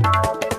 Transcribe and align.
ಇಂದು 0.00 0.49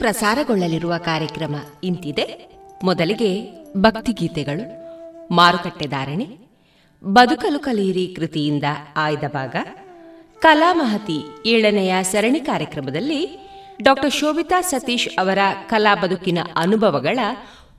ಪ್ರಸಾರಗೊಳ್ಳಲಿರುವ 0.00 0.94
ಕಾರ್ಯಕ್ರಮ 0.98 1.56
ಇಂತಿದೆ. 1.84 2.50
ಮೊದಲಿಗೆ 2.84 3.52
ಭಕ್ತಿಗೀತೆಗಳು 3.76 4.80
ಮಾರುಕಟ್ಟೆ 5.34 5.86
ಧಾರಣೆ, 5.86 6.28
ಬದುಕಲು 7.04 7.58
ಕಲಿಯಿರಿ 7.58 8.14
ಕೃತಿಯಿಂದ 8.16 8.64
ಆಯ್ದ 8.96 9.24
ಭಾಗ. 9.28 9.56
ಕಲಾಮಹತಿ 10.40 11.22
ಏಳನೆಯ 11.46 11.94
ಸರಣಿ 12.02 12.40
ಕಾರ್ಯಕ್ರಮದಲ್ಲಿ 12.40 13.48
ಡಾಕ್ಟರ್ 13.82 14.12
ಶೋಭಿತಾ 14.12 14.60
ಸತೀಶ್ 14.60 15.08
ಅವರ 15.18 15.38
ಕಲಾ 15.68 15.94
ಬದುಕಿನ 15.94 16.38
ಅನುಭವಗಳ 16.56 17.18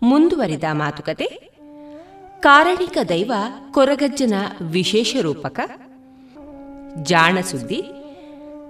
ಮುಂದುವರಿದ 0.01 0.63
ಮಾತುಕತೆ. 0.71 1.25
ಕಾರಣಿಕ 2.39 2.97
ದೈವ, 3.09 3.33
ಕೊರಗಜ್ಜನ 3.71 4.33
ವಿಶೇಷ 4.61 5.15
ರೂಪಕ. 5.21 5.59
ಜಾಣ 7.03 7.37
ಸುದ್ದಿ. 7.41 7.83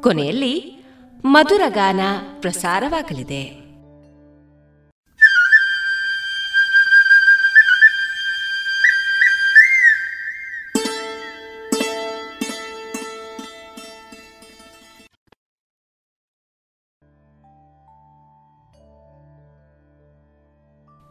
ಕೊನೆಯಲ್ಲಿ 0.02 0.81
ಮಧುರಗಾನ 1.26 2.00
ಪ್ರಸಾರವಾಗಲಿದೆ. 2.40 3.62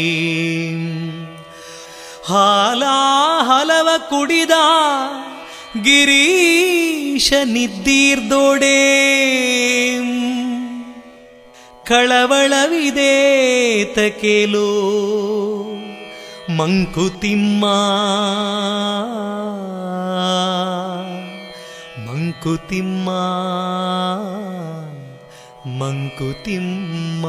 ಹಾಲ 2.24 2.82
ಹಲವ 3.46 3.88
ಕುಡಿದ 4.10 4.50
ಗಿರೀಶ 5.82 7.32
ನಿದ್ದೀರ್ದೋಡೇ. 7.44 8.76
ಕಳವಳವಿದೆ 11.90 13.14
ತಕೇಲು 13.94 14.68
ಮಂಕುತಿಮ್ಮ 16.50 17.64
ಮಂಕುತಿಮ್ಮ 22.06 23.08
ಮಂಕುತಿಮ್ಮ 25.78 27.26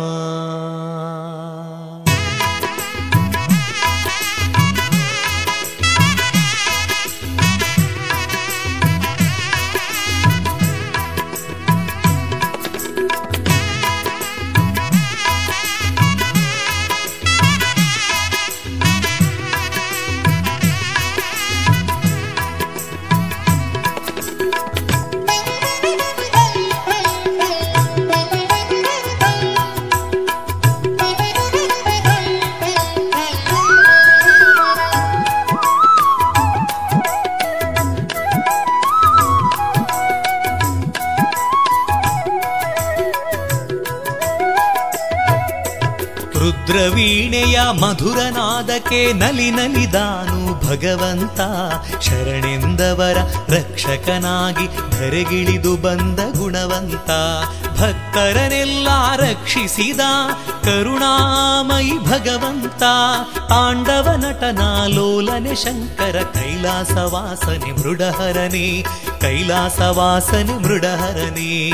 ರುದ್ರವೀಣೆಯ 46.71 47.61
ಮಧುರನಾದಕ್ಕೆ 47.79 49.13
ನಲಿ 49.13 49.51
ನಲಿದಾನು 49.51 50.67
ಭಗವಂತ. 50.67 51.39
ಶರಣೆಂದವರ 52.03 53.17
ರಕ್ಷಕನಾಗಿ 53.53 54.67
ಧರೆಗಿಳಿದು 54.91 55.77
ಬಂದ 55.77 56.19
ಗುಣವಂತ. 56.37 57.09
ಭಕ್ತರನೆಲ್ಲ 57.79 58.87
ರಕ್ಷಿಸಿದ 59.15 59.99
ಕರುಣಾಮಯಿ 60.63 62.05
ಭಗವಂತ. 62.05 62.83
ತಾಂಡವ 63.49 64.09
ನಟನಾಲೋಲನೆ 64.17 65.55
ಶಂಕರ 65.55 66.21
ಕೈಲಾಸವಾಸನೆ 66.33 67.81
ಮೃಡಹರನೆ 67.81 68.83
ಕೈಲಾಸವಾಸನೆ 69.21 70.63
ಮೃಡಹರನೇ 70.63 71.71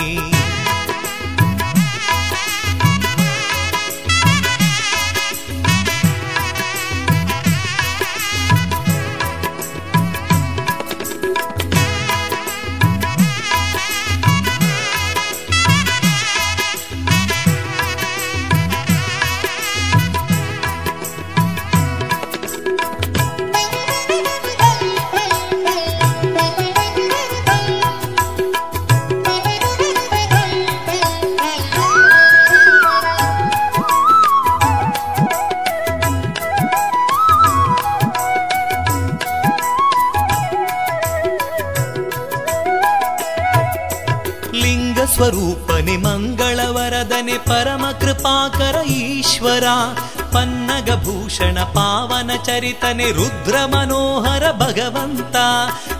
ಚರಿತನೆ 52.58 53.12
ರುದ್ರ 53.12 53.56
ಮನೋಹರ 53.66 54.52
ಭಗವಂತ. 54.52 55.36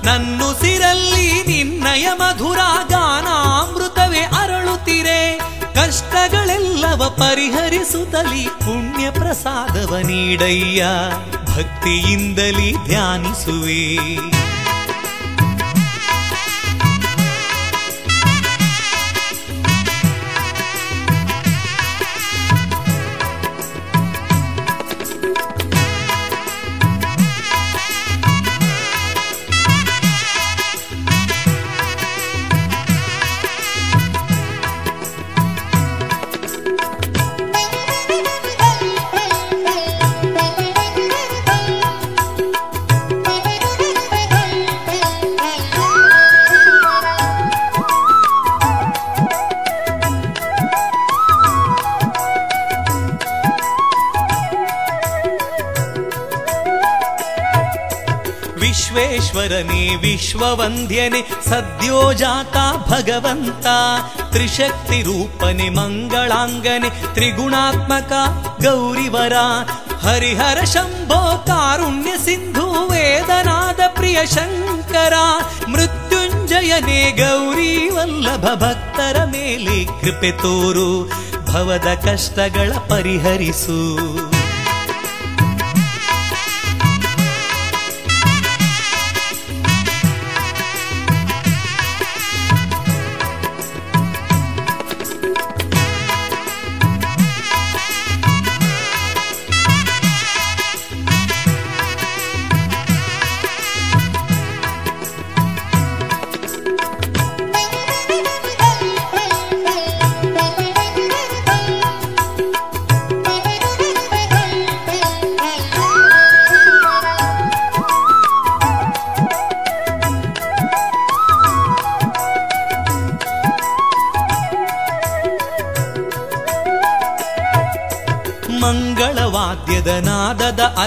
ನನ್ನುಸಿರಲ್ಲಿ 0.06 1.44
ನಿನ್ನಯ 1.48 2.08
ಮಧುರ 2.16 2.58
ಗಾನಾಮೃತವೇ 2.90 4.20
ಅರಳುತ್ತಿರೆ. 4.20 5.38
ಕಷ್ಟಗಳೆಲ್ಲವ 5.76 7.16
ಪರಿಹರಿಸುತ್ತಲಿ 7.18 8.50
ಪುಣ್ಯ 8.50 9.12
ಪ್ರಸಾದವ 9.12 9.98
ನೀಡಯ್ಯ. 9.98 10.86
ಭಕ್ತಿಯಿಂದಲೇ 11.46 12.72
ಧ್ಯಾನಿಸುವೆ. 12.86 13.98
ವಿಶ್ವವಂದ್ಯನೆ 60.18 61.50
ಸದ್ಯೋಜಾತ 61.50 62.54
ಭಗವಂತ. 62.90 63.66
ತ್ರಿಶಕ್ತಿ 64.32 65.04
ರೂಪನೆ 65.04 65.70
ಮಂಗಳಾಂಗನೆ 65.70 66.90
ತ್ರಿಗುಣಾತ್ಮಕ 66.90 68.12
ಗೌರಿವರ. 68.66 69.34
ಹರಿಹರ 70.02 70.64
ಶಂಭೋ 70.64 71.44
ಕಾರುಣ್ಯ 71.48 72.12
ಸಿಂಧು 72.26 72.90
ವೇದನಾದ 72.90 73.80
ಪ್ರಿಯ 73.96 74.26
ಶಂಕರ. 74.26 75.14
ಮೃತ್ಯುಂಜಯನೇ 75.68 77.12
ಗೌರಿ 77.12 77.90
ವಲ್ಲಭ 77.90 78.46
ಭಕ್ತರ 78.56 79.24
ಮೇಲೆ 79.26 79.86
ಕೃಪೆ 79.86 80.32
ತೋರು. 80.32 81.12
ಭವದ 81.46 81.88
ಕಷ್ಟಗಳ 82.06 82.74
ಪರಿಹರಿಸು. 82.90 84.17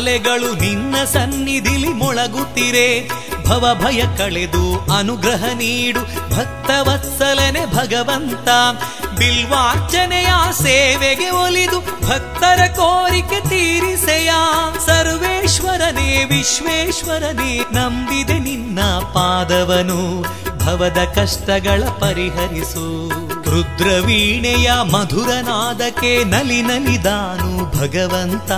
ಅಲೆಗಳು 0.01 0.55
ನಿನ್ನ 0.55 0.95
ಸನ್ನಿಧಿಲಿ 1.05 1.89
ಮೊಳಗುತ್ತಿರೆ. 1.89 3.09
ಭವ 3.47 3.81
ಭಯ 3.85 4.03
ಕಳೆದು 4.19 4.93
ಅನುಗ್ರಹ 4.99 5.45
ನೀಡು. 5.55 6.01
ಭಕ್ತವತ್ಸಲನೆ 6.37 7.67
ಭಗವಂತ. 7.67 8.49
ಬಿಲ್ವಾರ್ಚನೆಯ 9.19 10.29
ಸೇವೆಗೆ 10.63 11.31
ಒಲಿದು 11.31 11.81
ಭಕ್ತರ 11.81 12.67
ಕೋರಿಕೆ 12.77 13.49
ತೀರಿಸೆಯ. 13.49 14.31
ಸರ್ವೇಶ್ವರನೇ, 14.87 16.25
ವಿಶ್ವೇಶ್ವರನೇ, 16.25 17.59
ನಂಬಿದೆ 17.59 18.39
ನಿನ್ನ 18.39 18.83
ಪಾದವನು. 18.89 20.23
ಭವದ 20.65 20.99
ಕಷ್ಟಗಳ 21.15 21.83
ಪರಿಹರಿಸು. 21.89 23.09
ರುದ್ರವೀಣೆಯ 23.51 24.73
ಮಧುರನಾದಕ್ಕೆ 24.93 26.25
ನಲಿ 26.25 26.63
ನಲಿದಾನು. 26.63 27.40
ಭಗವಂತ, 27.75 28.51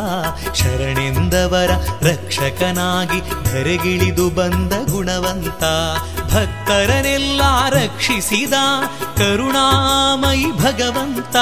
ಶರಣೆಂದವರ 0.54 1.70
ರಕ್ಷಕನಾಗಿ 2.02 3.20
ಧರೆಗಿಳಿದು 3.44 4.30
ಬಂದ 4.30 4.72
ಗುಣವಂತ, 4.90 5.62
ಭಕ್ತರನೆಲ್ಲ 6.32 7.40
ರಕ್ಷಿಸಿದ 7.68 8.52
ಕರುಣಾಮಯಿ 9.16 10.52
ಭಗವಂತ 10.52 11.36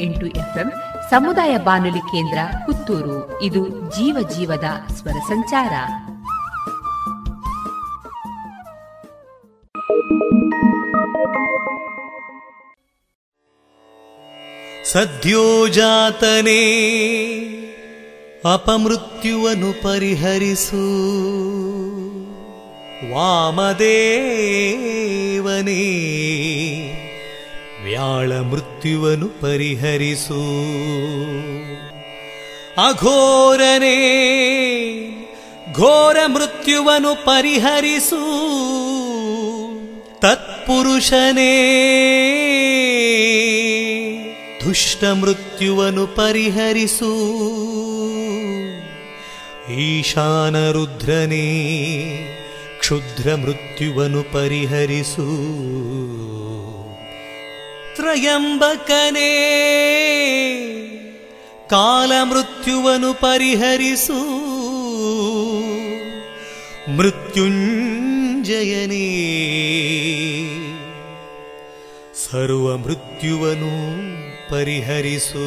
ಎಂಟು 0.00 0.26
ಎಫ್ಎಂ, 0.26 0.72
ಸಮುದಾಯ 1.10 1.56
ಬಾನುಲಿ 1.56 1.98
ಕೇಂದ್ರ, 1.98 2.38
ಪುತ್ತೂರು. 2.66 3.42
ಇದು 3.42 3.68
ಜೀವ 3.68 4.28
ಜೀವದ 4.36 4.92
ಸ್ವರ 4.92 5.12
ಸಂಚಾರ. 5.12 5.72
ಸದ್ಯೋಜಾತನೇ 14.84 16.62
ಅಪಮೃತ್ಯುವನ್ನು 18.52 19.82
ಪರಿಹರಿಸು. 19.82 21.10
ವಾಮದೇವನೇ 23.14 23.84
ವ್ಯಾಳ 27.84 28.32
ಮೃತ್ಯುವನ್ನು 28.80 29.28
ಪರಿಹರಿಸು. 29.28 30.40
ಅಘೋರನೇ, 32.88 33.96
ಘೋರ 35.72 36.16
ಮೃತ್ಯುವನು 36.26 37.24
ಪರಿಹರಿಸು. 37.24 38.22
ತತ್ಪುರುಷನೇ, 40.20 41.52
ದುಷ್ಟ 44.64 45.04
ಮೃತ್ಯುವನು 45.04 46.06
ಪರಿಹರಿಸು. 46.06 47.12
ಈಶಾನ 49.74 50.70
ರುದ್ರನೇ, 50.70 51.46
ಕ್ಷುದ್ರ 52.78 53.34
ಮೃತ್ಯುವನು 53.34 54.22
ಪರಿಹರಿಸು. 54.22 55.26
ತ್ರಯಂಬಕನೇ 58.10 59.32
ಕಾಲ 61.70 62.12
ಮೃತ್ಯುವನು 62.22 63.14
ಪರಿಹರಿಸು. 63.14 64.18
ಮೃತ್ಯುಂಜಯನೇ 66.96 67.76
ಸರ್ವ 72.14 72.76
ಮೃತ್ಯುವನು 72.76 73.74
ಪರಿಹರಿಸು. 74.50 75.46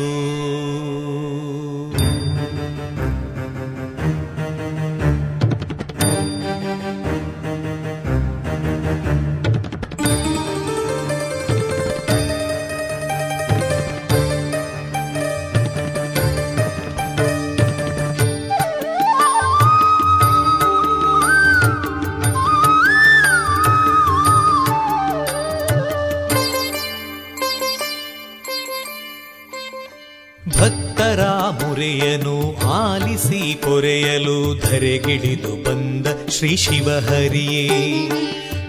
ಕೊರೆಯಲು 34.83 35.03
ಧರೆಗಿಳಿದು 35.03 35.63
ಬಂದ 35.63 36.29
ಶ್ರೀ 36.29 36.55
ಶಿವಹರಿಯೇ, 36.55 37.67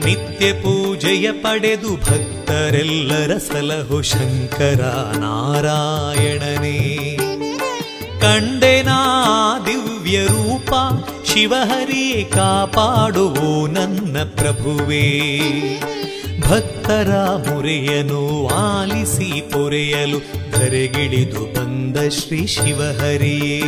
ನಿತ್ಯ 0.05 0.53
ಪೂಜೆಯ 0.53 1.33
ಪಡೆದು 1.33 1.97
ಭಕ್ತರೆಲ್ಲರ 1.97 3.39
ಸಲಹು 3.39 4.03
ಶಂಕರ 4.03 4.81
ನಾರಾಯಣನೇ. 5.19 7.17
ಕಂಡೆನಾ 8.21 8.99
ದಿವ್ಯ 9.67 10.27
ರೂಪ 10.27 10.71
ಶಿವಹರಿ 11.25 12.25
ಕಾಪಾಡುವು 12.25 13.67
ನನ್ನ 13.67 14.17
ಪ್ರಭುವೇ. 14.37 15.31
ಭಕ್ತರ 16.41 17.11
ಮುರೆಯನು 17.49 18.49
ಆಲಿಸಿ 18.49 19.41
ಪೊರೆಯಲು 19.41 20.19
ಧರೆಗಿಳಿದು 20.51 21.45
ಬಂದ 21.45 21.97
ಶ್ರೀ 22.09 22.47
ಶಿವಹರಿಯೇ. 22.47 23.63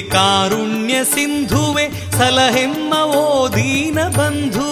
ಕಾರುಣ್ಯ 0.00 1.04
ಸಿಂಧುವೆ 1.04 2.12
ಸಲಹೆಮ್ಮ 2.12 2.94
ಓ 2.94 3.48
ದೀನ 3.48 4.08
ಬಂಧು. 4.08 4.68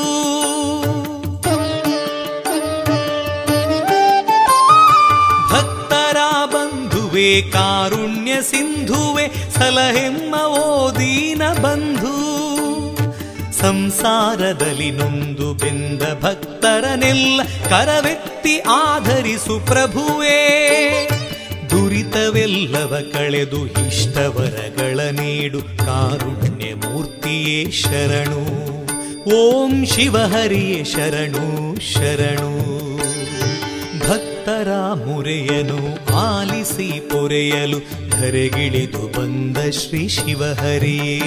ಭಕ್ತರ 5.51 6.17
ಬಂಧುವೆ 6.47 7.51
ಕಾರುಣ್ಯ 7.51 8.43
ಸಿಂಧುವೆ 8.43 9.51
ಸಲಹೆಮ್ಮ 9.55 10.35
ಓ 10.35 10.91
ದೀನ 10.91 11.53
ಬಂಧು. 11.53 12.21
ಸಂಸಾರದಲ್ಲಿ 13.61 14.91
ನೊಂದು 14.91 15.55
ಬೆಂದ 15.55 16.03
ಭಕ್ತರನೆಲ್ಲ 16.03 17.41
ಕರವೆತ್ತಿ 17.69 18.59
ಆಧರಿಸು 18.59 19.67
ಪ್ರಭುವೇ. 19.67 20.60
ದುರಿತವೆಲ್ಲವ 22.91 23.13
ಕಳೆದು 23.13 23.67
ಇಷ್ಟವರಗಳ 23.67 25.01
ನೀಡು 25.01 25.63
ಕಾರುಣ್ಯ 25.63 26.75
ಮೂರ್ತಿಯೇ 26.75 27.71
ಶರಣು. 27.71 28.41
ಓಂ 29.37 29.87
ಶಿವಹರಿಯೇ 29.87 30.85
ಶರಣು 30.85 31.77
ಶರಣು. 31.93 32.51
ಭಕ್ತರ 33.99 34.69
ಮುರೆಯನು 34.95 35.79
ಆಲಿಸಿ 36.17 37.01
ಪೊರೆಯಲು 37.01 37.79
ಧರೆಗಿಳಿದು 38.11 39.21
ಬಂದ 39.21 39.71
ಶ್ರೀ 39.71 40.09
ಶಿವಹರಿಯೇ 40.09 41.21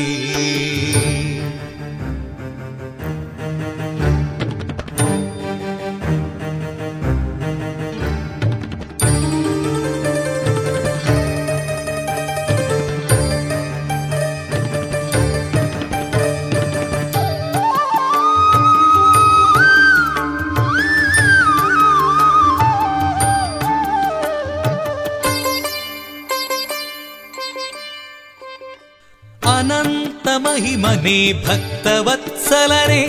भक्तवत्सलने 31.45 33.03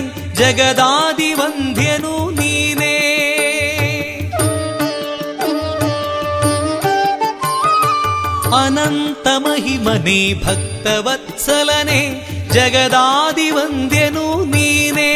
नीने। 2.38 2.96
अनन्तमहिमने 8.54 10.20
भक्तवत्सलने 10.44 12.00
जगदादिवन्द्यनु 12.54 14.28
जगदादिवन्द्यनुनीने 14.46 15.12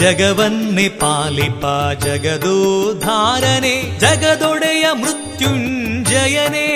जगवन्निपालिपा 0.00 1.76
जगदोधारणे 2.04 3.76
जगदोडय 4.02 4.84
मृत्युञ्जयने। 5.00 6.67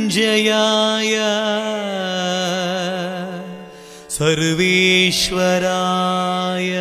मृत्युञ्जयाय 0.09 1.18
सर्वेश्वराय। 4.11 6.73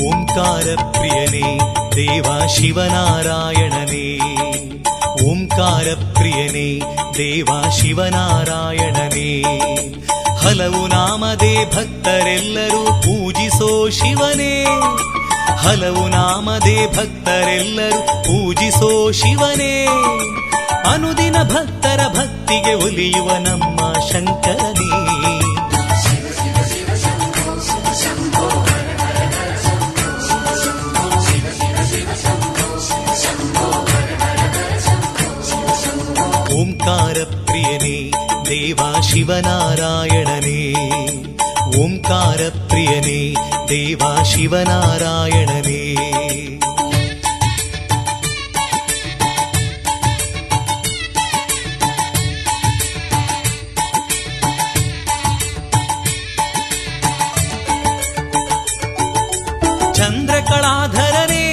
ಓಂಕಾರ 0.00 0.92
ಪ್ರಿಯನೇ, 0.92 1.58
ದೇವ 1.96 2.46
ಶಿವನಾರಾಯಣನೇ. 2.46 4.18
ಓಂಕಾರ 5.30 5.86
ಪ್ರಿಯನೇ, 6.14 6.80
ದೇವ 7.18 7.48
ಶಿವನಾರಾಯಣನೇ. 7.70 9.42
ಹಲವು 10.36 10.86
ನಾಮದೇ 10.86 11.64
ಭಕ್ತರೆಲ್ಲರೂ 11.64 12.84
ಪೂಜಿಸೋ 12.84 13.90
ಶಿವನೇ. 13.90 14.64
ಹಲವು 15.56 16.08
ನಾಮದೇ 16.08 16.86
ಭಕ್ತರೆಲ್ಲರೂ 16.86 18.00
ಪೂಜಿಸೋ 18.00 19.12
ಶಿವನೇ. 19.12 19.86
ಅನುದಿನ 20.90 21.42
ಭಕ್ತರ 21.42 22.00
ಭಕ್ತಿಗೆ 22.08 22.74
ಒಲಿಯುವ 22.74 23.30
ನಮ್ಮ 23.38 23.92
ಶಂಕರನೇ. 24.12 25.05
ओङ्कारप्रियने 36.86 37.96
देवा 38.48 38.90
शिवनारायणने। 39.06 40.60
ओङ्कारप्रियने 41.82 43.18
देवा 43.70 44.12
शिवनारायणने। 44.30 45.82
चन्द्रकलाधरने 59.98 61.46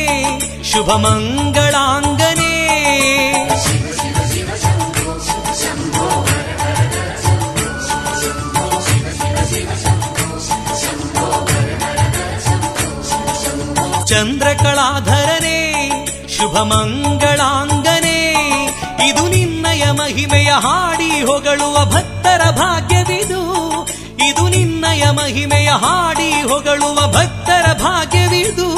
शुभमङ्गलाङ्ग 0.72 2.13
ಚಂದ್ರಕಳಾಧರನೇ 14.14 15.90
ಶುಭ 16.30 16.58
ಮಂಗಳಾಂಗನೇ 16.58 18.36
ಇದು 19.08 19.28
ನಿನ್ನಯ 19.28 19.84
ಮಹಿಮೆಯ 19.92 20.52
ಹಾಡಿ 20.52 21.22
ಹೊಗಳುವ 21.22 21.86
ಭಕ್ತರ 21.86 22.52
ಭಾಗ್ಯವಿದು. 22.52 23.42
ಇದು 24.30 24.50
ನಿನ್ನಯ 24.50 25.04
ಮಹಿಮೆಯ 25.12 25.70
ಹಾಡಿ 25.70 26.32
ಹೊಗಳುವ 26.32 27.08
ಭಕ್ತರ 27.08 27.74
ಭಾಗ್ಯವಿದು. 27.74 28.70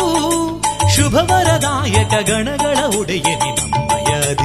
ಶುಭವರದಾಯಕ 0.96 2.30
ಗಣಗಳ 2.30 3.00
ಒಡೆಯನಿ 3.00 3.72
ನಮ್ಮಯ 3.72 4.36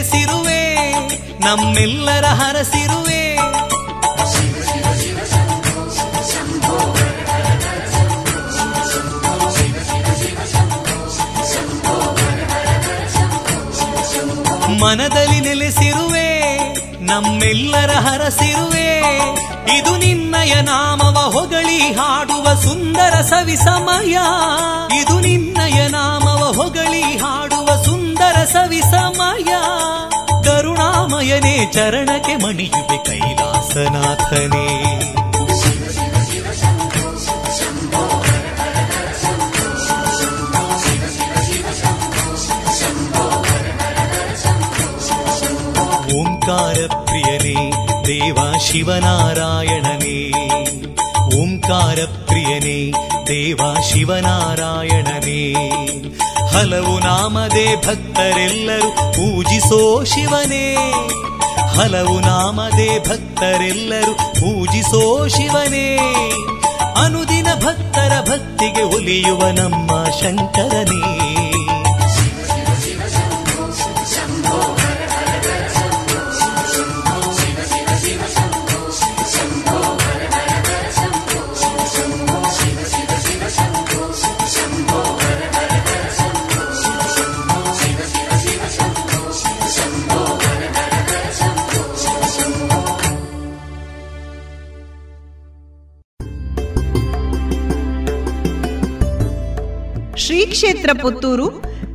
ನೆಲೆಸಿರುವೆ 0.00 0.62
ನಮ್ಮೆಲ್ಲರ 1.38 2.24
ಹರಸಿರುವೆ. 2.24 3.20
ಮನದಲ್ಲಿ 14.80 15.40
ನೆಲೆಸಿರುವೆ, 15.40 16.28
ನಮ್ಮೆಲ್ಲರ 17.00 17.90
ಹರಸಿರುವೆ. 17.90 18.88
ಇದು 19.78 19.96
ನಿನ್ನಯ 19.96 20.60
ನಾಮವ 20.60 21.18
ಹೊಗಳಿ 21.30 21.78
ಹಾಡುವ 21.78 22.54
ಸುಂದರ 22.54 23.20
ಸವಿ 23.20 23.56
ಸಮಯ. 23.56 24.16
ಇದು 25.02 25.20
ನಿನ್ನಯ 25.20 25.88
ನಾಮವ 25.88 26.62
ಹೊಗಳಿ 26.62 27.02
ಹಾಡುವ 27.02 27.82
ಸುಂದರ 27.82 28.44
ಸವಿ 28.44 28.80
ಸಮಯ. 28.80 29.19
ಕರುಣಾಮಯನೇ 31.12 31.54
ಚರಣಕ್ಕೆ 31.74 32.34
ಮಣಿಯುವೆ 32.36 32.96
ಕೈಲಾಸನಾಥನೇ 33.06 34.66
ಓಂಕಾರ 46.16 46.78
ಪ್ರಿಯನೇ 47.00 47.56
ದೇವ 48.08 48.38
ಶಿವನಾರಾಯಣನೇ 48.66 50.18
ಓಂಕಾರ 51.36 51.98
ಪ್ರಿಯನೇ 52.28 52.78
ದೇವ 53.28 53.60
ಶಿವನಾರಾಯಣನೇ 53.88 55.40
ಹಲವು 56.52 56.98
ನಾಮದೇ 56.98 57.76
ಭಕ್ತರೆಲ್ಲರೂ 57.76 58.90
ಪೂಜಿಸೋ 58.90 60.04
ಶಿವನೇ. 60.04 60.92
ಹಲವು 61.66 62.20
ನಾಮದೇ 62.20 62.98
ಭಕ್ತರೆಲ್ಲರೂ 62.98 64.14
ಪೂಜಿಸೋ 64.14 65.28
ಶಿವನೇ. 65.28 65.96
ಅನುದಿನ 66.96 67.46
ಭಕ್ತರ 67.54 68.12
ಭಕ್ತಿಗೆ 68.20 68.82
ಒಲಿಯುವ 68.82 69.48
ನಮ್ಮ 69.48 69.90
ಶಂಕರನೇ. 70.20 71.19
ಪುತ್ತೂರು 101.02 101.48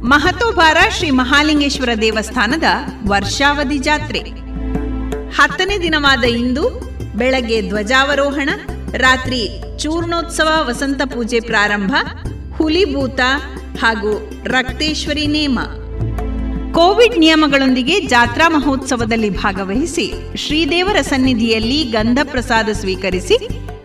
ಮಹತೋಬಾರ 0.04 0.78
ಶ್ರೀ 0.98 1.10
ಮಹಾಲಿಂಗೇಶ್ವರ 1.10 1.90
ದೇವಸ್ಥಾನದ 2.02 2.64
ವರ್ಷಾವಧಿ 3.08 3.78
ಜಾತ್ರೆ. 3.78 4.20
ಹತ್ತನೇ 5.38 5.78
ದಿನವಾದ 5.78 6.24
ಇಂದು 6.24 6.64
ಬೆಳಗ್ಗೆ 7.16 7.70
ಧ್ವಜಾವರೋಹಣ, 7.70 8.50
ರಾತ್ರಿ 8.98 9.62
ಚೂರ್ಣೋತ್ಸವ 9.78 10.48
ವಸಂತ 10.68 11.02
ಪೂಜೆ 11.06 11.40
ಪ್ರಾರಂಭ 11.40 11.96
ಹುಲಿಭೂತ 12.58 13.20
ಹಾಗೂ 13.82 14.44
ರಕ್ತೇಶ್ವರಿ 14.44 15.28
ನೇಮ. 15.28 15.60
ಕೋವಿಡ್ 16.74 17.18
ನಿಯಮಗಳೊಂದಿಗೆ 17.20 18.00
ಜಾತ್ರಾ 18.00 18.50
ಮಹೋತ್ಸವದಲ್ಲಿ 18.50 19.30
ಭಾಗವಹಿಸಿ 19.30 20.38
ಶ್ರೀದೇವರ 20.38 21.02
ಸನ್ನಿಧಿಯಲ್ಲಿ 21.02 21.84
ಗಂಧ 21.84 22.20
ಪ್ರಸಾದ 22.24 22.70
ಸ್ವೀಕರಿಸಿ 22.74 23.38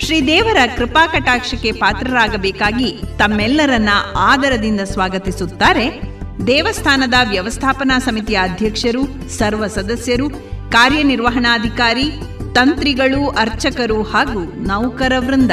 ಶ್ರೀದೇವರ 0.04 0.56
ಕೃಪಾ 0.76 1.06
ಕಟಾಕ್ಷಕ್ಕೆ 1.06 1.72
ಪಾತ್ರರಾಗಬೇಕಾಗಿ 1.72 3.00
ತಮ್ಮೆಲ್ಲರನ್ನ 3.18 3.88
ಆದರದಿಂದ 4.16 4.80
ಸ್ವಾಗತಿಸುತ್ತಾರೆ 4.80 6.00
ದೇವಸ್ಥಾನದ 6.46 7.14
ವ್ಯವಸ್ಥಾಪನಾ 7.28 7.98
ಸಮಿತಿಯ 7.98 8.38
ಅಧ್ಯಕ್ಷರು, 8.42 9.28
ಸರ್ವ 9.28 9.66
ಸದಸ್ಯರು, 9.66 10.30
ಕಾರ್ಯನಿರ್ವಹಣಾಧಿಕಾರಿ, 10.70 12.12
ತಂತ್ರಿಗಳು, 12.54 13.28
ಅರ್ಚಕರು 13.28 14.02
ಹಾಗೂ 14.02 14.40
ನೌಕರ 14.40 15.12
ವೃಂದ. 15.18 15.50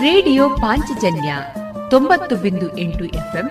ರೇಡಿಯೋ 0.00 0.48
ಪಾಂಚಜನ್ಯ 0.48 1.34
ತೊಂಬತ್ತು 1.90 2.36
ಬಿಂದು 2.36 2.78
ಎಂಟು 2.78 3.04
ಎಫ್ಎಂ 3.04 3.50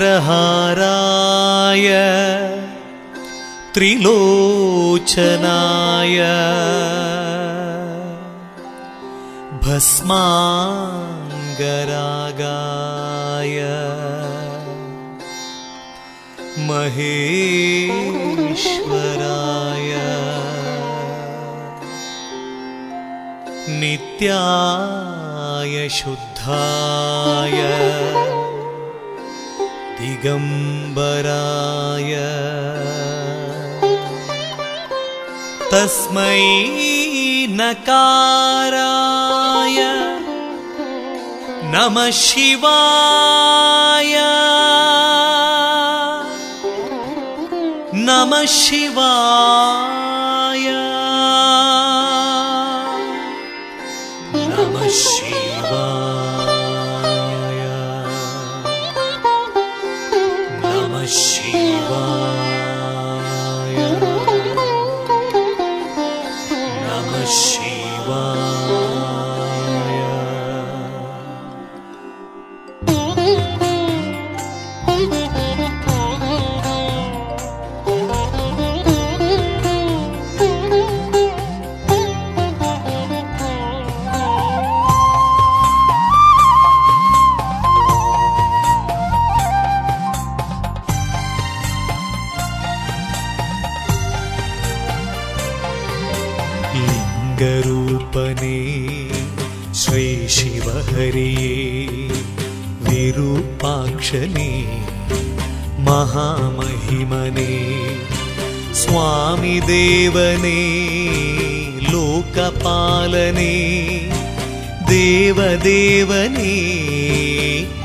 नागेन्द्रहाराय 0.00 1.86
त्रिलोचनाय 3.74 4.08
भस्माङ्गरागाय 12.18 13.56
महेश्वराय 18.58 19.92
नित्याय 23.80 25.74
शुद्धाय 25.98 27.58
दिगम्बराय। 30.00 32.12
तस्मै 35.72 37.46
नकाराय। 37.50 39.78
नमः 41.64 42.10
शिवाय। 42.10 44.14
नमः 47.94 48.44
शिवाय 48.44 49.97
ಮಹಾಮಹಿಮನೇ 105.97 107.53
ಸ್ವಾಮಿ 108.73 109.61
ದೇವನೇ 109.67 110.59
ಲೋಕಪಾಲನೆ 111.91 113.53
ದೇವದೇವನೇ 114.89 116.53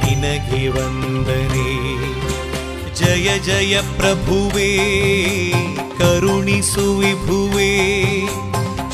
ನಿನಗೆ 0.05 0.69
ವಂದನೆ 0.69 1.69
ಜಯ 2.95 3.39
ಜಯ 3.39 3.81
ಪ್ರಭುವೇ 3.99 4.73
ಕರುಣಿಸು 5.99 6.99
ವಿಭುವೇ 6.99 7.73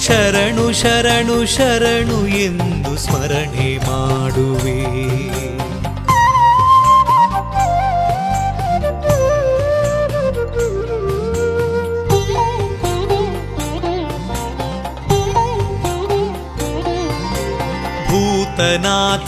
ಶರಣು 0.06 0.72
ಶರಣು 0.72 1.46
ಶರಣು 1.46 2.26
ಎಂದು 2.38 2.96
ಸ್ಮರಣೆ 2.96 3.78
ಮಾಡುವೆ 3.78 4.80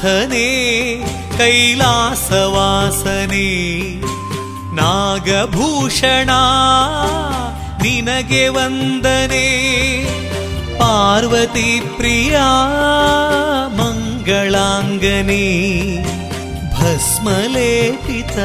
नाथने 0.04 0.50
कैलासवासने 1.38 2.00
नागभूषणा 4.78 6.42
निनगे 7.82 8.48
वन्दने 8.56 9.50
पार्वती 10.82 11.74
प्रिया 11.98 12.48
मङ्गलाङ्गने 13.78 15.48
भस्मलेति 16.78 18.22
च 18.34 18.38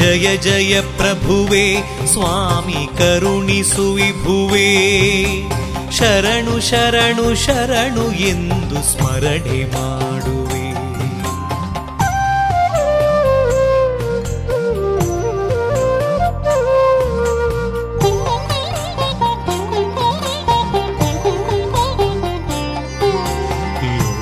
जय 0.00 0.26
जय 0.44 0.72
प्रभुवे 0.98 1.66
स्वामी 2.12 2.82
करुणि 3.00 3.62
सुविभुवे। 3.72 4.68
ಶರಣು 5.90 6.54
ಶರಣು 6.60 7.26
ಶರಣು 7.36 8.04
ಎಂದು 8.28 8.78
ಸ್ಮರಣೆ 8.90 9.60
ಮಾಡುವೆ 9.74 10.64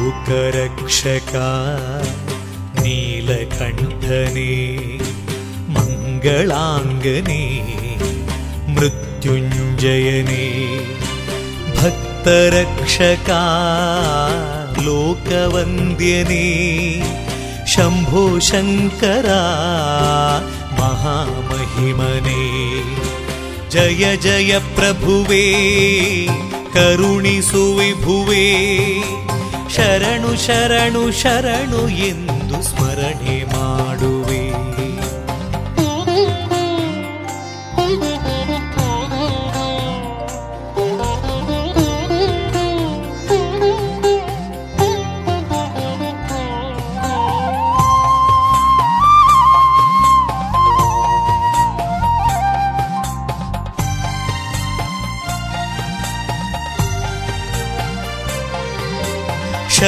ಲೋಕರಕ್ಷಕ 0.00 1.32
ನೀಲಕಂಠನೇ 2.82 4.52
ಮಂಗಳಾಂಗನೇ 5.76 7.42
ಮೃತ್ಯುಂಜಯನೇ 8.68 10.46
रक्षका 12.55 13.43
लोकवन्द्यनि 14.85 16.49
शम्भो 17.72 18.24
शङ्करा 18.49 19.43
महामहिमने। 20.81 22.45
जय 23.72 24.16
जय 24.24 24.59
प्रभुवे 24.76 25.47
करुणि 26.76 27.37
सुविभुवे 27.51 28.47
शरणु 29.76 30.35
शरणु 30.47 31.11
शरणु 31.22 31.83
इन्दुस्मरणे 32.09 33.38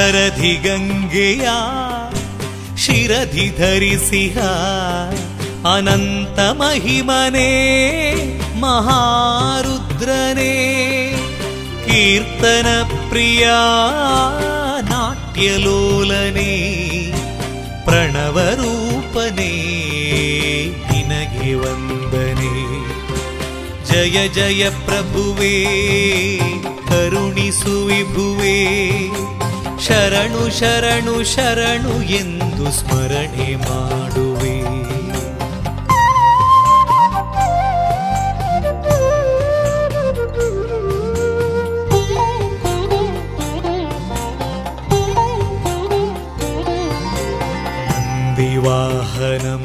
ಶರಧಿ 0.10 0.54
ಗಂಗೆಯ 0.66 1.46
ಶಿರಧಿ 2.78 3.48
ಧರಿಸಿಹ 3.58 4.38
ಅನಂತ 5.68 6.40
ಮಹಿಮನೆ 6.60 7.52
ಮಹಾರುದ್ರನೇ 8.66 10.56
ಕೀರ್ತನ 11.86 12.68
ಪ್ರಿಯ 13.10 13.46
ನಾಟ್ಯಲೋಲನೆ 14.92 16.52
ಪ್ರಣವರೂಪನೇ 17.86 19.52
ನಿನಗೆ 20.90 21.54
ವಂದನೆ 21.64 22.54
ಜಯ 23.90 24.18
ಜಯ 24.30 24.64
ಪ್ರಭುವೇ 24.86 25.56
ಕರುಣಿಸು 26.90 27.76
ವಿಭುವೇ 27.86 28.58
ಶರಣು 29.86 30.44
ಶರಣು 30.60 31.16
ಶರಣು 31.34 31.94
ಎಂದು 32.20 32.68
ಸ್ಮರಣೆ 32.72 33.50
ಮಾಡುವೆ 33.66 34.56
ನಂದಿವಾಹನಂ 48.28 49.64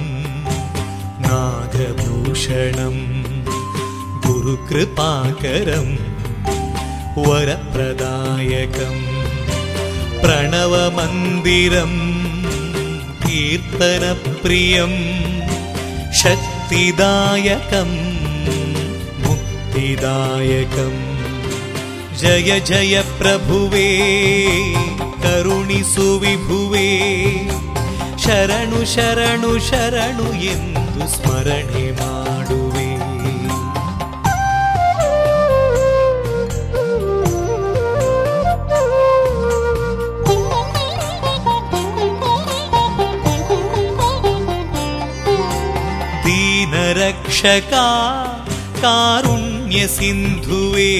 ನಾಗಭೂಷಣಂ 1.25 2.97
गुरुकृपाकरं 4.25 5.89
वरप्रदायकं 7.25 8.97
प्रणवमन्दिरम् 10.26 11.98
कीर्तनप्रियं 13.24 14.94
शक्तिदायकं 16.22 17.92
मुक्तिदायकम् 19.26 20.98
जय 22.22 22.60
जय 22.70 23.02
प्रभुवे 23.20 23.88
करुणि 25.26 25.82
सुविभुवे 25.94 26.90
शरणु 28.26 28.84
शरणु 28.96 29.54
शरणु 29.70 30.28
इन्दुस्मरणे 30.54 31.88
मा 32.00 32.15
रक्षका 47.46 47.88
कारुण्यसिन्धुवे 48.84 50.94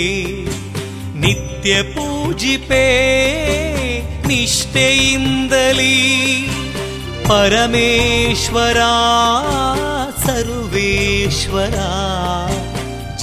नित्यपूजिपे 1.22 2.86
निष्ठे 4.28 4.86
इन्दली 5.14 5.98
परमेश्वरा 7.30 8.94
सर्वेश्वरा 10.26 11.90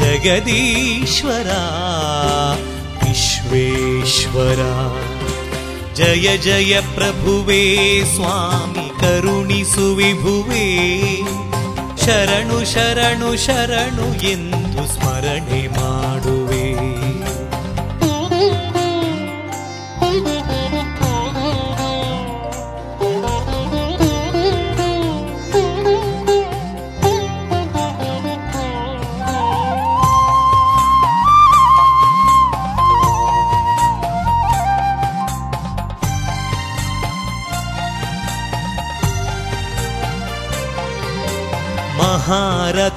जगदीश्वरा 0.01 1.63
विश्वेश्वरा 3.05 4.75
जय 5.97 6.37
जय 6.49 6.81
प्रभुवे 6.97 7.65
स्वामि 8.15 8.89
करुणि 9.03 9.65
सुविभुवे 9.75 10.67
ಶರಣು 12.05 12.59
ಶರಣು 12.65 13.31
ಶರಣು 13.37 14.07
ಎಂದು 14.25 14.62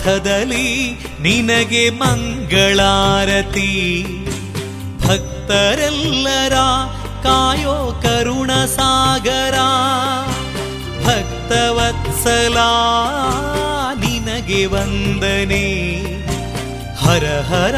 ಮಹಾರಥದಲ್ಲಿ 0.05 0.99
ನಿನಗೆ 1.21 1.89
ಮಂಗಳಾರತಿ. 1.89 4.05
ಭಕ್ತರೆಲ್ಲರ 5.01 6.53
ಕಾಯೋ 7.23 7.99
ಕರುಣ 8.03 8.65
ಸಾಗರ. 8.65 9.57
ಭಕ್ತವತ್ಸಲ 11.05 12.57
ನಿನಗೆ 13.99 14.65
ವಂದನೆ. 14.65 15.67
ಹರ 16.95 17.41
ಹರ 17.41 17.75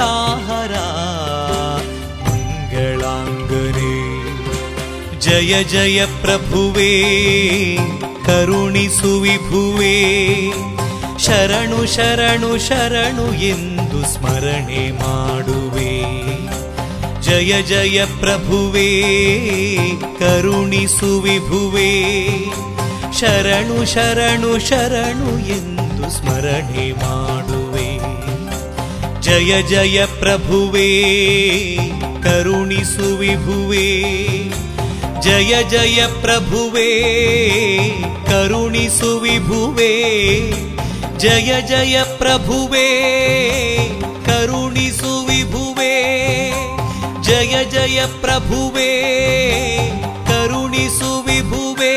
ಹರ 0.48 0.76
ಮಂಗಳಾಂಗನೆ. 2.28 3.98
ಜಯ 5.20 5.64
ಜಯ 5.64 6.06
ಪ್ರಭುವೇ, 6.06 6.94
ಕರುಣಿಸು 8.26 9.22
ವಿಭುವೇ. 9.22 9.98
ಶರಣು 11.28 11.96
ಶರಣು 11.96 12.68
ಶರಣು 12.68 13.34
ಎಂದು 13.34 14.14
ಸ್ಮರಣೆ 14.14 14.92
ಮಾಡುವೆ. 14.92 16.02
ಜಯ 17.22 17.62
ಜಯ 17.62 18.06
ಪ್ರಭುವೇ, 18.06 19.04
ಕರುಣಿಸು 20.20 21.20
ವಿಭುವೇ. 21.20 22.28
ಶರಣು 23.20 23.86
ಶರಣು 23.86 24.70
ಶರಣು 24.70 25.40
ಎಂದು 25.40 26.12
ಸ್ಮರಣೆ 26.12 26.92
ಮಾಡುವೆ. 26.92 28.00
ಜಯ 29.22 29.62
ಜಯ 29.62 30.06
ಪ್ರಭುವೇ, 30.06 31.04
ಕರುಣಿಸು 32.24 33.18
ವಿಭುವೇ. 33.18 34.04
ಜಯ 35.22 35.64
ಜಯ 35.70 36.08
ಪ್ರಭುವೇ, 36.22 37.02
ಕರುಣಿಸು 38.26 39.18
ವಿಭುವೇ. 39.18 39.94
ಜಯ 41.20 41.62
ಜಯ 41.62 42.04
ಪ್ರಭುವೇ 42.04 42.90
ಕರುಣಿಸು 44.26 45.26
ವಿಭುವೇ 45.26 45.96
ಜಯ 47.22 47.66
ಜಯ 47.66 48.06
ಪ್ರಭುವೇ 48.22 48.92
ಕರುಣಿಸು 50.28 51.20
ವಿಭುವೇ 51.20 51.96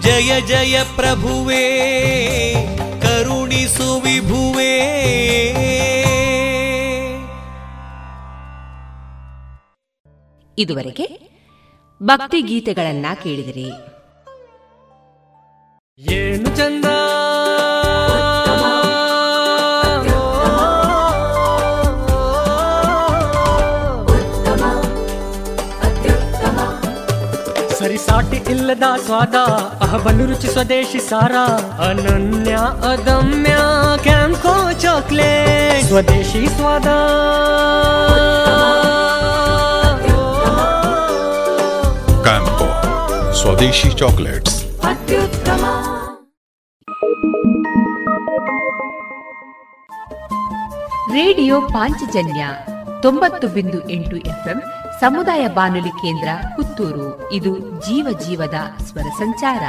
ಜಯ 0.00 0.40
ಜಯ 0.40 0.82
ಪ್ರಭುವೇ 0.96 1.64
ಕರುಣಿಸು 3.02 4.00
ವಿಭುವೇ. 4.00 4.74
ಇದುವರೆಗೆ 10.58 11.06
ಭಕ್ತಿ 12.02 12.42
ಗೀತೆಗಳನ್ನ 12.42 13.06
ಕೇಳಿದಿರಿ. 13.22 13.70
ಏನು 16.12 16.56
ಚಂದ 16.56 16.84
ಸರಿಸಾಟಿ 28.24 28.50
ಇಲ್ಲದ 28.52 28.86
ಸ್ವಾದ 29.04 29.36
ಅಹಬಲು 29.84 30.24
ರುಚಿ 30.26 30.48
ಸ್ವದೇಶಿ 30.48 31.00
ಸಾರ 31.00 31.34
ಅನನ್ಯ 31.86 32.52
ಅದಮ್ಯ 32.90 33.54
ಕ್ಯಾಂಕೋ 34.02 34.54
ಚಾಕ್ಲೇಟ್ 34.80 35.84
ಸ್ವದೇಶಿ 35.86 36.42
ಸ್ವಾದ 36.48 36.88
ಕ್ಯಾಂಪೋ 42.24 42.68
ಸ್ವದೇಶಿ 43.34 43.90
ಚಾಕ್ಲೇಟ್ಸ್ 43.96 44.58
ರೇಡಿಯೋ 51.14 51.56
ಪಾಂಚಜನ್ಯ 51.68 52.42
ತೊಂಬತ್ತು 53.02 53.46
ಬಿಂದು 53.48 53.78
ಎಂಟು 53.88 54.16
ಎಫ್ಎಂ 54.24 54.58
ಸಮುದಾಯ 55.00 55.48
ಬಾನುಲಿ 55.48 55.88
ಕೇಂದ್ರ 55.88 56.28
ಪುತ್ತೂರು. 56.56 57.32
ಇದು 57.32 57.58
ಜೀವ 57.58 58.18
ಜೀವದ 58.26 58.82
ಸ್ವರ 58.82 59.02
ಸಂಚಾರ. 59.02 59.62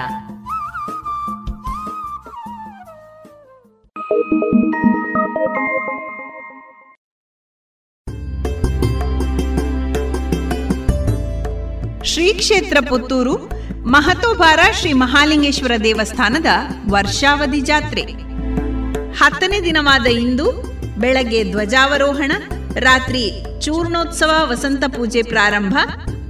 ಶ್ರೀ 12.03 12.34
ಕ್ಷೇತ್ರ 12.34 12.78
ಪುತ್ತೂರು 12.89 13.49
ಮಹತೋಬಾರ 13.86 14.59
ಶ್ರೀ 14.71 14.93
ಮಹಾಲಿಂಗೇಶ್ವರ 14.93 15.71
ದೇವಸ್ಥಾನದ 15.84 16.45
ವರ್ಷಾವಧಿ 16.91 17.61
ಜಾತ್ರೆ. 17.61 18.01
ಹತ್ತನೇ 19.11 19.61
ದಿನವಾದ 19.61 20.05
ಇಂದು, 20.05 20.51
ಬೆಳಗ್ಗೆ 20.97 21.51
ಧ್ವಜಾವರೋಹಣ 21.51 22.32
ರಾತ್ರಿ 22.80 23.43
ಚೂರ್ಣೋತ್ಸವ 23.61 24.32
ವಸಂತ 24.43 24.84
ಪೂಜೆ 24.88 25.21
ಪ್ರಾರಂಭ 25.21 25.78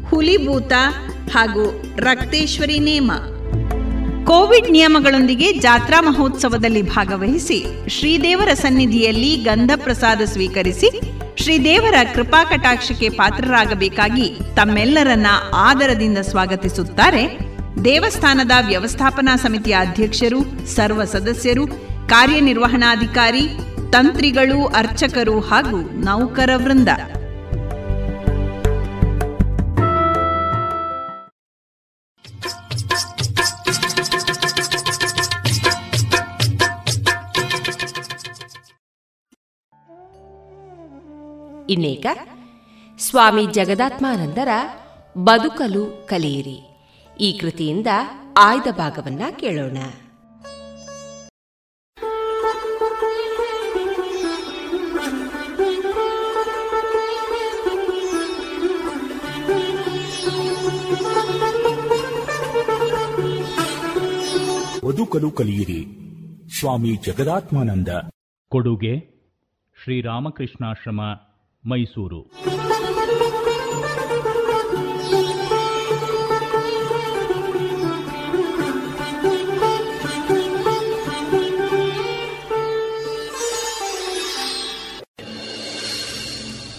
ಹುಲಿಭೂತ 0.10 0.74
ಹಾಗೂ 1.34 1.84
ರಕ್ತೇಶ್ವರಿ 1.98 2.80
ನೇಮ. 2.80 3.12
ಕೋವಿಡ್ 4.26 4.72
ನಿಯಮಗಳೊಂದಿಗೆ 4.72 5.54
ಜಾತ್ರಾ 5.54 6.02
ಮಹೋತ್ಸವದಲ್ಲಿ 6.02 6.82
ಭಾಗವಹಿಸಿ 6.82 7.90
ಶ್ರೀದೇವರ 7.90 8.54
ಸನ್ನಿಧಿಯಲ್ಲಿ 8.54 9.36
ಗಂಧ 9.36 9.72
ಪ್ರಸಾದ 9.76 10.22
ಸ್ವೀಕರಿಸಿ 10.26 11.02
ಶ್ರೀದೇವರ 11.44 11.94
ಕೃಪಾ 12.16 12.44
ಕಟಾಕ್ಷಕ್ಕೆ 12.44 13.10
ಪಾತ್ರರಾಗಬೇಕಾಗಿ 13.10 14.38
ತಮ್ಮೆಲ್ಲರನ್ನ 14.56 15.28
ಆದರದಿಂದ 15.54 16.18
ಸ್ವಾಗತಿಸುತ್ತಾರೆ 16.18 17.40
ದೇವಸ್ಥಾನದ 17.86 18.52
ವ್ಯವಸ್ಥಾಪನಾ 18.68 19.36
ಸಮಿತಿಯ 19.36 19.74
ಅಧ್ಯಕ್ಷರು, 19.74 20.68
ಸರ್ವ 20.76 21.04
ಸದಸ್ಯರು, 21.04 21.68
ಕಾರ್ಯನಿರ್ವಹಣಾಧಿಕಾರಿ 22.10 23.75
ತಂತ್ರಿಗಳು, 23.92 24.66
ಅರ್ಚಕರು 24.68 25.40
ಹಾಗೂ 25.40 25.82
ನೌಕರ 25.82 26.50
ವೃಂದ. 26.56 26.90
ಇನ್ನೇಕ 41.70 42.06
ಸ್ವಾಮಿ 43.00 43.46
ಜಗದಾತ್ಮಾನಂದರ 43.46 44.48
ಬದುಕಲು 45.18 46.08
ಕಲಿಯಿರಿ. 46.10 46.60
ಈ 47.20 47.40
ಕೃತಿಯಿಂದ 47.40 47.88
ಆಯ್ದ 48.38 48.72
ಭಾಗವನ್ನ 48.72 49.22
ಕೇಳೋಣ. 49.40 49.78
ಬದುಕಲು 64.86 65.32
ಕಲಿಯಿರಿ 65.32 65.86
ಸ್ವಾಮಿ 66.60 66.96
ಜಗದಾತ್ಮಾನಂದ. 66.96 67.88
ಕೊಡುಗೆ 68.50 69.00
ಶ್ರೀರಾಮಕೃಷ್ಣಾಶ್ರಮ 69.84 71.02
ಮೈಸೂರು. 71.66 72.22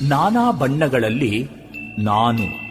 ನಾನಾ 0.09 0.51
ಬಣ್ಣಗಳಲ್ಲಿ 0.51 1.49
ನಾನು. 1.99 2.67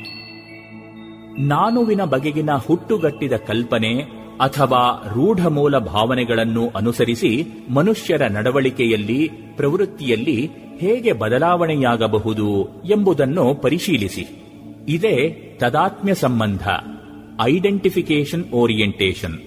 ನಾನುವಿನ 1.47 2.03
ಬಗೆಗಿನ 2.03 2.49
ಹುಟ್ಟುಗಟ್ಟಿದ 2.51 3.33
ಕಲ್ಪನೆ 3.33 4.14
ಅಥವಾ 4.39 5.07
ರೂಢಮೂಲ 5.13 5.77
ಭಾವನೆಗಳನ್ನು 5.77 6.69
ಅನುಸರಿಸಿ 6.75 7.47
ಮನುಷ್ಯರ 7.69 8.21
ನಡವಳಿಕೆಯಲ್ಲಿ, 8.27 9.31
ಪ್ರವೃತ್ತಿಯಲ್ಲಿ 9.55 10.49
ಹೇಗೆ 10.77 11.13
ಬದಲಾವಣೆಯಾಗಬಹುದು 11.13 12.67
ಎಂಬುದನ್ನು 12.85 13.55
ಪರಿಶೀಲಿಸಿ. 13.55 14.43
ಇದೇ 14.87 15.29
ತದಾತ್ಮ್ಯ 15.59 16.13
ಸಂಬಂಧ 16.13 16.67
ಐಡೆಂಟಿಫಿಕೇಶನ್ 17.41 18.51
ಓರಿಯೆಂಟೇಷನ್. 18.53 19.39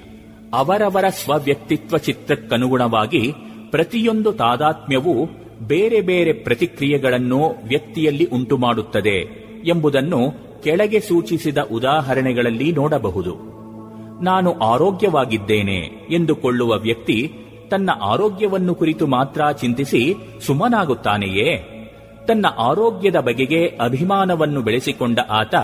ಅವರವರ 0.55 1.09
ಸ್ವವ್ಯಕ್ತಿತ್ವ 1.09 1.99
ಚಿತ್ರಕ್ಕನುಗುಣವಾಗಿ 1.99 3.33
ಪ್ರತಿಯೊಂದು 3.71 4.33
ತಾದಾತ್ಮ್ಯವು 4.33 5.29
ಬೇರೆ 5.67 6.01
ಬೇರೆ 6.01 6.33
ಪ್ರತಿಕ್ರಿಯೆಗಳನ್ನು 6.33 7.39
ವ್ಯಕ್ತಿಯಲ್ಲಿ 7.69 8.25
ಉಂಟುಮಾಡುತ್ತದೆ 8.25 9.49
ಎಂಬುದನ್ನು 9.67 10.31
ಕೆಳಗೆ 10.65 11.01
ಸೂಚಿಸಿದ 11.01 11.59
ಉದಾಹರಣೆಗಳಲ್ಲಿ 11.73 12.73
ನೋಡಬಹುದು. 12.73 13.58
ನಾನು 14.23 14.59
ಆರೋಗ್ಯವಾಗಿದ್ದೇನೆ 14.59 15.77
ಎಂದುಕೊಳ್ಳುವ 16.11 16.79
ವ್ಯಕ್ತಿ 16.79 17.33
ತನ್ನ 17.71 17.91
ಆರೋಗ್ಯವನ್ನು 18.03 18.75
ಕುರಿತು 18.75 19.07
ಮಾತ್ರ 19.07 19.51
ಚಿಂತಿಸಿ 19.51 20.15
ಸುಮ್ಮನಾಗುತ್ತಾನೆಯೇ 20.47 21.75
ತನ್ನ 22.29 22.47
ಆರೋಗ್ಯದ 22.59 23.17
ಬಗೆಗೆ 23.17 23.67
ಅಭಿಮಾನವನ್ನು 23.67 24.63
ಬೆಳೆಸಿಕೊಂಡ 24.63 25.19
ಆತ 25.31 25.55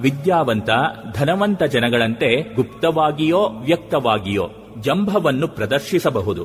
ವಿದ್ಯಾವಂತ, 0.00 0.70
ಧನವಂತ 1.14 1.62
ಜನಗಳಂತೆ 1.62 2.54
ಗುಪ್ತವಾಗಿಯೋ 2.54 3.40
ವ್ಯಕ್ತವಾಗಿಯೋ 3.40 4.48
ಜಂಭವನ್ನು 4.80 5.48
ಪ್ರದರ್ಶಿಸಬಹುದು. 5.48 6.44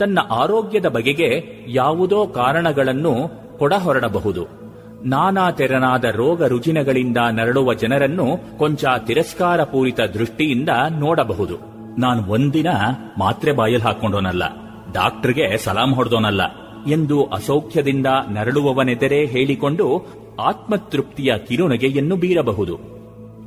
ತನ್ನ 0.00 0.18
ಆರೋಗ್ಯದ 0.30 0.86
ಬಗೆಗೆ 0.86 1.42
ಯಾವುದೋ 1.68 2.26
ಕಾರಣಗಳನ್ನು 2.26 3.30
ಕೊಡಹೊರಡಬಹುದು. 3.58 4.65
ನಾನಾ 5.04 5.50
ತೆರನಾದ 5.50 6.04
ರೋಗ 6.04 6.42
ರುಜಿನಗಳಿಂದ 6.42 7.16
ನರಳುವ 7.30 7.74
ಜನರನ್ನು 7.74 8.58
ಕೊಂಚ 8.58 8.84
ತಿರಸ್ಕಾರಪೂರಿತ 9.06 10.00
ದೃಷ್ಟಿಯಿಂದ 10.00 10.68
ನೋಡಬಹುದು. 10.98 11.58
ನಾನು 11.98 12.26
ಒಂದಿನ 12.26 12.66
ಮಾತ್ರೆ 13.18 13.52
ಬಾಯಲ್ 13.52 13.82
ಹಾಕೊಂಡೋನಲ್ಲ 13.82 14.42
ಡಾಕ್ಟರ್ಗೆ 14.92 15.56
ಸಲಾಂ 15.56 15.94
ಹೊಡೆದೋನಲ್ಲ 15.94 16.42
ಎಂದು 16.90 17.24
ಅಸೌಖ್ಯದಿಂದ 17.24 18.06
ನರಳುವವನೆದರೆ 18.28 19.24
ಹೇಳಿಕೊಂಡು 19.24 20.06
ಆತ್ಮತೃಪ್ತಿಯ 20.40 21.32
ಕಿರುನಗೆಯನ್ನು 21.38 22.16
ಬೀರಬಹುದು. 22.16 22.96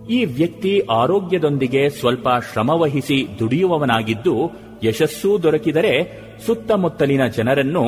ಈ 0.10 0.26
ವ್ಯಕ್ತಿ 0.26 0.80
ಆರೋಗ್ಯದೊಂದಿಗೆ 0.80 1.90
ಸ್ವಲ್ಪ 1.90 2.30
ಶ್ರಮವಹಿಸಿ 2.54 3.28
ದುಡಿಯುವವನಾಗಿದ್ದು, 3.40 4.52
ಯಶಸ್ಸೂ 4.84 5.38
ದೊರಕಿದರೆ 5.38 6.22
ಸುತ್ತಮುತ್ತಲಿನ 6.46 7.28
ಜನರನ್ನು 7.28 7.84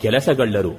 ಕೆಲಸಗಳ್ಳರು, 0.00 0.72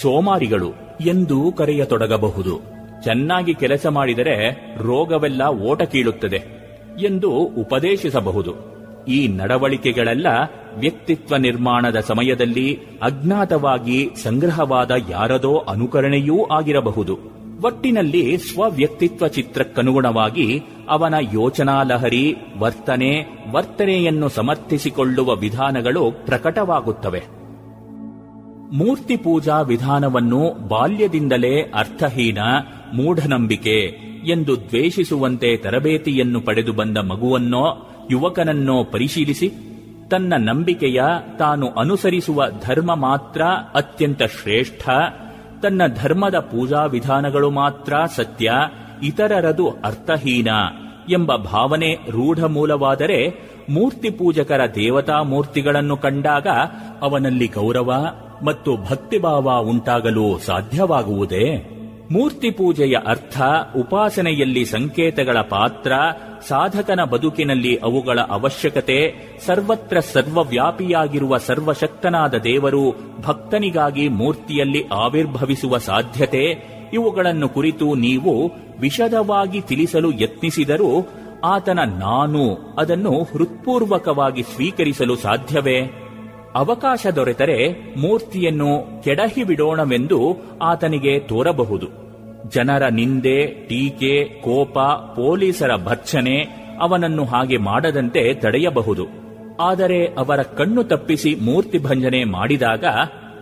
ಸೋಮಾರಿಗಳು 0.00 0.89
ಎಂದು 1.06 1.52
ಕರೆಯತೊಡಗಬಹುದು. 1.52 2.60
ಚೆನ್ನಾಗಿ 3.04 3.54
ಕೆಲಸ 3.54 3.86
ಮಾಡಿದರೆ 3.86 4.50
ರೋಗವೆಲ್ಲ 4.78 5.42
ಓಟ 5.46 5.82
ಕೀಳುತ್ತದೆ 5.82 6.42
ಎಂದು 7.04 7.30
ಉಪದೇಶಿಸಬಹುದು. 7.30 8.54
ಈ 9.08 9.28
ನಡವಳಿಕೆಗಳೆಲ್ಲ 9.28 10.26
ವ್ಯಕ್ತಿತ್ವ 10.78 11.36
ನಿರ್ಮಾಣದ 11.36 11.96
ಸಮಯದಲ್ಲಿ 12.00 12.78
ಅಜ್ಞಾತವಾಗಿ 13.02 14.10
ಸಂಗ್ರಹವಾದ 14.22 14.90
ಯಾರದೋ 15.08 15.56
ಅನುಕರಣೆಯೂ 15.56 16.44
ಆಗಿರಬಹುದು. 16.44 17.18
ಒಟ್ಟಿನಲ್ಲಿ 17.64 18.36
ಸ್ವವ್ಯಕ್ತಿತ್ವ 18.36 19.28
ಚಿತ್ರಕ್ಕನುಗುಣವಾಗಿ 19.28 20.62
ಅವನ 20.88 21.14
ಯೋಚನಾ 21.32 21.82
ಲಹರಿ 21.82 22.36
ವರ್ತನೆ, 22.58 23.26
ವರ್ತನೆಯನ್ನು 23.50 24.28
ಸಮರ್ಥಿಸಿಕೊಳ್ಳುವ 24.28 25.36
ವಿಧಾನಗಳು 25.36 26.10
ಪ್ರಕಟವಾಗುತ್ತವೆ. 26.26 27.39
ಮೂರ್ತಿ 28.72 29.16
ಪೂಜಾ 29.16 29.60
ವಿಧಾನವನ್ನು 29.60 30.68
ಬಾಲ್ಯದಿಂದಲೇ 30.68 31.62
ಅರ್ಥಹೀನ 31.62 32.38
ಮೂಢನಂಬಿಕೆ 32.94 33.76
ಎಂದು 34.30 34.56
ದ್ವೇಷಿಸುವಂತೆ 34.56 35.56
ತರಬೇತಿಯನ್ನು 35.56 36.40
ಪಡೆದು 36.40 36.72
ಬಂದ 36.72 36.98
ಮಗುವನ್ನೋ 36.98 37.90
ಯುವಕನನ್ನೋ 38.10 38.84
ಪರಿಶೀಲಿಸಿ, 38.84 39.48
ತನ್ನ 40.10 40.34
ನಂಬಿಕೆಯ 40.38 41.02
ತಾನು 41.38 41.68
ಅನುಸರಿಸುವ 41.68 42.44
ಧರ್ಮ 42.48 42.94
ಮಾತ್ರ 42.94 43.42
ಅತ್ಯಂತ 43.74 44.22
ಶ್ರೇಷ್ಠ, 44.22 44.88
ತನ್ನ 45.62 45.82
ಧರ್ಮದ 46.02 46.38
ಪೂಜಾ 46.38 46.84
ವಿಧಾನಗಳು 46.84 47.50
ಮಾತ್ರ 47.50 47.92
ಸತ್ಯ, 48.16 48.52
ಇತರರದು 49.02 49.68
ಅರ್ಥಹೀನ 49.68 50.48
ಎಂಬ 51.10 51.36
ಭಾವನೆ 51.36 51.94
ರೂಢ 51.94 52.44
ಮೂಲವಾದರೆ 52.44 53.50
ಮೂರ್ತಿ 53.70 54.10
ಪೂಜಕರ 54.10 54.66
ದೇವತಾ 54.66 55.22
ಮೂರ್ತಿಗಳನ್ನು 55.22 55.96
ಕಂಡಾಗ 55.96 56.46
ಅವನಲ್ಲಿ 57.02 57.46
ಗೌರವ 57.46 57.92
ಮತ್ತು 58.44 58.76
ಭಕ್ತಿಭಾವ 58.76 59.50
ಉಂಟಾಗಲು 59.58 60.38
ಸಾಧ್ಯವಾಗುವುದೇ? 60.38 61.76
ಮೂರ್ತಿ 62.10 62.50
ಪೂಜೆಯ 62.50 62.96
ಅರ್ಥ 63.06 63.40
ಉಪಾಸನೆಯಲ್ಲಿ 63.76 64.64
ಸಂಕೇತಗಳ 64.64 65.40
ಪಾತ್ರ, 65.40 65.92
ಸಾಧಕನ 66.48 67.00
ಬದುಕಿನಲ್ಲಿ 67.04 67.76
ಅವುಗಳ 67.76 68.18
ಅವಶ್ಯಕತೆ, 68.18 69.14
ಸರ್ವತ್ರ 69.46 70.00
ಸರ್ವವ್ಯಾಪಿಯಾಗಿರುವ 70.00 71.36
ಸರ್ವಶಕ್ತನಾದ 71.36 72.34
ದೇವರು 72.34 72.94
ಭಕ್ತನಿಗಾಗಿ 73.20 74.08
ಮೂರ್ತಿಯಲ್ಲಿ 74.08 74.84
ಆವಿರ್ಭವಿಸುವ 74.88 75.78
ಸಾಧ್ಯತೆ, 75.78 76.44
ಇವುಗಳನ್ನು 76.92 77.48
ಕುರಿತು 77.48 77.94
ನೀವು 77.94 78.34
ವಿಶದವಾಗಿ 78.80 79.60
ತಿಳಿಸಲು 79.60 80.12
ಯತ್ನಿಸಿದರೂ 80.12 81.19
ಆತನ 81.44 81.78
ನಾನು 81.98 82.74
ಅದನ್ನು 82.78 83.10
ಹೃತ್ಪೂರ್ವಕವಾಗಿ 83.10 84.42
ಸ್ವೀಕರಿಸಲು 84.42 85.16
ಸಾಧ್ಯವೇ? 85.16 85.80
ಅವಕಾಶ 86.54 87.06
ದೊರೆತರೆ 87.16 87.94
ಮೂರ್ತಿಯನ್ನು 87.96 89.02
ಕೆಡಹಿ 89.02 89.44
ಬಿಡೋಣವೆಂದು 89.44 90.18
ಆತನಿಗೆ 90.62 91.18
ತೋರಬಹುದು. 91.18 91.86
ಜನರ 92.48 92.86
ನಿಂದೆ, 92.88 93.46
ಟೀಕೆ, 93.46 94.24
ಕೋಪ, 94.24 94.78
ಪೊಲೀಸರ 95.16 95.76
ಭರ್ಚನೆ 95.76 96.42
ಅವನನ್ನು 96.80 97.24
ಹಾಗೆ 97.24 97.56
ಮಾಡದಂತೆ 97.56 98.34
ತಡೆಯಬಹುದು. 98.34 99.06
ಆದರೆ 99.60 100.06
ಅವರ 100.06 100.42
ಕಣ್ಣು 100.42 100.84
ತಪ್ಪಿಸಿ 100.84 101.34
ಮೂರ್ತಿ 101.34 101.78
ಭಂಜನೆ 101.78 102.24
ಮಾಡಿದಾಗ 102.24 102.84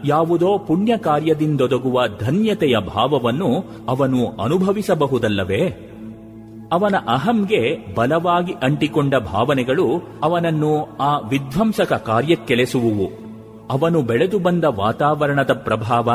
ಯಾವುದೋ 0.05 0.59
ಪುಣ್ಯ 0.59 0.96
ಕಾರ್ಯದಿಂದೊದಗುವ 0.96 2.03
ಧನ್ಯತೆಯ 2.20 2.76
ಭಾವವನ್ನು 2.78 3.64
ಅವನು 3.88 4.26
ಅನುಭವಿಸಬಹುದಲ್ಲವೇ? 4.44 5.88
ಅವನ 6.72 6.94
ಅಹಂಗೆ 7.08 7.94
ಬಲವಾಗಿ 7.94 8.52
ಅಂಟಿಕೊಂಡ 8.52 9.14
ಭಾವನೆಗಳು 9.14 10.02
ಅವನನ್ನು 10.22 10.96
ಆ 10.96 11.18
ವಿಧ್ವಂಸಕ 11.18 11.92
ಕಾರ್ಯಕ್ಕೆಳೆಸುವುವು. 11.92 13.28
ಅವನು 13.70 14.02
ಬೆಳೆದು 14.02 14.38
ಬಂದ 14.38 14.64
ವಾತಾವರಣದ 14.64 15.52
ಪ್ರಭಾವ 15.52 16.10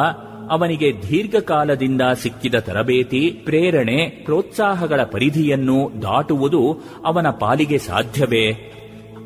ಅವನಿಗೆ 0.49 0.93
ದೀರ್ಘಕಾಲದಿಂದ 1.09 2.01
ಸಿಕ್ಕಿದ 2.13 2.55
ತರಬೇತಿ, 2.55 3.29
ಪ್ರೇರಣೆ, 3.29 4.09
ಪ್ರೋತ್ಸಾಹಗಳ 4.09 5.03
ಪರಿಧಿಯನ್ನು 5.03 5.91
ದಾಟುವುದು 6.01 6.81
ಅವನ 7.05 7.29
ಪಾಲಿಗೆ 7.29 7.77
ಸಾಧ್ಯವೇ? 7.77 8.51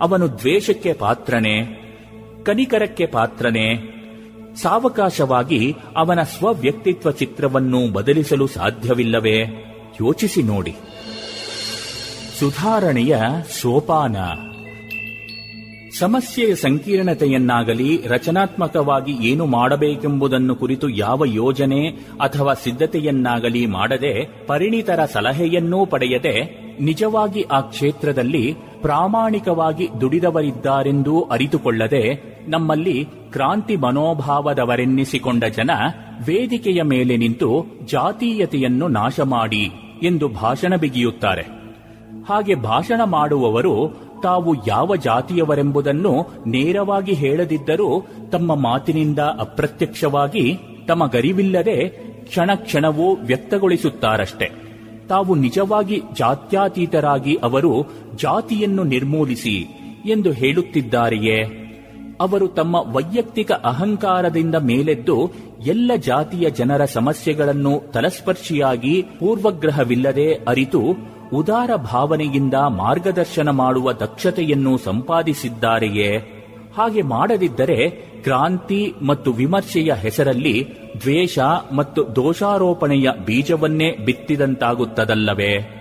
ಅವನು 0.01 0.27
ದ್ವೇಷಕ್ಕೆ 0.27 0.93
ಪಾತ್ರನೇ? 0.93 1.83
ಕನಿಕರಕ್ಕೆ 2.43 3.05
ಪಾತ್ರನೇ? 3.05 3.75
ಸಾವಕಾಶವಾಗಿ 4.55 5.75
ಅವನ 5.95 6.21
ಸ್ವವ್ಯಕ್ತಿತ್ವ 6.21 7.11
ಚಿತ್ರವನ್ನು 7.11 7.93
ಬದಲಿಸಲು 7.93 8.47
ಸಾಧ್ಯವಿಲ್ಲವೇ? 8.47 9.43
ಯೋಚಿಸಿ 10.01 10.43
ನೋಡಿ. 10.43 10.75
ಸುಧಾರಣೆಯ 12.39 13.17
ಸೋಪಾನ. 13.61 14.15
ಸಮಸ್ಯೆಯ 15.99 16.55
ಸಂಕೀರ್ಣತೆಯನ್ನಾಗಲಿ 16.55 18.01
ರಚನಾತ್ಮಕವಾಗಿ 18.05 19.27
ಏನು 19.27 19.45
ಮಾಡಬೇಕೆಂಬುದನ್ನು 19.45 20.55
ಕುರಿತು 20.55 20.89
ಯಾವ 20.89 21.25
ಯೋಜನೆ 21.25 21.87
ಅಥವಾ 22.21 22.53
ಸಿದ್ಧತೆಯನ್ನಾಗಲಿ 22.53 23.65
ಮಾಡದೆ 23.65 24.45
ಪರಿಣಿತರ 24.47 25.05
ಸಲಹೆಯನ್ನೂ 25.05 25.85
ಪಡೆಯದೆ 25.85 26.67
ನಿಜವಾಗಿ 26.81 27.41
ಆ 27.41 27.59
ಕ್ಷೇತ್ರದಲ್ಲಿ 27.59 28.55
ಪ್ರಾಮಾಣಿಕವಾಗಿ 28.81 29.89
ದುಡಿದವರಿದ್ದಾರೆಂದೂ 30.01 31.21
ಅರಿತುಕೊಳ್ಳದೆ 31.21 32.35
ನಮ್ಮಲ್ಲಿ 32.47 33.05
ಕ್ರಾಂತಿ 33.05 33.75
ಮನೋಭಾವದವರೆನ್ನಿಸಿಕೊಂಡ 33.75 35.43
ಜನ 35.43 35.71
ವೇದಿಕೆಯ 36.27 36.81
ಮೇಲೆ 36.81 37.17
ನಿಂತು 37.17 37.65
ಜಾತೀಯತೆಯನ್ನು 37.85 38.87
ನಾಶ 38.87 39.19
ಮಾಡಿ 39.19 39.71
ಎಂದು 40.03 40.27
ಭಾಷಣ 40.27 40.75
ಬಿಗಿಯುತ್ತಾರೆ. 40.75 41.56
ಹಾಗೆ 42.29 42.55
ಭಾಷಣ 42.55 43.01
ಮಾಡುವವರು 43.03 44.07
ತಾವು 44.23 44.55
ಯಾವ 44.67 44.95
ಜಾತಿಯವರೆಂಬುದನ್ನು 44.95 46.13
ನೇರವಾಗಿ 46.47 47.13
ಹೇಳದಿದ್ದರೂ 47.13 48.05
ತಮ್ಮ 48.31 48.55
ಮಾತಿನಿಂದ 48.55 49.19
ಅಪ್ರತ್ಯಕ್ಷವಾಗಿ 49.19 50.57
ತಮ್ಮ 50.87 51.07
ಗರಿವಿಲ್ಲದೆ 51.07 51.87
ಕ್ಷಣ 52.27 52.51
ಕ್ಷಣವೂ 52.55 53.15
ವ್ಯಕ್ತಗೊಳಿಸುತ್ತಾರಷ್ಟೆ. 53.15 54.51
ತಾವು 55.09 55.35
ನಿಜವಾಗಿ 55.35 56.01
ಜಾತ್ಯಾತೀತರಾಗಿ 56.17 57.35
ಅವರು 57.35 57.85
ಜಾತಿಯನ್ನು 58.15 58.83
ನಿರ್ಮೂಲಿಸಿ 58.83 59.55
ಎಂದು 60.05 60.31
ಹೇಳುತ್ತಿದ್ದಾರೆಯೇ? 60.31 61.67
ಅವರು 62.21 62.47
ತಮ್ಮ 62.47 62.75
ವೈಯಕ್ತಿಕ 62.75 63.51
ಅಹಂಕಾರದಿಂದ 63.51 64.55
ಮೇಲೆದ್ದು 64.55 65.31
ಎಲ್ಲ 65.65 65.91
ಜಾತಿಯ 65.95 66.49
ಜನರ 66.49 66.85
ಸಮಸ್ಯೆಗಳನ್ನು 66.85 67.91
ತಲಸ್ಪರ್ಶಿಯಾಗಿ 67.91 69.01
ಪೂರ್ವಗ್ರಹವಿಲ್ಲದೆ 69.01 70.33
ಅರಿತು 70.33 70.81
ಉದಾರ 71.33 71.75
ಭಾವನೆಯಿಂದ 71.75 72.53
ಮಾರ್ಗದರ್ಶನ 72.53 73.49
ಮಾಡುವ 73.49 73.93
ದಕ್ಷತೆಯನ್ನು 73.93 74.77
ಸಂಪಾದಿಸಿದ್ದಾರೆಯೇ? 74.77 76.17
ಹಾಗೆ 76.77 77.01
ಮಾಡದಿದ್ದರೆ 77.01 77.89
ಕ್ರಾಂತಿ 78.23 78.93
ಮತ್ತು 79.05 79.31
ವಿಮರ್ಶೆಯ 79.31 79.93
ಹೆಸರಲ್ಲಿ 79.93 80.67
ದ್ವೇಷ 81.01 81.39
ಮತ್ತು 81.75 82.15
ದೋಷಾರೋಪಣೆಯ 82.15 83.09
ಬೀಜವನ್ನೇ 83.25 83.91
ಬಿತ್ತಿದಂತಾಗುತ್ತದಲ್ಲವೇ? 83.91 85.73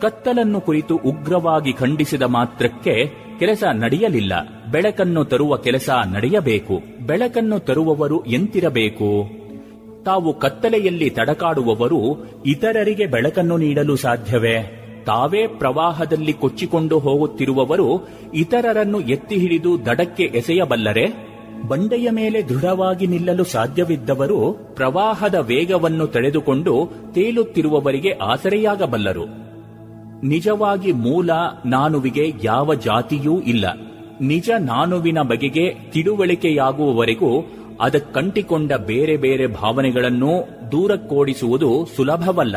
ಕತ್ತಲನ್ನು 0.00 0.60
ಕುರಿತು 0.60 0.96
ಉಗ್ರವಾಗಿ 0.96 1.72
ಖಂಡಿಸಿದ 1.72 2.22
ಮಾತ್ರಕ್ಕೆ 2.22 3.10
ಕೆಲಸ 3.38 3.64
ನಡೆಯಲಿಲ್ಲ. 3.72 4.32
ಬೆಳಕನ್ನು 4.70 5.24
ತರುವ 5.24 5.56
ಕೆಲಸ 5.56 5.90
ನಡೆಯಬೇಕು. 6.12 7.06
ಬೆಳಕನ್ನು 7.06 7.58
ತರುವವರು 7.58 8.24
ಎಂತಿರಬೇಕು? 8.24 9.45
ತಾವು 10.06 10.38
ಕತ್ತಲೆಯಲ್ಲಿ 10.38 11.10
ತಡಕಾಡುವವರು 11.10 12.26
ಇತರರಿಗೆ 12.46 13.06
ಬೆಳಕನ್ನು 13.06 13.56
ನೀಡಲು 13.56 13.96
ಸಾಧ್ಯವೇ? 13.96 14.56
ತಾವೇ 15.06 15.46
ಪ್ರವಾಹದಲ್ಲಿ 15.46 16.32
ಕೊಚ್ಚಿಕೊಂಡು 16.32 16.98
ಹೋಗುತ್ತಿರುವವರು 16.98 18.08
ಇತರರನ್ನು 18.34 19.00
ಎತ್ತಿ 19.00 19.36
ಹಿಡಿದು 19.36 19.86
ದಡಕ್ಕೆ 19.86 20.22
ಎಸೆಯಬಲ್ಲರೆ? 20.22 21.06
ಬಂಡೆಯ 21.68 22.10
ಮೇಲೆ 22.10 22.42
ದೃಢವಾಗಿ 22.42 23.06
ನಿಲ್ಲಲು 23.06 23.44
ಸಾಧ್ಯವಿದ್ದವರು 23.44 24.52
ಪ್ರವಾಹದ 24.74 25.34
ವೇಗವನ್ನು 25.34 26.06
ತಡೆದುಕೊಂಡು 26.06 26.90
ತೇಲುತ್ತಿರುವವರಿಗೆ 27.12 28.10
ಆಸರೆಯಾಗಬಲ್ಲರು. 28.10 29.24
ನಿಜವಾಗಿ 30.26 30.92
ಮೂಲ 30.92 31.30
ನಾನುವಿಗೆ 31.66 32.32
ಯಾವ 32.44 32.74
ಜಾತಿಯೂ 32.74 33.40
ಇಲ್ಲ. 33.40 33.66
ನಿಜ 34.20 34.50
ನಾನುವಿನ 34.58 35.22
ಬಗೆಗೆ 35.22 35.74
ತಿಳುವಳಿಕೆಯಾಗುವವರೆಗೂ 35.90 37.30
ಅದಕ್ಕಂಟಿಕೊಂಡ 37.80 38.72
ಬೇರೆ 38.72 39.16
ಬೇರೆ 39.16 39.46
ಭಾವನೆಗಳನ್ನು 39.46 40.48
ದೂರಕ್ಕೋಡಿಸುವುದು 40.72 41.88
ಸುಲಭವಲ್ಲ. 41.96 42.56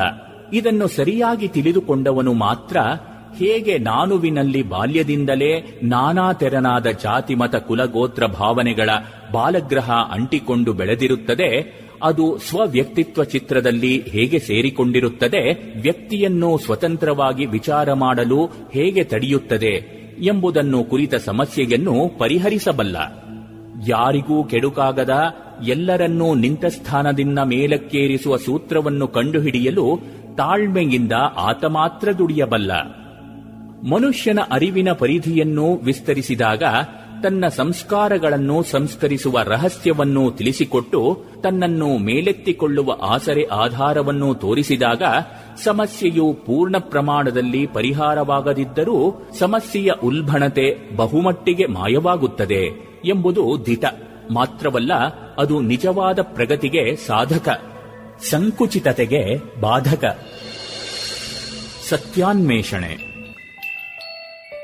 ಇದನ್ನು 0.54 0.88
ಸರಿಯಾಗಿ 0.88 1.48
ತಿಳಿದುಕೊಂಡವನು 1.48 2.34
ಮಾತ್ರ 2.34 2.78
ಹೇಗೆ 3.38 3.78
ನಾನುವಿನಲ್ಲಿ 3.78 4.64
ಬಾಲ್ಯದಿಂದಲೇ 4.64 5.80
ನಾನಾ 5.84 6.34
ತೆರನಾದ 6.34 6.88
ಜಾತಿ 6.88 7.36
ಮತ 7.36 7.56
ಕುಲಗೋತ್ರ 7.56 8.26
ಭಾವನೆಗಳ 8.26 8.90
ಬಾಲಗ್ರಹ 9.32 9.92
ಅಂಟಿಕೊಂಡು 9.92 10.74
ಬೆಳೆದಿರುತ್ತದೆ, 10.74 11.80
ಅದು 12.04 12.38
ಸ್ವವ್ಯಕ್ತಿತ್ವ 12.38 13.24
ಚಿತ್ರದಲ್ಲಿ 13.24 14.04
ಹೇಗೆ 14.08 14.40
ಸೇರಿಕೊಂಡಿರುತ್ತದೆ, 14.40 15.74
ವ್ಯಕ್ತಿಯನ್ನು 15.82 16.58
ಸ್ವತಂತ್ರವಾಗಿ 16.58 17.46
ವಿಚಾರ 17.46 17.94
ಮಾಡಲು 17.94 18.46
ಹೇಗೆ 18.46 19.04
ತಡೆಯುತ್ತದೆ 19.04 20.00
ಎಂಬುದನ್ನು 20.22 20.84
ಕುರಿತ 20.84 21.16
ಸಮಸ್ಯೆಯನ್ನು 21.16 22.20
ಪರಿಹರಿಸಬಲ್ಲ. 22.20 23.29
ಯಾರಿಗೂ 23.88 24.44
ಕೆಡುಕಾಗದ 24.44 25.14
ಎಲ್ಲರನ್ನೂ 25.68 26.36
ನಿಂತ 26.36 26.66
ಸ್ಥಾನದಿಂದ 26.66 27.40
ಮೇಲಕ್ಕೇರಿಸುವ 27.40 28.38
ಸೂತ್ರವನ್ನು 28.38 29.08
ಕಂಡುಹಿಡಿಯಲು 29.08 30.00
ತಾಳ್ಮೆಯಿಂದ 30.38 31.12
ಆತ 31.38 31.66
ಮಾತ್ರ 31.66 32.12
ದುಡಿಯಬಲ್ಲ. 32.12 32.72
ಮನುಷ್ಯನ 33.90 34.40
ಅರಿವಿನ 34.52 34.92
ಪರಿಧಿಯನ್ನು 34.92 35.76
ವಿಸ್ತರಿಸಿದಾಗ 35.76 36.64
ತನ್ನ 37.24 37.48
ಸಂಸ್ಕಾರಗಳನ್ನು 37.48 38.64
ಸಂಸ್ಕರಿಸುವ 38.64 39.42
ರಹಸ್ಯವನ್ನು 39.42 40.32
ತಿಳಿಸಿಕೊಟ್ಟು 40.32 41.24
ತನ್ನನ್ನು 41.44 41.98
ಮೇಲೆತ್ತಿಕೊಳ್ಳುವ 41.98 42.98
ಆಸರೆ 43.02 43.44
ಆಧಾರವನ್ನು 43.44 44.34
ತೋರಿಸಿದಾಗ 44.34 45.04
ಸಮಸ್ಯೆಯು 45.64 46.34
ಪೂರ್ಣ 46.34 46.76
ಪ್ರಮಾಣದಲ್ಲಿ 46.80 47.68
ಪರಿಹಾರವಾಗದಿದ್ದರೂ 47.68 49.30
ಸಮಸ್ಯೆಯ 49.40 49.92
ಉಲ್ಬಣತೆ 50.04 50.96
ಬಹುಮಟ್ಟಿಗೆ 50.96 51.66
ಮಾಯವಾಗುತ್ತದೆ 51.66 52.90
ಎಂಬುದು 53.06 53.66
ದಿಟ. 53.66 53.86
ಮಾತ್ರವಲ್ಲ, 54.32 54.94
ಅದು 55.38 55.62
ನಿಜವಾದ 55.62 56.20
ಪ್ರಗತಿಗೆ 56.22 56.96
ಸಾಧಕ. 56.96 57.62
ಸಂಕುಚಿತತೆಗೆ 58.30 59.38
ಬಾಧಕ. 59.62 60.20
ಸತ್ಯಾನ್ವೇಷಣೆ. 61.90 63.09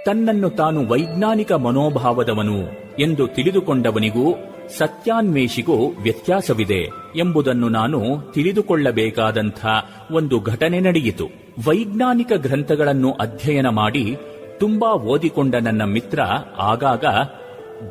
ತನ್ನನ್ನು 0.05 0.49
ತಾನು 0.49 0.87
ವೈಜ್ಞಾನಿಕ 0.87 1.51
ಮನೋಭಾವದವನು 1.51 2.57
ಎಂದು 2.99 3.27
ತಿಳಿದುಕೊಂಡವನಿಗೂ 3.27 4.35
ಸತ್ಯಾನ್ವೇಷಿಗೂ 4.77 5.87
ವ್ಯತ್ಯಾಸವಿದೆ 6.01 6.89
ಎಂಬುದನ್ನು 7.15 7.69
ನಾನು 7.69 8.01
ತಿಳಿದುಕೊಳ್ಳಬೇಕಾದಂಥ 8.33 9.65
ಒಂದು 10.11 10.39
ಘಟನೆ 10.39 10.79
ನಡೆಯಿತು. 10.79 11.25
ವೈಜ್ಞಾನಿಕ 11.67 12.31
ಗ್ರಂಥಗಳನ್ನು 12.35 13.11
ಅಧ್ಯಯನ 13.11 13.69
ಮಾಡಿ 13.69 14.17
ತುಂಬಾ 14.59 14.93
ಓದಿಕೊಂಡ 14.93 15.55
ನನ್ನ 15.55 15.83
ಮಿತ್ರ 15.83 16.19
ಆಗಾಗ, 16.59 17.05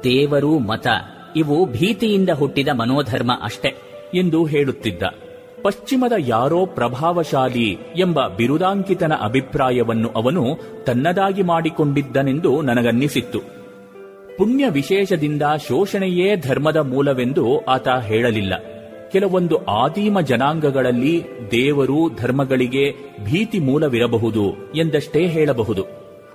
ದೇವರು 0.04 0.58
ಮತ 0.58 0.86
ಇವು 1.36 1.66
ಭೀತಿಯಿಂದ 1.66 2.28
ಹುಟ್ಟಿದ 2.28 2.68
ಮನೋಧರ್ಮ 2.68 3.32
ಅಷ್ಟೆ 3.42 3.74
ಎಂದು 4.14 4.44
ಹೇಳುತ್ತಿದ್ದ. 4.44 5.02
ಪಶ್ಚಿಮದ 5.64 6.12
ಯಾರೋ 6.18 6.66
ಪ್ರಭಾವಶಾಲಿ 6.66 7.78
ಎಂಬ 7.96 8.28
ಬಿರುದಾಂಕಿತನ 8.28 9.12
ಅಭಿಪ್ರಾಯವನ್ನು 9.22 10.08
ಅವನು 10.08 10.44
ತನ್ನದಾಗಿ 10.84 11.42
ಮಾಡಿಕೊಂಡಿದ್ದನೆಂದು 11.42 12.62
ನನಗನ್ನಿಸಿತ್ತು. 12.62 13.38
ಪುಣ್ಯ 14.38 14.68
ವಿಶೇಷದಿಂದ 14.68 15.42
ಶೋಷಣೆಯೇ 15.68 16.36
ಧರ್ಮದ 16.36 16.76
ಮೂಲವೆಂದು 16.76 17.64
ಆತ 17.64 17.88
ಹೇಳಲಿಲ್ಲ. 17.88 18.54
ಕೆಲವೊಂದು 19.12 19.64
ಆದಿಮ 19.64 20.20
ಜನಾಂಗಗಳಲ್ಲಿ 20.20 21.24
ದೇವರು 21.50 22.16
ಧರ್ಮಗಳಿಗೆ 22.16 22.92
ಭೀತಿ 23.24 23.58
ಮೂಲವಿರಬಹುದು 23.58 24.72
ಎಂದಷ್ಟೇ 24.74 25.26
ಹೇಳಬಹುದು. 25.26 25.84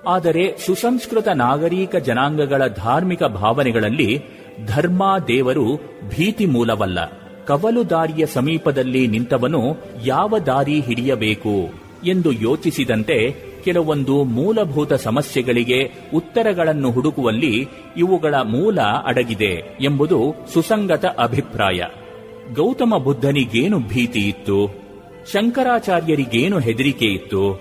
ಆದರೆ 0.08 0.56
ಸುಸಂಸ್ಕೃತ 0.66 1.28
ನಾಗರಿಕ 1.28 1.96
ಜನಾಂಗಗಳ 1.96 2.66
ಧಾರ್ಮಿಕ 2.66 3.24
ಭಾವನೆಗಳಲ್ಲಿ 3.24 4.22
ಧರ್ಮ 4.66 5.18
ದೇವರು 5.28 5.76
ಭೀತಿ 6.08 6.46
ಮೂಲವಲ್ಲ. 6.46 7.19
ಕವಲು 7.46 7.90
ದಾರಿಯ 7.90 8.26
ಸಮೀಪದಲ್ಲಿ 8.26 9.06
ನಿಂತವನು 9.06 9.60
ಯಾವ 10.04 10.38
ದಾರಿ 10.38 10.80
ಹಿಡಿಯಬೇಕು 10.80 11.70
ಎಂದು 12.06 12.32
ಯೋಚಿಸಿದಂತೆ 12.32 13.50
ಕೆಲವೊಂದು 13.64 14.24
ಮೂಲಭೂತ 14.24 14.92
ಸಮಸ್ಯೆಗಳಿಗೆ 14.92 16.08
ಉತ್ತರಗಳನ್ನು 16.14 16.90
ಹುಡುಕುವಲ್ಲಿ 16.90 17.68
ಇವುಗಳ 17.96 18.34
ಮೂಲ 18.34 18.80
ಅಡಗಿದೆ 18.80 19.76
ಎಂಬುದು 19.80 20.34
ಸುಸಂಗತ 20.52 21.04
ಅಭಿಪ್ರಾಯ. 21.06 21.82
ಗೌತಮ 22.54 22.96
ಬುದ್ಧನಿಗೇನು 22.96 23.78
ಭೀತಿ 23.78 24.20
ಇತ್ತು? 24.20 24.74
ಶಂಕರಾಚಾರ್ಯರಿಗೇನು 25.32 26.58
ಹೆದರಿಕೆ 26.58 27.06
ಇತ್ತು? 27.06 27.60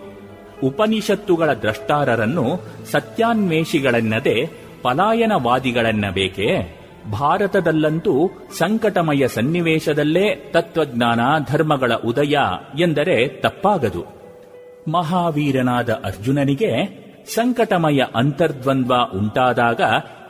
ಉಪನಿಷತ್ತುಗಳ 0.63 1.53
ದ್ರಷ್ಟಾರರನ್ನು 1.53 2.59
ಸತ್ಯಾನ್ವೇಷಿಗಳೆನ್ನದೆ 2.91 4.45
ಪಲಾಯನವಾದಿಗಳೆನ್ನಬೇಕೇ? 4.81 6.78
ಭಾರತದಲ್ಲಂತೂ 7.11 8.29
ಸಂಕಟಮಯ 8.57 9.27
ಸನ್ನಿವೇಶದಲ್ಲೇ 9.27 10.35
ತತ್ವಜ್ಞಾನ 10.35 11.19
ಧರ್ಮಗಳ 11.51 11.91
ಉದಯ 12.05 12.37
ಎಂದರೆ 12.79 13.27
ತಪ್ಪಾಗದು. 13.27 14.05
ಮಹಾವೀರನಾದ 14.91 15.89
ಅರ್ಜುನನಿಗೆ 15.89 16.99
ಸಂಕಟಮಯ 17.33 18.03
ಅಂತರ್ದ್ವಂದ್ವ 18.15 18.95
ಉಂಟಾದಾಗ 19.17 19.81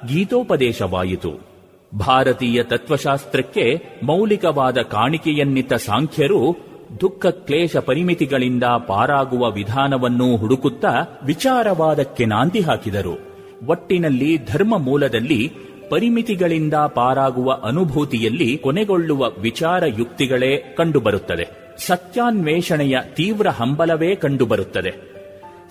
ಗೀತೋಪದೇಶವಾಯಿತು. 0.08 1.50
ಭಾರತೀಯ 1.98 2.64
ತತ್ವಶಾಸ್ತ್ರಕ್ಕೆ 2.64 3.82
ಮೌಲಿಕವಾದ 4.04 4.78
ಕಾಣಿಕೆಯನ್ನಿತ್ತ 4.78 5.74
ಸಾಂಖ್ಯರು 5.74 6.70
ದುಃಖ 7.02 7.26
ಕ್ಲೇಶ 7.26 7.78
ಪರಿಮಿತಿಗಳಿಂದ 7.78 8.64
ಪಾರಾಗುವ 8.64 9.52
ವಿಧಾನವನ್ನು 9.52 10.38
ಹುಡುಕುತ್ತಾ 10.38 11.20
ವಿಚಾರವಾದಕ್ಕೆ 11.26 12.26
ನಾಂದಿ 12.26 12.62
ಹಾಕಿದರು. 12.62 13.30
ಒಟ್ಟಿನಲ್ಲಿ 13.68 14.38
ಧರ್ಮ 14.38 14.78
ಮೂಲದಲ್ಲಿ 14.78 15.54
ಪರಿಮಿತಿಗಳಿಂದ 15.90 16.74
ಪಾರಾಗುವ 16.74 17.52
ಅನುಭೂತಿಯಲ್ಲಿ 17.52 18.58
ಕೊನೆಗೊಳ್ಳುವ 18.58 19.32
ವಿಚಾರ 19.40 19.84
ಯುಕ್ತಿಗಳೇ 19.86 20.58
ಕಂಡುಬರುತ್ತದೆ. 20.58 21.48
ಸತ್ಯಾನ್ವೇಷಣೆಯ 21.78 22.98
ತೀವ್ರ 23.16 23.50
ಹಂಬಲವೇ 23.50 24.16
ಕಂಡುಬರುತ್ತದೆ. 24.16 24.94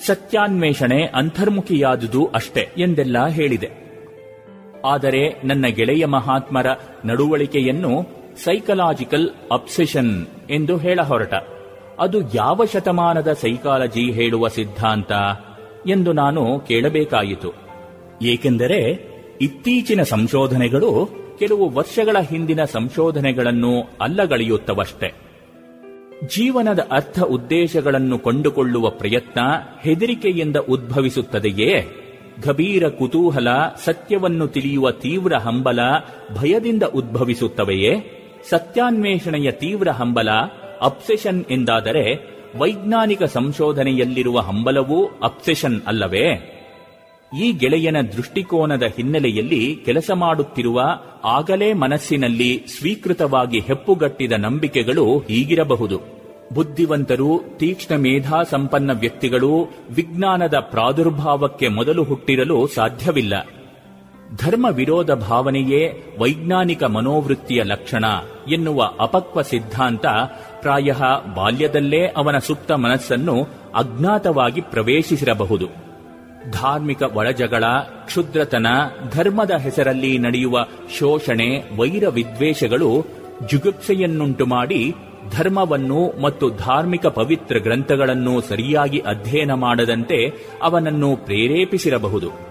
ಸತ್ಯಾನ್ವೇಷಣೆ 0.07 1.03
ಅಂತರ್ಮುಖಿಯಾದುದು 1.03 2.27
ಅಷ್ಟೇ 2.27 2.69
ಎಂದೆಲ್ಲ 2.79 3.27
ಹೇಳಿದೆ. 3.27 3.89
ಆದರೆ 4.85 5.41
ನನ್ನ 5.45 5.67
ಗೆಳೆಯ 5.67 6.07
ಮಹಾತ್ಮರ 6.07 6.67
ನಡುವಳಿಕೆಯನ್ನು 7.05 8.07
ಸೈಕಲಾಜಿಕಲ್ 8.45 9.31
ಅಬ್ಸೆಷನ್ 9.53 10.27
ಎಂದು 10.51 10.77
ಹೇಳ 10.77 11.01
ಹೊರಟ. 11.03 11.35
ಅದು 11.99 12.35
ಯಾವ 12.35 12.65
ಶತಮಾನದ 12.65 13.33
ಸೈಕಾಲಜಿ 13.33 14.13
ಹೇಳುವ 14.13 14.49
ಸಿದ್ಧಾಂತ 14.49 15.13
ಎಂದು 15.87 16.13
ನಾನು 16.13 16.61
ಕೇಳಬೇಕಾಯಿತು. 16.61 17.53
ಏಕೆಂದರೆ 18.23 19.09
ಇತ್ತೀಚಿನ 19.41 20.03
ಸಂಶೋಧನೆಗಳು 20.03 21.11
ಕೆಲವು 21.39 21.71
ವರ್ಷಗಳ 21.71 22.17
ಹಿಂದಿನ 22.31 22.65
ಸಂಶೋಧನೆಗಳನ್ನು 22.65 23.83
ಅಲ್ಲಗಳೆಯುತ್ತವಷ್ಟೆ. 24.01 25.15
ಜೀವನದ 26.37 26.89
ಅರ್ಥ 26.91 27.21
ಉದ್ದೇಶಗಳನ್ನು 27.21 28.19
ಕೊಂಡುಕೊಳ್ಳುವ 28.19 28.91
ಪ್ರಯತ್ನ 28.91 29.41
ಹೆದರಿಕೆಯಿಂದ 29.83 30.57
ಉದ್ಭವಿಸುತ್ತದೆಯೇ? 30.57 31.87
ಗಭೀರ 32.47 32.89
ಕುತೂಹಲ, 32.89 33.49
ಸತ್ಯವನ್ನು 33.85 34.47
ತಿಳಿಯುವ 34.47 34.91
ತೀವ್ರ 34.91 35.35
ಹಂಬಲ, 35.35 35.79
ಭಯದಿಂದ 36.35 36.83
ಉದ್ಭವಿಸುತ್ತವೆಯೇ? 36.83 37.93
ಸತ್ಯಾನ್ವೇಷಣೆಯ 38.51 39.51
ತೀವ್ರ 39.51 39.89
ಹಂಬಲ, 39.89 40.31
ಅಬ್ಸೆಷನ್ 40.83 41.45
ಎಂದಾದರೆ 41.51 42.39
ವೈಜ್ಞಾನಿಕ 42.59 43.23
ಸಂಶೋಧನೆಯಲ್ಲಿರುವ 43.23 44.41
ಹಂಬಲವೂ 44.41 45.07
ಅಬ್ಸೆಷನ್ 45.07 45.81
ಅಲ್ಲವೇ? 45.87 46.55
ಈ 47.37 47.53
ಗೆಳೆಯನ 47.53 47.97
ದೃಷ್ಟಿಕೋನದ 48.01 48.83
ಹಿನ್ನೆಲೆಯಲ್ಲಿ 48.97 49.77
ಕೆಲಸ 49.85 50.11
ಮಾಡುತ್ತಿರುವ 50.15 50.83
ಆಗಲೇ 51.25 51.73
ಮನಸ್ಸಿನಲ್ಲಿ 51.73 52.65
ಸ್ವೀಕೃತವಾಗಿ 52.79 53.61
ಹೆಪ್ಪುಗಟ್ಟಿದ 53.61 54.33
ನಂಬಿಕೆಗಳು 54.33 55.19
ಹೀಗಿರಬಹುದು. 55.19 56.01
ಬುದ್ಧಿವಂತರು, 56.55 57.41
ತೀಕ್ಷ್ಣ 57.59 57.95
ಮೇಧಾ 57.95 58.43
ಸಂಪನ್ನ 58.43 58.91
ವ್ಯಕ್ತಿಗಳು 58.93 59.73
ವಿಜ್ಞಾನದ 59.91 60.55
ಪ್ರಾದುರ್ಭಾವಕ್ಕೆ 60.55 61.69
ಮೊದಲು 61.69 62.05
ಹುಟ್ಟಿರಲು 62.05 62.67
ಸಾಧ್ಯವಿಲ್ಲ. 62.67 63.47
ಧರ್ಮ 64.37 64.67
ವಿರೋಧ 64.71 65.11
ಭಾವನೆಯೇ 65.11 66.15
ವೈಜ್ಞಾನಿಕ 66.19 66.85
ಮನೋವೃತ್ತಿಯ 66.85 67.63
ಲಕ್ಷಣ 67.63 68.05
ಎನ್ನುವ 68.53 68.91
ಅಪಕ್ವ 69.01 69.43
ಸಿದ್ಧಾಂತ 69.43 70.07
ಪ್ರಾಯ 70.61 70.93
ಬಾಲ್ಯದಲ್ಲೇ 71.35 72.07
ಅವನ 72.07 72.39
ಸುಪ್ತ 72.39 72.73
ಮನಸ್ಸನ್ನು 72.73 73.43
ಅಜ್ಞಾತವಾಗಿ 73.75 74.61
ಪ್ರವೇಶಿಸಿರಬಹುದು. 74.61 75.88
ಧಾರ್ಮಿಕ 76.51 77.03
ಒಳಜಗಳ, 77.03 77.65
ಕ್ಷುದ್ರತನ, 78.07 78.67
ಧರ್ಮದ 79.15 79.51
ಹೆಸರಲ್ಲಿ 79.51 80.19
ನಡೆಯುವ 80.19 80.67
ಶೋಷಣೆ, 80.99 81.77
ವೈರ 81.77 82.09
ವಿದ್ವೇಷಗಳು 82.09 83.07
ಜುಗುಪ್ಸೆಯನ್ನುಂಟು 83.51 84.47
ಮಾಡಿ 84.47 84.95
ಧರ್ಮವನ್ನು 85.39 86.23
ಮತ್ತು 86.23 86.51
ಧಾರ್ಮಿಕ 86.51 87.07
ಪವಿತ್ರ 87.07 87.59
ಗ್ರಂಥಗಳನ್ನು 87.59 88.41
ಸರಿಯಾಗಿ 88.41 88.99
ಅಧ್ಯಯನ 88.99 89.53
ಮಾಡದಂತೆ 89.53 90.33
ಅವನನ್ನು 90.63 91.17
ಪ್ರೇರೇಪಿಸಿರಬಹುದು. 91.17 92.49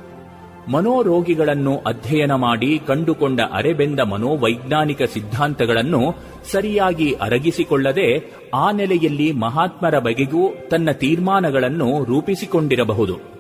ಮನೋರೋಗಿಗಳನ್ನು 0.72 1.78
ಅಧ್ಯಯನ 1.78 2.36
ಮಾಡಿ 2.36 2.80
ಕಂಡುಕೊಂಡ 2.88 3.42
ಅರೆಬೆಂದ 3.54 4.00
ಮನೋವೈಜ್ಞಾನಿಕ 4.00 5.02
ಸಿದ್ಧಾಂತಗಳನ್ನು 5.04 6.16
ಸರಿಯಾಗಿ 6.52 7.12
ಅರಗಿಸಿಕೊಳ್ಳದೆ 7.12 8.34
ಆ 8.56 8.72
ನೆಲೆಯಲ್ಲಿ 8.72 9.32
ಮಹಾತ್ಮರ 9.32 10.00
ಬಗೆಗೂ 10.00 10.50
ತನ್ನ 10.72 10.92
ತೀರ್ಮಾನಗಳನ್ನು 10.92 12.04
ರೂಪಿಸಿಕೊಂಡಿರಬಹುದು. 12.04 13.37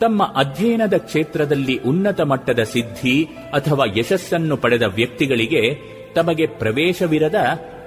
ತಮ್ಮ 0.00 0.32
ಅಧ್ಯಯನದ 0.36 0.94
ಕ್ಷೇತ್ರದಲ್ಲಿ 0.96 1.78
ಉನ್ನತ 1.78 2.20
ಮಟ್ಟದ 2.20 2.62
ಸಿದ್ಧಿ 2.62 3.24
ಅಥವಾ 3.52 3.84
ಯಶಸ್ಸನ್ನು 3.96 4.56
ಪಡೆದ 4.56 4.82
ವ್ಯಕ್ತಿಗಳಿಗೆ 4.82 5.74
ತಮಗೆ 6.14 6.46
ಪ್ರವೇಶವಿರದ 6.46 7.34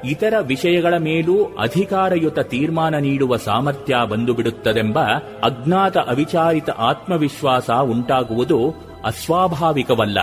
ಇತರ 0.06 0.34
ವಿಷಯಗಳ 0.42 0.94
ಮೇಲೂ 0.98 1.44
ಅಧಿಕಾರಯುತ 1.44 2.40
ತೀರ್ಮಾನ 2.40 2.96
ನೀಡುವ 2.96 3.38
ಸಾಮರ್ಥ್ಯ 3.38 3.96
ಬಂದುಬಿಡುತ್ತದೆಂಬ 4.10 5.00
ಅಜ್ಞಾತ 5.44 5.98
ಅವಿಚಾರಿತ 5.98 6.70
ಆತ್ಮವಿಶ್ವಾಸ 6.70 7.72
ಉಂಟಾಗುವುದು 7.72 8.74
ಅಸ್ವಾಭಾವಿಕವಲ್ಲ. 9.06 10.20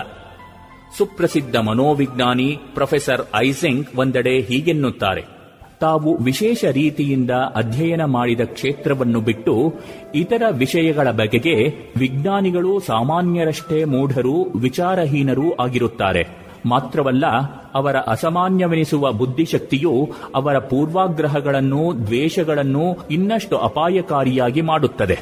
ಸುಪ್ರಸಿದ್ಧ 0.97 1.55
ಮನೋವಿಜ್ಞಾನಿ 1.55 2.59
ಪ್ರೊಫೆಸರ್ 2.73 3.21
ಐಸಿಂಗ್ 3.35 3.87
ಒಂದೆಡೆ 3.95 4.39
ಹೀಗೆನ್ನುತ್ತಾರೆ. 4.39 5.36
ತಾವು 5.79 6.17
ವಿಶೇಷ 6.17 6.65
ರೀತಿಯಿಂದ 6.65 7.31
ಅಧ್ಯಯನ 7.55 8.05
ಮಾಡಿದ 8.05 8.39
ಕ್ಷೇತ್ರವನ್ನು 8.43 9.21
ಬಿಟ್ಟು 9.21 9.73
ಇತರ 10.15 10.43
ವಿಷಯಗಳ 10.51 11.11
ಬಗೆಗೆ 11.11 11.69
ವಿಜ್ಞಾನಿಗಳು 11.97 12.79
ಸಾಮಾನ್ಯರಷ್ಟೇ 12.79 13.83
ಮೂಢರು, 13.83 14.41
ವಿಚಾರಹೀನರೂ 14.43 15.53
ಆಗಿರುತ್ತಾರೆ. 15.59 16.27
ಮಾತ್ರವಲ್ಲ, 16.65 17.25
ಅವರ 17.73 17.95
ಅಸಾಮಾನ್ಯವೆನಿಸುವ 17.97 19.11
ಬುದ್ಧಿಶಕ್ತಿಯು 19.11 20.09
ಅವರ 20.35 20.59
ಪೂರ್ವಾಗ್ರಹಗಳನ್ನು, 20.59 22.07
ದ್ವೇಷಗಳನ್ನು 22.07 22.97
ಇನ್ನಷ್ಟು 23.11 23.57
ಅಪಾಯಕಾರಿಯಾಗಿ 23.57 24.61
ಮಾಡುತ್ತದೆ. 24.61 25.19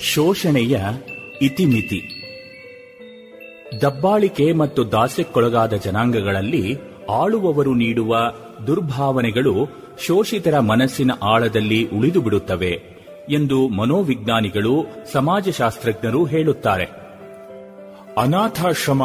ಶೋಷಣೆಯ 0.00 0.78
ಇತಿಮಿತಿ. 1.42 2.16
ದಬ್ಬಾಳಿಕೆ 3.82 4.52
ಮತ್ತು 4.52 4.92
ದಾಸ್ಯಕ್ಕೊಳಗಾದ 4.92 5.72
ಜನಾಂಗಗಳಲ್ಲಿ 5.74 6.76
ಆಳುವವರು 7.10 7.74
ನೀಡುವ 7.74 8.16
ದುರ್ಭಾವನೆಗಳು 8.66 9.68
ಶೋಷಿತರ 10.06 10.58
ಮನಸ್ಸಿನ 10.58 11.10
ಆಳದಲ್ಲಿ 11.22 11.88
ಉಳಿದು 11.88 12.20
ಬಿಡುತ್ತವೆ 12.20 12.82
ಎಂದು 13.30 13.68
ಮನೋವಿಜ್ಞಾನಿಗಳು 13.68 14.86
ಸಮಾಜಶಾಸ್ತ್ರಜ್ಞರು 15.12 16.24
ಹೇಳುತ್ತಾರೆ. 16.24 16.84
ಅನಾಥಾಶ್ರಮ 18.18 19.02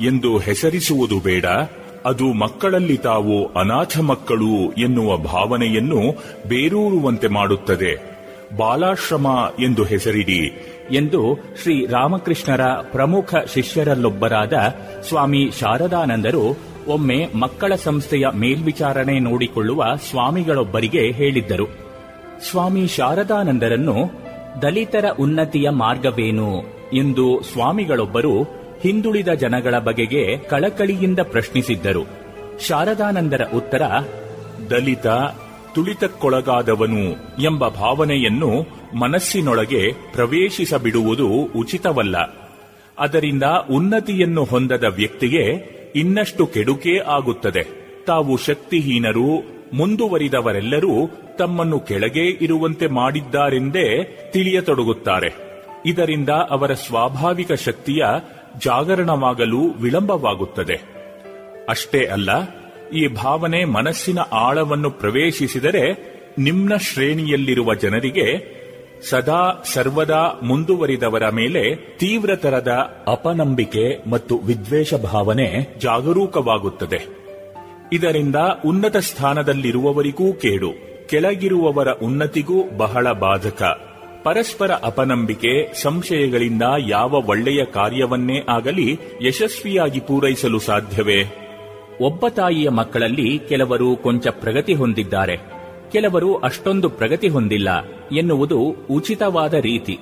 ಎಂದು 0.00 0.38
ಹೆಸರಿಸುವುದು 0.38 1.20
ಬೇಡ 1.20 1.44
ಅದು 2.06 2.32
ಮಕ್ಕಳಲ್ಲಿ 2.32 2.96
ತಾವು 2.96 3.46
ಅನಾಥ 3.46 3.98
ಮಕ್ಕಳು 3.98 4.72
ಎನ್ನುವ 4.72 5.16
ಭಾವನೆಯನ್ನು 5.16 6.00
ಬೇರೂರುವಂತೆ 6.48 7.28
ಮಾಡುತ್ತದೆ. 7.28 8.12
ಬಾಲಾಶ್ರಮ 8.56 9.26
ಎಂದು 9.60 9.84
ಹೆಸರಿಡಿ. 9.84 10.68
ಎಂದು 10.90 11.38
ಶ್ರೀ 11.62 11.86
ರಾಮಕೃಷ್ಣರ 11.86 12.62
ಪ್ರಮುಖ 12.62 13.34
ಶಿಷ್ಯರಲ್ಲೊಬ್ಬರಾದ 13.54 14.52
ಸ್ವಾಮಿ 15.08 15.50
ಶಾರದಾನಂದರು 15.60 16.71
ಒಮ್ಮೆ 16.88 17.28
ಮಕ್ಕಳ 17.34 17.74
ಸಂಸ್ಥೆಯ 17.74 18.26
ಮೇಲ್ವಿಚಾರಣೆ 18.34 19.18
ನೋಡಿಕೊಳ್ಳುವ 19.18 19.84
ಸ್ವಾಮಿಗಳೊಬ್ಬರಿಗೆ 20.10 21.10
ಹೇಳಿದ್ದರು. 21.10 21.66
ಸ್ವಾಮಿ 22.50 22.86
ಶಾರದಾನಂದರನ್ನು 22.86 23.94
ದಲಿತರ 24.62 25.04
ಉನ್ನತಿಯ 25.20 25.70
ಮಾರ್ಗವೇನು 25.70 26.62
ಎಂದು 26.92 27.42
ಸ್ವಾಮಿಗಳೊಬ್ಬರು 27.42 28.42
ಹಿಂದುಳಿದ 28.80 29.28
ಜನಗಳ 29.28 29.78
ಬಗೆಗೆ 29.78 30.36
ಕಳಕಳಿಯಿಂದ 30.36 31.18
ಪ್ರಶ್ನಿಸಿದ್ದರು. 31.22 32.02
ಶಾರದಾನಂದರ 32.66 33.42
ಉತ್ತರ, 33.54 33.82
ದಲಿತ 34.70 35.06
ತುಳಿತಕ್ಕೊಳಗಾದವನು 35.74 37.10
ಎಂಬ 37.42 37.68
ಭಾವನೆಯನ್ನು 37.68 38.66
ಮನಸ್ಸಿನೊಳಗೆ 38.98 39.92
ಪ್ರವೇಶಿಸಬಿಡುವುದು 40.12 41.28
ಉಚಿತವಲ್ಲ. 41.28 42.16
ಅದರಿಂದ 42.98 43.42
ಉನ್ನತಿಯನ್ನು 43.70 44.44
ಹೊಂದದ 44.44 44.84
ವ್ಯಕ್ತಿಗೆ 44.96 45.72
ಇನ್ನಷ್ಟು 45.96 46.46
ಕೆಡುಕೇ 46.46 46.98
ಆಗುತ್ತದೆ. 46.98 47.66
ತಾವು 48.06 48.36
ಶಕ್ತಿಹೀನರು, 48.36 49.42
ಮುಂದುವರಿದವರೆಲ್ಲರೂ 49.72 51.10
ತಮ್ಮನ್ನು 51.38 51.80
ಕೆಳಗೆ 51.80 52.26
ಇರುವಂತೆ 52.28 52.86
ಮಾಡಿದ್ದಾರೆಂದೇ 52.86 54.04
ತಿಳಿಯತೊಡಗುತ್ತಾರೆ. 54.32 55.34
ಇದರಿಂದ 55.86 56.28
ಅವರ 56.28 56.72
ಸ್ವಾಭಾವಿಕ 56.72 57.52
ಶಕ್ತಿಯ 57.52 58.04
ಜಾಗರಣವಾಗಲು 58.64 59.58
ವಿಳಂಬವಾಗುತ್ತದೆ. 59.58 60.80
ಅಷ್ಟೇ 61.68 62.04
ಅಲ್ಲ, 62.04 62.30
ಈ 62.90 63.06
ಭಾವನೆ 63.06 63.64
ಮನಸ್ಸಿನ 63.64 64.18
ಆಳವನ್ನು 64.18 64.90
ಪ್ರವೇಶಿಸಿದರೆ 64.90 66.12
ನಿಮ್ನ 66.38 66.76
ಶ್ರೇಣಿಯಲ್ಲಿರುವ 66.76 67.74
ಜನರಿಗೆ 67.74 68.61
ಸದಾ 69.08 69.62
ಸರ್ವದಾ 69.74 70.40
ಮುಂದುವರಿದವರ 70.42 71.28
ಮೇಲೆ 71.28 71.74
ತೀವ್ರತರದ 71.74 72.68
ಅಪನಂಬಿಕೆ 73.08 74.10
ಮತ್ತು 74.10 74.38
ವಿದ್ವೇಷ 74.38 74.94
ಭಾವನೆ 74.94 75.78
ಜಾಗರೂಕವಾಗುತ್ತದೆ. 75.78 77.06
ಇದರಿಂದ 77.92 78.36
ಉನ್ನತ 78.66 78.96
ಸ್ಥಾನದಲ್ಲಿರುವವರಿಗೂ 78.96 80.32
ಕೇಡು, 80.32 80.72
ಕೆಳಗಿರುವವರ 81.08 81.88
ಉನ್ನತಿಗೂ 81.92 82.76
ಬಹಳ 82.76 83.12
ಬಾಧಕ. 83.12 83.62
ಪರಸ್ಪರ 84.24 84.70
ಅಪನಂಬಿಕೆ 84.70 85.82
ಸಂಶಯಗಳಿಂದ 85.82 86.62
ಯಾವ 86.88 87.12
ಒಳ್ಳೆಯ 87.12 87.64
ಕಾರ್ಯವನ್ನೇ 87.64 88.42
ಆಗಲಿ 88.48 88.98
ಯಶಸ್ವಿಯಾಗಿ 89.22 90.00
ಪೂರೈಸಲು 90.00 90.58
ಸಾಧ್ಯವೇ? 90.58 91.24
ಒಬ್ಬ 92.00 92.28
ತಾಯಿಯ 92.28 92.68
ಮಕ್ಕಳಲ್ಲಿ 92.68 93.38
ಕೆಲವರು 93.48 93.96
ಕೊಂಚ 93.96 94.26
ಪ್ರಗತಿ 94.28 94.74
ಹೊಂದಿದ್ದಾರೆ. 94.74 95.51
ಕೆಲವರು 95.92 96.36
ಅಷ್ಟೊಂದು 96.36 96.90
ಪ್ರಗತಿ 96.90 97.28
ಹೊಂದಿಲ್ಲ 97.28 97.68
ಎನ್ನುವುದು 98.12 98.58
ಉಚಿತವಾದ 98.90 99.54
ರೀತಿ. 99.54 99.98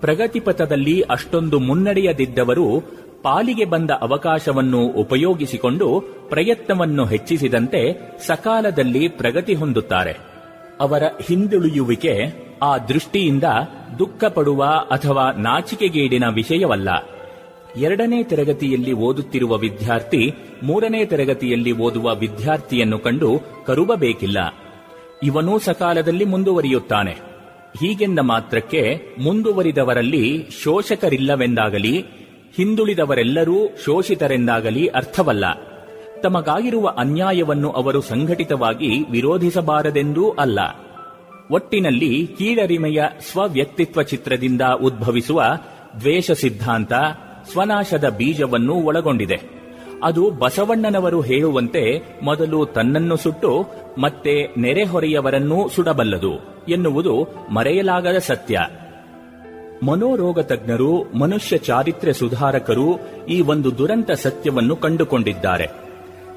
ಪ್ರಗತಿಪಥದಲ್ಲಿ 0.00 1.00
ಅಷ್ಟೊಂದು 1.00 1.58
ಮುನ್ನಡೆಯದಿದ್ದವರು 1.58 2.82
ಪಾಲಿಗೆ 3.22 3.64
ಬಂದ 3.64 3.90
ಅವಕಾಶವನ್ನು 3.90 4.80
ಉಪಯೋಗಿಸಿಕೊಂಡು 4.80 6.04
ಪ್ರಯತ್ನವನ್ನು 6.28 7.04
ಹೆಚ್ಚಿಸಿದಂತೆ 7.04 7.80
ಸಕಾಲದಲ್ಲಿ 8.26 9.08
ಪ್ರಗತಿ 9.08 9.54
ಹೊಂದುತ್ತಾರೆ. 9.54 10.16
ಅವರ 10.80 11.02
ಹಿಂದುಳಿಯುವಿಕೆ 11.22 12.46
ಆ 12.62 12.78
ದೃಷ್ಟಿಯಿಂದ 12.78 13.44
ದುಃಖಪಡುವ 13.98 14.64
ಅಥವಾ 14.64 15.32
ನಾಚಿಕೆಗೇಡಿನ 15.32 16.24
ವಿಷಯವಲ್ಲ. 16.34 16.88
ಎರಡನೇ 17.76 18.22
ತರಗತಿಯಲ್ಲಿ 18.22 18.92
ಓದುತ್ತಿರುವ 18.92 19.58
ವಿದ್ಯಾರ್ಥಿ 19.58 20.34
ಮೂರನೇ 20.62 21.04
ತರಗತಿಯಲ್ಲಿ 21.04 21.72
ಓದುವ 21.72 22.14
ವಿದ್ಯಾರ್ಥಿಯನ್ನು 22.14 22.98
ಕಂಡು 22.98 23.40
ಕರುಬಬೇಕಿಲ್ಲ. 23.66 24.54
ಇವನೂ 25.26 25.58
ಸಕಾಲದಲ್ಲಿ 25.58 26.24
ಮುಂದುವರಿಯುತ್ತಾನೆ. 26.24 27.10
ಹೀಗೆಂದ 27.80 28.18
ಮಾತ್ರಕ್ಕೆ 28.18 29.00
ಮುಂದುವರಿದವರಲ್ಲಿ 29.18 30.48
ಶೋಷಕರಿಲ್ಲವೆಂದಾಗಲಿ, 30.62 32.04
ಹಿಂದುಳಿದವರೆಲ್ಲರೂ 32.56 33.76
ಶೋಷಿತರೆಂದಾಗಲಿ 33.84 34.86
ಅರ್ಥವಲ್ಲ. 34.86 35.44
ತಮಗಾಗಿರುವ 36.22 36.88
ಅನ್ಯಾಯವನ್ನು 36.98 37.70
ಅವರು 37.70 38.00
ಸಂಘಟಿತವಾಗಿ 38.00 39.10
ವಿರೋಧಿಸಬಾರದೆಂದೂ 39.10 40.30
ಅಲ್ಲ. 40.30 40.58
ಒಟ್ಟಿನಲ್ಲಿ 41.50 42.26
ಕೀಳರಿಮೆಯ 42.38 43.02
ಸ್ವವ್ಯಕ್ತಿತ್ವ 43.32 44.02
ಚಿತ್ರದಿಂದ 44.02 44.62
ಉದ್ಭವಿಸುವ 44.62 45.42
ದ್ವೇಷ 46.00 46.30
ಸಿದ್ಧಾಂತ 46.30 46.92
ಸ್ವನಾಶದ 47.52 48.08
ಬೀಜವನ್ನು 48.08 48.74
ಒಳಗೊಂಡಿದೆ. 48.74 49.55
ಅದು 50.02 50.30
ಬಸವಣ್ಣನವರು 50.30 51.20
ಹೇಳುವಂತೆ 51.20 52.02
ಮೊದಲು 52.22 52.66
ತನ್ನನ್ನು 52.66 53.16
ಸುಟ್ಟು 53.16 53.66
ಮತ್ತೆ 53.98 54.54
ನೆರೆಹೊರೆಯವರನ್ನೂ 54.58 55.68
ಸುಡಬಲ್ಲದು 55.68 56.64
ಎನ್ನುವುದು 56.68 57.28
ಮರೆಯಲಾಗದ 57.50 58.18
ಸತ್ಯ. 58.18 58.60
ಮನೋರೋಗ 59.86 60.40
ತಜ್ಞರು, 60.40 61.18
ಮನುಷ್ಯ 61.18 61.58
ಚಾರಿತ್ರ್ಯ 61.58 62.12
ಸುಧಾರಕರು 62.12 63.00
ಈ 63.28 63.40
ಒಂದು 63.40 63.78
ದುರಂತ 63.78 64.10
ಸತ್ಯವನ್ನು 64.10 64.76
ಕಂಡುಕೊಂಡಿದ್ದಾರೆ. 64.76 65.66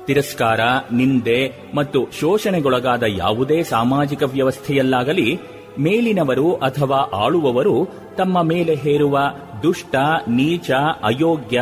ತಿರಸ್ಕಾರ, 0.05 0.59
ನಿಂದೆ 0.91 1.53
ಮತ್ತು 1.75 2.07
ಶೋಷಣೆಗೊಳಗಾದ 2.19 3.03
ಯಾವುದೇ 3.07 3.63
ಸಾಮಾಜಿಕ 3.63 4.23
ವ್ಯವಸ್ಥೆಯಲ್ಲಾಗಲಿ 4.23 5.39
ಮೇಲಿನವರು 5.79 6.53
ಅಥವಾ 6.53 6.97
ಆಳುವವರು 6.97 7.87
ತಮ್ಮ 8.17 8.41
ಮೇಲೆ 8.41 8.75
ಹೇರುವ 8.75 9.19
ದುಷ್ಟ, 9.63 9.95
ನೀಚ, 10.27 10.71
ಅಯೋಗ್ಯ 11.03 11.61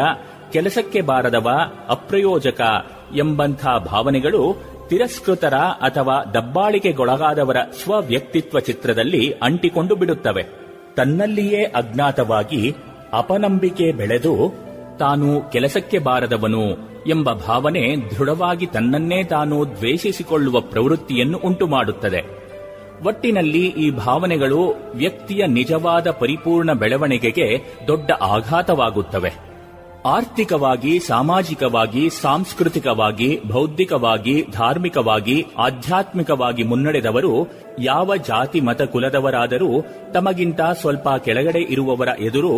ಕೆಲಸಕ್ಕೆ 0.52 1.02
ಬಾರದವ 1.02 1.50
ಅಪ್ರಯೋಜಕ 1.90 2.62
ಎಂಬಂಥ 3.16 3.68
ಭಾವನೆಗಳು 3.86 4.62
ತಿರಸ್ಕೃತರ 4.90 5.54
ಅಥವಾ 5.56 6.24
ದಬ್ಬಾಳಿಕೆಗೊಳಗಾದವರ 6.24 7.58
ಸ್ವವ್ಯಕ್ತಿತ್ವ 7.84 8.60
ಚಿತ್ರದಲ್ಲಿ 8.60 9.34
ಅಂಟಿಕೊಂಡು 9.44 9.96
ಬಿಡುತ್ತವೆ. 9.96 10.46
ತನ್ನಲ್ಲಿಯೇ 10.96 11.64
ಅಜ್ಞಾತವಾಗಿ 11.64 12.76
ಅಪನಂಬಿಕೆ 13.14 13.92
ಬೆಳೆದು 13.92 14.54
ತಾನು 15.00 15.42
ಕೆಲಸಕ್ಕೆ 15.52 16.00
ಬಾರದವನು 16.00 16.64
ಎಂಬ 17.08 17.34
ಭಾವನೆ 17.34 17.96
ದೃಢವಾಗಿ 17.96 18.66
ತನ್ನನ್ನೇ 18.66 19.24
ತಾನು 19.24 19.66
ದ್ವೇಷಿಸಿಕೊಳ್ಳುವ 19.78 20.60
ಪ್ರವೃತ್ತಿಯನ್ನು 20.60 21.38
ಉಂಟುಮಾಡುತ್ತದೆ. 21.38 22.48
ಒಟ್ಟಿನಲ್ಲಿ 23.06 23.68
ಈ 23.68 23.92
ಭಾವನೆಗಳು 23.92 24.74
ವ್ಯಕ್ತಿಯ 24.96 25.48
ನಿಜವಾದ 25.48 26.12
ಪರಿಪೂರ್ಣ 26.12 26.74
ಬೆಳವಣಿಗೆಗೆ 26.74 27.78
ದೊಡ್ಡ 27.88 28.12
ಆಘಾತವಾಗುತ್ತವೆ. 28.12 29.47
ಆರ್ಥಿಕವಾಗಿ, 30.08 31.00
ಸಾಮಾಜಿಕವಾಗಿ, 31.00 32.10
ಸಾಂಸ್ಕೃತಿಕವಾಗಿ, 32.22 33.40
ಬೌದ್ಧಿಕವಾಗಿ, 33.48 34.46
ಧಾರ್ಮಿಕವಾಗಿ, 34.52 35.46
ಆಧ್ಯಾತ್ಮಿಕವಾಗಿ 35.58 36.64
ಮುನ್ನಡೆದವರು 36.64 37.34
ಯಾವ 37.80 38.16
ಜಾತಿ, 38.16 38.60
ಮತ, 38.62 38.82
ಕುಲದವರಾದರೂ 38.82 39.72
ತಮಗಿಂತ 40.14 40.62
ಸ್ವಲ್ಪ 40.82 41.10
ಕೆಳಗಡೆ 41.10 41.62
ಇರುವವರ 41.70 42.10
ಎದುರು 42.20 42.54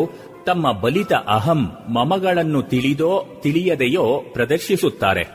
ತಮ್ಮ 0.45 0.71
ಬಲಿತ 0.71 1.13
ಅಹಂ 1.13 1.61
ಮಮಗಳನ್ನು 1.89 2.61
ತಿಳಿದೋ, 2.61 3.13
ತಿಳಿಯದೆಯೋ 3.41 4.05
ಪ್ರದರ್ಶಿಸುತ್ತಾರೆ. 4.33 5.25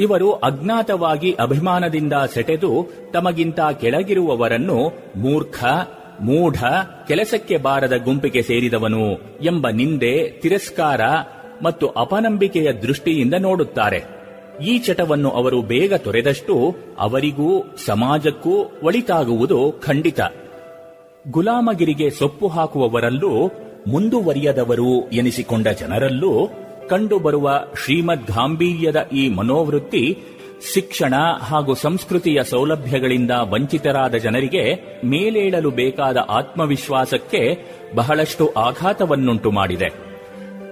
ಇವರು 0.00 0.32
ಅಜ್ಞಾತವಾಗಿ 0.32 1.32
ಅಭಿಮಾನದಿಂದ 1.32 2.12
ಸೆಟೆದು 2.34 2.72
ತಮಗಿಂತ 3.12 3.60
ಕೆಳಗಿರುವವರನ್ನು 3.80 4.76
ಮೂರ್ಖ 5.16 5.58
ಮೂಢ 6.20 6.64
ಕೆಲಸಕ್ಕೆ 7.08 7.56
ಬಾರದ 7.56 7.96
ಗುಂಪಿಗೆ 8.04 8.42
ಸೇರಿದವನು 8.42 9.14
ಎಂಬ 9.42 9.68
ನಿಂದೆ 9.68 10.30
ತಿರಸ್ಕಾರ 10.30 11.00
ಮತ್ತು 11.62 11.88
ಅಪನಂಬಿಕೆಯ 11.88 12.72
ದೃಷ್ಟಿಯಿಂದ 12.72 13.34
ನೋಡುತ್ತಾರೆ. 13.38 14.04
ಈ 14.64 14.78
ಚಟವನ್ನು 14.78 15.30
ಅವರು 15.30 15.62
ಬೇಗ 15.62 15.94
ತೊರೆದಷ್ಟು 15.94 16.76
ಅವರಿಗೂ 16.98 17.74
ಸಮಾಜಕ್ಕೂ 17.86 18.80
ಒಳಿತಾಗುವುದು 18.82 19.74
ಖಂಡಿತ. 19.86 20.20
ಗುಲಾಮಗಿರಿಗೆ 21.30 22.10
ಸೊಪ್ಪು 22.10 22.48
ಹಾಕುವವರಲ್ಲೂ 22.48 23.50
ಮುಂದುವರಿಯದವರು 23.88 25.10
ಎನಿಸಿಕೊಂಡ 25.10 25.68
ಜನರಲ್ಲೂ 25.68 26.50
ಕಂಡುಬರುವ 26.88 27.60
ಶ್ರೀಮದ್ 27.84 28.26
ಗಾಂಭೀರ್ಯದ 28.26 29.08
ಈ 29.12 29.28
ಮನೋವೃತ್ತಿ 29.28 30.18
ಶಿಕ್ಷಣ 30.62 31.14
ಹಾಗೂ 31.40 31.74
ಸಂಸ್ಕೃತಿಯ 31.74 32.42
ಸೌಲಭ್ಯಗಳಿಂದ 32.42 33.30
ವಂಚಿತರಾದ 33.30 34.14
ಜನರಿಗೆ 34.14 34.74
ಮೇಲೇಳಲು 35.04 35.70
ಬೇಕಾದ 35.70 36.16
ಆತ್ಮವಿಶ್ವಾಸಕ್ಕೆ 36.28 37.64
ಬಹಳಷ್ಟು 37.94 38.48
ಆಘಾತವನ್ನುಂಟು 38.48 39.50
ಮಾಡಿದೆ. 39.50 39.88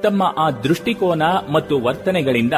ತಮ್ಮ 0.01 0.34
ಆ 0.39 0.51
ದೃಷ್ಟಿಕೋನ 0.51 1.22
ಮತ್ತು 1.53 1.82
ವರ್ತನೆಗಳಿಂದ 1.82 2.53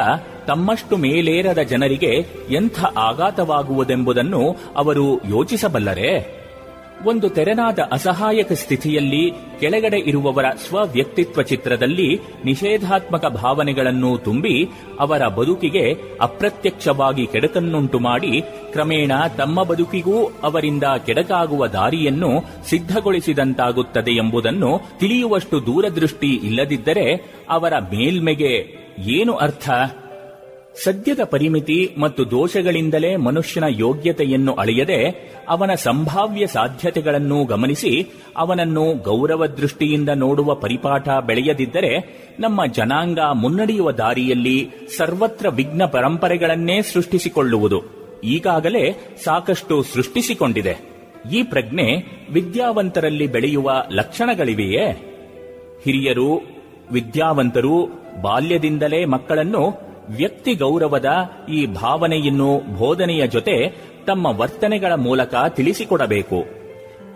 ತಮ್ಮಷ್ಟು 0.47 0.97
ಮೇಲೇರದ 0.97 1.57
ಜನರಿಗೆ 1.57 2.25
ಎಂಥ 2.49 2.79
ಆಘಾತವಾಗುವುದೆಂಬುದನ್ನು 2.97 4.55
ಅವರು 4.75 5.17
ಯೋಚಿಸಬಲ್ಲರೇ? 5.17 6.38
ಒಂದು 7.05 7.29
ತೆರನಾದ 7.29 7.79
ಅಸಹಾಯಕ 7.91 8.51
ಸ್ಥಿತಿಯಲ್ಲಿ 8.51 9.31
ಕೆಳಗಡೆ 9.59 9.97
ಇರುವವರ 9.99 10.45
ಸ್ವವ್ಯಕ್ತಿತ್ವ 10.67 11.41
ಚಿತ್ರದಲ್ಲಿ 11.41 12.19
ನಿಷೇಧಾತ್ಮಕ 12.45 13.25
ಭಾವನೆಗಳನ್ನು 13.25 14.17
ತುಂಬಿ 14.17 14.69
ಅವರ 14.99 15.27
ಬದುಕಿಗೆ 15.27 15.93
ಅಪ್ರತ್ಯಕ್ಷವಾಗಿ 16.21 17.27
ಕೆಡಕನ್ನುಂಟು 17.27 17.99
ಮಾಡಿ 17.99 18.41
ಕ್ರಮೇಣ 18.71 19.11
ತಮ್ಮ 19.37 19.63
ಬದುಕಿಗೂ 19.63 20.17
ಅವರಿಂದ 20.43 20.83
ಕೆಡಕಾಗುವ 21.05 21.67
ದಾರಿಯನ್ನು 21.67 22.31
ಸಿದ್ಧಗೊಳಿಸಿದಂತಾಗುತ್ತದೆ 22.69 24.11
ಎಂಬುದನ್ನು 24.11 24.81
ತಿಳಿಯುವಷ್ಟು 24.99 25.65
ದೂರದೃಷ್ಟಿ 25.65 26.27
ಇಲ್ಲದಿದ್ದರೆ 26.27 27.07
ಅವರ 27.49 27.73
ಮೇಲ್ಮೆಗೆ 27.79 28.53
ಏನು 28.99 29.33
ಅರ್ಥ? 29.33 29.69
ಸದ್ಯದ 30.75 31.19
ಪರಿಮಿತಿ 31.23 31.95
ಮತ್ತು 31.97 32.31
ದೋಷಗಳಿಂದಲೇ 32.31 33.15
ಮನುಷ್ಯನ 33.15 33.63
ಯೋಗ್ಯತೆಯನ್ನು 33.69 34.53
ಅಳೆಯದೆ 34.53 35.09
ಅವನ 35.49 35.73
ಸಂಭಾವ್ಯ 35.73 36.47
ಸಾಧ್ಯತೆಗಳನ್ನು 36.47 37.45
ಗಮನಿಸಿ 37.45 38.07
ಅವನನ್ನು 38.37 38.93
ಗೌರವ 39.03 39.45
ದೃಷ್ಟಿಯಿಂದ 39.45 40.09
ನೋಡುವ 40.09 40.55
ಪರಿಪಾಠ 40.55 41.09
ಬೆಳೆಯದಿದ್ದರೆ 41.09 42.23
ನಮ್ಮ 42.39 42.65
ಜನಾಂಗ 42.65 43.19
ಮುನ್ನಡೆಯುವ 43.33 43.91
ದಾರಿಯಲ್ಲಿ 43.91 44.69
ಸರ್ವತ್ರ 44.97 45.49
ವಿಘ್ನ 45.49 45.85
ಪರಂಪರೆಗಳನ್ನೇ 45.85 46.81
ಸೃಷ್ಟಿಸಿಕೊಳ್ಳುವುದು. 46.81 47.81
ಈಗಾಗಲೇ 48.23 49.15
ಸಾಕಷ್ಟು 49.23 49.83
ಸೃಷ್ಟಿಸಿಕೊಂಡಿದೆ. 49.83 50.77
ಈ 51.33 51.43
ಪ್ರಜ್ಞೆ 51.43 51.95
ವಿದ್ಯಾವಂತರಲ್ಲಿ 52.31 53.27
ಬೆಳೆಯುವ 53.27 53.71
ಲಕ್ಷಣಗಳಿವೆಯೇ? 53.91 54.85
ಹಿರಿಯರು, 55.85 56.41
ವಿದ್ಯಾವಂತರು 56.91 57.85
ಬಾಲ್ಯದಿಂದಲೇ 58.21 59.05
ಮಕ್ಕಳನ್ನು 59.05 59.88
ವ್ಯಕ್ತಿ 60.15 60.53
ಗೌರವದ 60.53 61.05
ಈ 61.49 61.65
ಭಾವನೆಯನ್ನು 61.65 62.77
ಬೋಧನೆಯ 62.77 63.27
ಜೊತೆ 63.27 63.69
ತಮ್ಮ 64.07 64.25
ವರ್ತನೆಗಳ 64.25 64.93
ಮೂಲಕ 64.93 65.35
ತಿಳಿಸಿಕೊಡಬೇಕು. 65.49 66.45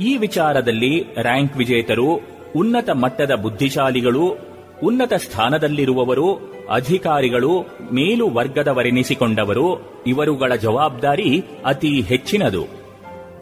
ಈ 0.02 0.18
ವಿಚಾರದಲ್ಲಿ 0.18 1.06
ರ್ಯಾಂಕ್ 1.22 1.58
ವಿಜೇತರು, 1.58 2.20
ಉನ್ನತ 2.56 2.90
ಮಟ್ಟದ 2.90 3.32
ಬುದ್ಧಿಶಾಲಿಗಳು, 3.36 4.38
ಉನ್ನತ 4.84 5.14
ಸ್ಥಾನದಲ್ಲಿರುವವರು, 5.14 6.34
ಅಧಿಕಾರಿಗಳು, 6.70 7.62
ಮೇಲು 7.92 8.30
ವರ್ಗದವರೆನಿಸಿಕೊಂಡವರು, 8.30 9.82
ಇವರುಗಳ 10.08 10.56
ಜವಾಬ್ದಾರಿ 10.56 11.46
ಅತಿ 11.66 12.02
ಹೆಚ್ಚಿನದು. 12.02 12.84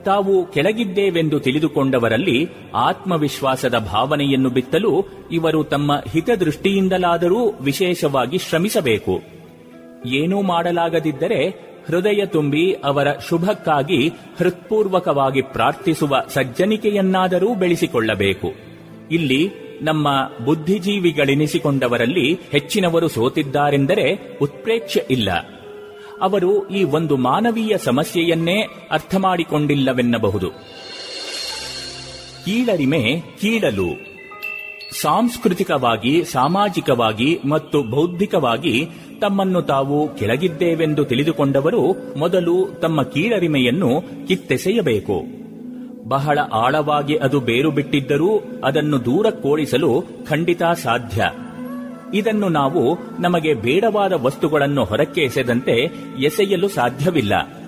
ತಾವು 0.06 0.46
ಕೆಳಗಿದ್ದೇವೆಂದು 0.46 1.40
ತಿಳಿದುಕೊಂಡವರಲ್ಲಿ 1.40 2.50
ಆತ್ಮವಿಶ್ವಾಸದ 2.76 3.78
ಭಾವನೆಯನ್ನು 3.78 4.50
ಬಿತ್ತಲು 4.50 5.06
ಇವರು 5.32 5.64
ತಮ್ಮ 5.64 5.92
ಹಿತದೃಷ್ಟಿಯಿಂದಲಾದರೂ 6.12 7.52
ವಿಶೇಷವಾಗಿ 7.52 8.38
ಶ್ರಮಿಸಬೇಕು. 8.38 9.41
ಏನೂ 10.06 10.42
ಮಾಡಲಾಗದಿದ್ದರೆ 10.42 11.50
ಹೃದಯ 11.88 12.26
ತುಂಬಿ 12.26 12.74
ಅವರ 12.74 13.08
ಶುಭಕ್ಕಾಗಿ 13.30 14.10
ಹೃತ್ಪೂರ್ವಕವಾಗಿ 14.10 15.42
ಪ್ರಾರ್ಥಿಸುವ 15.42 16.16
ಸಜ್ಜನಿಕೆಯನ್ನಾದರೂ 16.28 17.56
ಬೆಳೆಸಿಕೊಳ್ಳಬೇಕು. 17.56 18.54
ಇಲ್ಲಿ 19.12 19.52
ನಮ್ಮ 19.82 20.08
ಬುದ್ಧಿಜೀವಿಗಳೆನಿಸಿಕೊಂಡವರಲ್ಲಿ 20.46 22.40
ಹೆಚ್ಚಿನವರು 22.52 23.08
ಸೋತಿದ್ದಾರೆಂದರೆ 23.08 24.38
ಉತ್ಪ್ರೇಕ್ಷೆ 24.38 25.06
ಇಲ್ಲ. 25.10 25.32
ಅವರು 26.22 26.70
ಈ 26.70 26.84
ಒಂದು 26.84 27.18
ಮಾನವೀಯ 27.18 27.78
ಸಮಸ್ಯೆಯನ್ನೇ 27.78 28.62
ಅರ್ಥ 28.92 29.16
ಮಾಡಿಕೊಂಡಿಲ್ಲವೆನ್ನಬಹುದು 29.16 30.50
ಕೀಳರಿಮೆ 32.46 33.22
ಕೀಳಲು. 33.42 34.11
ಸಾಂಸ್ಕೃತಿಕವಾಗಿ, 34.92 36.24
ಸಾಮಾಜಿಕವಾಗಿ 36.24 37.40
ಮತ್ತು 37.50 37.84
ಬೌದ್ಧಿಕವಾಗಿ 37.84 38.90
ತಮ್ಮನ್ನು 39.22 39.62
ತಾವು 39.62 40.16
ಕೆಳಗಿದ್ದೇವೆಂದು 40.16 41.06
ತಿಳಿದುಕೊಂಡವರು 41.06 42.16
ಮೊದಲು 42.18 42.68
ತಮ್ಮ 42.82 43.04
ಕೀಳರಿಮೆಯನ್ನು 43.04 44.04
ಕಿತ್ತೆಸೆಯಬೇಕು. 44.28 45.42
ಬಹಳ 46.10 46.40
ಆಳವಾಗಿ 46.54 47.16
ಅದು 47.16 47.40
ಬೇರು 47.40 47.72
ಬಿಟ್ಟಿದ್ದರೂ 47.72 48.44
ಅದನ್ನು 48.64 49.06
ದೂರಕ್ಕೋಡಿಸಲು 49.06 50.04
ಖಂಡಿತ 50.30 50.64
ಸಾಧ್ಯ. 50.64 51.32
ಇದನ್ನು 52.14 52.50
ನಾವು 52.50 52.98
ನಮಗೆ 53.22 53.54
ಬೇಡವಾದ 53.54 54.14
ವಸ್ತುಗಳನ್ನು 54.14 54.84
ಹೊರಕ್ಕೆ 54.84 55.22
ಎಸೆದಂತೆ 55.22 55.92
ಎಸೆಯಲು 56.20 56.68
ಸಾಧ್ಯವಿಲ್ಲ. 56.68 57.61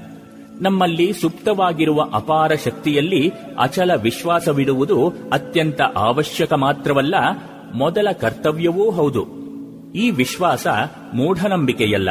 ನಮ್ಮಲ್ಲಿ 0.61 1.13
ಸುಪ್ತವಾಗಿರುವ 1.13 2.01
ಅಪಾರ 2.13 2.51
ಶಕ್ತಿಯಲ್ಲಿ 2.65 3.31
ಅಚಲ 3.59 3.91
ವಿಶ್ವಾಸವಿಡುವುದು 4.01 5.07
ಅತ್ಯಂತ 5.07 5.81
ಅವಶ್ಯಕ 5.95 6.53
ಮಾತ್ರವಲ್ಲ, 6.53 7.15
ಮೊದಲ 7.75 8.07
ಕರ್ತವ್ಯವೂ 8.21 8.91
ಹೌದು. 8.91 9.25
ಈ 9.95 10.09
ವಿಶ್ವಾಸ 10.09 10.67
ಮೂಢನಂಬಿಕೆಯಲ್ಲ. 11.13 12.09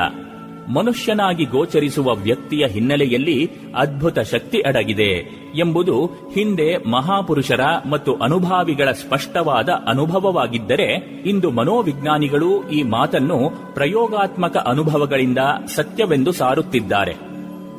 ಮನುಷ್ಯನಾಗಿ 0.69 1.45
ಗೋಚರಿಸುವ 1.45 2.15
ವ್ಯಕ್ತಿಯ 2.15 2.67
ಹಿನ್ನೆಲೆಯಲ್ಲಿ 2.67 3.51
ಅದ್ಭುತ 3.77 4.19
ಶಕ್ತಿ 4.19 4.61
ಅಡಗಿದೆ 4.61 5.43
ಎಂಬುದು 5.59 6.07
ಹಿಂದೆ 6.07 6.91
ಮಹಾಪುರುಷರ 6.91 7.61
ಮತ್ತು 7.91 8.15
ಅನುಭಾವಿಗಳ 8.15 8.93
ಸ್ಪಷ್ಟವಾದ 8.93 9.69
ಅನುಭವವಾಗಿದ್ದರೆ, 9.69 10.95
ಇಂದು 11.27 11.51
ಮನೋವಿಜ್ಞಾನಿಗಳು 11.51 12.69
ಈ 12.69 12.83
ಮಾತನ್ನು 12.83 13.53
ಪ್ರಯೋಗಾತ್ಮಕ 13.75 14.57
ಅನುಭವಗಳಿಂದ 14.57 15.39
ಸತ್ಯವೆಂದು 15.67 16.33
ಸಾರುತ್ತಿದ್ದಾರೆ. 16.33 17.32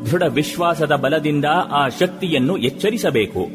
ದೃಢ 0.06 0.24
ವಿಶ್ವಾಸದ 0.24 0.96
ಬಲದಿಂದ 0.96 1.46
ಆ 1.72 1.88
ಶಕ್ತಿಯನ್ನು 1.88 2.58
ಎಚ್ಚರಿಸಬೇಕು. 2.58 3.48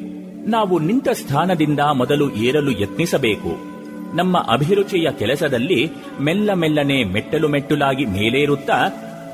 ನಾವು 0.50 0.78
ನಿಂತ 0.78 1.08
ಸ್ಥಾನದಿಂದ 1.08 1.80
ಮೊದಲು 1.80 2.34
ಏರಲು 2.34 2.70
ಯತ್ನಿಸಬೇಕು. 2.70 3.78
ನಮ್ಮ 4.16 4.38
ಅಭಿರುಚಿಯ 4.38 5.08
ಕೆಲಸದಲ್ಲಿ 5.18 5.90
ಮೆಲ್ಲ 6.20 6.52
ಮೆಲ್ಲನೆ 6.52 7.04
ಮೆಟ್ಟಲು 7.04 7.48
ಮೆಟ್ಟುಲಾಗಿ 7.48 8.04
ಮೇಲೇರುತ್ತಾ 8.04 8.86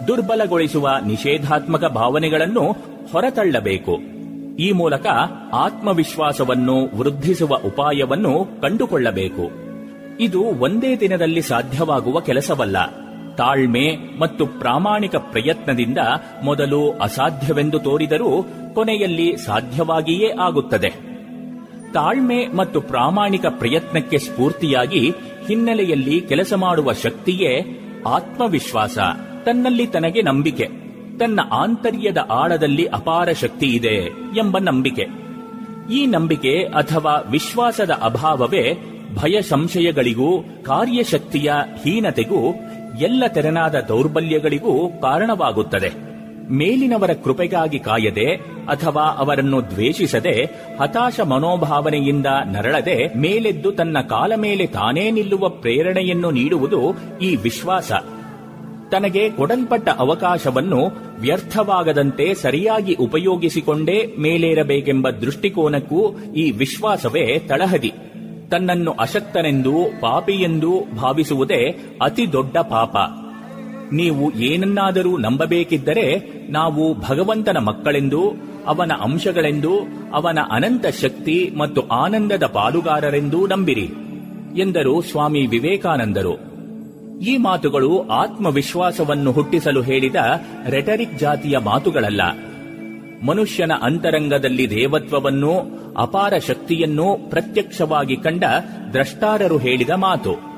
ದುರ್ಬಲಗೊಳಿಸುವ 0.09 0.91
ನಿಷೇಧಾತ್ಮಕ 1.07 1.85
ಭಾವನೆಗಳನ್ನು 1.85 2.73
ಹೊರತಳ್ಳಬೇಕು. 3.13 3.99
ಈ 4.57 4.73
ಮೂಲಕ 4.73 5.07
ಆತ್ಮವಿಶ್ವಾಸವನ್ನು 5.53 6.97
ವೃದ್ಧಿಸುವ 6.97 7.57
ಉಪಾಯವನ್ನು 7.57 8.61
ಕಂಡುಕೊಳ್ಳಬೇಕು. 8.61 9.51
ಇದು 10.21 10.43
ಒಂದೇ 10.43 10.97
ದಿನದಲ್ಲಿ 10.97 11.43
ಸಾಧ್ಯವಾಗುವ 11.43 12.21
ಕೆಲಸವಲ್ಲ. 12.21 12.77
ತಾಳ್ಮೆ 13.37 13.97
ಮತ್ತು 14.21 14.47
ಪ್ರಾಮಾಣಿಕ 14.47 15.17
ಪ್ರಯತ್ನದಿಂದ 15.17 15.99
ಮೊದಲು 16.45 16.91
ಅಸಾಧ್ಯವೆಂದು 16.91 17.79
ತೋರಿದರೂ 17.79 18.47
ಕೊನೆಯಲ್ಲಿ 18.75 19.37
ಸಾಧ್ಯವಾಗಿಯೇ 19.37 20.31
ಆಗುತ್ತದೆ. 20.41 20.89
ತಾಳ್ಮೆ 21.93 22.47
ಮತ್ತು 22.47 22.81
ಪ್ರಾಮಾಣಿಕ 22.81 23.47
ಪ್ರಯತ್ನಕ್ಕೆ 23.47 24.19
ಸ್ಫೂರ್ತಿಯಾಗಿ 24.19 25.13
ಹಿನ್ನೆಲೆಯಲ್ಲಿ 25.49 26.21
ಕೆಲಸ 26.21 26.53
ಮಾಡುವ 26.57 26.93
ಶಕ್ತಿಯೇ 26.93 27.61
ಆತ್ಮವಿಶ್ವಾಸ, 28.07 28.99
ತನ್ನಲ್ಲಿ 29.45 29.87
ತನಗೆ 29.87 30.23
ನಂಬಿಕೆ, 30.23 30.67
ತನ್ನ 31.19 31.41
ಆಂತರ್ಯದ 31.53 32.19
ಆಳದಲ್ಲಿ 32.31 32.87
ಅಪಾರ 32.87 33.33
ಶಕ್ತಿ 33.33 33.67
ಇದೆ 33.67 33.97
ಎಂಬ 34.39 34.59
ನಂಬಿಕೆ. 34.59 35.25
ಈ 35.93 36.07
ನಂಬಿಕೆ 36.07 36.59
ಅಥವಾ 36.59 37.15
ವಿಶ್ವಾಸದ 37.31 37.91
ಅಭಾವವೇ 37.91 38.73
ಭಯ 39.15 39.43
ಸಂಶಯಗಳಿಗೂ 39.43 40.43
ಕಾರ್ಯಶಕ್ತಿಯ 40.43 41.53
ಹೀನತೆಗೂ 41.85 42.53
ಎಲ್ಲ 43.01 43.25
ತೆರನಾದ 43.27 43.75
ದೌರ್ಬಲ್ಯಗಳಿಗೂ 43.89 44.89
ಕಾರಣವಾಗುತ್ತದೆ. 44.89 46.15
ಮೇಲಿನವರ 46.51 47.11
ಕೃಪೆಗಾಗಿ 47.13 47.79
ಕಾಯದೆ 47.79 48.35
ಅಥವಾ 48.69 49.03
ಅವರನ್ನು 49.03 49.71
ದ್ವೇಷಿಸದೆ 49.71 50.49
ಹತಾಶ 50.81 51.21
ಮನೋಭಾವನೆಯಿಂದ 51.21 52.27
ನರಳದೆ 52.45 53.19
ಮೇಲೆದ್ದು 53.19 53.73
ತನ್ನ 53.73 54.01
ಕಾಲ 54.01 54.33
ಮೇಲೆ 54.37 54.67
ತಾನೇ 54.67 55.11
ನಿಲ್ಲುವ 55.11 55.49
ಪ್ರೇರಣೆಯನ್ನು 55.49 56.31
ನೀಡುವುದು 56.31 56.81
ಈ 57.19 57.37
ವಿಶ್ವಾಸ. 57.37 57.93
ತನಗೆ 58.91 59.31
ಕೊಡಲ್ಪಟ್ಟ 59.31 59.89
ಅವಕಾಶವನ್ನು 59.89 60.87
ವ್ಯರ್ಥವಾಗದಂತೆ 61.21 62.35
ಸರಿಯಾಗಿ 62.35 62.95
ಉಪಯೋಗಿಸಿಕೊಂಡೇ 62.95 64.15
ಮೇಲೇರಬೇಕೆಂಬ 64.19 65.11
ದೃಷ್ಟಿಕೋನಕ್ಕೂ 65.11 66.19
ಈ 66.37 66.51
ವಿಶ್ವಾಸವೇ 66.51 67.39
ತಳಹದಿ. 67.39 67.93
ತನ್ನನ್ನು 68.55 68.93
ಅಶಕ್ತನೆಂದು 68.93 69.73
ಪಾಪಿಯೆಂದು 70.01 70.97
ಭಾವಿಸುವುದೇ 70.97 71.77
ಅತಿ 72.03 72.33
ದೊಡ್ಡ 72.33 72.59
ಪಾಪ. 72.59 72.97
ನೀವು 73.93 74.33
ಏನನ್ನಾದರೂ 74.33 75.17
ನಂಬಬೇಕಿದ್ದರೆ 75.17 76.07
ನಾವು 76.51 76.95
ಭಗವಂತನ 76.95 77.59
ಮಕ್ಕಳೆಂದು, 77.59 78.23
ಅವನ 78.67 78.93
ಅಂಶಗಳೆಂದು, 79.03 79.73
ಅವನ 80.13 80.39
ಅನಂತ 80.51 80.87
ಶಕ್ತಿ 80.87 81.53
ಮತ್ತು 81.59 81.81
ಆನಂದದ 81.81 82.47
ಪಾಲುಗಾರರೆಂದೂ 82.47 83.47
ನಂಬಿರಿ, 83.47 83.91
ಎಂದರು 84.61 85.03
ಸ್ವಾಮಿ 85.03 85.47
ವಿವೇಕಾನಂದರು. 85.47 86.35
ಈ 87.21 87.37
ಮಾತುಗಳು 87.37 88.09
ಆತ್ಮವಿಶ್ವಾಸವನ್ನು 88.09 89.33
ಹುಟ್ಟಿಸಲು 89.33 89.83
ಹೇಳಿದ 89.83 90.17
ರೆಟರಿಕ್ 90.69 91.19
ಜಾತಿಯ 91.19 91.59
ಮಾತುಗಳಲ್ಲ. 91.59 92.23
ಮನುಷ್ಯನ 93.27 93.73
ಅಂತರಂಗದಲ್ಲಿ 93.83 94.71
ದೇವತ್ವವನ್ನು, 94.71 95.85
ಅಪಾರ 95.97 96.39
ಶಕ್ತಿಯನ್ನು 96.39 97.31
ಪ್ರತ್ಯಕ್ಷವಾಗಿ 97.31 98.17
ಕಂಡ 98.17 98.45
ದ್ರಷ್ಟಾರರು 98.93 99.59
ಹೇಳಿದ 99.59 99.91
ಮಾತು. 99.91 100.55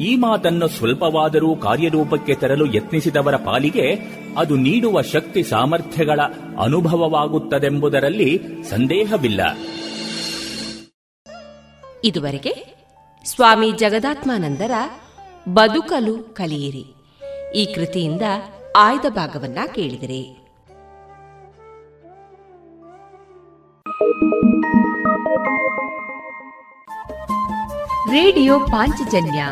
ಈ 0.00 0.16
ಮಾತನ್ನು 0.16 0.68
ಸ್ವಲ್ಪವಾದರೂ 0.68 1.56
ಕಾರ್ಯರೂಪಕ್ಕೆ 1.56 2.34
ತರಲು 2.34 2.74
ಯತ್ನಿಸಿದವರ 2.74 3.36
ಪಾಲಿಗೆ 3.36 3.94
ಅದು 4.38 4.56
ನೀಡುವ 4.56 5.02
ಶಕ್ತಿ 5.02 5.42
ಸಾಮರ್ಥ್ಯಗಳ 5.42 6.20
ಅನುಭವವಾಗುತ್ತದೆಂಬುದರಲ್ಲಿ 6.62 8.40
ಸಂದೇಹವಿಲ್ಲ. 8.70 9.40
ಇದುವರೆಗೆ 12.04 12.76
ಸ್ವಾಮಿ 13.24 13.72
ಜಗದಾತ್ಮಾನಂದರ 13.72 14.70
ಬದುಕಲು 15.48 16.18
ಕಲಿಯಿರಿ. 16.18 16.84
ಈ 17.54 17.74
ಕೃತಿಯಿಂದ 17.74 18.22
ಆಯ್ದ 18.76 19.04
ಭಾಗವನ್ನ 19.08 19.58
ಕೇಳಿದಿರಿ. 19.74 20.41
ರೇಡಿಯೋ 28.10 28.60
ಪಾಂಚಜನ್ಯ 28.60 29.46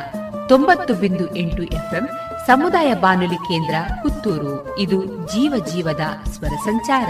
ತೊಂಬತ್ತು 0.48 0.94
ಬಿಂದು 0.94 1.36
ಎಂಟು 1.36 1.62
ಎಫ್ಎಂ 1.62 2.08
ಸಮುದಾಯ 2.46 2.94
ಬಾನುಲಿ 2.94 3.34
ಕೇಂದ್ರ 3.34 3.74
ಪುತ್ತೂರು. 4.02 4.78
ಇದು 4.78 5.04
ಜೀವ 5.04 5.64
ಜೀವದ 5.64 6.28
ಸ್ವರ 6.28 6.48
ಸಂಚಾರ. 6.48 7.08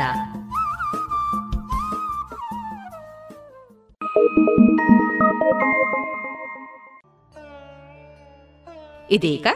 ಇದೀಗ 9.10 9.46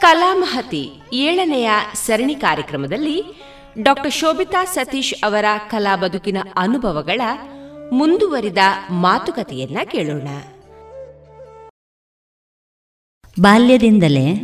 ಕಲಾಮಹತಿ 0.00 1.02
ಏಳನೆಯ 1.12 1.70
ಸರಣಿ 1.94 2.34
ಕಾರ್ಯಕ್ರಮದಲ್ಲಿ 2.34 3.47
ಡಾಕ್ಟರ್ 3.82 4.12
ಶೋಭಿತಾ 4.12 4.64
ಸತೀಶ್ 4.64 5.14
ಅವರ 5.24 5.44
ಕಲಾ 5.70 5.96
ಬದುಕಿನ 5.96 6.36
ಅನುಭವಗಳ 6.56 7.20
ಮುಂದುವರಿದ 7.92 8.58
ಮಾತುಕತೆಯನ್ನ 8.90 9.78
ಕೇಳೋಣ. 9.84 10.28
ಬಾಲ್ಯದಿಂದಲೇ 13.40 14.34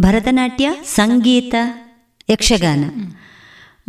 ಭರತನಾಟ್ಯ, 0.00 0.70
ಸಂಗೀತ, 0.84 1.54
ಯಕ್ಷಗಾನ 2.30 2.84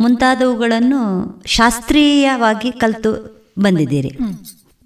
ಮುಂತಾದವುಗಳನ್ನು 0.00 1.00
ಶಾಸ್ತ್ರೀಯವಾಗಿ 1.46 2.72
ಕಲಿತು 2.72 3.12
ಬಂದಿದ್ದೀರಿ. 3.58 4.10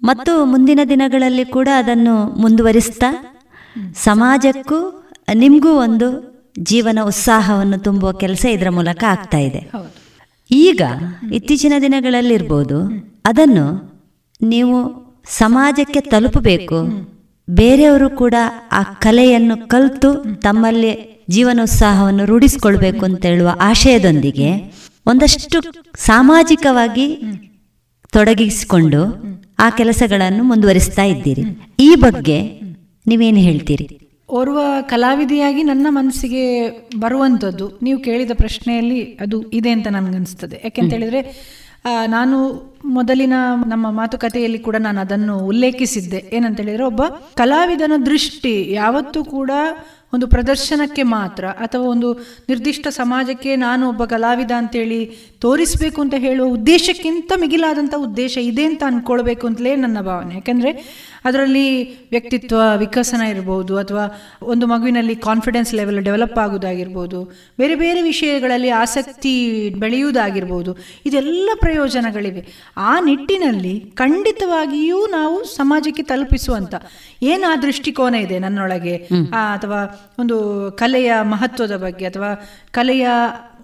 ಮತ್ತು 0.03 0.45
ಮುಂದಿನ 0.45 0.79
ದಿನಗಳಲ್ಲಿ 0.89 1.45
ಕೂಡ 1.45 1.67
ಅದನ್ನು 1.75 2.41
ಮುಂದುವರಿಸ್ತಾ 2.41 3.39
ಸಮಾಜಕ್ಕೂ 3.95 5.09
ನಿಮಗೂ 5.33 5.69
ಒಂದು 5.69 6.32
ಜೀವನ 6.59 6.99
ಉತ್ಸಾಹವನ್ನು 7.03 7.77
ತುಂಬುವ 7.77 8.11
ಕೆಲಸ 8.11 8.45
ಇದರ 8.45 8.69
ಮೂಲಕ 8.69 9.03
ಆಗ್ತಾ 9.09 9.37
ಇದೆ. 9.37 9.71
ಈಗ 10.51 10.81
ಇತ್ತೀಚಿನ 11.33 11.73
ದಿನಗಳಲ್ಲಿರ್ಬೋದು 11.81 12.83
ಅದನ್ನು 13.25 13.93
ನೀವು 14.41 15.03
ಸಮಾಜಕ್ಕೆ 15.27 15.99
ತಲುಪಬೇಕು. 15.99 16.85
ಬೇರೆಯವರು 17.49 18.09
ಕೂಡ 18.09 18.33
ಆ 18.71 18.83
ಕಲೆಯನ್ನು 18.83 19.67
ಕಲಿತು 19.67 20.41
ತಮ್ಮಲ್ಲಿ 20.41 21.23
ಜೀವನೋತ್ಸಾಹವನ್ನು 21.29 22.25
ರೂಢಿಸಿಕೊಳ್ಬೇಕು 22.25 23.05
ಅಂತ 23.05 23.25
ಹೇಳುವ 23.25 23.57
ಆಶಯದೊಂದಿಗೆ 23.61 24.73
ಒಂದಷ್ಟು 25.05 25.61
ಸಾಮಾಜಿಕವಾಗಿ 25.97 27.17
ತೊಡಗಿಸಿಕೊಂಡು 28.11 29.03
ಆ 29.59 29.69
ಕೆಲಸಗಳನ್ನು 29.69 30.43
ಮುಂದುವರಿಸ್ತಾ 30.43 31.03
ಇದ್ದೀರಿ. 31.03 31.41
ಈ 31.79 31.95
ಬಗ್ಗೆ 31.95 32.61
ನೀವೇನು 33.07 33.37
ಹೇಳ್ತೀರಿ? 33.37 34.02
ಓರ್ವ 34.29 34.59
ಕಲಾವಿದೆಯಾಗಿ 34.81 35.63
ನನ್ನ 35.63 35.87
ಮನಸ್ಸಿಗೆ 35.89 36.45
ಬರುವಂಥದ್ದು. 36.99 37.65
ನೀವು 37.81 37.99
ಕೇಳಿದ 37.99 38.31
ಪ್ರಶ್ನೆಯಲ್ಲಿ 38.33 39.01
ಅದು 39.21 39.37
ಇದೆ 39.51 39.71
ಅಂತ 39.71 39.87
ನನಗನ್ನಿಸ್ತದೆ 39.87 40.61
ಯಾಕೆಂತ 40.63 40.91
ಹೇಳಿದ್ರೆ 40.93 41.21
ನಾನು 42.07 42.37
ಮೊದಲಿನ 42.85 43.33
ನಮ್ಮ 43.67 43.91
ಮಾತುಕತೆಯಲ್ಲಿ 43.91 44.59
ಕೂಡ 44.59 44.75
ನಾನು 44.75 44.99
ಅದನ್ನು 45.01 45.35
ಉಲ್ಲೇಖಿಸಿದ್ದೆ. 45.47 46.19
ಏನಂತ 46.33 46.59
ಹೇಳಿದರೆ 46.61 46.83
ಒಬ್ಬ 46.83 47.03
ಕಲಾವಿದನ 47.35 47.97
ದೃಷ್ಟಿ 48.05 48.71
ಯಾವತ್ತೂ 48.71 49.23
ಕೂಡ 49.23 49.51
ಒಂದು 50.13 50.27
ಪ್ರದರ್ಶನಕ್ಕೆ 50.27 51.03
ಮಾತ್ರ 51.03 51.43
ಅಥವಾ 51.65 51.85
ಒಂದು 51.87 52.13
ನಿರ್ದಿಷ್ಟ 52.49 52.87
ಸಮಾಜಕ್ಕೆ 52.87 53.51
ನಾನು 53.55 53.83
ಒಬ್ಬ 53.89 54.05
ಕಲಾವಿದ 54.05 54.51
ಅಂತೇಳಿ 54.57 54.99
ತೋರಿಸಬೇಕು 55.41 55.99
ಅಂತ 56.01 56.13
ಹೇಳುವ 56.17 56.47
ಉದ್ದೇಶಕ್ಕಿಂತ 56.49 57.31
ಮಿಗಿಲಾದಂಥ 57.35 57.93
ಉದ್ದೇಶ 57.97 58.37
ಇದೆ 58.41 58.65
ಅಂತ 58.65 58.83
ಅಂದ್ಕೊಳ್ಬೇಕು 58.87 59.47
ಅಂತಲೇ 59.47 59.75
ನನ್ನ 59.75 60.01
ಭಾವನೆ. 60.01 60.33
ಯಾಕಂದರೆ 60.35 60.73
ಅದರಲ್ಲಿ 61.25 61.65
ವ್ಯಕ್ತಿತ್ವ 62.09 62.57
ವಿಕಸನ 62.77 63.21
ಇರ್ಬೋದು 63.21 63.77
ಅಥವಾ 63.77 64.05
ಒಂದು 64.41 64.67
ಮಗುವಿನಲ್ಲಿ 64.67 65.15
ಕಾನ್ಫಿಡೆನ್ಸ್ 65.15 65.73
ಲೆವೆಲ್ 65.73 66.03
ಡೆವಲಪ್ 66.03 66.37
ಆಗೋದಾಗಿರ್ಬೋದು 66.37 67.19
ಬೇರೆ 67.57 67.75
ಬೇರೆ 67.75 68.01
ವಿಷಯಗಳಲ್ಲಿ 68.01 68.69
ಆಸಕ್ತಿ 68.69 69.33
ಬೆಳೆಯುವುದಾಗಿರ್ಬೋದು 69.77 70.77
ಇದೆಲ್ಲ 71.05 71.49
ಪ್ರಯೋಜನಗಳಿವೆ. 71.55 72.43
ಆ 72.77 72.99
ನಿಟ್ಟಿನಲ್ಲಿ 72.99 73.79
ಖಂಡಿತವಾಗಿಯೂ 73.95 75.07
ನಾವು 75.07 75.43
ಸಮಾಜಕ್ಕೆ 75.43 76.03
ತಲುಪಿಸುವಂಥ 76.03 76.75
ಏನು 77.21 77.51
ಆ 77.51 77.55
ದೃಷ್ಟಿಕೋನ 77.55 78.15
ಇದೆ 78.15 78.39
ನನ್ನೊಳಗೆ? 78.39 78.95
ಅಥವಾ 79.53 79.81
ಒಂದು 80.19 80.37
ಕಲೆಯ 80.79 81.13
ಮಹತ್ವದ 81.21 81.75
ಬಗ್ಗೆ 81.75 82.05
ಅಥವಾ 82.05 82.29
ಕಲೆಯ 82.71 83.07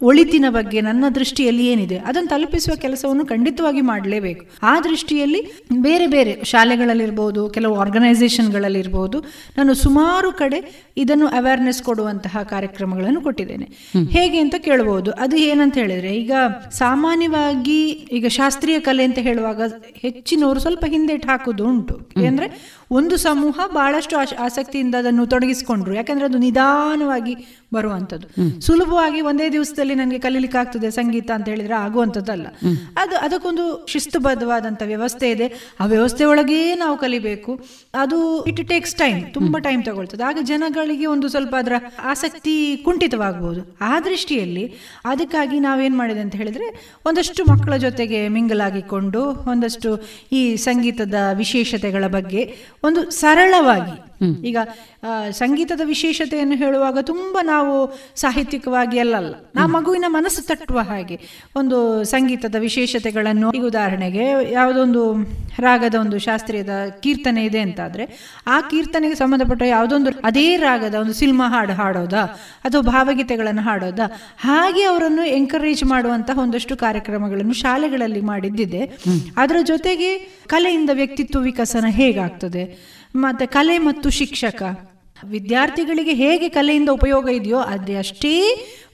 ಒಳಿತಿನ 0.02 0.46
ಬಗ್ಗೆ 0.50 0.82
ನನ್ನ 0.82 1.06
ದೃಷ್ಟಿಯಲ್ಲಿ 1.16 1.68
ಏನಿದೆ 1.68 1.98
ಅದನ್ನು 1.98 2.30
ತಲುಪಿಸುವ 2.30 2.76
ಕೆಲಸವನ್ನು 2.76 3.26
ಖಂಡಿತವಾಗಿ 3.26 3.82
ಮಾಡಲೇಬೇಕು. 3.82 4.46
ಆ 4.64 4.80
ದೃಷ್ಟಿಯಲ್ಲಿ 4.80 5.42
ಬೇರೆ 5.82 6.08
ಬೇರೆ 6.08 6.44
ಶಾಲೆಗಳಲ್ಲಿರ್ಬೋದು 6.44 7.50
ಕೆಲವು 7.50 7.76
ಆರ್ಗನೈಸೇಷನ್ಗಳಲ್ಲಿರ್ಬೋದು 7.76 9.20
ನಾನು 9.58 9.74
ಸುಮಾರು 9.74 10.32
ಕಡೆ 10.32 10.90
ಇದನ್ನು 10.98 11.28
ಅವೇರ್ನೆಸ್ 11.28 11.84
ಕೊಡುವಂತಹ 11.84 12.38
ಕಾರ್ಯಕ್ರಮಗಳನ್ನು 12.44 13.22
ಕೊಟ್ಟಿದ್ದೇನೆ. 13.22 13.68
ಹೇಗೆ 14.10 14.40
ಅಂತ 14.40 14.56
ಕೇಳಬಹುದು 14.58 15.12
ಅದು 15.12 15.36
ಏನಂತ 15.36 15.78
ಹೇಳಿದ್ರೆ 15.78 16.16
ಈಗ 16.16 16.32
ಸಾಮಾನ್ಯವಾಗಿ 16.72 17.88
ಈಗ 17.90 18.28
ಶಾಸ್ತ್ರೀಯ 18.28 18.80
ಕಲೆ 18.80 19.04
ಅಂತ 19.04 19.20
ಹೇಳುವಾಗ 19.20 19.62
ಹೆಚ್ಚಿನವರು 19.96 20.60
ಸ್ವಲ್ಪ 20.60 20.86
ಹಿಂದೆಟ್ಟು 20.88 21.28
ಹಾಕುದು 21.28 21.66
ಉಂಟು. 21.66 22.10
ಅಂದ್ರೆ 22.28 22.79
ಒಂದು 22.92 23.18
ಸಮೂಹ 23.18 23.60
ಬಹಳಷ್ಟು 23.74 24.18
ಆಸಕ್ತಿಯಿಂದ 24.40 24.96
ಅದನ್ನು 24.96 25.28
ತೊಡಗಿಸಿಕೊಂಡ್ರು. 25.28 25.94
ಯಾಕಂದ್ರೆ 25.94 26.26
ಅದು 26.26 26.38
ನಿಧಾನವಾಗಿ 26.38 27.36
ಬರುವಂಥದ್ದು. 27.74 28.62
ಸುಲಭವಾಗಿ 28.62 29.22
ಒಂದೇ 29.22 29.50
ದಿವಸದಲ್ಲಿ 29.50 29.96
ನನಗೆ 29.96 30.20
ಕಲೀಲಿಕ್ಕೆ 30.20 30.58
ಆಗ್ತದೆ 30.58 30.92
ಸಂಗೀತ 30.92 31.32
ಅಂತ 31.32 31.50
ಹೇಳಿದ್ರೆ 31.50 31.74
ಆಗುವಂಥದ್ದಲ್ಲ. 31.74 32.48
ಅದು 32.98 33.16
ಅದಕ್ಕೊಂದು 33.18 33.86
ಶಿಸ್ತುಬದ್ಧವಾದಂಥ 33.88 34.84
ವ್ಯವಸ್ಥೆ 34.86 35.32
ಇದೆ. 35.32 35.76
ಆ 35.80 35.86
ವ್ಯವಸ್ಥೆ 35.86 36.26
ಒಳಗೇ 36.26 36.76
ನಾವು 36.76 36.98
ಕಲಿಬೇಕು. 36.98 37.66
ಅದು 37.94 38.46
ಇಟ್ 38.46 38.70
ಟೇಕ್ಸ್ 38.70 38.96
ಟೈಮ್ 38.96 39.34
ತುಂಬಾ 39.34 39.60
ಟೈಮ್ 39.60 39.84
ತಗೊಳ್ತದೆ. 39.84 40.24
ಆಗ 40.24 40.38
ಜನಗಳಿಗೆ 40.42 41.06
ಒಂದು 41.06 41.28
ಸ್ವಲ್ಪ 41.28 41.56
ಅದರ 41.56 41.74
ಆಸಕ್ತಿ 42.04 42.78
ಕುಂಠಿತವಾಗಬಹುದು 42.78 43.78
ಆ 43.82 44.00
ದೃಷ್ಟಿಯಲ್ಲಿ 44.00 44.74
ಅದಕ್ಕಾಗಿ 45.06 45.60
ನಾವೇನು 45.60 45.98
ಮಾಡಿದೆ 45.98 46.20
ಅಂತ 46.20 46.36
ಹೇಳಿದ್ರೆ 46.36 46.98
ಒಂದಷ್ಟು 47.06 47.44
ಮಕ್ಕಳ 47.52 47.76
ಜೊತೆಗೆ 47.76 48.28
ಮಿಂಗಲಾಗಿಕೊಂಡು 48.28 49.24
ಒಂದಷ್ಟು 49.26 49.90
ಈ 50.32 50.56
ಸಂಗೀತದ 50.56 51.14
ವಿಶೇಷತೆಗಳ 51.34 52.04
ಬಗ್ಗೆ 52.08 52.56
ಒಂದು 52.84 53.12
ಸರಳವಾಗಿ 53.12 53.96
ಈಗ 54.22 54.58
ಸಂಗೀತದ 55.32 55.82
ವಿಶೇಷತೆಯನ್ನು 55.86 56.56
ಹೇಳುವಾಗ 56.56 56.98
ತುಂಬಾ 57.02 57.42
ನಾವು 57.44 57.74
ಸಾಹಿತ್ಯಿಕವಾಗಿ 58.16 59.00
ಅಲ್ಲಲ್ಲ 59.00 59.36
ನಾ 59.56 59.66
ಮಗುವಿನ 59.66 60.06
ಮನಸ್ಸು 60.08 60.42
ತಟ್ಟುವ 60.48 60.80
ಹಾಗೆ 60.80 61.20
ಒಂದು 61.56 62.04
ಸಂಗೀತದ 62.04 62.56
ವಿಶೇಷತೆಗಳನ್ನು. 62.60 63.52
ಈಗ 63.52 63.64
ಉದಾಹರಣೆಗೆ 63.64 64.26
ಯಾವುದೊಂದು 64.52 65.02
ರಾಗದ 65.60 65.96
ಒಂದು 65.96 66.20
ಶಾಸ್ತ್ರೀಯದ 66.20 66.70
ಕೀರ್ತನೆ 67.00 67.46
ಇದೆ 67.46 67.60
ಅಂತಾದ್ರೆ 67.60 68.06
ಆ 68.48 68.62
ಕೀರ್ತನೆಗೆ 68.62 69.16
ಸಂಬಂಧಪಟ್ಟ 69.16 69.64
ಯಾವುದೊಂದು 69.64 70.12
ಅದೇ 70.24 70.58
ರಾಗದ 70.58 70.96
ಒಂದು 70.96 71.14
ಸಿನಿಮಾ 71.14 71.50
ಹಾಡು 71.50 71.74
ಹಾಡೋದಾ 71.74 72.24
ಅಥವಾ 72.64 72.82
ಭಾವಗೀತೆಗಳನ್ನು 72.82 73.62
ಹಾಡೋದಾ 73.62 74.06
ಹಾಗೆ 74.40 74.84
ಅವರನ್ನು 74.84 75.26
ಎಂಕರೇಜ್ 75.26 75.84
ಮಾಡುವಂತಹ 75.84 76.40
ಒಂದಷ್ಟು 76.40 76.78
ಕಾರ್ಯಕ್ರಮಗಳನ್ನು 76.78 77.54
ಶಾಲೆಗಳಲ್ಲಿ 77.54 78.22
ಮಾಡಿದ್ದಿದೆ. 78.22 78.82
ಅದರ 79.38 79.56
ಜೊತೆಗೆ 79.64 80.18
ಕಲೆಯಿಂದ 80.48 80.90
ವ್ಯಕ್ತಿತ್ವ 80.94 81.40
ವಿಕಸನ 81.40 81.86
ಹೇಗಾಗ್ತದೆ? 81.90 82.64
ಮತ್ತೆ 83.16 83.46
ಕಲೆ 83.46 83.78
ಮತ್ತು 83.78 84.10
ಶಿಕ್ಷಕ. 84.10 84.64
ವಿದ್ಯಾರ್ಥಿಗಳಿಗೆ 85.24 86.14
ಹೇಗೆ 86.14 86.50
ಕಲೆಯಿಂದ 86.50 86.90
ಉಪಯೋಗ 86.90 87.30
ಇದೆಯೋ 87.30 87.58
ಅದೇ 87.58 87.96
ಅಷ್ಟೇ 87.96 88.34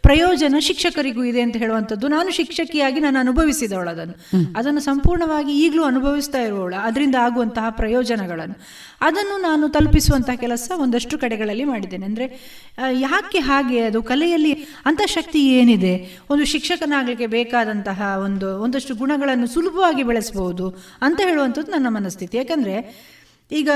ಪ್ರಯೋಜನ 0.01 0.55
ಶಿಕ್ಷಕರಿಗೂ 0.59 1.24
ಇದೆ 1.24 1.41
ಅಂತ 1.41 1.55
ಹೇಳುವಂಥದ್ದು. 1.55 2.07
ನಾನು 2.07 2.32
ಶಿಕ್ಷಕಿಯಾಗಿ 2.32 2.99
ನಾನು 2.99 3.20
ಅನುಭವಿಸಿದವಳು 3.20 3.89
ಅದನ್ನು. 3.89 4.16
ಅದನ್ನು 4.59 4.80
ಸಂಪೂರ್ಣವಾಗಿ 4.80 5.66
ಈಗಲೂ 5.66 5.84
ಅನುಭವಿಸ್ತಾ 5.84 6.41
ಇರುವವಳು. 6.41 6.76
ಅದರಿಂದ 6.76 7.16
ಆಗುವಂತಹ 7.16 7.66
ಪ್ರಯೋಜನಗಳನ್ನು. 7.70 8.55
ಅದನ್ನು 9.01 9.41
ನಾನು 9.41 9.70
ತಲುಪಿಸುವಂತಹ 9.70 10.36
ಕೆಲಸ 10.36 10.72
ಒಂದಷ್ಟು 10.78 11.18
ಕಡೆಗಳಲ್ಲಿ 11.18 11.63
ಮಾಡಿದ್ದೇನೆ. 11.63 12.05
ಅಂದರೆ 12.05 12.26
ಯಾಕೆ 12.91 13.39
ಹಾಗೆ? 13.39 13.80
ಅದು 13.80 14.03
ಕಲೆಯಲ್ಲಿ 14.03 14.68
ಶಕ್ತಿ 15.05 15.53
ಏನಿದೆ? 15.59 16.20
ಒಂದು 16.30 16.45
ಶಿಕ್ಷಕನಾಗಲಿಕ್ಕೆ 16.45 17.28
ಬೇಕಾದಂತಹ 17.28 18.18
ಒಂದು 18.26 18.61
ಒಂದಷ್ಟು 18.61 18.95
ಗುಣಗಳನ್ನು 18.95 19.47
ಸುಲಭವಾಗಿ 19.47 20.03
ಬೆಳೆಸಬಹುದು 20.03 20.70
ಅಂತ 21.01 21.22
ಹೇಳುವಂಥದ್ದು 21.24 21.72
ನನ್ನ 21.72 21.88
ಮನಸ್ಥಿತಿ. 21.89 22.38
ಯಾಕಂದರೆ 22.38 23.05
ಈಗ 23.51 23.69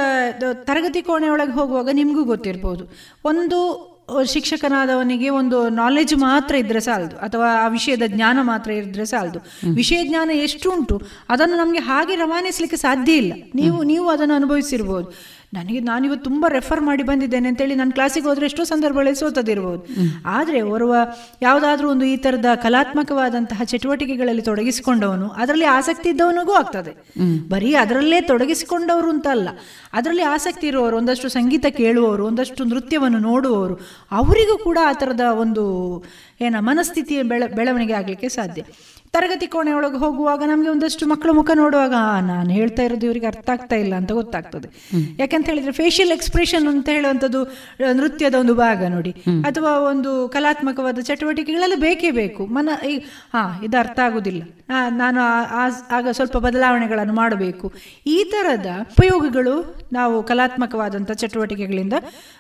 ತರಗತಿ 0.53 1.01
ಕೋಣೆಯೊಳಗೆ 1.01 1.51
ಹೋಗುವಾಗ 1.51 1.89
ನಿಮಗೂ 1.93 2.23
ಗೊತ್ತಿರ್ಬೋದು. 2.23 2.83
ಒಂದು 3.25 3.89
ಶಿಕ್ಷಕನಾದವನಿಗೆ 4.25 5.29
ಒಂದು 5.29 5.69
ನಾಲೆಜ್ 5.69 6.15
ಮಾತ್ರ 6.15 6.55
ಇದ್ರೆ 6.55 6.79
ಸಾಲದು 6.79 7.17
ಅಥವಾ 7.17 7.47
ಆ 7.55 7.67
ವಿಷಯದ 7.67 8.01
ಜ್ಞಾನ 8.07 8.37
ಮಾತ್ರ 8.41 8.71
ಇದ್ರೆ 8.71 9.05
ಸಾಲದು. 9.05 9.39
ವಿಷಯ 9.75 10.03
ಜ್ಞಾನ 10.07 10.29
ಎಷ್ಟು 10.33 10.71
ಉಂಟು 10.71 11.01
ಅದನ್ನು 11.29 11.57
ನಮಗೆ 11.57 11.79
ಹಾಗೆ 11.79 12.15
ರವಾನಿಸಲಿಕ್ಕೆ 12.15 12.77
ಸಾಧ್ಯ 12.77 13.13
ಇಲ್ಲ. 13.13 13.33
ನೀವು 13.55 13.83
ನೀವು 13.83 14.09
ಅದನ್ನು 14.09 14.33
ಅನುಭವಿಸಿರ್ಬೋದು. 14.33 15.38
ನನಗೆ 15.53 15.79
ನಾನಿವತ್ತು 15.79 16.23
ತುಂಬ 16.23 16.45
ರೆಫರ್ 16.47 16.81
ಮಾಡಿ 16.81 17.03
ಬಂದಿದ್ದೇನೆ 17.03 17.47
ಅಂತೇಳಿ 17.47 17.75
ನಾನು 17.75 17.91
ಕ್ಲಾಸಿಗೆ 17.91 18.27
ಹೋದರೆ 18.27 18.45
ಎಷ್ಟೋ 18.45 18.63
ಸಂದರ್ಭಗಳಲ್ಲಿ 18.63 19.19
ಸೋತದಿರ್ಬೋದು. 19.19 19.83
ಆದರೆ 20.25 20.61
ಓರ್ವ 20.61 20.95
ಯಾವುದಾದ್ರೂ 21.41 21.89
ಒಂದು 21.89 22.05
ಈ 22.05 22.15
ಥರದ 22.15 22.45
ಕಲಾತ್ಮಕವಾದಂತಹ 22.55 23.61
ಚಟುವಟಿಕೆಗಳಲ್ಲಿ 23.63 24.41
ತೊಡಗಿಸಿಕೊಂಡವನು, 24.41 25.27
ಅದರಲ್ಲಿ 25.27 25.65
ಆಸಕ್ತಿ 25.65 26.09
ಇದ್ದವನಿಗೂ 26.09 26.53
ಆಗ್ತದೆ. 26.53 26.93
ಬರೀ 27.47 27.73
ಅದರಲ್ಲೇ 27.73 28.21
ತೊಡಗಿಸಿಕೊಂಡವರು 28.21 29.09
ಅಂತ 29.09 29.27
ಅಲ್ಲ 29.31 29.49
ಅದರಲ್ಲಿ 29.93 30.21
ಆಸಕ್ತಿ 30.21 30.67
ಇರುವವರು, 30.67 30.97
ಒಂದಷ್ಟು 30.97 31.29
ಸಂಗೀತ 31.29 31.65
ಕೇಳುವವರು, 31.77 32.25
ಒಂದಷ್ಟು 32.25 32.63
ನೃತ್ಯವನ್ನು 32.63 33.19
ನೋಡುವವರು, 33.19 33.75
ಅವರಿಗೂ 34.11 34.57
ಕೂಡ 34.57 34.77
ಆ 34.85 34.93
ಥರದ 34.93 35.21
ಒಂದು, 35.21 35.65
ಏನ 36.41 36.55
ಮನಸ್ಥಿತಿಯ 36.59 37.23
ಬೆಳ, 37.23 37.43
ಬೆಳವಣಿಗೆ 37.55 37.93
ಆಗಲಿಕ್ಕೆ 37.93 38.29
ಸಾಧ್ಯ. 38.29 38.61
ತರಗತಿ 39.13 39.47
ಕೋಣೆಯೊಳಗೆ 39.47 39.97
ಹೋಗುವಾಗ 39.97 40.43
ನಮಗೆ 40.47 40.69
ಒಂದಷ್ಟು 40.69 41.07
ಮಕ್ಕಳು 41.07 41.33
ಮುಖ 41.33 41.51
ನೋಡುವಾಗ 41.53 41.93
ನಾನು 42.27 42.49
ಹೇಳ್ತಾ 42.49 42.83
ಇರೋದು 42.83 43.05
ಇವರಿಗೆ 43.05 43.25
ಅರ್ಥ 43.25 43.49
ಆಗ್ತಾ 43.49 43.75
ಇಲ್ಲ 43.75 43.93
ಅಂತ 43.95 44.11
ಗೊತ್ತಾಗ್ತದೆ. 44.11 44.67
ಯಾಕಂತ 45.19 45.45
ಹೇಳಿದ್ರೆ 45.45 45.71
ಫೇಶಿಯಲ್ 45.71 46.11
ಎಕ್ಸ್ಪ್ರೆಷನ್ 46.11 46.67
ಅಂತ 46.67 46.89
ಹೇಳುವಂಥದ್ದು 46.89 47.43
ನೃತ್ಯದ 47.93 48.33
ಒಂದು 48.33 48.55
ಭಾಗ 48.55 48.83
ನೋಡಿ. 48.85 49.11
ಅಥವಾ 49.47 49.71
ಒಂದು 49.91 50.29
ಕಲಾತ್ಮಕವಾದ 50.29 50.99
ಚಟುವಟಿಕೆಗಳೆಲ್ಲ 50.99 51.73
ಬೇಕೇ 51.75 52.11
ಬೇಕು. 52.11 52.45
ಮನ 52.45 52.69
ಈ 52.87 52.97
ಹಾ 53.33 53.61
ಇದು 53.63 53.77
ಅರ್ಥ 53.77 53.99
ಆಗುದಿಲ್ಲ. 53.99 54.43
ನಾನು 54.89 55.21
ಆಗ 55.89 56.07
ಸ್ವಲ್ಪ 56.11 56.37
ಬದಲಾವಣೆಗಳನ್ನು 56.37 57.13
ಮಾಡಬೇಕು. 57.13 57.73
ಈ 58.07 58.23
ಥರದ 58.23 58.65
ಉಪಯೋಗಗಳು 58.81 59.55
ನಾವು 59.93 60.23
ಕಲಾತ್ಮಕವಾದಂಥ 60.23 61.11
ಚಟುವಟಿಕೆಗಳಿಂದ 61.11 61.93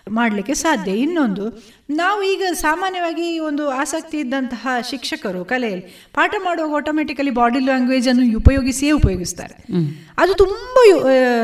ಮಾಡಲಿಕ್ಕೆ 0.09 0.53
ಸಾಧ್ಯ. 0.53 0.91
ಇನ್ನೊಂದು 0.91 1.45
ನಾವು 1.89 2.23
ಈಗ 2.23 2.43
ಸಾಮಾನ್ಯವಾಗಿ 2.53 3.39
ಒಂದು 3.39 3.69
ಆಸಕ್ತಿ 3.69 4.17
ಇದ್ದಂತಹ 4.17 4.67
ಶಿಕ್ಷಕರು 4.89 5.45
ಕಲೆಯಲ್ಲಿ 5.45 5.85
ಪಾಠ 6.15 6.35
ಮಾಡುವಾಗ 6.59 6.81
ಆಟೋಮೆಟಿಕಲಿ 6.81 7.31
ಬಾಡಿ 7.41 7.59
ಲ್ಯಾಂಗ್ವೇಜ್ 7.59 8.07
ಅನ್ನು 8.09 8.23
ಉಪಯೋಗಿಸಿಯೇ 8.37 8.91
ಉಪಯೋಗಿಸ್ತಾರೆ. 8.99 9.55
ಅದು 10.17 10.33
ತುಂಬ 10.43 10.75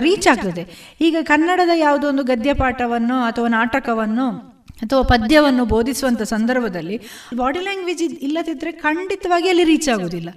ರೀಚ್ 0.08 0.28
ಆಗ್ತದೆ. 0.34 0.66
ಈಗ 1.08 1.16
ಕನ್ನಡದ 1.22 1.74
ಯಾವುದೋ 1.86 2.06
ಒಂದು 2.14 2.24
ಗದ್ಯ 2.24 2.54
ಪಾಠವನ್ನು 2.64 3.18
ಅಥವಾ 3.30 3.48
ನಾಟಕವನ್ನು 3.60 4.28
ಅಥವಾ 4.84 5.02
ಪದ್ಯವನ್ನು 5.12 5.64
ಬೋಧಿಸುವಂಥ 5.66 6.22
ಸಂದರ್ಭದಲ್ಲಿ 6.32 6.96
ಬಾಡಿ 7.38 7.60
ಲ್ಯಾಂಗ್ವೇಜ್ 7.60 8.02
ಇಲ್ಲದಿದ್ದರೆ 8.26 8.72
ಖಂಡಿತವಾಗಿ 8.86 9.48
ಅಲ್ಲಿ 9.50 9.66
ರೀಚ್ 9.70 9.88
ಆಗೋದಿಲ್ಲ 9.90 10.30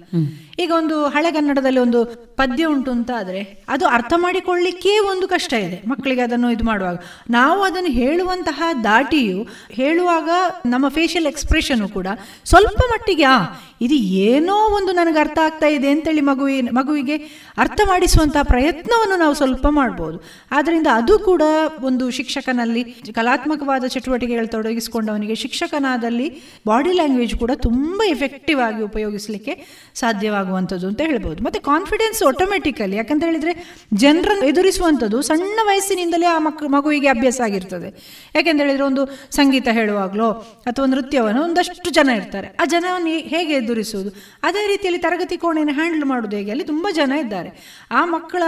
ಈಗ 0.63 0.71
ಒಂದು 0.77 0.97
ಹಳೆಗನ್ನಡದಲ್ಲಿ 1.15 1.81
ಒಂದು 1.85 1.99
ಪದ್ಯ 2.39 2.71
ಉಂಟು 2.73 2.91
ಅಂತ 2.91 3.11
ಆದ್ರೆ 3.19 3.41
ಅದು 3.75 3.85
ಅರ್ಥ 3.87 4.13
ಮಾಡಿಕೊಳ್ಳಿಕ್ಕೆ 4.17 4.93
ಒಂದು 5.11 5.25
ಕಷ್ಟ 5.33 5.53
ಇದೆ. 5.65 5.77
ಮಕ್ಕಳಿಗೆ 5.87 6.23
ಅದನ್ನು 6.27 6.49
ಇದು 6.51 6.65
ಮಾಡುವಾಗ. 6.69 6.97
ನಾವು 7.29 7.59
ಅದನ್ನು 7.63 7.91
ಹೇಳುವಂತಹ 7.99 8.61
ದಾಟಿಯು 8.83 9.39
ಹೇಳುವಾಗ 9.71 10.29
ನಮ್ಮ 10.65 10.85
ಫೇಶಿಯಲ್ 10.97 11.29
ಎಕ್ಸ್ಪ್ರೆಷನ್ 11.33 11.83
ಕೂಡ 11.97 12.07
ಸ್ವಲ್ಪ 12.51 12.81
ಮಟ್ಟಿಗೆ, 12.93 13.23
ಆ 13.23 13.37
ಇದು 13.81 13.95
ಏನೋ 13.95 14.55
ಒಂದು 14.77 14.91
ನನಗೆ 14.91 15.19
ಅರ್ಥ 15.19 15.39
ಆಗ್ತಾ 15.39 15.67
ಇದೆ 15.67 15.89
ಅಂತೇಳಿ 15.91 16.21
ಮಗುವಿನ, 16.21 16.69
ಮಗುವಿಗೆ 16.71 17.17
ಅರ್ಥ 17.57 17.81
ಮಾಡಿಸುವಂತಹ 17.87 18.41
ಪ್ರಯತ್ನವನ್ನು 18.43 19.15
ನಾವು 19.19 19.33
ಸ್ವಲ್ಪ 19.33 19.67
ಮಾಡ್ಬೋದು. 19.69 20.23
ಆದ್ದರಿಂದ 20.51 20.87
ಅದು 20.93 21.19
ಕೂಡ 21.19 21.41
ಒಂದು 21.83 22.09
ಶಿಕ್ಷಕನಲ್ಲಿ 22.09 22.83
ಕಲಾತ್ಮಕವಾದ 23.13 23.85
ಚಟುವಟಿಕೆಗಳು 23.85 24.47
ತೊಡಗಿಸಿಕೊಂಡವನಿಗೆ 24.47 25.35
ಶಿಕ್ಷಕನಾದಲ್ಲಿ 25.35 26.29
ಬಾಡಿ 26.67 26.91
ಲ್ಯಾಂಗ್ವೇಜ್ 26.91 27.35
ಕೂಡ 27.35 27.51
ತುಂಬ 27.55 28.01
ಎಫೆಕ್ಟಿವ್ 28.07 28.61
ಆಗಿ 28.61 28.81
ಉಪಯೋಗಿಸಲಿಕ್ಕೆ 28.81 29.65
ಸಾಧ್ಯವಾಗುವಂಥದ್ದು 29.95 30.87
ಅಂತ 30.87 31.01
ಹೇಳ್ಬೋದು. 31.01 31.43
ಮತ್ತು 31.43 31.61
ಕಾನ್ಫಿಡೆನ್ಸ್ 31.61 32.23
ಆಟೋಮೆಟಿಕಲಿ 32.23 32.95
ಯಾಕಂತ 32.95 33.23
ಹೇಳಿದರೆ 33.23 33.53
ಜನರನ್ನು 33.93 34.45
ಎದುರಿಸುವಂಥದ್ದು 34.45 35.21
ಸಣ್ಣ 35.21 35.59
ವಯಸ್ಸಿನಿಂದಲೇ 35.63 36.25
ಆ 36.25 36.37
ಮಕ್, 36.37 36.63
ಮಗುವಿಗೆ 36.63 37.07
ಅಭ್ಯಾಸ 37.07 37.41
ಆಗಿರ್ತದೆ. 37.41 37.89
ಯಾಕೆಂತ 38.35 38.61
ಹೇಳಿದರೆ 38.61 38.83
ಒಂದು 38.83 39.05
ಸಂಗೀತ 39.31 39.67
ಹೇಳುವಾಗಲೋ 39.71 40.31
ಅಥವಾ 40.65 40.85
ನೃತ್ಯವನ್ನು 40.85 41.43
ಒಂದಷ್ಟು 41.43 41.89
ಜನ 41.89 42.09
ಇರ್ತಾರೆ. 42.09 42.47
ಆ 42.59 42.65
ಜನವನ್ನು 42.65 43.07
ಹೇಗೆ 43.07 43.68
ಎದುರಿಸುವುದು. 43.71 44.09
ಅದೇ 44.43 44.67
ರೀತಿಯಲ್ಲಿ 44.67 45.01
ತರಗತಿ 45.01 45.37
ಕೋಣೆಯನ್ನು 45.37 45.73
ಹ್ಯಾಂಡಲ್ 45.73 46.05
ಮಾಡೋದು 46.05 46.37
ಹೇಗೆ? 46.37 46.51
ಅಲ್ಲಿ 46.51 46.65
ತುಂಬ 46.65 46.87
ಜನ 46.91 47.11
ಇದ್ದಾರೆ. 47.11 47.83
ಆ 47.91 48.05
ಮಕ್ಕಳ, 48.05 48.43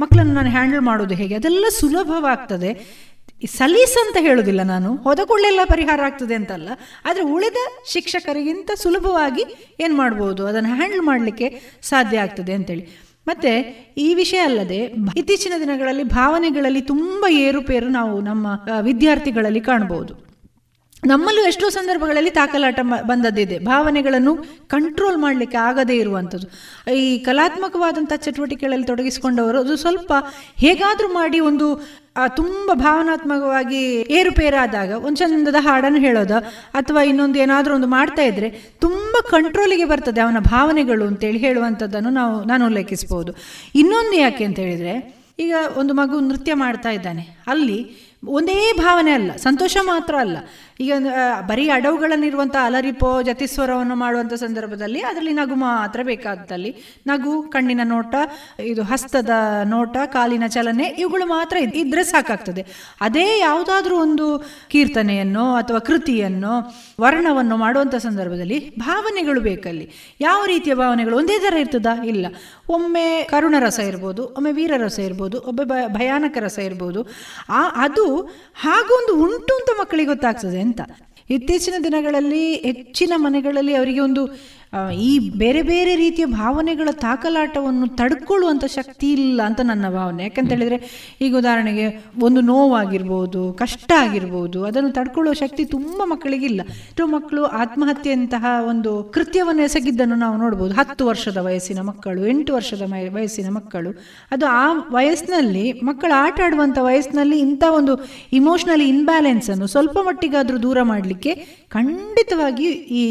ಮಕ್ಕಳನ್ನು 0.00 0.34
ನಾನು 0.34 0.50
ಹ್ಯಾಂಡಲ್ 0.50 0.80
ಮಾಡೋದು 0.80 1.14
ಹೇಗೆ? 1.14 1.34
ಅದೆಲ್ಲ 1.34 1.66
ಸುಲಭವಾಗ್ತದೆ. 1.68 3.04
ಸಲೀಸ್ 3.46 4.06
ಅಂತ 4.06 4.16
ಹೇಳೋದಿಲ್ಲ 4.20 4.62
ನಾನು. 4.62 4.96
ಹೊದಕೊಳ್ಳೆಲ್ಲ 4.96 5.60
ಪರಿಹಾರ 5.64 6.00
ಆಗ್ತದೆ 6.02 6.34
ಅಂತಲ್ಲ. 6.34 6.68
ಆದರೆ 7.04 7.22
ಉಳಿದ 7.22 7.56
ಶಿಕ್ಷಕರಿಗಿಂತ 7.86 8.70
ಸುಲಭವಾಗಿ 8.74 9.74
ಏನು 9.80 9.96
ಮಾಡ್ಬೋದು? 9.96 10.46
ಅದನ್ನು 10.46 10.74
ಹ್ಯಾಂಡಲ್ 10.74 11.02
ಮಾಡಲಿಕ್ಕೆ 11.02 11.60
ಸಾಧ್ಯ 11.82 12.18
ಆಗ್ತದೆ 12.18 12.52
ಅಂತೇಳಿ. 12.52 13.04
ಮತ್ತೆ 13.26 13.50
ಈ 13.98 14.14
ವಿಷಯ 14.14 14.38
ಅಲ್ಲದೆ 14.38 14.76
ಇತ್ತೀಚಿನ 15.16 15.52
ದಿನಗಳಲ್ಲಿ 15.60 16.02
ಭಾವನೆಗಳಲ್ಲಿ 16.02 16.80
ತುಂಬ 16.80 17.26
ಏರುಪೇರು 17.28 17.88
ನಾವು 17.88 18.20
ನಮ್ಮ 18.20 18.46
ವಿದ್ಯಾರ್ಥಿಗಳಲ್ಲಿ 18.80 19.60
ಕಾಣಬಹುದು 19.60 20.23
ನಮ್ಮಲ್ಲೂ 21.06 21.42
ಎಷ್ಟೋ 21.46 21.68
ಸಂದರ್ಭಗಳಲ್ಲಿ 21.68 22.30
ತಾಕಲಾಟ 22.30 22.80
ಬಂದದ್ದಿದೆ. 22.82 23.58
ಭಾವನೆಗಳನ್ನು 23.58 24.32
ಕಂಟ್ರೋಲ್ 24.68 25.18
ಮಾಡಲಿಕ್ಕೆ 25.18 25.56
ಆಗದೇ 25.56 25.96
ಇರುವಂಥದ್ದು. 25.96 26.46
ಈ 26.92 27.18
ಕಲಾತ್ಮಕವಾದಂಥ 27.18 28.12
ಚಟುವಟಿಕೆಗಳಲ್ಲಿ 28.16 28.86
ತೊಡಗಿಸಿಕೊಂಡವರು 28.86 29.58
ಅದು 29.60 29.76
ಸ್ವಲ್ಪ 29.76 30.12
ಹೇಗಾದರೂ 30.56 31.12
ಮಾಡಿ 31.12 31.40
ಒಂದು 31.40 31.68
ತುಂಬ 32.36 32.70
ಭಾವನಾತ್ಮಕವಾಗಿ 32.74 33.80
ಏರುಪೇರಾದಾಗ, 34.18 34.90
ಒಂದು 34.92 35.16
ಚಂದದ 35.16 35.54
ಹಾಡನ್ನು 35.58 36.00
ಹೇಳೋದು, 36.00 36.36
ಅಥವಾ 36.74 37.02
ಇನ್ನೊಂದು 37.02 37.38
ಏನಾದರೂ 37.38 37.74
ಒಂದು 37.74 37.86
ಮಾಡ್ತಾ 37.86 38.22
ಇದ್ರೆ 38.22 38.50
ತುಂಬ 38.80 39.16
ಕಂಟ್ರೋಲಿಗೆ 39.30 39.84
ಬರ್ತದೆ 39.84 40.20
ಅವನ 40.20 40.38
ಭಾವನೆಗಳು 40.38 41.06
ಅಂತೇಳಿ 41.06 41.38
ಹೇಳುವಂಥದ್ದನ್ನು 41.38 42.10
ನಾವು, 42.10 42.44
ನಾನು 42.44 42.66
ಉಲ್ಲೇಖಿಸ್ಬೋದು 42.66 43.34
ಇನ್ನೊಂದು 43.74 44.16
ಯಾಕೆ 44.16 44.44
ಅಂತ 44.44 44.58
ಹೇಳಿದರೆ, 44.58 44.94
ಈಗ 45.38 45.54
ಒಂದು 45.76 45.94
ಮಗು 45.94 46.20
ನೃತ್ಯ 46.20 46.54
ಮಾಡ್ತಾ 46.54 46.90
ಇದ್ದಾನೆ. 46.90 47.22
ಅಲ್ಲಿ 47.46 47.78
ಒಂದೇ 48.28 48.72
ಭಾವನೆ 48.78 49.10
ಅಲ್ಲ, 49.10 49.36
ಸಂತೋಷ 49.36 49.76
ಮಾತ್ರ 49.82 50.14
ಅಲ್ಲ. 50.16 50.36
ಈಗ 50.80 50.92
ಬರೀ 51.46 51.68
ಅಡವುಗಳನ್ನಿರುವಂಥ 51.68 52.56
ಅಲರಿಪೋ, 52.62 53.22
ಜತಿಸ್ವರವನ್ನು 53.22 53.94
ಮಾಡುವಂಥ 53.94 54.32
ಸಂದರ್ಭದಲ್ಲಿ 54.32 55.00
ಅದರಲ್ಲಿ 55.00 55.32
ನಗು 55.32 55.54
ಮಾತ್ರ 55.54 56.00
ಬೇಕಾದಲ್ಲಿ. 56.02 57.02
ನಗು, 57.06 57.42
ಕಣ್ಣಿನ 57.42 57.80
ನೋಟ, 57.84 58.14
ಇದು 58.60 58.82
ಹಸ್ತದ 58.82 59.30
ನೋಟ, 59.64 59.96
ಕಾಲಿನ 60.04 60.46
ಚಲನೆ, 60.46 60.84
ಇವುಗಳು 60.84 61.26
ಮಾತ್ರ 61.26 61.56
ಇದ್ದರೆ 61.56 62.04
ಸಾಕಾಗ್ತದೆ. 62.04 62.66
ಅದೇ 63.00 63.38
ಯಾವುದಾದ್ರೂ 63.38 63.96
ಒಂದು 63.96 64.44
ಕೀರ್ತನೆಯನ್ನೋ 64.70 65.54
ಅಥವಾ 65.54 65.78
ಕೃತಿಯನ್ನು 65.78 66.74
ವರ್ಣವನ್ನು 67.00 67.56
ಮಾಡುವಂಥ 67.56 67.94
ಸಂದರ್ಭದಲ್ಲಿ 67.94 68.76
ಭಾವನೆಗಳು 68.76 69.40
ಬೇಕಲ್ಲಿ. 69.40 69.90
ಯಾವ 70.20 70.44
ರೀತಿಯ 70.46 70.74
ಭಾವನೆಗಳು? 70.74 71.16
ಒಂದೇ 71.16 71.38
ಥರ 71.38 71.56
ಇರ್ತದಾ? 71.56 72.04
ಇಲ್ಲ. 72.04 72.26
ಒಮ್ಮೆ 72.68 73.22
ಕರುಣ 73.22 73.54
ರಸ 73.58 73.78
ಇರ್ಬೋದು, 73.78 74.24
ಒಮ್ಮೆ 74.24 74.52
ವೀರರಸ 74.52 74.98
ಇರ್ಬೋದು 74.98 75.40
ಒಬ್ಬ 75.40 75.62
ಭಯಾನಕ 75.86 76.36
ರಸ 76.40 76.58
ಇರ್ಬೋದು. 76.58 77.06
ಆ, 77.48 77.68
ಅದು 77.76 78.16
ಹಾಗೊಂದು 78.54 79.22
ಉಂಟು 79.22 79.54
ಅಂತ 79.54 79.80
ಮಕ್ಕಳಿಗೆ 79.80 80.08
ಗೊತ್ತಾಗ್ತದೆ 80.08 80.60
ಅಂತ. 80.60 80.80
ಇತ್ತೀಚಿನ 81.30 81.74
ದಿನಗಳಲ್ಲಿ 81.84 82.54
ಹೆಚ್ಚಿನ 82.54 83.12
ಮನೆಗಳಲ್ಲಿ 83.16 83.74
ಅವರಿಗೆ 83.74 84.00
ಒಂದು 84.00 84.26
ಈ 85.08 85.10
ಬೇರೆ 85.42 85.62
ಬೇರೆ 85.62 85.96
ರೀತಿಯ 85.96 86.24
ಭಾವನೆಗಳ 86.24 86.88
ತಾಕಲಾಟವನ್ನು 87.06 87.86
ತಡ್ಕೊಳ್ಳುವಂಥ 88.00 88.64
ಶಕ್ತಿ 88.76 89.08
ಇಲ್ಲ 89.12 89.40
ಅಂತ 89.42 89.60
ನನ್ನ 89.70 89.86
ಭಾವನೆ. 89.88 90.22
ಯಾಕಂತ 90.22 90.50
ಹೇಳಿದ್ರೆ 90.50 90.78
ಈಗ 91.20 91.32
ಉದಾಹರಣೆಗೆ 91.36 91.86
ಒಂದು 92.22 92.40
ನೋವಾಗಿರ್ಬೋದು, 92.40 93.42
ಕಷ್ಟ 93.52 93.90
ಆಗಿರ್ಬೋದು, 94.04 94.64
ಅದನ್ನು 94.64 94.92
ತಡ್ಕೊಳ್ಳುವ 94.92 95.34
ಶಕ್ತಿ 95.42 95.64
ತುಂಬ 95.64 96.00
ಮಕ್ಕಳಿಗಿಲ್ಲ 96.04 96.60
ಎಷ್ಟೋ 96.90 97.06
ಮಕ್ಕಳು 97.06 97.42
ಆತ್ಮಹತ್ಯೆಯಂತಹ 97.62 98.44
ಒಂದು 98.72 98.90
ಕೃತ್ಯವನ್ನು 99.14 99.62
ಎಸಗಿದ್ದನ್ನು 99.62 100.16
ನಾವು 100.16 100.36
ನೋಡ್ಬೋದು. 100.36 100.74
ಹತ್ತು 100.74 101.02
ವರ್ಷದ 101.06 101.38
ವಯಸ್ಸಿನ 101.46 101.80
ಮಕ್ಕಳು, 101.80 102.26
ಎಂಟು 102.26 102.54
ವರ್ಷದ 102.54 102.82
ವಯಸ್ಸಿನ 103.16 103.48
ಮಕ್ಕಳು. 103.50 103.90
ಅದು 104.32 104.46
ಆ 104.46 104.66
ವಯಸ್ಸಿನಲ್ಲಿ, 104.90 105.64
ಮಕ್ಕಳು 105.82 106.14
ಆಟ 106.14 106.40
ಆಡುವಂಥ 106.46 106.78
ವಯಸ್ಸಿನಲ್ಲಿ 106.88 107.38
ಇಂಥ 107.46 107.64
ಒಂದು 107.70 107.94
ಇಮೋಷನಲಿ 108.32 108.88
ಇನ್ಬ್ಯಾಲೆನ್ಸನ್ನು 108.88 109.66
ಸ್ವಲ್ಪ 109.66 109.98
ಮಟ್ಟಿಗಾದರೂ 110.06 110.58
ದೂರ 110.66 110.78
ಮಾಡಲಿಕ್ಕೆ 110.82 111.34
ಖಂಡಿತವಾಗಿ 111.76 112.68
ಈ 113.02 113.04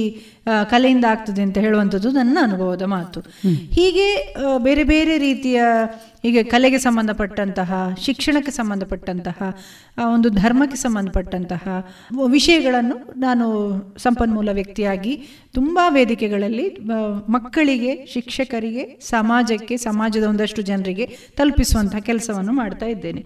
ಕಲೆಯಿಂದ 0.69 1.05
ಆಗ್ತದೆ 1.05 1.41
ಅಂತ 1.41 1.57
ಹೇಳುವಂಥದ್ದು 1.57 2.09
ನನ್ನ 2.11 2.37
ಅನುಭವದ 2.41 2.81
ಮಾತು. 2.81 3.19
ಹೀಗೆ 3.71 4.35
ಬೇರೆ 4.57 4.83
ಬೇರೆ 4.83 5.17
ರೀತಿಯ 5.17 5.63
ಈಗ 6.25 6.37
ಕಲೆಗೆ 6.49 6.77
ಸಂಬಂಧಪಟ್ಟಂತಹ 6.77 7.73
ಶಿಕ್ಷಣಕ್ಕೆ 7.99 8.51
ಸಂಬಂಧಪಟ್ಟಂತಹ 8.51 9.57
ಒಂದು 10.13 10.29
ಧರ್ಮಕ್ಕೆ 10.29 10.77
ಸಂಬಂಧಪಟ್ಟಂತಹ 10.77 11.93
ವಿಷಯಗಳನ್ನು 12.27 13.19
ನಾನು 13.19 13.45
ಸಂಪನ್ಮೂಲ 13.97 14.49
ವ್ಯಕ್ತಿಯಾಗಿ 14.51 15.13
ತುಂಬ 15.53 15.79
ವೇದಿಕೆಗಳಲ್ಲಿ 15.89 16.67
ಮಕ್ಕಳಿಗೆ 17.29 18.05
ಶಿಕ್ಷಕರಿಗೆ 18.05 18.99
ಸಮಾಜಕ್ಕೆ 19.01 19.77
ಸಮಾಜದ 19.77 20.23
ಒಂದಷ್ಟು 20.23 20.61
ಜನರಿಗೆ 20.61 21.05
ತಲುಪಿಸುವಂತಹ 21.37 21.99
ಕೆಲಸವನ್ನು 21.99 22.53
ಮಾಡ್ತಾ 22.53 22.85
ಇದ್ದೇನೆ. 22.85 23.25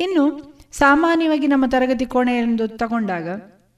ಇನ್ನು 0.00 0.24
ಸಾಮಾನ್ಯವಾಗಿ 0.72 1.46
ನಮ್ಮ 1.46 1.64
ತರಗತಿ 1.68 2.06
ಕೋಣೆ 2.06 2.38
ಎಂದು 2.38 2.68
ತಗೊಂಡಾಗ 2.68 3.28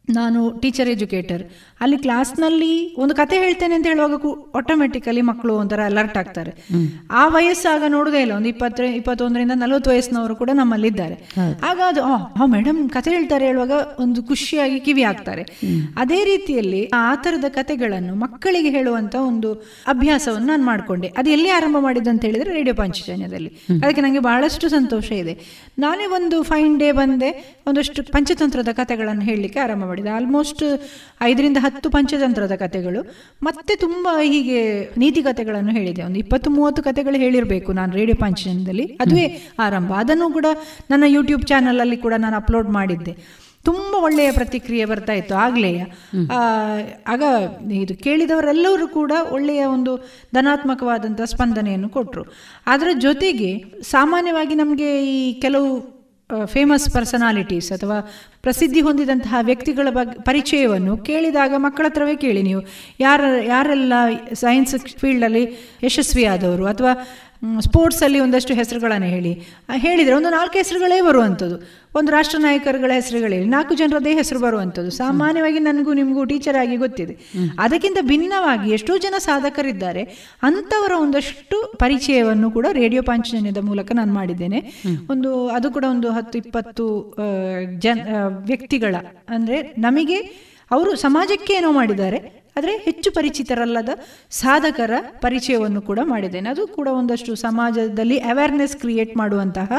ನಾನು 0.09 0.59
ಟೀಚರ್ 0.59 0.89
ಎಜುಕೇಟರ್ 0.89 1.43
ಅಲ್ಲಿ 1.81 1.99
ಕ್ಲಾಸ್ನಲ್ಲಿ 1.99 2.95
ಒಂದು 2.95 3.15
ಕತೆ 3.15 3.37
ಹೇಳ್ತೇನೆ 3.39 3.75
ಅಂತ 3.75 3.87
ಹೇಳುವಾಗ 3.87 4.13
ಆಟೋಮೆಟಿಕಲಿ 4.55 5.21
ಮಕ್ಕಳು 5.21 5.55
ಒಂಥರ 5.55 5.81
ಅಲರ್ಟ್ 5.85 6.19
ಆಗ್ತಾರೆ. 6.19 6.53
ಆ 7.11 7.29
ವಯಸ್ಸಾಗ 7.29 7.83
ನೋಡೋದೇ 7.89 8.21
ಇಲ್ಲ 8.21 8.33
ಒಂದು 8.33 8.49
ಇಪ್ಪತ್ತ 8.49 8.81
ಇಪ್ಪತ್ತೊಂದರಿಂದ 8.81 9.53
ನಲವತ್ತು 9.55 9.91
ವಯಸ್ಸಿನವರು 9.91 10.37
ಕೂಡ 10.37 10.51
ನಮ್ಮಲ್ಲಿದ್ದಾರೆ. 10.55 11.31
ಆಗ 11.63 11.81
ಅದು 11.87 12.03
ಆ 12.03 12.47
ಮೇಡಮ್ 12.47 12.91
ಕತೆ 12.91 13.11
ಹೇಳ್ತಾರೆ 13.11 13.47
ಹೇಳುವಾಗ 13.47 13.73
ಒಂದು 14.01 14.23
ಖುಷಿಯಾಗಿ 14.23 14.81
ಕಿವಿ 14.81 15.03
ಆಗ್ತಾರೆ 15.03 15.43
ಅದೇ 15.97 16.25
ರೀತಿಯಲ್ಲಿ 16.25 16.91
ಆ 16.95 17.15
ಥರದ 17.15 17.45
ಕತೆಗಳನ್ನು 17.49 18.15
ಮಕ್ಕಳಿಗೆ 18.15 18.71
ಹೇಳುವಂತ 18.71 19.15
ಒಂದು 19.15 19.55
ಅಭ್ಯಾಸವನ್ನು 19.87 20.47
ನಾನು 20.47 20.65
ಮಾಡಿಕೊಂಡೆ. 20.65 21.09
ಅದು 21.17 21.31
ಎಲ್ಲಿ 21.31 21.49
ಆರಂಭ 21.51 21.77
ಮಾಡಿದ್ದು 21.81 22.11
ಅಂತ 22.11 22.25
ಹೇಳಿದ್ರೆ 22.25 22.55
ರೇಡಿಯೋ 22.55 22.75
ಪಂಚಜನ್ಯದಲ್ಲಿ. 22.75 23.49
ಅದಕ್ಕೆ 23.83 24.01
ನನಗೆ 24.01 24.19
ಬಹಳಷ್ಟು 24.19 24.69
ಸಂತೋಷ 24.69 25.13
ಇದೆ. 25.13 25.39
ನಾನೇ 25.79 26.07
ಒಂದು 26.07 26.43
ಫೈನ್ 26.43 26.79
ಡೇ 26.79 26.93
ಬಂದೆ 26.93 27.59
ಒಂದಷ್ಟು 27.67 28.03
ಪಂಚತಂತ್ರದ 28.03 28.69
ಕತೆಗಳನ್ನು 28.73 29.23
ಹೇಳಲಿಕ್ಕೆ 29.23 29.61
ಆರಂಭ 29.61 29.85
ಮಾಡಿದೆ. 29.99 30.11
ಆಲ್ಮೋಸ್ಟ್ 30.19 30.65
ಐದರಿಂದ 31.23 31.59
ಹತ್ತು 31.61 31.91
ಪಂಚತಂತ್ರದ 31.91 32.55
ಕಥೆಗಳು. 32.55 33.01
ಮತ್ತೆ 33.43 33.77
ತುಂಬ 33.77 34.09
ಹೀಗೆ 34.23 34.61
ನೀತಿ 34.99 35.23
ಕಥೆಗಳನ್ನು 35.23 35.73
ಹೇಳಿದೆ. 35.79 36.03
ಒಂದು 36.03 36.19
ಇಪ್ಪತ್ತು 36.19 36.51
ಮೂವತ್ತು 36.51 36.83
ಕಥೆಗಳು 36.83 37.19
ಹೇಳಿರಬೇಕು 37.25 37.73
ನಾನು 37.73 37.93
ರೇಡಿಯೋ 38.01 38.19
ಪಂಚನದಲ್ಲಿ. 38.21 38.87
ಅದುವೇ 39.01 39.27
ಆರಂಭ. 39.59 39.93
ಅದನ್ನು 40.05 40.29
ಕೂಡ 40.39 40.47
ನನ್ನ 40.91 41.05
ಯೂಟ್ಯೂಬ್ 41.17 41.45
ಚಾನಲಲ್ಲಿ 41.53 41.97
ಕೂಡ 42.07 42.15
ನಾನು 42.19 42.37
ಅಪ್ಲೋಡ್ 42.37 42.71
ಮಾಡಿದ್ದೆ. 42.79 43.15
ತುಂಬ 43.65 43.95
ಒಳ್ಳೆಯ 44.07 44.31
ಪ್ರತಿಕ್ರಿಯೆ 44.33 44.85
ಬರ್ತಾ 44.85 45.13
ಇತ್ತು. 45.13 45.35
ಆಗಲೇ 45.35 45.73
ಆಗ 47.13 47.23
ಇದು 47.83 47.95
ಕೇಳಿದವರೆಲ್ಲರೂ 48.05 48.87
ಕೂಡ 48.89 49.13
ಒಳ್ಳೆಯ 49.31 49.63
ಒಂದು 49.65 49.93
ಧನಾತ್ಮಕವಾದಂಥ 50.35 51.21
ಸ್ಪಂದನೆಯನ್ನು 51.33 51.89
ಕೊಟ್ಟರು 51.97 52.25
ಅದರ 52.67 52.89
ಜೊತೆಗೆ 52.99 53.51
ಸಾಮಾನ್ಯವಾಗಿ 53.91 54.55
ನಮಗೆ 54.55 54.91
ಈ 55.17 55.19
ಕೆಲವು 55.41 55.98
ಫೇಮಸ್ 56.45 56.91
ಪರ್ಸನಾಲಿಟೀಸ್ 56.91 57.73
ಅಥವಾ 57.73 58.01
ಪ್ರಸಿದ್ಧಿ 58.43 58.81
ಹೊಂದಿದಂತಹ 58.81 59.35
ವ್ಯಕ್ತಿಗಳ 59.41 59.91
ಬಗ್ಗೆ 59.91 60.23
ಪರಿಚಯವನ್ನು 60.23 60.97
ಕೇಳಿದಾಗ 60.97 61.55
ಮಕ್ಕಳ 61.57 61.87
ಹತ್ರವೇ 61.87 62.17
ಕೇಳಿ 62.17 62.43
ನೀವು. 62.43 62.63
ಯಾರ, 63.01 63.21
ಯಾರೆಲ್ಲ 63.47 63.93
ಸೈನ್ಸ್ 64.35 64.99
ಫೀಲ್ಡಲ್ಲಿ 64.99 65.53
ಯಶಸ್ವಿಯಾದವರು 65.85 66.67
ಅಥವಾ 66.67 66.95
ಸ್ಪೋರ್ಟ್ಸಲ್ಲಿ 67.61 68.21
ಒಂದಷ್ಟು 68.21 68.55
ಹೆಸರುಗಳನ್ನು 68.55 69.07
ಹೇಳಿ. 69.07 69.33
ಹೇಳಿದರೆ 69.77 70.15
ಒಂದು 70.15 70.31
ನಾಲ್ಕು 70.31 70.59
ಹೆಸರುಗಳೇ 70.59 71.01
ಬರುವಂಥದ್ದು. 71.01 71.57
ಒಂದು 71.95 72.13
ರಾಷ್ಟ್ರ 72.13 72.39
ನಾಯಕರುಗಳ 72.39 72.91
ಹೆಸರುಗಳೇ 72.95 73.45
ನಾಲ್ಕು 73.45 73.75
ಜನರದೇ 73.75 74.15
ಹೆಸರು 74.15 74.41
ಬರುವಂಥದ್ದು. 74.41 74.91
ಸಾಮಾನ್ಯವಾಗಿ 74.91 75.59
ನನಗೂ 75.59 75.93
ನಿಮಗೂ 75.93 76.25
ಟೀಚರ್ 76.25 76.57
ಆಗಿ 76.57 76.77
ಗೊತ್ತಿದೆ. 76.77 77.19
ಅದಕ್ಕಿಂತ 77.59 77.99
ಭಿನ್ನವಾಗಿ 78.01 78.71
ಎಷ್ಟೋ 78.71 78.99
ಜನ 78.99 79.15
ಸಾಧಕರಿದ್ದಾರೆ. 79.19 80.03
ಅಂಥವರ 80.43 80.93
ಒಂದಷ್ಟು 80.99 81.73
ಪರಿಚಯವನ್ನು 81.79 82.51
ಕೂಡ 82.51 82.67
ರೇಡಿಯೋ 82.73 83.03
ಪಾಂಚಜನ್ಯದ 83.03 83.59
ಮೂಲಕ 83.59 83.93
ನಾನು 83.95 84.15
ಮಾಡಿದ್ದೇನೆ. 84.15 84.73
ಒಂದು 85.11 85.49
ಅದು 85.49 85.71
ಕೂಡ 85.71 85.85
ಒಂದು 85.91 86.11
ಹತ್ತು 86.11 86.39
ಇಪ್ಪತ್ತು 86.39 87.17
ಜನ 87.79 87.99
ವ್ಯಕ್ತಿಗಳ. 88.47 88.95
ಅಂದರೆ 89.29 89.75
ನಮಗೆ 89.79 90.49
ಅವರು 90.71 90.97
ಸಮಾಜಕ್ಕೆ 90.97 91.53
ಏನೋ 91.53 91.73
ಮಾಡಿದ್ದಾರೆ. 91.73 92.38
ಆದರೆ 92.57 92.73
ಹೆಚ್ಚು 92.77 93.13
ಪರಿಚಿತರಲ್ಲದ 93.13 93.89
ಸಾಧಕರ 94.31 94.91
ಪರಿಚಯವನ್ನು 95.21 95.83
ಕೂಡ 95.83 95.99
ಮಾಡಿದ್ದೇನೆ. 96.03 96.49
ಅದು 96.49 96.67
ಕೂಡ 96.67 96.89
ಒಂದಷ್ಟು 96.89 97.35
ಸಮಾಜದಲ್ಲಿ 97.35 98.19
ಅವೇರ್ನೆಸ್ 98.19 98.77
ಕ್ರಿಯೇಟ್ 98.77 99.17
ಮಾಡುವಂತಹ 99.17 99.73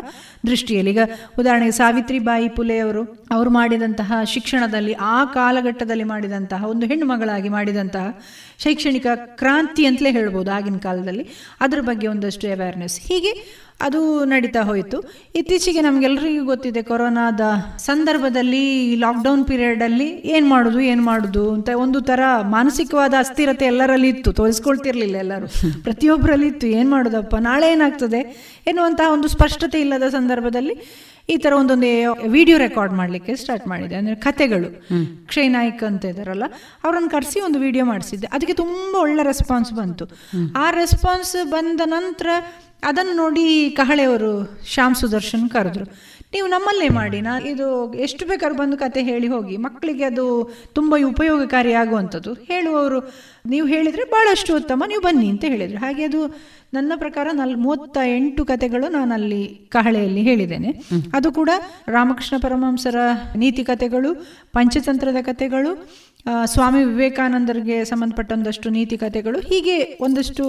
ದೃಷ್ಟಿಯಲ್ಲಿ. 0.48 0.92
ಈಗ 0.92 1.00
ಉದಾಹರಣೆಗೆ 1.40 1.72
ಸಾವಿತ್ರಿಬಾಯಿ 1.72 2.50
ಪುಲೆ 2.50 2.80
ಅವರು 2.80 3.26
ಅವರು 3.32 3.50
ಮಾಡಿದಂತಹ 3.50 4.14
ಶಿಕ್ಷಣದಲ್ಲಿ, 4.24 4.94
ಆ 4.94 5.26
ಕಾಲಘಟ್ಟದಲ್ಲಿ 5.26 6.04
ಮಾಡಿದಂತಹ, 6.04 6.66
ಒಂದು 6.66 6.86
ಹೆಣ್ಣು 6.86 7.06
ಮಗಳಾಗಿ 7.06 7.50
ಮಾಡಿದಂತಹ 7.50 8.20
ಶೈಕ್ಷಣಿಕ 8.64 9.08
ಕ್ರಾಂತಿ 9.16 9.86
ಅಂತಲೇ 9.86 10.12
ಹೇಳ್ಬೋದು 10.12 10.52
ಆಗಿನ 10.52 10.78
ಕಾಲದಲ್ಲಿ. 10.78 11.26
ಅದರ 11.62 11.80
ಬಗ್ಗೆ 11.82 12.08
ಒಂದಷ್ಟು 12.08 12.48
ಅವೇರ್ನೆಸ್ 12.48 13.00
ಹೀಗೆ 13.00 13.34
ಅದು 13.82 14.00
ನಡೀತಾ 14.26 14.62
ಹೋಯಿತು. 14.62 14.98
ಇತ್ತೀಚೆಗೆ 15.36 15.82
ನಮಗೆಲ್ಲರಿಗೂ 15.82 16.46
ಗೊತ್ತಿದೆ, 16.46 16.82
ಕೊರೋನಾದ 16.82 17.42
ಸಂದರ್ಭದಲ್ಲಿ 17.78 18.96
ಲಾಕ್ಡೌನ್ 18.96 19.46
ಪೀರಿಯಡಲ್ಲಿ 19.46 20.08
ಏನು 20.08 20.48
ಮಾಡೋದು 20.48 20.80
ಏನು 20.80 21.04
ಮಾಡೋದು 21.04 21.54
ಅಂತ 21.54 21.70
ಒಂದು 21.76 22.02
ಥರ 22.02 22.20
ಮಾನಸಿಕವಾದ 22.42 23.14
ಅಸ್ಥಿರತೆ 23.20 23.66
ಎಲ್ಲರಲ್ಲಿ 23.66 24.10
ಇತ್ತು. 24.10 24.32
ತೋರಿಸ್ಕೊಳ್ತಿರ್ಲಿಲ್ಲ 24.32 25.16
ಎಲ್ಲರೂ. 25.16 25.48
ಪ್ರತಿಯೊಬ್ಬರಲ್ಲಿ 25.84 26.48
ಇತ್ತು. 26.48 26.68
ಏನು 26.68 26.90
ಮಾಡೋದಪ್ಪ? 26.90 27.36
ನಾಳೆ 27.36 27.72
ಏನಾಗ್ತದೆ? 27.72 28.22
ಎನ್ನುವಂತಹ 28.68 29.14
ಒಂದು 29.14 29.28
ಸ್ಪಷ್ಟತೆ 29.28 29.80
ಇಲ್ಲದ 29.80 30.10
ಸಂದರ್ಭದಲ್ಲಿ 30.10 30.76
ಈ 31.30 31.38
ತರ 31.38 31.54
ಒಂದೊಂದು 31.54 32.30
ವಿಡಿಯೋ 32.30 32.58
ರೆಕಾರ್ಡ್ 32.58 32.94
ಮಾಡ್ಲಿಕ್ಕೆ 32.94 33.36
ಸ್ಟಾರ್ಟ್ 33.36 33.68
ಮಾಡಿದೆ. 33.68 33.96
ಅಂದ್ರೆ 33.96 34.16
ಕತೆಗಳು. 34.16 34.70
ಕ್ಷಯ್ 35.28 35.52
ನಾಯ್ಕ್ 35.52 35.84
ಅಂತ 35.84 36.06
ಇದಾರಲ್ಲ 36.06 36.44
ಅವರನ್ನು 36.84 37.10
ಕರೆಸಿ 37.10 37.40
ಒಂದು 37.42 37.60
ವಿಡಿಯೋ 37.60 37.86
ಮಾಡಿಸಿದ್ದೆ. 37.86 38.28
ಅದಕ್ಕೆ 38.28 38.54
ತುಂಬಾ 38.54 39.02
ಒಳ್ಳೆ 39.02 39.24
ರೆಸ್ಪಾನ್ಸ್ 39.24 39.74
ಬಂತು. 39.74 40.06
ಆ 40.56 40.72
ರೆಸ್ಪಾನ್ಸ್ 40.72 41.36
ಬಂದ 41.50 41.82
ನಂತರ 41.86 42.28
ಅದನ್ನು 42.84 43.14
ನೋಡಿ 43.14 43.70
ಕಹಳೆಯವರು 43.70 44.60
ಶ್ಯಾಮ್ 44.66 44.96
ಸುದರ್ಶನ್ 44.96 45.50
ಕರೆದ್ರು. 45.50 45.86
ನೀವು 46.34 46.48
ನಮ್ಮಲ್ಲೇ 46.48 46.90
ಮಾಡಿ 46.90 47.22
ನಾ 47.22 47.40
ಇದು 47.40 47.94
ಎಷ್ಟು 47.94 48.28
ಬೇಕಾದ್ರೂ 48.28 48.58
ಬಂದು 48.58 48.78
ಕತೆ 48.78 49.04
ಹೇಳಿ 49.04 49.28
ಹೋಗಿ 49.28 49.58
ಮಕ್ಕಳಿಗೆ 49.58 50.04
ಅದು 50.04 50.26
ತುಂಬ 50.74 50.96
ಉಪಯೋಗಕಾರಿ 51.06 51.74
ಆಗುವಂಥದ್ದು 51.74 52.34
ಹೇಳುವವರು 52.34 53.00
ನೀವು 53.46 53.68
ಹೇಳಿದರೆ 53.68 54.04
ಭಾಳಷ್ಟು 54.04 54.56
ಉತ್ತಮ 54.56 54.84
ನೀವು 54.88 55.02
ಬನ್ನಿ 55.02 55.30
ಅಂತ 55.30 55.46
ಹೇಳಿದರು. 55.48 55.78
ಹಾಗೆ 55.78 56.04
ಅದು 56.04 56.20
ನನ್ನ 56.74 56.94
ಪ್ರಕಾರ 56.96 57.28
ನಲ್ 57.34 57.56
ಮೂವತ್ತ 57.58 57.98
ಎಂಟು 58.06 58.46
ಕತೆಗಳು 58.46 58.88
ನಾನು 58.88 59.14
ಅಲ್ಲಿ 59.14 59.44
ಕಹಳೆಯಲ್ಲಿ 59.48 60.22
ಹೇಳಿದ್ದೇನೆ. 60.22 60.72
ಅದು 61.14 61.32
ಕೂಡ 61.32 61.50
ರಾಮಕೃಷ್ಣ 61.88 62.38
ಪರಮಹಂಸರ 62.42 62.96
ನೀತಿ 63.36 63.64
ಕತೆಗಳು 63.64 64.14
ಪಂಚತಂತ್ರದ 64.54 65.22
ಕತೆಗಳು 65.22 65.72
ಸ್ವಾಮಿ 66.46 66.84
ವಿವೇಕಾನಂದರಿಗೆ 66.84 67.86
ಸಂಬಂಧಪಟ್ಟೊಂದಷ್ಟು 67.86 68.70
ನೀತಿ 68.70 68.98
ಕತೆಗಳು 68.98 69.40
ಹೀಗೆ 69.40 69.98
ಒಂದಷ್ಟು 70.02 70.46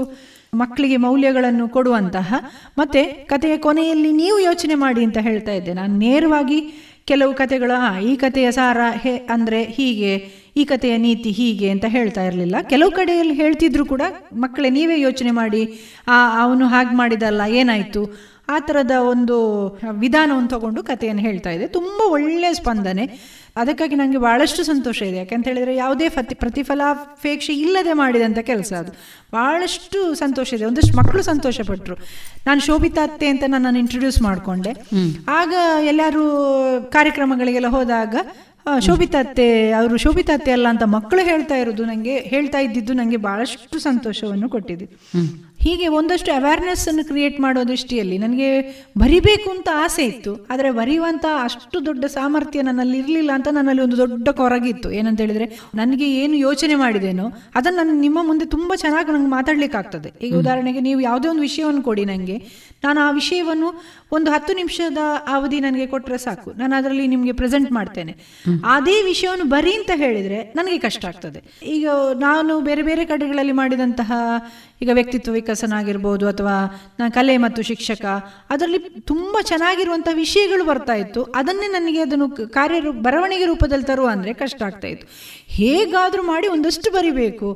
ಮಕ್ಕಳಿಗೆ 0.54 0.96
ಮೌಲ್ಯಗಳನ್ನು 0.96 1.68
ಕೊಡುವಂತಹ, 1.68 2.34
ಮತ್ತೆ 2.78 3.04
ಕಥೆಯ 3.04 3.56
ಕೊನೆಯಲ್ಲಿ 3.56 4.12
ನೀವು 4.12 4.38
ಯೋಚನೆ 4.38 4.74
ಮಾಡಿ 4.74 5.04
ಅಂತ 5.04 5.18
ಹೇಳ್ತಾ 5.18 5.52
ಇದ್ದೆ. 5.52 5.74
ನಾನು 5.74 5.98
ನೇರವಾಗಿ 5.98 6.86
ಕೆಲವು 7.04 7.34
ಕಥೆಗಳು 7.34 7.80
ಹಾ 7.80 8.00
ಈ 8.00 8.16
ಕಥೆಯ 8.16 8.50
ಸಾರ 8.50 8.78
ಹೇ, 9.02 9.16
ಅಂದರೆ 9.16 9.62
ಹೀಗೆ, 9.62 10.30
ಈ 10.56 10.64
ಕಥೆಯ 10.64 10.96
ನೀತಿ 10.96 11.30
ಹೀಗೆ 11.30 11.70
ಅಂತ 11.70 11.84
ಹೇಳ್ತಾ 11.88 12.24
ಇರಲಿಲ್ಲ. 12.24 12.56
ಕೆಲವು 12.62 12.90
ಕಡೆಯಲ್ಲಿ 12.90 13.34
ಹೇಳ್ತಿದ್ರು 13.34 13.84
ಕೂಡ, 13.84 14.02
ಮಕ್ಕಳೇ 14.32 14.70
ನೀವೇ 14.70 15.00
ಯೋಚನೆ 15.00 15.30
ಮಾಡಿ, 15.30 15.92
ಆ, 16.08 16.42
ಅವನು 16.42 16.66
ಹಾಗೆ 16.66 16.96
ಮಾಡಿದಲ್ಲ, 16.96 17.40
ಏನಾಯಿತು? 17.48 18.30
ಆ 18.48 18.58
ಥರದ 18.58 18.90
ಒಂದು 18.90 19.66
ವಿಧಾನವನ್ನು 19.92 20.48
ತಗೊಂಡು 20.48 20.82
ಕಥೆಯನ್ನು 20.82 21.22
ಹೇಳ್ತಾ 21.22 21.50
ಇದೆ 21.50 21.66
ತುಂಬ 21.66 22.12
ಒಳ್ಳೆಯ 22.12 22.52
ಸ್ಪಂದನೆ. 22.52 23.10
ಅದಕ್ಕಾಗಿ 23.56 23.94
ನನಗೆ 23.94 24.18
ಭಾಳಷ್ಟು 24.18 24.64
ಸಂತೋಷ 24.64 25.02
ಇದೆ. 25.02 25.16
ಯಾಕಂತ 25.16 25.48
ಹೇಳಿದರೆ 25.48 25.76
ಯಾವುದೇ 25.76 26.08
ಫತಿ 26.08 26.34
ಪ್ರತಿಫಲಾಪೇಕ್ಷೆ 26.34 27.54
ಇಲ್ಲದೆ 27.54 27.92
ಮಾಡಿದಂಥ 27.92 28.38
ಕೆಲಸ 28.38 28.72
ಅದು. 28.72 28.92
ಭಾಳಷ್ಟು 29.32 30.14
ಸಂತೋಷ 30.14 30.54
ಇದೆ. 30.54 30.64
ಒಂದಷ್ಟು 30.64 30.96
ಮಕ್ಕಳು 30.98 31.22
ಸಂತೋಷಪಟ್ಟರು 31.22 31.96
ನಾನು 32.46 32.60
ಶೋಭಿತಾ 32.60 33.02
ಅತ್ತೆ 33.02 33.26
ಅಂತ 33.26 33.44
ನನ್ನನ್ನು 33.48 33.78
ಇಂಟ್ರೊಡ್ಯೂಸ್ 33.78 34.22
ಮಾಡಿಕೊಂಡೆ. 34.22 34.72
ಆಗ 35.28 35.54
ಎಲ್ಲರೂ 35.82 36.24
ಕಾರ್ಯಕ್ರಮಗಳಿಗೆಲ್ಲ 36.92 37.66
ಹೋದಾಗ 37.66 38.16
ಶೋಭಿತಾ 38.78 39.18
ಅತ್ತೆ 39.18 39.72
ಅವರು 39.72 39.96
ಶೋಭಿತಾ 39.96 40.32
ಅತ್ತೆ 40.32 40.50
ಅಲ್ಲ 40.50 40.68
ಅಂತ 40.68 40.82
ಮಕ್ಕಳು 40.82 41.20
ಹೇಳ್ತಾ 41.20 41.56
ಇರೋದು 41.56 41.84
ನನಗೆ 41.84 42.18
ಹೇಳ್ತಾ 42.18 42.58
ಇದ್ದಿದ್ದು 42.58 42.92
ನನಗೆ 42.92 43.16
ಬಹಳಷ್ಟು 43.16 43.78
ಸಂತೋಷವನ್ನು 43.78 44.48
ಕೊಟ್ಟಿದೆ. 44.48 44.84
ಹೀಗೆ 45.62 45.88
ಒಂದಷ್ಟು 45.88 46.32
ಅವೇರ್ನೆಸ್ಸನ್ನು 46.32 47.04
ಕ್ರಿಯೇಟ್ 47.04 47.40
ಮಾಡೋ 47.40 47.64
ದೃಷ್ಟಿಯಲ್ಲಿ 47.68 48.18
ನನಗೆ 48.18 48.48
ಬರಿಬೇಕು 48.98 49.50
ಅಂತ 49.50 49.68
ಆಸೆ 49.74 50.04
ಇತ್ತು. 50.04 50.46
ಆದರೆ 50.50 50.70
ಬರೆಯುವಂಥ 50.70 51.24
ಅಷ್ಟು 51.42 51.86
ದೊಡ್ಡ 51.86 52.04
ಸಾಮರ್ಥ್ಯ 52.04 52.62
ನನ್ನಲ್ಲಿ 52.62 52.98
ಇರಲಿಲ್ಲ 52.98 53.30
ಅಂತ 53.34 53.48
ನನ್ನಲ್ಲಿ 53.50 53.82
ಒಂದು 53.82 53.96
ದೊಡ್ಡ 53.96 54.28
ಕೊರಗಿತ್ತು. 54.28 54.90
ಏನಂತ 54.90 55.20
ಹೇಳಿದ್ರೆ 55.20 55.58
ನನಗೆ 55.74 56.14
ಏನು 56.14 56.34
ಯೋಚನೆ 56.34 56.74
ಮಾಡಿದೇನೋ 56.74 57.26
ಅದನ್ನು 57.54 57.84
ನಾನು 57.84 58.00
ನಿಮ್ಮ 58.00 58.18
ಮುಂದೆ 58.22 58.44
ತುಂಬ 58.44 58.72
ಚೆನ್ನಾಗಿ 58.74 59.12
ನಂಗೆ 59.12 59.30
ಮಾತಾಡ್ಲಿಕ್ಕೆ 59.30 59.78
ಆಗ್ತದೆ 59.78 60.12
ಈಗ 60.22 60.36
ಉದಾಹರಣೆಗೆ 60.36 60.80
ನೀವು 60.80 61.00
ಯಾವುದೇ 61.00 61.28
ಒಂದು 61.28 61.40
ವಿಷಯವನ್ನು 61.40 61.82
ಕೊಡಿ 61.82 62.04
ನನಗೆ. 62.04 62.38
ನಾನು 62.84 63.00
ಆ 63.00 63.10
ವಿಷಯವನ್ನು 63.10 63.68
ಒಂದು 64.12 64.30
ಹತ್ತು 64.30 64.52
ನಿಮಿಷದ 64.54 64.98
ಅವಧಿ 65.28 65.60
ನನಗೆ 65.60 65.86
ಕೊಟ್ಟರೆ 65.86 66.18
ಸಾಕು. 66.18 66.52
ನಾನು 66.58 66.74
ಅದರಲ್ಲಿ 66.76 67.06
ನಿಮಗೆ 67.06 67.32
ಪ್ರೆಸೆಂಟ್ 67.32 67.72
ಮಾಡ್ತೇನೆ. 67.72 68.12
ಅದೇ 68.64 69.02
ವಿಷಯವನ್ನು 69.02 69.44
ಬರಿ 69.44 69.72
ಅಂತ 69.74 69.90
ಹೇಳಿದರೆ 69.94 70.52
ನನಗೆ 70.56 70.78
ಕಷ್ಟ 70.78 71.04
ಆಗ್ತದೆ. 71.04 71.42
ಈಗ 71.66 71.88
ನಾನು 72.18 72.60
ಬೇರೆ 72.60 72.82
ಬೇರೆ 72.82 73.04
ಕಡೆಗಳಲ್ಲಿ 73.04 73.52
ಮಾಡಿದಂತಹ 73.52 74.12
ಈಗ 74.82 74.90
ವ್ಯಕ್ತಿತ್ವ 74.98 75.32
ವಿಕಸನ 75.32 75.72
ಆಗಿರ್ಬೋದು 75.78 76.24
ಅಥವಾ 76.28 76.54
ನಾನು 77.00 77.12
ಕಲೆ 77.12 77.34
ಮತ್ತು 77.36 77.62
ಶಿಕ್ಷಕ 77.62 78.04
ಅದರಲ್ಲಿ 78.50 78.80
ತುಂಬ 79.10 79.34
ಚೆನ್ನಾಗಿರುವಂಥ 79.42 80.08
ವಿಷಯಗಳು 80.12 80.64
ಬರ್ತಾ 80.64 80.94
ಇತ್ತು. 80.94 81.22
ಅದನ್ನೇ 81.40 81.66
ನನಗೆ 81.66 82.00
ಅದನ್ನು 82.00 82.28
ಕಾರ್ಯ 82.58 82.80
ಬರವಣಿಗೆ 83.08 83.44
ರೂಪದಲ್ಲಿ 83.44 83.88
ತರುವ 83.90 84.08
ಅಂದರೆ 84.08 84.32
ಕಷ್ಟ 84.42 84.62
ಆಗ್ತಾ 84.62 84.88
ಇತ್ತು. 84.88 85.06
ಹೇಗಾದರೂ 85.58 86.22
ಮಾಡಿ 86.22 86.48
ಒಂದಷ್ಟು 86.48 86.90
ಬರಿಬೇಕು. 86.90 87.50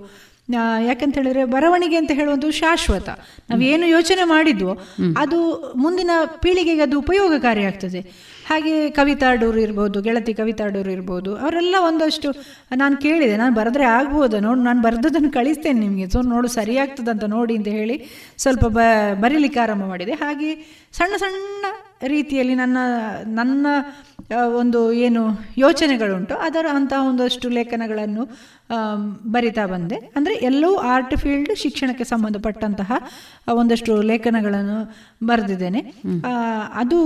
ಯಾಕಂತ 0.86 1.14
ಹೇಳಿದ್ರೆ 1.18 1.42
ಬರವಣಿಗೆ 1.44 1.96
ಅಂತ 1.96 2.12
ಹೇಳುವಂಥ 2.14 2.46
ಶಾಶ್ವತ. 2.60 3.08
ನಾವು 3.50 3.62
ಏನು 3.72 3.86
ಯೋಚನೆ 3.86 4.24
ಮಾಡಿದ್ವೋ 4.24 4.72
ಅದು 5.16 5.38
ಮುಂದಿನ 5.76 6.10
ಪೀಳಿಗೆಗೆ 6.42 6.82
ಅದು 6.82 6.96
ಉಪಯೋಗಕಾರಿ 7.04 7.64
ಆಗ್ತದೆ. 7.64 8.00
ಹಾಗೆ 8.48 8.90
ಕವಿತಾಡೂರು 8.90 9.58
ಇರ್ಬೋದು, 9.58 10.02
ಗೆಳತಿ 10.02 10.34
ಕವಿತಾಡೂರು 10.34 10.90
ಇರ್ಬೋದು, 10.90 11.36
ಅವರೆಲ್ಲ 11.36 11.74
ಒಂದಷ್ಟು 11.80 12.30
ನಾನು 12.76 12.96
ಕೇಳಿದೆ, 12.96 13.36
ನಾನು 13.36 13.54
ಬರೆದ್ರೆ 13.54 13.84
ಆಗ್ಬೋದು? 13.84 14.40
ನೋಡು, 14.40 14.60
ನಾನು 14.60 14.82
ಬರೆದದನ್ನು 14.82 15.30
ಕಳಿಸ್ತೇನೆ 15.30 15.80
ನಿಮಗೆ. 15.80 16.10
ಸೊ, 16.10 16.22
ನೋಡು 16.22 16.48
ಸರಿಯಾಗ್ತದಂತ 16.48 17.24
ನೋಡಿ 17.24 17.56
ಅಂತ 17.56 17.68
ಹೇಳಿ 17.68 18.04
ಸ್ವಲ್ಪ 18.38 18.64
ಬ, 18.64 18.78
ಬರೀಲಿಕ್ಕೆ 19.20 19.60
ಆರಂಭ 19.60 19.84
ಮಾಡಿದೆ. 19.84 20.12
ಹಾಗೆ 20.12 20.54
ಸಣ್ಣ 20.92 21.16
ಸಣ್ಣ 21.16 21.64
ರೀತಿಯಲ್ಲಿ 22.06 22.54
ನನ್ನ 22.54 22.78
ನನ್ನ 23.26 23.66
ಒಂದು 24.56 24.92
ಏನು 24.92 25.28
ಯೋಚನೆಗಳುಂಟು. 25.58 26.34
ಅದರ 26.34 26.66
ಅಂತಹ 26.70 27.08
ಒಂದಷ್ಟು 27.08 27.48
ಲೇಖನಗಳನ್ನು 27.48 28.28
ಬರಿತಾ 29.34 29.64
ಬಂದೆ. 29.66 29.96
ಅಂದರೆ 30.16 30.34
ಎಲ್ಲವೂ 30.48 30.76
ಆರ್ಟ್ 30.92 31.14
ಫೀಲ್ಡ್ 31.22 31.50
ಶಿಕ್ಷಣಕ್ಕೆ 31.62 32.04
ಸಂಬಂಧಪಟ್ಟಂತಹ 32.04 32.92
ಒಂದಷ್ಟು 33.54 33.94
ಲೇಖನಗಳನ್ನು 34.10 34.78
ಬರೆದಿದ್ದೇನೆ. 35.26 35.80
ಅದು 36.82 36.98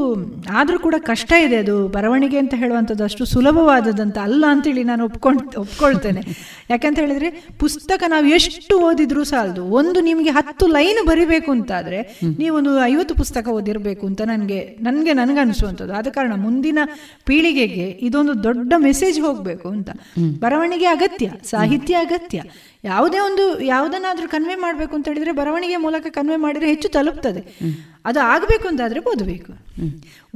ಆದರೂ 0.60 0.78
ಕೂಡ 0.78 0.96
ಕಷ್ಟ 1.10 1.32
ಇದೆ 1.46 1.56
ಅದು 1.56 1.74
ಬರವಣಿಗೆ 1.96 2.38
ಅಂತ 2.42 2.54
ಹೇಳುವಂಥದ್ದು 2.56 3.04
ಅಷ್ಟು 3.04 3.24
ಸುಲಭವಾದದಂತ 3.24 4.18
ಅಲ್ಲ 4.28 4.44
ಅಂತೇಳಿ 4.48 4.84
ನಾನು 4.84 5.04
ಒಪ್ಕೊಂಡು 5.04 5.60
ಒಪ್ಕೊಳ್ತೇನೆ. 5.60 6.22
ಯಾಕಂತ 6.70 6.98
ಹೇಳಿದರೆ 7.04 7.30
ಪುಸ್ತಕ 7.58 8.02
ನಾವು 8.08 8.26
ಎಷ್ಟು 8.38 8.76
ಓದಿದ್ರೂ 8.88 9.24
ಸಾಲದು. 9.32 9.64
ಒಂದು 9.80 9.98
ನಿಮಗೆ 10.00 10.32
ಹತ್ತು 10.38 10.66
ಲೈನ್ 10.76 11.00
ಬರಿಬೇಕು 11.10 11.50
ಅಂತಾದರೆ 11.52 12.00
ನೀವೊಂದು 12.40 12.72
ಐವತ್ತು 12.84 13.14
ಪುಸ್ತಕ 13.14 13.48
ಓದಿರಬೇಕು 13.48 14.06
ಅಂತ 14.06 14.20
ನನಗೆ 14.32 14.60
ನನಗೆ 14.80 15.12
ನನಗನ್ನಿಸುವಂಥದ್ದು 15.12 15.94
ಆದ 15.94 16.08
ಕಾರಣ 16.16 16.34
ಮುಂದಿನ 16.46 16.78
ಪೀಳಿಗೆಗೆ 17.24 17.86
ಇದೊಂದು 18.08 18.34
ದೊಡ್ಡ 18.48 18.72
ಮೆಸೇಜ್ 18.88 19.20
ಹೋಗಬೇಕು 19.20 19.68
ಅಂತ. 19.68 19.90
ಬರವಣಿಗೆ 20.44 20.88
ಅಗತ್ಯ. 20.96 21.28
ಸಾಹಿತ್ಯ 21.50 21.94
ಅಗತ್ಯ. 21.94 22.42
ಯಾವುದೇ 22.84 23.18
ಒಂದು 23.18 23.60
ಯಾವುದನ್ನಾದ್ರೂ 23.60 24.28
ಕನ್ವೆ 24.28 24.54
ಮಾಡಬೇಕು 24.54 24.96
ಅಂತ 24.96 25.08
ಹೇಳಿದ್ರೆ 25.08 25.32
ಬರವಣಿಗೆ 25.32 25.76
ಮೂಲಕ 25.76 26.06
ಕನ್ವೆ 26.10 26.36
ಮಾಡಿದ್ರೆ 26.36 26.68
ಹೆಚ್ಚು 26.68 26.88
ತಲುಪ್ತದೆ. 26.88 27.40
ಅದು 28.04 28.20
ಆಗಬೇಕು 28.20 28.68
ಅಂತಾದರೆ 28.68 29.00
ಓದಬೇಕು. 29.00 29.52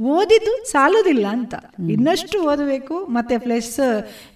ಓದಿದ್ದು 0.03 0.71
ಸಾಲೋದಿಲ್ಲ 0.71 1.27
ಅಂತ. 1.27 1.55
ಇನ್ನಷ್ಟು 1.91 2.43
ಓದಬೇಕು 2.43 3.05
ಮತ್ತೆ 3.05 3.37
ಪ್ಲಸ್ 3.37 3.79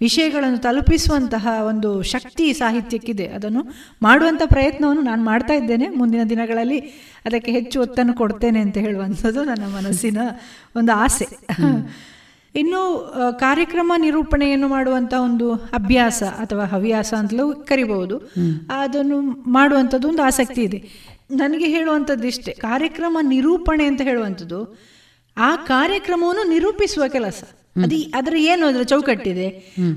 ವಿಷಯಗಳನ್ನು 0.01 0.57
ತಲುಪಿಸುವಂತಹ 0.57 1.47
ಒಂದು 1.67 2.01
ಶಕ್ತಿ 2.01 2.53
ಸಾಹಿತ್ಯಕ್ಕಿದೆ. 2.53 3.27
ಅದನ್ನು 3.27 3.65
ಮಾಡುವಂಥ 4.01 4.41
ಪ್ರಯತ್ನವನ್ನು 4.45 5.01
ನಾನು 5.01 5.25
ಮಾಡ್ತಾ 5.25 5.53
ಇದ್ದೇನೆ. 5.53 5.89
ಮುಂದಿನ 5.89 6.23
ದಿನಗಳಲ್ಲಿ 6.23 6.79
ಅದಕ್ಕೆ 7.25 7.51
ಹೆಚ್ಚು 7.51 7.81
ಒತ್ತನ್ನು 7.81 8.13
ಕೊಡ್ತೇನೆ 8.13 8.59
ಅಂತ 8.59 8.77
ಹೇಳುವಂಥದ್ದು 8.77 9.43
ನನ್ನ 9.43 9.63
ಮನಸ್ಸಿನ 9.63 10.17
ಒಂದು 10.75 10.93
ಆಸೆ. 10.93 11.27
ಇನ್ನು 12.55 13.13
ಕಾರ್ಯಕ್ರಮ 13.39 13.93
ನಿರೂಪಣೆಯನ್ನು 13.97 14.67
ಮಾಡುವಂಥ 14.67 15.13
ಒಂದು 15.13 15.53
ಅಭ್ಯಾಸ 15.53 16.23
ಅಥವಾ 16.23 16.63
ಹವ್ಯಾಸ 16.63 17.13
ಅಂತಲೂ 17.19 17.53
ಕರಿಬಹುದು. 17.53 18.17
ಅದನ್ನು 18.69 19.21
ಮಾಡುವಂಥದ್ದು 19.49 20.07
ಒಂದು 20.07 20.21
ಆಸಕ್ತಿ 20.21 20.61
ಇದೆ. 20.61 20.83
ನನಗೆ 21.31 21.65
ಹೇಳುವಂಥದ್ದು 21.65 22.27
ಇಷ್ಟೇ 22.27 22.51
ಕಾರ್ಯಕ್ರಮ 22.51 23.17
ನಿರೂಪಣೆ 23.21 23.85
ಅಂತ 23.85 24.01
ಹೇಳುವಂಥದ್ದು 24.01 24.79
ಆ 25.37 25.55
ಕಾರ್ಯಕ್ರಮವನ್ನು 25.55 26.49
ನಿರೂಪಿಸುವ 26.49 27.07
ಕೆಲಸ. 27.07 27.43
ಅದು 27.83 27.95
ಅದರ 28.13 28.35
ಏನು 28.35 28.65
ಅದರ 28.65 28.81
ಚೌಕಟ್ಟಿದೆ? 28.81 29.47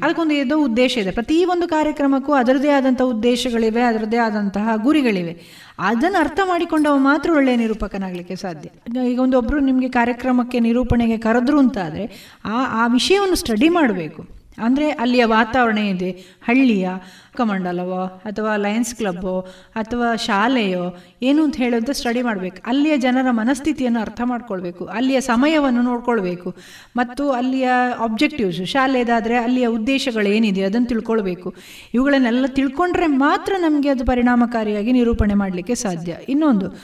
ಅದಕ್ಕೊಂದು 0.02 0.34
ಏನೋ 0.34 0.64
ಉದ್ದೇಶ 0.64 0.96
ಇದೆ. 0.96 1.10
ಪ್ರತಿ 1.10 1.44
ಒಂದು 1.44 1.68
ಕಾರ್ಯಕ್ರಮಕ್ಕೂ 1.68 2.32
ಅದರದೇ 2.32 2.68
ಆದಂತಹ 2.68 3.04
ಉದ್ದೇಶಗಳಿವೆ 3.04 3.82
ಅದರದೇ 3.82 4.16
ಆದಂತಹ 4.16 4.68
ಗುರಿಗಳಿವೆ. 4.76 5.40
ಅದನ್ನು 5.78 6.18
ಅರ್ಥ 6.18 6.40
ಮಾಡಿಕೊಂಡವ 6.44 6.96
ಮಾತ್ರ 6.96 7.30
ಒಳ್ಳೆಯ 7.32 7.56
ನಿರೂಪಕನಾಗಲಿಕ್ಕೆ 7.56 8.36
ಸಾಧ್ಯ. 8.36 8.68
ಈಗ 9.10 9.20
ಒಂದು 9.20 9.38
ಒಬ್ಬರು 9.38 9.60
ನಿಮಗೆ 9.60 9.88
ಕಾರ್ಯಕ್ರಮಕ್ಕೆ 9.88 10.60
ನಿರೂಪಣೆಗೆ 10.60 11.18
ಕರೆದ್ರು 11.18 11.58
ಅಂತ 11.58 11.78
ಆದರೆ 11.78 12.36
ಆ 12.44 12.84
ಆ 12.84 12.86
ವಿಷಯವನ್ನು 12.86 13.34
ಸ್ಟಡಿ 13.34 13.68
ಮಾಡಬೇಕು. 13.68 14.39
ಅಂದರೆ 14.58 14.90
ಅಲ್ಲಿಯ 14.90 15.24
ವಾತಾವರಣ 15.24 15.78
ಇದೆ. 15.78 16.10
ಹಳ್ಳಿಯ 16.42 16.88
ಕಮಂಡಲವೋ 17.36 18.04
ಅಥವಾ 18.24 18.56
ಲಯನ್ಸ್ 18.56 18.94
ಕ್ಲಬ್ಬೋ 18.94 19.40
ಅಥವಾ 19.74 20.16
ಶಾಲೆಯೋ 20.16 20.96
ಏನು 21.22 21.44
ಅಂತ 21.44 21.56
ಹೇಳೋದು 21.56 21.92
ಸ್ಟಡಿ 21.92 22.22
ಮಾಡಬೇಕು. 22.22 22.62
ಅಲ್ಲಿಯ 22.66 22.96
ಜನರ 22.96 23.30
ಮನಸ್ಥಿತಿಯನ್ನು 23.30 24.00
ಅರ್ಥ 24.00 24.20
ಮಾಡ್ಕೊಳ್ಬೇಕು. 24.24 24.84
ಅಲ್ಲಿಯ 24.84 25.20
ಸಮಯವನ್ನು 25.20 25.82
ನೋಡ್ಕೊಳ್ಬೇಕು. 25.82 26.54
ಮತ್ತು 26.96 27.30
ಅಲ್ಲಿಯ 27.30 27.68
ಆಬ್ಜೆಕ್ಟಿವ್ಸ್ 27.98 28.66
ಶಾಲೆದಾದರೆ 28.66 29.36
ಅಲ್ಲಿಯ 29.36 29.66
ಉದ್ದೇಶಗಳು 29.66 30.28
ಏನಿದೆ 30.28 30.62
ಅದನ್ನು 30.62 30.88
ತಿಳ್ಕೊಳ್ಬೇಕು. 30.88 31.54
ಇವುಗಳನ್ನೆಲ್ಲ 31.94 32.46
ತಿಳ್ಕೊಂಡ್ರೆ 32.46 33.06
ಮಾತ್ರ 33.06 33.52
ನಮಗೆ 33.58 33.88
ಅದು 33.88 34.04
ಪರಿಣಾಮಕಾರಿಯಾಗಿ 34.04 34.92
ನಿರೂಪಣೆ 34.92 35.34
ಮಾಡಲಿಕ್ಕೆ 35.34 35.74
ಸಾಧ್ಯ. 35.74 36.16
ಇನ್ನೊಂದು, 36.28 36.76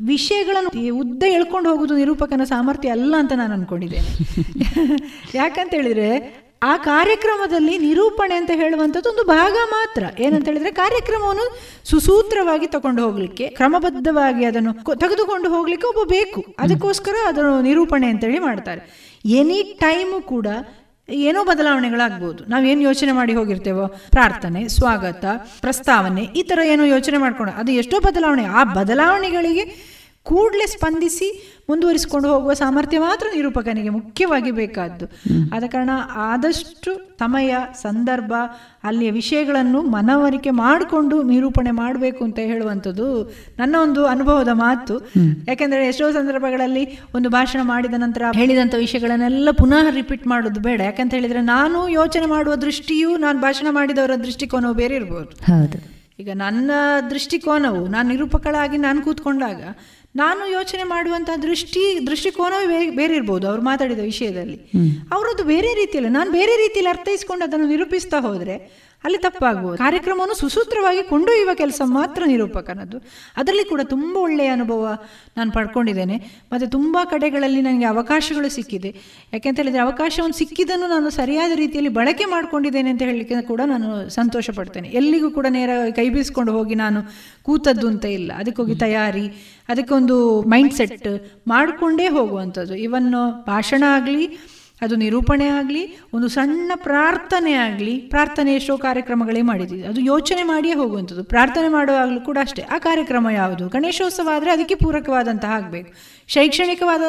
ವಿಷಯಗಳನ್ನು 0.00 0.96
ಉದ್ದ 0.96 1.22
ಎಳ್ಕೊಂಡು 1.28 1.70
ಹೋಗೋದು 1.70 1.96
ನಿರೂಪಕನ 1.96 2.44
ಸಾಮರ್ಥ್ಯ 2.44 2.88
ಅಲ್ಲ 2.88 3.14
ಅಂತ 3.18 3.32
ನಾನು 3.32 3.54
ಅಂದ್ಕೊಂಡಿದ್ದೇನೆ 3.54 4.08
ಯಾಕಂತ 5.34 5.74
ಹೇಳಿದರೆ 5.74 6.43
ಆ 6.70 6.76
ಕಾರ್ಯಕ್ರಮದಲ್ಲಿ 6.76 7.74
ನಿರೂಪಣೆ 7.78 8.34
ಅಂತ 8.34 8.52
ಹೇಳುವಂಥದ್ದು 8.54 9.08
ಒಂದು 9.10 9.24
ಭಾಗ 9.24 9.56
ಮಾತ್ರ. 9.70 10.04
ಏನಂತ 10.18 10.46
ಹೇಳಿದ್ರೆ 10.48 10.70
ಕಾರ್ಯಕ್ರಮವನ್ನು 10.70 11.46
ಸುಸೂತ್ರವಾಗಿ 11.90 12.66
ತಗೊಂಡು 12.66 13.00
ಹೋಗ್ಲಿಕ್ಕೆ, 13.06 13.46
ಕ್ರಮಬದ್ಧವಾಗಿ 13.48 14.44
ಅದನ್ನು 14.44 14.72
ತೆಗೆದುಕೊಂಡು 15.00 15.48
ಹೋಗ್ಲಿಕ್ಕೆ 15.48 15.88
ಒಬ್ಬ 15.88 16.04
ಬೇಕು. 16.10 16.40
ಅದಕ್ಕೋಸ್ಕರ 16.58 17.14
ಅದನ್ನು 17.26 17.60
ನಿರೂಪಣೆ 17.60 18.08
ಅಂತೇಳಿ 18.08 18.38
ಮಾಡ್ತಾರೆ. 18.38 18.82
ಎನಿ 19.24 19.62
ಟೈಮು 19.80 20.22
ಕೂಡ 20.22 20.46
ಏನೋ 21.08 21.44
ಬದಲಾವಣೆಗಳಾಗ್ಬೋದು. 21.44 22.44
ನಾವೇನು 22.44 22.80
ಯೋಚನೆ 22.80 23.12
ಮಾಡಿ 23.12 23.32
ಹೋಗಿರ್ತೇವೋ? 23.34 23.86
ಪ್ರಾರ್ಥನೆ, 23.86 24.68
ಸ್ವಾಗತ, 24.68 25.24
ಪ್ರಸ್ತಾವನೆ, 25.60 26.22
ಈ 26.22 26.42
ಥರ 26.42 26.58
ಏನೋ 26.64 26.84
ಯೋಚನೆ 26.84 27.18
ಮಾಡ್ಕೊಂಡು 27.18 27.52
ಅದು 27.60 27.72
ಎಷ್ಟೋ 27.72 28.00
ಬದಲಾವಣೆ. 28.00 28.44
ಆ 28.44 28.64
ಬದಲಾವಣೆಗಳಿಗೆ 28.78 29.93
ಕೂಡಲೇ 30.24 30.66
ಸ್ಪಂದಿಸಿ 30.66 31.28
ಮುಂದುವರಿಸಿಕೊಂಡು 31.68 32.28
ಹೋಗುವ 32.28 32.52
ಸಾಮರ್ಥ್ಯ 32.52 32.98
ಮಾತ್ರ 32.98 33.26
ನಿರೂಪಕನಿಗೆ 33.34 33.88
ಮುಖ್ಯವಾಗಿ 33.88 34.50
ಬೇಕಾದ್ದು. 34.50 35.06
ಆದ 35.56 35.64
ಕಾರಣ 35.68 35.90
ಆದಷ್ಟು 36.14 37.16
ಸಮಯ 37.18 37.56
ಸಂದರ್ಭ 37.82 38.32
ಅಲ್ಲಿಯ 38.84 39.10
ವಿಷಯಗಳನ್ನು 39.10 39.82
ಮನವರಿಕೆ 39.82 40.50
ಮಾಡಿಕೊಂಡು 40.50 41.22
ನಿರೂಪಣೆ 41.22 41.70
ಮಾಡಬೇಕು 41.70 42.24
ಅಂತ 42.24 42.38
ಹೇಳುವಂಥದ್ದು 42.38 43.32
ನನ್ನ 43.58 43.76
ಒಂದು 43.82 44.06
ಅನುಭವದ 44.06 44.48
ಮಾತು. 44.52 44.98
ಯಾಕೆಂದರೆ 45.48 45.86
ಎಷ್ಟೋ 45.86 46.12
ಸಂದರ್ಭಗಳಲ್ಲಿ 46.12 46.98
ಒಂದು 47.14 47.28
ಭಾಷಣ 47.28 47.60
ಮಾಡಿದ 47.62 47.94
ನಂತರ 47.96 48.22
ಹೇಳಿದಂಥ 48.34 48.74
ವಿಷಯಗಳನ್ನೆಲ್ಲ 48.78 49.50
ಪುನಃ 49.50 49.90
ರಿಪೀಟ್ 49.90 50.26
ಮಾಡೋದು 50.26 50.60
ಬೇಡ. 50.60 50.80
ಯಾಕಂತ 50.80 51.14
ಹೇಳಿದರೆ 51.14 51.40
ನಾನು 51.40 51.88
ಯೋಚನೆ 51.88 52.26
ಮಾಡುವ 52.26 52.54
ದೃಷ್ಟಿಯು 52.54 53.16
ನಾನು 53.16 53.40
ಭಾಷಣ 53.40 53.66
ಮಾಡಿದವರ 53.70 54.14
ದೃಷ್ಟಿಕೋನವು 54.14 54.74
ಬೇರೆ 54.74 54.94
ಇರ್ಬೋದು. 54.94 55.54
ಈಗ 56.18 56.28
ನನ್ನ 56.34 56.70
ದೃಷ್ಟಿಕೋನವು 57.10 57.86
ನಾನು 57.86 58.08
ನಿರೂಪಕಳಾಗಿ 58.08 58.76
ನಾನು 58.76 59.02
ಕೂತ್ಕೊಂಡಾಗ 59.02 59.62
ನಾನು 60.16 60.46
ಯೋಚನೆ 60.46 60.82
ಮಾಡುವಂತಹ 60.82 61.36
ದೃಷ್ಟಿ 61.42 62.06
ದೃಷ್ಟಿಕೋನವೇ 62.06 62.90
ಬೇರೆ 62.90 63.14
ಇರ್ಬೋದು 63.14 63.48
ಅವ್ರು 63.48 63.62
ಮಾತಾಡಿದ 63.62 63.98
ವಿಷಯದಲ್ಲಿ. 63.98 64.56
ಅವರದ್ದು 65.12 65.44
ಬೇರೆ 65.44 65.74
ರೀತಿಯಲ್ಲಿ 65.74 66.10
ನಾನು 66.10 66.30
ಬೇರೆ 66.30 66.56
ರೀತಿಯಲ್ಲಿ 66.56 66.90
ಅರ್ಥೈಸ್ಕೊಂಡು 66.90 67.44
ಅದನ್ನು 67.44 67.66
ನಿರೂಪಿಸ್ತಾ 67.66 68.20
ಹೋದರೆ 68.20 68.54
ಅಲ್ಲಿ 69.04 69.18
ತಪ್ಪಾಗ್ಬೋದು 69.18 69.76
ಕಾರ್ಯಕ್ರಮವನ್ನು 69.78 70.36
ಸುಸೂತ್ರವಾಗಿ 70.40 71.02
ಕೊಂಡೊಯ್ಯುವ 71.08 71.52
ಕೆಲಸ 71.54 71.80
ಮಾತ್ರ 71.84 72.22
ನಿರೂಪಕನದ್ದು. 72.26 72.98
ಅದರಲ್ಲಿ 73.36 73.64
ಕೂಡ 73.72 73.80
ತುಂಬ 73.94 74.14
ಒಳ್ಳೆಯ 74.16 74.48
ಅನುಭವ 74.48 74.82
ನಾನು 75.36 75.50
ಪಡ್ಕೊಂಡಿದ್ದೇನೆ. 75.52 76.16
ಮತ್ತು 76.52 76.66
ತುಂಬ 76.70 76.98
ಕಡೆಗಳಲ್ಲಿ 77.04 77.60
ನನಗೆ 77.60 77.84
ಅವಕಾಶಗಳು 77.84 78.48
ಸಿಕ್ಕಿದೆ. 78.48 78.90
ಯಾಕೆಂತ 79.32 79.58
ಹೇಳಿದರೆ 79.60 79.82
ಅವಕಾಶವನ್ನು 79.86 80.38
ಸಿಕ್ಕಿದ್ದನ್ನು 80.38 80.86
ನಾನು 80.86 81.10
ಸರಿಯಾದ 81.10 81.52
ರೀತಿಯಲ್ಲಿ 81.62 81.92
ಬಳಕೆ 81.98 82.24
ಮಾಡ್ಕೊಂಡಿದ್ದೇನೆ 82.24 82.90
ಅಂತ 82.90 83.02
ಹೇಳಲಿಕ್ಕೆ 83.02 83.42
ಕೂಡ 83.42 83.60
ನಾನು 83.72 83.88
ಸಂತೋಷ 84.08 84.50
ಪಡ್ತೇನೆ 84.56 84.88
ಎಲ್ಲಿಗೂ 85.00 85.30
ಕೂಡ 85.30 85.46
ನೇರ 85.58 85.70
ಕೈ 85.96 86.08
ಬೀಸ್ಕೊಂಡು 86.16 86.52
ಹೋಗಿ 86.52 86.74
ನಾನು 86.74 87.02
ಕೂತದ್ದು 87.42 87.86
ಅಂತ 87.88 88.04
ಇಲ್ಲ. 88.18 88.32
ಅದಕ್ಕೋಗಿ 88.38 88.74
ತಯಾರಿ, 88.74 89.26
ಅದಕ್ಕೊಂದು 89.68 90.16
ಮೈಂಡ್ 90.54 90.74
ಸೆಟ್ 90.74 91.08
ಮಾಡಿಕೊಂಡೇ 91.48 92.08
ಹೋಗುವಂಥದ್ದು. 92.08 92.74
ಇವನ್ನು 92.86 93.22
ಭಾಷಣ 93.46 93.82
ಆಗಲಿ 93.96 94.26
ಅದು 94.80 94.96
ನಿರೂಪಣೆ 94.96 95.46
ಆಗಲಿ, 95.46 95.98
ಒಂದು 96.12 96.28
ಸಣ್ಣ 96.28 96.72
ಪ್ರಾರ್ಥನೆ 96.74 97.52
ಆಗಲಿ, 97.52 97.98
ಪ್ರಾರ್ಥನೆ 97.98 98.54
ಎಷ್ಟೋ 98.54 98.78
ಕಾರ್ಯಕ್ರಮಗಳೇ 98.78 99.42
ಮಾಡಿದ್ದೀವಿ 99.42 99.82
ಅದು 99.82 100.00
ಯೋಚನೆ 100.00 100.42
ಮಾಡಿಯೇ 100.42 100.74
ಹೋಗುವಂಥದ್ದು. 100.74 101.24
ಪ್ರಾರ್ಥನೆ 101.24 101.68
ಮಾಡುವಾಗಲೂ 101.68 102.20
ಕೂಡ 102.20 102.38
ಅಷ್ಟೇ. 102.40 102.62
ಆ 102.62 102.78
ಕಾರ್ಯಕ್ರಮ 102.78 103.30
ಯಾವುದು? 103.30 103.68
ಗಣೇಶೋತ್ಸವ 103.68 104.28
ಆದರೆ 104.34 104.50
ಅದಕ್ಕೆ 104.50 104.74
ಪೂರಕವಾದಂತಹ 104.74 105.50
ಆಗಬೇಕು. 105.50 105.92
ಶೈಕ್ಷಣಿಕವಾದ 106.28 107.02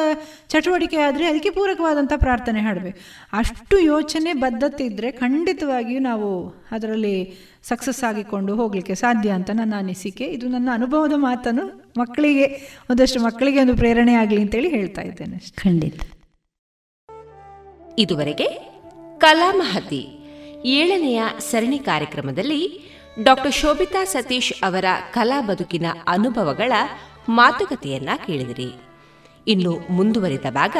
ಚಟುವಟಿಕೆ 0.48 0.96
ಆದರೆ 0.96 1.26
ಅದಕ್ಕೆ 1.26 1.50
ಪೂರಕವಾದಂಥ 1.50 2.12
ಪ್ರಾರ್ಥನೆ 2.16 2.60
ಹಾಡಬೇಕು. 2.60 2.98
ಅಷ್ಟು 3.32 3.78
ಯೋಚನೆ, 3.78 4.32
ಬದ್ಧತೆ 4.32 4.84
ಇದ್ದರೆ 4.84 5.12
ಖಂಡಿತವಾಗಿಯೂ 5.12 6.00
ನಾವು 6.00 6.48
ಅದರಲ್ಲಿ 6.70 7.38
ಸಕ್ಸಸ್ 7.62 8.04
ಆಗಿಕೊಂಡು 8.04 8.56
ಹೋಗಲಿಕ್ಕೆ 8.56 8.94
ಸಾಧ್ಯ 8.94 9.30
ಅಂತ 9.30 9.50
ನನ್ನ 9.54 9.74
ಅನಿಸಿಕೆ. 9.78 10.24
ಇದು 10.24 10.48
ನನ್ನ 10.48 10.68
ಅನುಭವದ 10.72 11.12
ಮಾತನ್ನು 11.16 11.84
ಮಕ್ಕಳಿಗೆ, 11.98 12.46
ಒಂದಷ್ಟು 12.90 13.20
ಮಕ್ಕಳಿಗೆ 13.20 13.60
ಒಂದು 13.60 13.76
ಪ್ರೇರಣೆ 13.76 14.14
ಆಗಲಿ 14.14 14.40
ಅಂತೇಳಿ 14.40 14.68
ಹೇಳ್ತಾ 14.68 15.02
ಇದ್ದೇನೆ 15.02 15.38
ಖಂಡಿತ. 15.38 16.00
ಇದುವರೆಗೆ 17.98 18.46
ಕಲಾಮಹತಿ 19.18 20.08
ಏಳನೆಯ 20.64 21.22
ಸರಣಿ 21.38 21.78
ಕಾರ್ಯಕ್ರಮದಲ್ಲಿ 21.78 22.80
ಡಾಕ್ಟರ್ 23.22 23.52
ಶೋಭಿತಾ 23.52 24.04
ಸತೀಶ್ 24.04 24.52
ಅವರ 24.62 24.84
ಕಲಾ 25.10 25.40
ಬದುಕಿನ 25.40 25.86
ಅನುಭವಗಳ 26.06 26.72
ಮಾತುಕತೆಯನ್ನ 27.28 28.08
ಕೇಳಿದಿರಿ. 28.26 28.70
ಇನ್ನು 29.46 29.78
ಮುಂದುವರಿದ 29.90 30.46
ಭಾಗ 30.50 30.76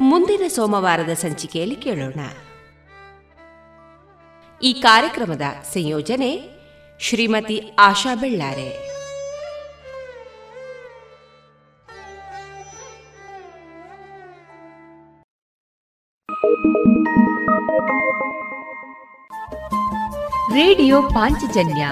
ಮುಂದಿನ 0.00 0.40
ಸೋಮವಾರದ 0.48 1.12
ಸಂಚಿಕೆಯಲ್ಲಿ 1.12 1.76
ಕೇಳೋಣ. 1.76 2.20
ಈ 4.62 4.72
ಕಾರ್ಯಕ್ರಮದ 4.72 5.42
ಸಂಯೋಜನೆ 5.72 6.42
ಶ್ರೀಮತಿ 7.00 7.62
ಆಶಾ 7.78 8.14
ಬೆಳ್ಳಾರೆ. 8.14 8.93
ರೇಡಿಯೋ 20.54 21.02
ಪಾಂಚಜನ್ಯ 21.02 21.88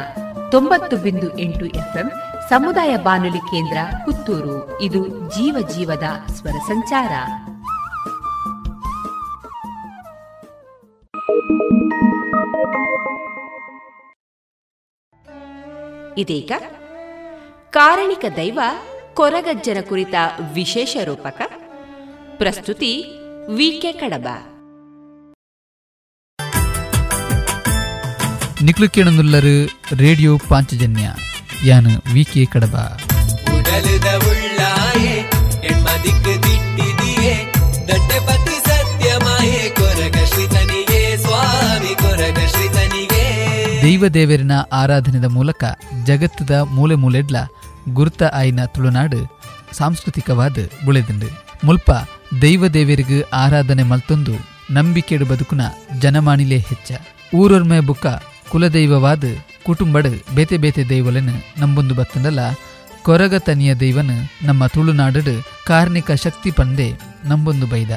ತೊಂಬತ್ತು 0.51 0.97
ಬಿಂದು 0.97 1.39
ಎಂಟು 1.39 1.67
ಎಫ್ಎಂ 1.67 2.11
ಸಮುದಾಯ 2.49 2.97
ಬಾನುಲಿ 2.97 3.39
ಕೇಂದ್ರ 3.39 3.77
ಪುತ್ತೂರು. 4.05 4.81
ಇದು 4.81 5.09
ಜೀವ 5.09 5.69
ಜೀವದ 5.69 6.03
ಸ್ವರ 6.31 6.51
ಸಂಚಾರ. 6.51 7.11
ಇದೀಗ 16.19 16.53
ಕಾರಣಿಕ 17.71 18.25
ದೈವ 18.37 18.61
ಕೊರಗಜ್ಜನ 19.15 19.77
ಕುರಿತ 19.89 20.15
ವಿಶೇಷ 20.55 20.97
ರೂಪಕ. 21.05 21.41
ಪ್ರಸ್ತುತಿ 22.37 23.05
ವಿಕೆ 23.55 23.93
ಕಡಬ. 23.93 24.29
ಪತಿ 28.65 29.01
ರೇಡಿಯೋ 29.99 30.39
ಕೊರಗ 30.39 30.49
പാഞ്ചജന്യ 30.49 31.09
ಸ್ವಾಮಿ 41.17 41.95
ಕೊರಗ 41.95 42.39
കെ 43.13 43.25
ದೈವ 43.83 44.07
ದೇವರಿನ 44.07 44.53
ಆರಾಧನೆದ 44.73 45.25
ಮೂಲಕ 45.25 45.65
ಜಗತ್ತದ 46.05 46.51
ಮೂಲೆ 46.51 46.95
ಮೂಲೆಡ್ಲ 46.95 47.37
ಗುರುತ 47.89 48.23
ಆಯ್ನ 48.33 48.65
ತುಳುನಾಡು 48.65 49.39
ಸಾಂಸ್ಕೃತಿಕವಾದ 49.73 50.53
ಬುಳೆದಿಂಡು. 50.85 51.27
ಮುಲ್ಪ 51.65 51.91
ದೈವ 52.43 52.67
ದೇವರಿಗೆ 52.67 53.25
ಆರಾಧನೆ 53.33 53.83
ಮಲ್ತೊಂದು 53.83 54.33
ನಂಬಿಕೆಡು 54.71 55.25
ಬದುಕುನ 55.25 55.61
ಜನಮಾನಿಲೆ 55.99 56.59
ಹೆಚ್ಚ. 56.59 56.93
ಊರೊರ್ಮೆ 57.35 57.81
ಬುಕ್ಕ 57.81 58.07
ಕುಲದೈವವಾದ 58.53 59.25
ಕುಟುಂಬಡ್ 59.67 60.09
ಬೇತೆ 60.35 60.57
ಬೇತೆ 60.57 60.83
ದೈವಲನ್ 60.89 61.33
ನಂಬೊಂದು 61.61 61.95
ಬತ್ತಂದಲ್ಲ. 61.95 62.41
ಕೊರಗ 63.03 63.35
ತನಿಯ 63.35 63.75
ದೈವನ್ 63.75 64.13
ನಮ್ಮ 64.47 64.67
ತುಳುನಾಡಡ್ 64.67 65.35
ಕಾರ್ಣಿಕ 65.67 66.11
ಶಕ್ತಿ 66.25 66.51
ಪಂದೆ 66.51 66.89
ನಂಬೊಂದು 67.25 67.67
ಬೈದ. 67.67 67.91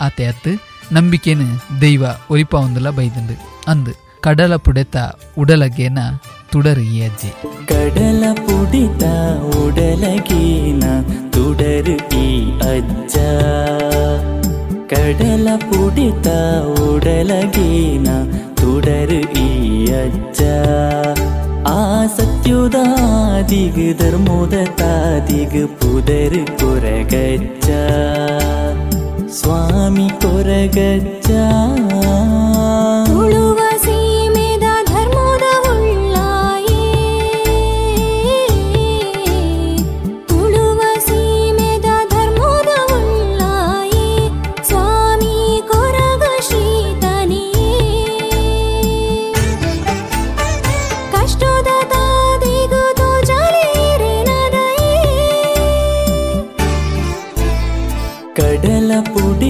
ಆತೆ 0.00 0.24
ಅತ್ತು, 0.26 0.52
ನಂಬಿಕೆನು 0.94 1.46
ದೈವ 1.80 2.04
ಒಲಿಪಾವೊಂದಲ 2.30 2.90
ಬೈದುಂಡು 2.90 3.36
ಅಂದು, 3.68 3.92
ಕಡಲ 4.20 4.56
ಪುಡೆತ 4.56 4.96
ಉಡಲಗೇನ 5.38 5.98
ತುಡರು 6.50 6.80
ಈ 6.80 7.00
ಅಜ್ಜಿ. 7.02 7.30
ಕಡಲ 7.66 8.24
ಪುಡಿತ 8.34 9.04
ಉಡಲಗೇನ 9.56 10.84
ತುಡರು 11.30 11.96
ಈ 12.18 12.26
ಅಜ್ಜ. 12.72 13.16
ಕಡಲ 14.92 15.48
ಪುಡಿತ 15.62 16.28
ಉಡಲಗೇನ 16.84 18.08
ತುಡರು 18.60 19.20
ಈ 19.42 19.48
ಅಜ್ಜ 20.00 20.40
ಆ 21.72 21.80
ಸತ್ಯುದಾದಿಗ್ 22.16 23.82
ಧರ್ಮೋದ 24.00 24.54
ತಾದಿಗ್ 24.80 25.60
ಪುದರ್ 25.80 26.40
ಕೊರಗಜ್ಜ 26.60 27.68
ಸ್ವಾಮಿ 29.38 30.08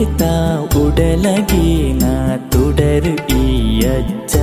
ಪುಡಿತ 0.05 0.29
ಉಡಲಗೇನ 0.77 2.05
ತುಡರು 2.53 3.13
ಈ 3.35 3.45
ಅಜ್ಜ 3.91 4.35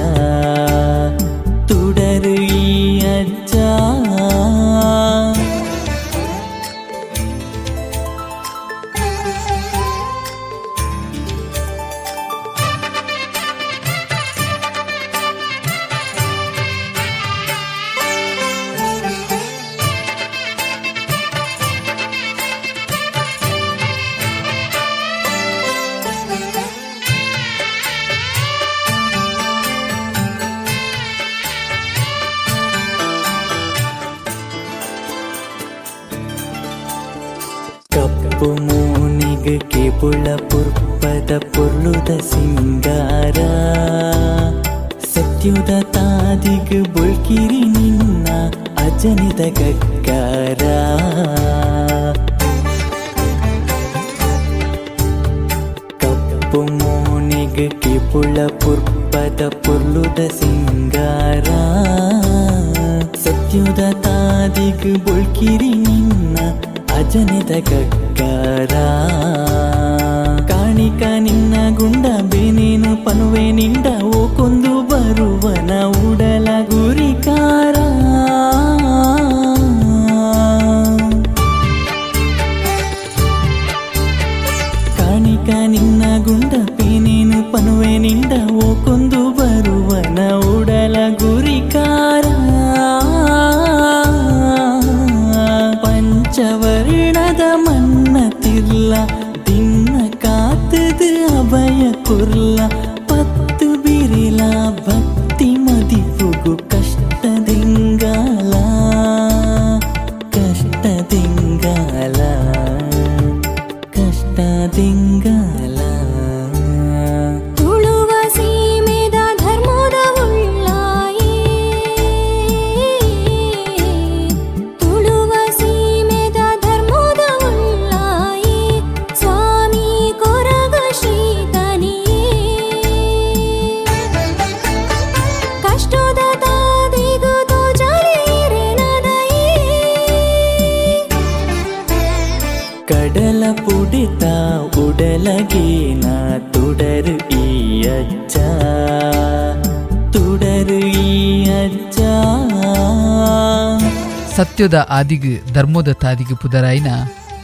ಸತ್ಯದ 154.70 154.88
ಆದಿಗ್ 154.98 155.32
ಧರ್ಮದ 155.54 155.91
ತಾದಿಗ್ 156.02 156.34
ಪುದರಾಯಿನ 156.41 156.90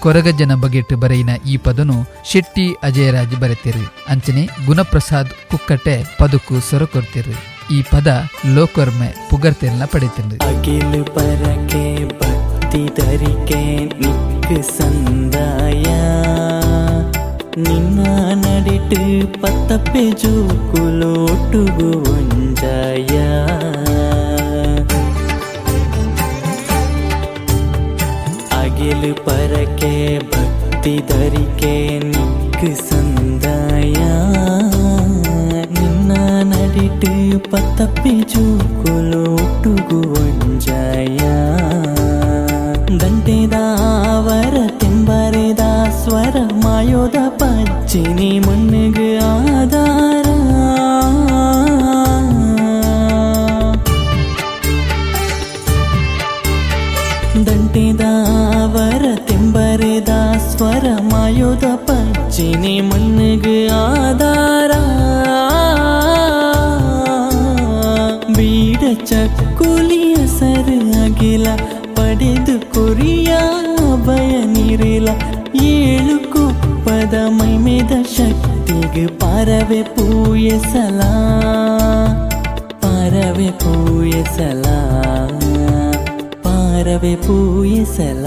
ಕೊರಗಜ್ಜನ 0.03 0.53
ಬಗೆಟ್ 0.63 0.91
ಬರೆಯಿನ 1.03 1.31
ಈ 1.51 1.53
ಪದನು 1.65 1.95
ಶೆಟ್ಟಿ 2.31 2.65
ಅಜಯರಾಜ್ 2.87 3.33
ಬರೆತಿರು 3.43 3.85
ಅಂಚನೆ 4.13 4.43
ಗುಣಪ್ರಸಾದ್ 4.67 5.31
ಕುಕ್ಕಟ್ಟೆ 5.51 5.95
ಪದಕ್ಕು 6.19 6.55
ಸೊರ 6.69 6.83
ಕೊಡ್ತಿರು 6.93 7.35
ಈ 7.75 7.79
ಪದ 7.91 8.07
ಲೋಕರ್ಮೆ 8.57 9.09
ಪುಗರ್ತೆಲ್ಲ 9.29 9.85
ಪಡೆತಿರು 9.93 10.37
ಅಗಿಲು 10.49 11.01
ಪರಕೆ 11.15 11.85
ನಿಕ್ 14.01 14.61
ಸಂದಾಯ. 14.77 15.85
ನಿನ್ನ 17.65 17.99
ನಡಿಟ್ಟು 18.43 19.01
ಪತ್ತಪ್ಪೆ 19.41 20.05
ಜೂಕುಲೋಟುಗು 20.23 21.89
ಒಂಜಾಯ. 22.13 23.15
ಅಗಿಲು 29.05 29.15
ಪರಕೆ 29.25 29.91
ಭಕ್ತಿ 30.31 30.93
ಧರಿಕೆ 31.09 31.73
ನಿಕ್ 32.05 32.63
ಸಂದಾಯ 32.81 33.97
ನಿನ್ನ 35.75 36.11
ನಡಿಟ್ಟು 36.51 37.11
ಪತ್ತಪ್ಪೆ 37.51 38.13
ಜೂಕುಲೋಟುಗು 38.31 39.99
ಒಂಜಾಯ 40.21 41.19
ದಂಟೆದಾವರ 43.01 44.55
ತೆಂಬರೆದ 44.81 45.65
ಸ್ವರ 46.01 46.35
ಮಾಯೋದ 46.63 47.19
ಪಚ್ಚಿನಿ 47.37 48.31
ಮಣ್ಣಿಗೆ 48.39 49.09
ಆಧಾರ 49.23 50.24
நீ 62.65 62.75
மண்ணுக்கு 62.81 63.55
ஆதாரா 63.79 64.79
வீட 68.37 68.83
ಚಕ್ಕುಲಿಯ 69.09 70.15
ಸರು 70.35 70.77
ಅಗಿಲ 71.03 71.47
ಪಡೆದು 71.97 72.55
ಕೊರಿಯ 72.73 73.31
ಅಭಯ 73.87 74.31
ನೀರಿಲ 74.53 75.09
ಏಳು 75.69 76.17
ಕುಪ್ಪದ 76.33 77.15
ಮೈಮೇದ 77.37 77.93
ಶಕ್ತಿಗೆ 78.15 79.05
ಪರವೆ 79.21 79.81
ಪೂಯಸಲ 79.95 81.01
ಪರವೆ 82.85 83.49
ಪೂಯಸಲ 83.63 84.65
ಪರವೆ 86.45 87.15
ಪೂಯಸಲ 87.27 88.25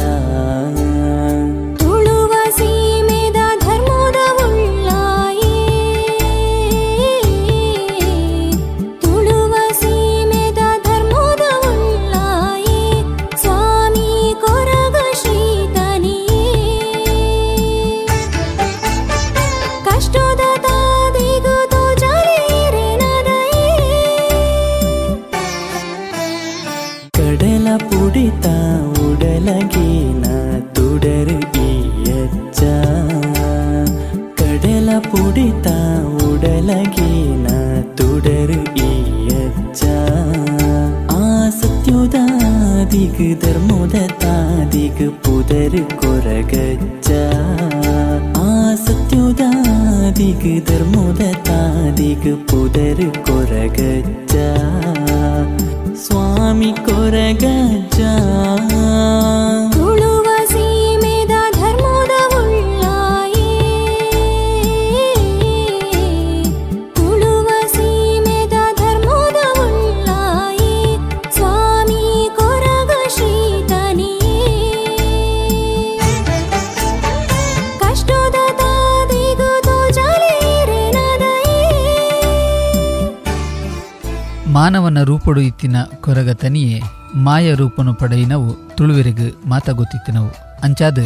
ದುರಗ 86.19 86.35
ತನಿಯೇ 86.35 86.83
ಮಾಯ 87.17 87.55
ರೂಪನು 87.55 87.95
ಪಡೆಯಿನವು, 87.95 88.75
ತುಳುವಿರೆಗು 88.77 89.49
ಮಾತಾಗೊತ್ತಿತ್ತಿನವು. 89.49 90.31
ಅಂಚಾದ 90.63 90.99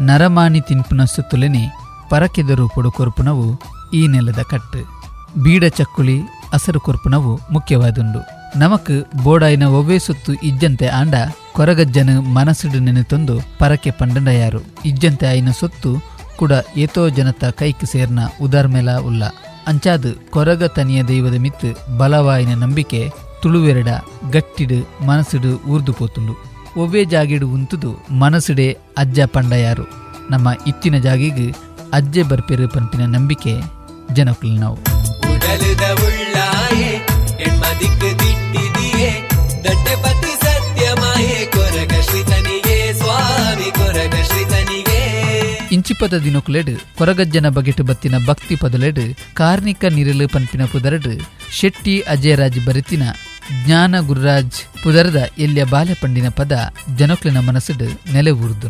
ನರಮಾಣಿ 0.00 0.60
ತಿನ್ಪುನ 0.60 1.04
ಸುತ್ತುಲೆನೆ 1.04 1.62
ಪರಕೆದರು 2.10 2.68
ಪಡು 2.68 2.90
ಕೊರ್ಪುನವು, 2.90 3.60
ಈ 3.94 4.06
ನೆಲದ 4.06 4.42
ಕಟ್ಟು. 4.50 4.82
ಬೀಡ 5.42 5.64
ಚಕ್ಕುಳಿ 5.64 6.20
ಅಸರು 6.52 6.80
ಕೊರ್ಪುನವು 6.80 7.40
ಮುಖ್ಯವಾದುಂಡು. 7.52 8.20
ನಮಕ್ 8.58 9.24
ಬೋಡಾಯಿನ 9.24 9.62
ಒವ್ವೇ 9.62 9.98
ಸುತ್ತು 9.98 10.32
ಇಜ್ಜಂತೆ 10.32 10.86
ಆಂಡ, 10.86 11.14
ಕೊರಗಜ್ಜನ 11.52 12.18
ಮನಸ್ಸಿಡು 12.18 12.78
ನೆನೆತೊಂದು 12.78 13.40
ಪರಕೆ 13.58 13.90
ಪಂಡಂಡಯಾರು. 13.90 14.60
ಇಜ್ಜಂತೆ 14.84 15.26
ಆಯಿನ 15.26 15.50
ಸುತ್ತು 15.60 15.94
ಕೂಡ 16.36 16.52
ಏತೋ 16.76 17.08
ಜನತ 17.08 17.44
ಕೈಕ್ 17.44 17.86
ಸೇರ್ನ 17.86 18.18
ಉದಾರ್ಮೆಲ 18.42 18.96
ಉಲ್ಲ. 18.96 19.24
ಅಂಚಾದ್ 19.66 20.30
ಕೊರಗ 20.30 20.64
ತನಿಯ 20.64 21.02
ದೈವದ 21.02 21.34
ಮಿತ್ತು 21.34 21.98
ಬಲವಾಯಿನ 21.98 22.54
ನಂಬಿಕೆ 22.54 23.29
ತುಳುವೆರಡ 23.42 23.88
ಗಟ್ಟಿಡು 24.32 24.78
ಮನಸ್ಸಿಡು 25.06 25.52
ಊರ್ದು 25.68 25.92
ಪೋತುಂಡು. 25.92 26.34
ಒವ್ವೇ 26.76 27.04
ಜಾಗಿಡು 27.04 27.48
ಉಂತುದು 27.48 27.90
ಮನಸ್ಸಿಡೆ 28.12 28.66
ಅಜ್ಜ 28.72 29.20
ಪಂಡ 29.24 29.52
ಯಾರು 29.52 29.86
ನಮ್ಮ 30.30 30.48
ಇತ್ತಿನ 30.66 30.96
ಜಾಗಿಗೆ 30.96 31.48
ಅಜ್ಜೆ 31.92 32.22
ಬರ್ಪೇರು 32.22 32.68
ಪಂಪಿನ 32.68 33.04
ನಂಬಿಕೆ 33.16 33.54
ಜನಕುಲ್ 34.12 34.58
ನಾವು. 34.58 34.78
ಇಂಚಿಪದ 45.72 46.14
ದಿನಕುಲೆಡ್ 46.14 46.70
ಕೊರಗಜ್ಜನ 46.98 47.48
ಬಗೆಟು 47.48 47.82
ಬತ್ತಿನ 47.84 48.14
ಭಕ್ತಿ 48.26 48.56
ಪದಲೆಡ್ 48.56 49.02
ಕಾರ್ನಿಕ 49.34 49.84
ನಿರಲು 49.84 50.28
ಪಂಪಿನ 50.28 50.64
ಪುದರಡ್ 50.64 51.12
ಶೆಟ್ಟಿ 51.58 52.00
ಅಜಯರಾಜ್ 52.00 52.66
ಬರೆತಿನ 52.66 53.02
ಜ್ಞಾನ 53.60 54.00
ಗುರುರಾಜ್ 54.00 54.58
ಪುದರದ 54.82 55.20
ಎಲ್ಲಿಯ 55.38 55.64
ಬಾಲ್ಯಪಂಡಿನ 55.64 56.28
ಪದ 56.30 56.54
ಜನಕ್ಲಿನ 56.96 57.40
ಮನಸ್ಸಿಡ್ 57.40 57.84
ನೆಲೆ 58.12 58.30
ಊರುದು 58.40 58.68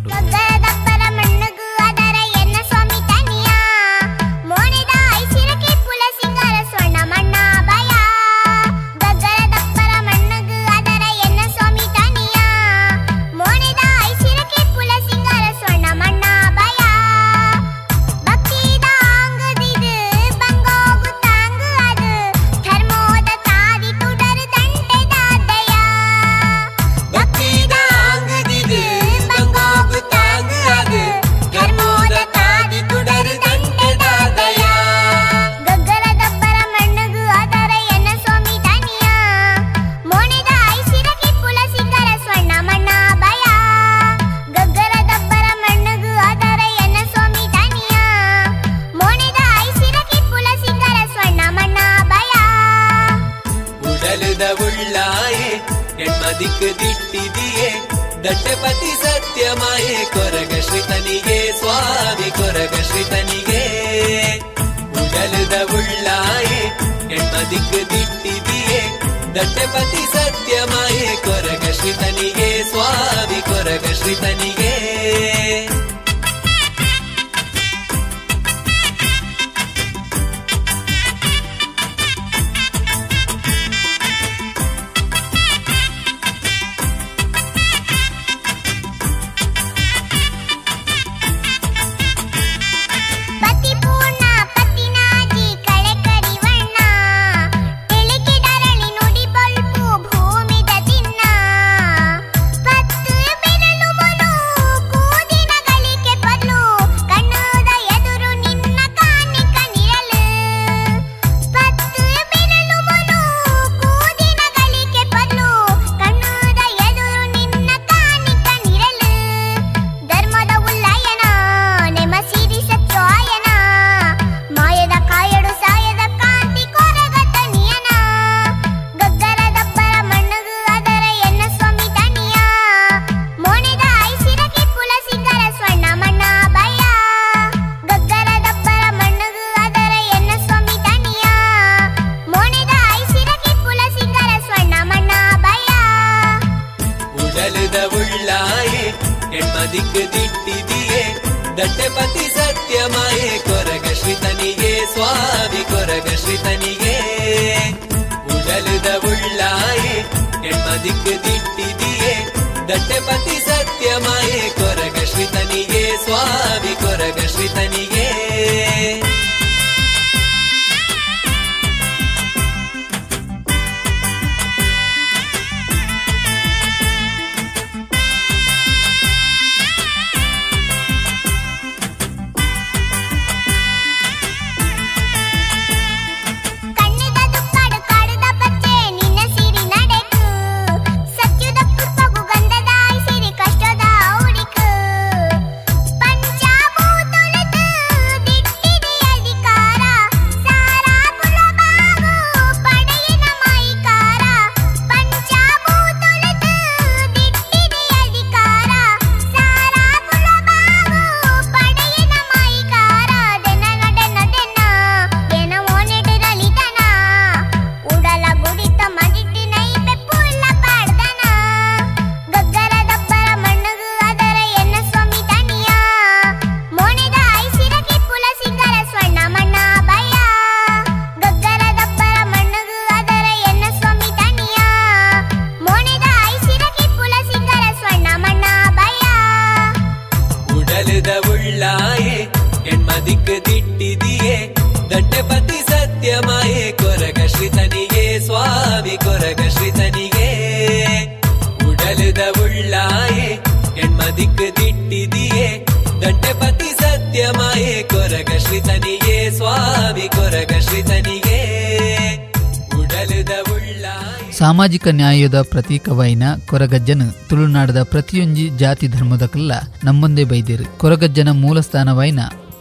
ಪ್ರತೀಕವಾಯಿನ 265.71 266.29
ಕೊರಗಜ್ಜನ 266.51 267.03
ತುಳುನಾಡದ 267.29 267.81
ಪ್ರತಿಯೊಂಜಿ 267.91 268.45
ಜಾತಿ 268.63 268.87
ಧರ್ಮದ 268.95 269.25
ಕಲ್ಲ 269.35 269.53
ನಮ್ಮೊಂದೇ 269.85 270.25
ಬೈದೇರು. 270.31 270.65
ಕೊರಗಜ್ಜನ 270.81 271.31
ಮೂಲ 271.43 271.59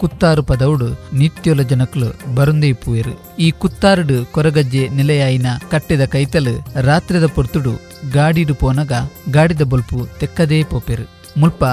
ಕುತ್ತಾರು 0.02 0.42
ಪದವುಡು 0.50 0.90
ನಿತ್ಯೊಲ 1.20 1.62
ಜನಕಲು 1.72 2.10
ಬರುಂದೇ 2.36 2.70
ಪೂಯರು. 2.84 3.14
ಈ 3.46 3.48
ಕುತ್ತಾರುಡು 3.62 4.18
ಕೊರಗಜ್ಜೆ 4.36 4.84
ನೆಲೆಯಾಯಿನ 4.98 5.48
ಕಟ್ಟೆದ 5.72 6.06
ಕೈತಲು 6.06 6.54
ರಾತ್ರಿದ 6.90 7.28
ಪೊರ್ತುಡು 7.38 7.74
ಗಾಡಿಡು 8.14 8.56
ಪೋನಗ 8.62 8.92
ಗಾಡಿದ 9.38 9.66
ಬೊಲ್ಪು 9.74 10.00
ತೆಕ್ಕದೇ 10.20 10.62
ಪೋಪೆರು. 10.64 11.08
ಮುಲ್ಪ 11.40 11.64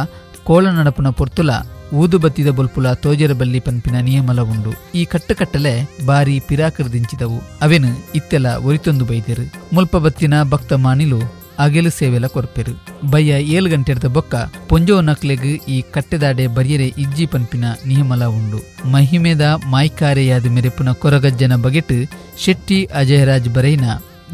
ಕೋಳ 0.48 0.66
ನಡಪುನ 0.78 1.10
ಪೊರ್ತುಲ 1.20 1.50
ಊದು 1.92 2.16
ಬತ್ತಿದ 2.18 2.50
ಬೊಲ್ಪುಲ 2.58 2.92
ತೋಜರ 3.04 3.32
ಬಲ್ಲಿ 3.40 3.60
ಪನ್ಪಿನ 3.60 3.96
ನಿಯಮಲ 4.08 4.40
ಉಂಡು 4.52 4.72
ಈ 4.94 5.04
ಕಟ್ಟಕಟ್ಟಲೆ 5.04 5.74
ಬಾರಿ 6.06 6.34
ಪಿರಾಕೃದಿಂಚಿದವು 6.48 7.38
ಅವೆನು 7.62 7.92
ಇತ್ತೆಲ 8.14 8.46
ಒರಿತೊಂದು 8.68 9.04
ಬೈದೆರು. 9.04 9.46
ಮುಲ್ಪ 9.74 9.96
ಬತ್ತಿನ 9.96 10.34
ಭಕ್ತ 10.42 10.72
ಮಾನಿಲು 10.72 11.20
ಅಗೆಲು 11.64 11.90
ಸೇವೆಲ 11.90 12.26
ಕೊರ್ಪೆರು. 12.26 12.72
ಬಯ್ಯ 13.10 13.32
ಏಳು 13.32 13.70
ಗಂಟೆರ್ದ 13.70 14.04
ಬೊಕ್ಕ 14.04 14.34
ಪೊಂಜೋ 14.68 15.00
ನಕ್ಲೆಗ್ 15.00 15.46
ಈ 15.68 15.84
ಕಟ್ಟೆದಾಡೆ 15.94 16.46
ಬರಿಯರೆ 16.46 16.88
ಇಜ್ಜಿ 17.02 17.26
ಪನ್ಪಿನ 17.26 17.64
ನಿಯಮಲ 17.86 18.24
ಉಂಡು. 18.24 18.58
ಮಹಿಮೆದ 18.94 19.40
ಮಾಯ್ಕಾರೆಯಾದ 19.66 20.46
ಮೆರೆಪುನ 20.56 20.92
ಕೊರಗಜ್ಜನ 20.92 21.56
ಬಗೆಟ್ 21.64 21.96
ಶೆಟ್ಟಿ 22.44 22.84
ಅಜಯರಾಜ್ 22.84 23.48
ಬರೈನ 23.48 23.86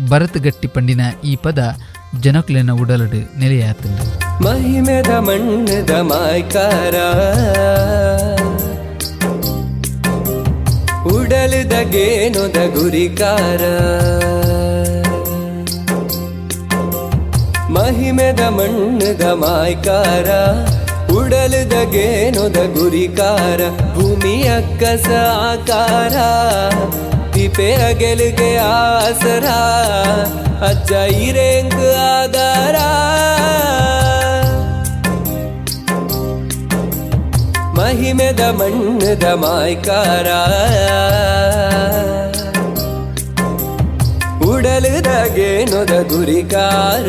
ಭರತ್ 0.08 0.38
ಗಟ್ಟಿ 0.38 0.68
ಪಂಡಿನ 0.68 1.00
ಈ 1.24 1.36
ಪದ 1.36 1.78
ಜನಕ್ಲೆನ 2.20 2.70
ಉಡಲಡು 2.70 3.20
ನೆಲೆಯಾತಂಡು. 3.40 4.04
ಮಹಿಮೆದ 4.44 5.10
ಮಣ್ಣದ 5.28 5.90
ಮಾಯ್ಕಾರ. 5.90 6.94
ಉಡಲುದ 11.16 11.72
ಗುರಿಕಾರ. 12.78 13.62
ಮಹಿಮೆದ 17.74 18.40
ಮಣ್ಣದ 18.48 19.24
ಮಾಯ್ಕಾರ 19.32 20.28
ಉಡಲದ 21.12 21.74
ಗೇನುದ 21.90 22.58
ಗುರಿಕಾರ, 22.76 23.60
ಭೂಮಿಯ 23.94 24.48
ಕಸ 24.80 25.08
ಆಕಾರ 25.50 26.16
ತಿಪೆಯ 27.32 27.82
ಗೆಲುಗೆ 27.94 28.56
ಆಸರ, 28.56 29.46
ಅಜ್ಜ 30.68 30.92
ಇರೇಂಕ್ 31.28 31.80
ಆಧಾರ. 32.14 32.76
ಮಹಿಮೆದ 37.78 38.40
ಮಣ್ಣದ 38.40 39.24
ಮಾಯ್ಕಾರ. 39.24 40.28
ಉಡಲುದಗೇನೊದ 44.72 45.94
ಗುರಿಕಾರ. 46.12 47.08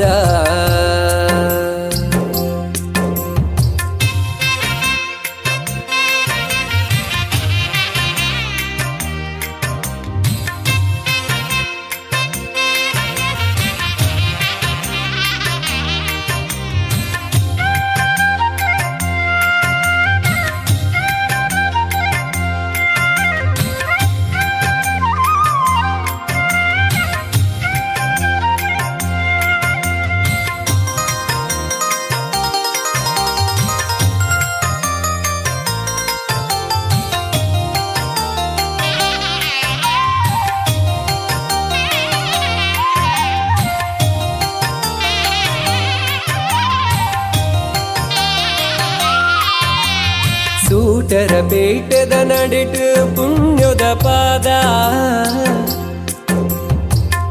ಸೂಟರ 51.14 51.42
ಬೇಟದ 51.42 52.14
ನಡಿಟು 52.24 53.16
ಪುಣ್ಯದ 53.16 53.82
ಪಾದ. 53.94 54.48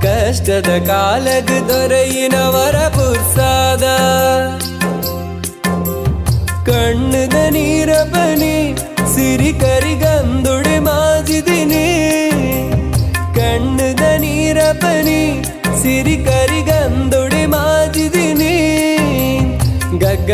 ಕಷ್ಟದ 0.03 0.87
ಕಾಲಗ್ 0.87 1.69
ದೊರೆಯಿನವರ 1.69 2.77
ಪುರ್ಸಾದ. 2.89 3.83
ಕಣ್ಣದ 6.67 7.35
ನೀರ 7.51 7.89
ಬನಿ 8.03 8.77
ಸಿರಿ 9.15 9.53
ಕರಿಗಂದುಡಿ 9.53 10.79
ಮಾಜಿದಿನಿ. 10.79 11.89
ಕಣ್ಣದ 13.35 14.21
ನೀರ 14.21 14.59
ಸಿರಿ 15.83 16.17
ಕರಿಗಂದುಡೆ 16.17 17.32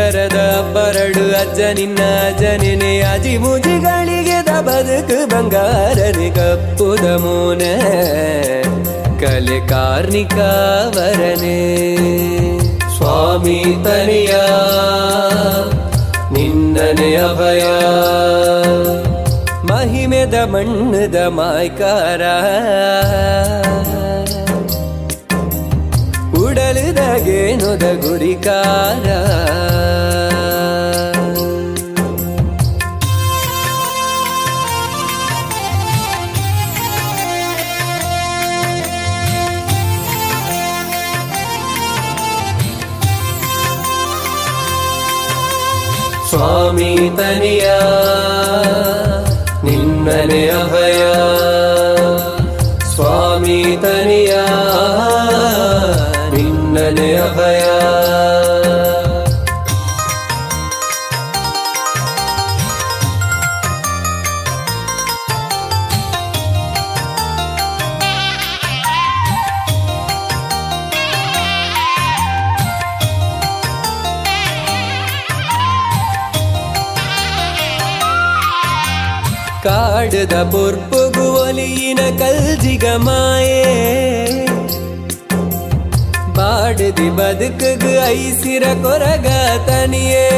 ಗಗ್ಗರದ 0.09 0.61
ಬರಡು 0.75 1.37
ಅಜ್ಜ 1.41 1.61
ನಿನ್ನ 1.61 1.99
ಜನನೆ 2.39 3.01
ಅಜಿ 3.01 3.37
ಮುಜಿಗಳಿಗೆ 3.39 4.47
ದ 4.47 4.61
ಬದುಕು 4.61 5.29
ಬಂಗಾರನೆ 5.29 6.31
ಕಪ್ಪುದ 6.31 7.01
ಮೂನೆ. 7.01 7.75
ಕಲೆ 9.21 9.69
ಕಾರ್ಣಿಕ 9.69 10.35
ವರನೆ 10.97 11.97
ಸ್ವಾಮಿ 12.97 13.65
ತನಿಯ 13.85 14.35
ನಿನ್ನನೆ 16.33 17.17
ಅಭಯ. 17.17 17.65
ಮಹಿಮೆದ 19.63 20.35
ಮಣ್ಣದ 20.35 21.17
ಮಾಯ್ಕಾರ. 21.17 22.23
ಉಡಲಿದಗೇನುದ 26.39 27.83
ಗುರಿಕಾರ. 27.83 29.05
ಸ್ವಾಮಿ 46.58 46.92
ತನಿಯ 47.18 47.66
ನಿನ್ನನೆ 49.64 50.40
ಅಭಯ 50.54 51.02
ಸ್ವಾಮಿ 52.96 53.58
ತನಿಯ 53.82 54.34
ನಿನ್ನನೆ 56.34 57.10
ಅಭಯ 57.18 57.62
ಕಾಡದ 80.19 80.51
ಪುರ್ಪುಗು 80.51 81.49
ಒಲಿಯಿನ 81.49 81.99
ಕಲ್ಜಿಗ 82.19 82.85
ಮಾಯೆ. 82.97 83.65
ಬಾಡದಿ 86.35 87.11
ಬದುಕಗು 87.11 88.07
ಐಸಿರ 88.07 88.63
ಕೊರಗ 88.83 89.27
ತನಿಯೇ. 89.67 90.31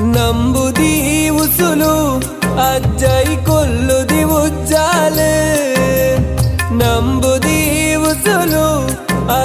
ನಂಬುದಿ 0.00 1.28
ಉಸುಲು 1.28 2.18
ಅಜ್ಜೈ 2.74 3.36
ಕೊಲ್ಲುದಿ 3.36 4.22
ಉಜ್ಜಾಲು. 4.22 5.32
ನಂಬುದಿ 6.78 7.94
ಉಸುಲು 7.94 8.86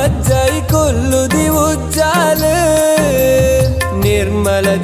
ಅಜ್ಜೈ 0.02 0.62
ಕೊಲ್ಲುದಿ 0.72 1.48
ಉಜ್ಜಾಲು. 1.48 2.56
ನಿರ್ಮಲ 4.00 4.76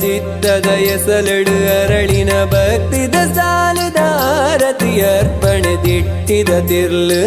ಚಿತ್ತದ 0.41 0.69
ಸಲಡು 1.05 1.83
ಅರಳಿನ 1.83 2.31
ಭಕ್ತಿದ 2.45 3.15
ಸಾಲದ 3.35 3.95
ಆರತಿ 4.21 5.01
ಅರ್ಪಣೆ 5.01 5.85
ದಿಟ್ಟಿದ 5.85 6.49
ತಿರ್ಲು. 6.67 7.21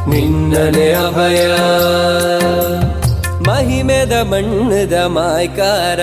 ನಿನ್ನನೆ 0.09 0.93
ಅಭಯ. 0.93 1.47
ಮಹಿಮೆದ 3.51 4.13
ಮಣ್ಣದ 4.13 4.95
ಮಾಯ್ಕಾರ. 5.07 6.01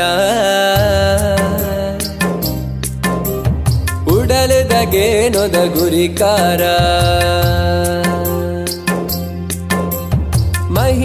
ಉಡಲದಗೇನೊದ 4.13 5.55
ಗುರಿಕಾರ. 5.79 6.61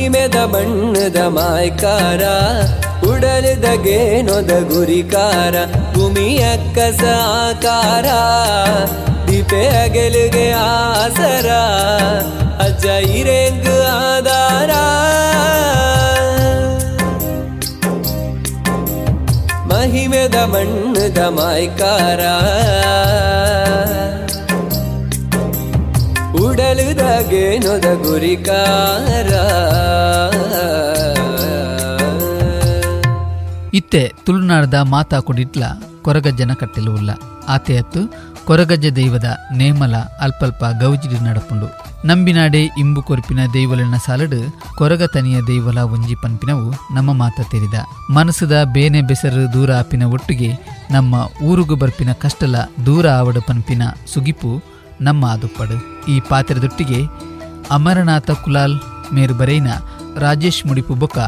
ಮಹಿಮೆದ 0.01 0.39
ಬಣ್ಣದ 0.53 1.21
ಮಾಯ್ಕಾರ 1.37 2.23
ಉಡಲದಗೇನೊದ 3.09 4.53
ಗುರಿಕಾರ, 4.71 5.55
ಭೂಮಿಯ 5.95 6.45
ಕಸಾಕಾರ 6.77 8.07
ದೀಪೆ 9.27 9.61
ಅಗೆಲುಗೆ 9.83 10.47
ಆಸರ, 10.61 11.49
ಅಜ್ಜ 12.67 12.87
ಇರೆಂಗ್ 13.19 13.71
ಆಧಾರ. 13.97 14.71
ಮಹಿಮೆದ 19.73 20.37
ಬಣ್ಣದ 20.55 21.19
ಮಾಯ್ಕಾರ 21.41 22.21
ಉಡಲುದಗೇನೊದ 26.61 27.87
ಗುರಿಕಾರ 28.05 29.31
ಇತ್ತೆ 33.79 34.01
ತುಳುನಾಡದ 34.25 34.79
ಮಾತಾ 34.95 35.19
ಕೊಡಿಟ್ಲ, 35.29 35.65
ಕೊರಗಜ್ಜನ 36.07 36.53
ಆತೆ 37.55 37.75
ಅತ್ತು 37.83 38.01
ಕೊರಗಜ್ಜ 38.49 38.87
ದೈವದ 38.97 39.29
ನೇಮಲ 39.59 39.95
ಅಲ್ಪಲ್ಪ 40.25 40.63
ಗೌಜಿಡಿ 40.83 41.19
ನಡಪುಂಡು. 41.27 41.69
ನಂಬಿನಾಡೆ 42.09 42.61
ಇಂಬು 42.83 43.01
ಕೊರ್ಪಿನ 43.09 43.41
ದೈವಲನ 43.55 43.97
ಸಾಲಡು 44.07 44.41
ಕೊರಗ 44.79 45.03
ತನಿಯ 45.15 45.39
ದೈವಲ 45.49 45.79
ಒಂಜಿ 45.95 46.17
ಪನ್ಪಿನವು 46.23 46.69
ನಮ್ಮ 46.97 47.13
ಮಾತ 47.23 47.47
ತೆರಿದ. 47.53 47.77
ಮನಸ್ಸದ 48.17 48.57
ಬೇನೆ 48.75 49.01
ಬೆಸರು 49.11 49.45
ದೂರ 49.55 49.71
ಆಪಿನ 49.83 50.05
ಒಟ್ಟಿಗೆ 50.17 50.51
ನಮ್ಮ 50.97 51.15
ಊರುಗು 51.49 51.77
ಬರ್ಪಿನ 51.83 52.13
ಕಷ್ಟಲ 52.25 52.57
ದೂರ 52.89 53.07
ಆವಡ 53.21 53.39
ಪನ್ಪಿನ 53.49 53.83
ಸುಗಿಪು 54.15 54.53
ನಮ್ಮ 55.01 55.25
ಆದುಪ್ಪಡು 55.25 56.05
ಈ 56.09 56.21
ಪಾತ್ರದೊಟ್ಟಿಗೆ 56.21 57.05
ಅಮರನಾಥ 57.71 58.31
ಕುಲಾಲ್ 58.31 58.81
ಮೇರು 59.13 59.35
ಬರೈನ 59.35 59.67
ರಾಜೇಶ್ 60.17 60.67
ಮುಡಿಪು 60.67 60.95
ಬೊಕ 60.95 61.19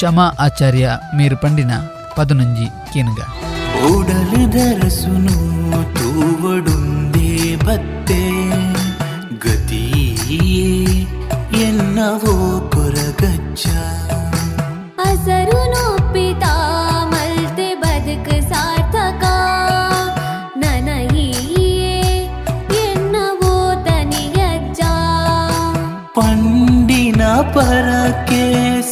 ಶಮಾ 0.00 0.32
ಆಚಾರ್ಯ 0.40 0.90
ಮೇರು 1.16 1.36
ಪಂಡಿನ 1.36 1.70
ಪದನೊಂಜಿ 2.16 2.92
ಕೇನುಗ. 2.92 3.20
ಬತ್ತೆ, 7.64 8.20
ಗತಿಯೇ 9.38 10.84
ಎನ್ನವೋ 11.62 12.60
ಕೊರಗಚ್ಚ 12.72 13.66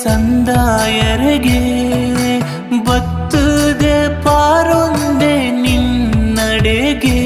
ಸಂದಾಯರೆಗೆ 0.04 1.60
ಬತ್ತುದೆ 2.86 3.96
ಪಾರೊಂದೆ 4.24 5.34
ನಿನ್ನಡೆಗೆ 5.62 7.18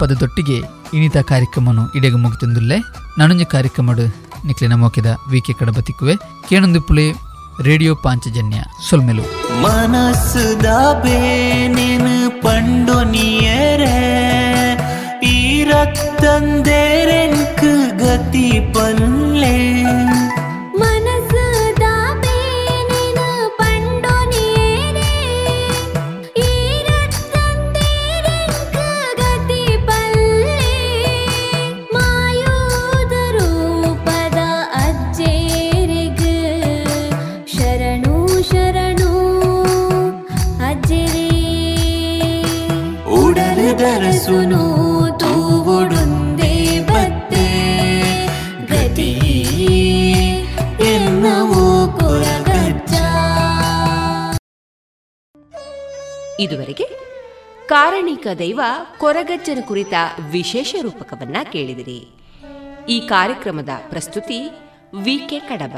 ಪದದೊಟ್ಟಿಗೆ 0.00 0.62
ಇನಿತ 0.94 1.16
ಕಾರ್ಯಕ್ರಮನು 1.16 1.94
ಇಡೆಗೆ 1.94 2.16
ಮುಗಿತಂದುಲ್ಲೆ. 2.16 2.76
ನನಂಜ 3.18 3.42
ಕಾರ್ಯಕ್ರಮಡು 3.42 4.28
ನಿಕ್ಲಿನ 4.46 4.74
ಮೋಕಿದ 4.74 5.06
ವಿಕೆ 5.30 5.52
ಕಡಬತಿಕ್ಕುವೆ. 5.52 6.14
ಕೇಣೊಂದು 6.48 6.82
ಪುಲೆ 6.82 7.28
ರೇಡಿಯೋ 7.62 7.94
ಪಾಂಚಜನ್ಯ 7.94 8.56
ಸೊಲ್ಮೆಲು. 8.90 9.62
ಮನಸ್ಸುದ 9.62 10.66
ಪಂಡು 11.02 12.42
ಪಂಡೊನಿಯರೆ 12.42 14.18
ಈ 15.24 15.64
ರತ್ತಂದೇರೆನ್ಕ್ 15.64 17.98
ಗತಿ 17.98 18.74
ಪಲ್ಲೆ. 18.74 19.84
ದೈವ 58.38 58.60
ಕೊರಗಜ್ಜನ 58.98 59.58
ಕುರಿತ 59.66 59.92
ವಿಶೇಷ 60.30 60.74
ರೂಪಕವನ್ನ 60.80 61.36
ಕೇಳಿದಿರಿ. 61.52 62.08
ಈ 62.88 63.00
ಕಾರ್ಯಕ್ರಮದ 63.00 63.68
ಪ್ರಸ್ತುತಿ 63.88 64.50
ವಿಕೆ 65.02 65.38
ಕಡಬ. 65.38 65.76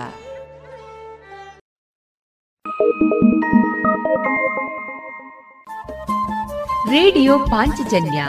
ರೇಡಿಯೋ 6.90 7.39
ಪಾಂಚಜನ್ಯ 7.39 8.24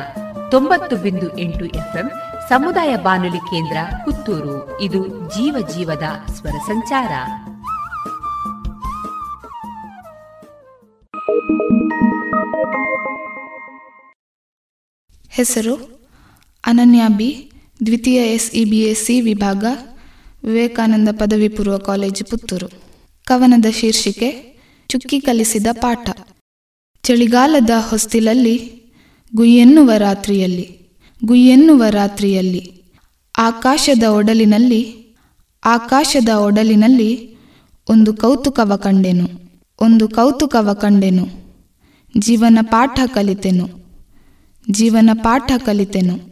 ತೊಂಬತ್ತು 0.52 0.96
ಬಿಂದು 0.96 1.38
ಎಂಟು 1.38 1.66
ಎಫ್ಎಂ 1.66 2.12
ಸಮುದಾಯ 2.50 2.96
ಬಾನುಲಿ 2.96 3.40
ಕೇಂದ್ರ 3.40 3.78
ಪುತ್ತೂರು. 4.06 4.82
ಇದು 4.82 5.08
ಜೀವ 5.08 5.68
ಜೀವದ 5.68 6.32
ಸ್ವರ 6.34 6.52
ಸಂಚಾರ. 6.52 7.12
ಹೆಸರು 15.32 16.02
ಅನನ್ಯ 16.66 17.02
ಬಿ, 17.08 17.52
ದ್ವಿತೀಯ 17.86 18.16
S 18.16 18.52
E 18.52 18.66
B 18.66 18.80
S 18.80 19.06
C 19.06 19.22
ವಿಭಾಗ, 19.22 19.66
ವಿವೇಕಾನಂದ 20.44 21.10
ಪದವಿ 21.12 21.48
ಪೂರ್ವ 21.48 21.78
ಕಾಲೇಜು 21.78 22.30
ಪುತ್ತೂರು. 22.30 22.68
ಕವನದ 23.26 23.66
ಶೀರ್ಷಿಕೆ, 23.72 24.60
ಚುಕ್ಕಿ 24.88 25.20
ಕಲಿಸಿದ 25.20 25.68
ಪಾಠ. 25.72 26.10
ಚಳಿಗಾಲದ 27.04 27.70
ಹೊಸ್ತಿಲಲ್ಲಿ, 27.90 28.84
ಗುಯ್ಯೆನ್ನುವ 29.36 29.92
ರಾತ್ರಿಯಲ್ಲಿ 29.98 30.78
ಗುಯ್ಯೆನ್ನುವ 31.26 31.84
ರಾತ್ರಿಯಲ್ಲಿ, 31.90 32.84
ಆಕಾಶದ 33.38 34.04
ಒಡಲಿನಲ್ಲಿ 34.04 35.02
ಆಕಾಶದ 35.66 36.30
ಒಡಲಿನಲ್ಲಿ 36.30 37.36
ಒಂದು 37.90 38.14
ಕೌತುಕವ 38.14 38.76
ಕಂಡೆನು, 38.76 39.28
ಒಂದು 39.82 40.08
ಕೌತುಕವ 40.08 40.74
ಕಂಡೆನು, 40.74 41.28
ಜೀವನ 42.18 42.58
ಪಾಠ 42.62 43.00
ಕಲಿತೆನು. 43.06 43.81
ಜೀವನ 44.70 45.10
ಪಾಠ 45.14 45.52
ಕಲಿತೆನು. 45.58 46.32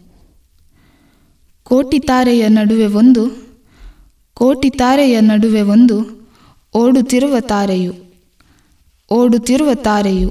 ಕೋಟಿ 1.63 1.99
ತಾರೆಯ 1.99 2.47
ನಡುವೆ 2.47 2.85
ಒಂದು, 2.85 3.53
ಕೋಟಿ 4.33 4.69
ತಾರೆಯ 4.69 5.19
ನಡುವೆ 5.19 5.61
ಒಂದು, 5.61 6.27
ಓಡುತ್ತಿರುವ 6.73 7.39
ತಾರೆಯು 7.39 8.09
ಓಡುತ್ತಿರುವ 9.11 9.73
ತಾರೆಯು. 9.73 10.29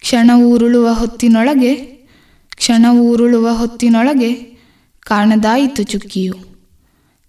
ಕ್ಷಣವೂರುಳುವ 0.00 0.92
ಹೊತ್ತಿನೊಳಗೆ 0.92 1.74
ಕ್ಷಣವೂರುಳುವ 2.56 3.48
ಹೊತ್ತಿನೊಳಗೆ 3.52 4.32
ಕಾಣದಾಯಿತು 5.00 5.82
ಚುಕ್ಕಿಯು 5.82 6.34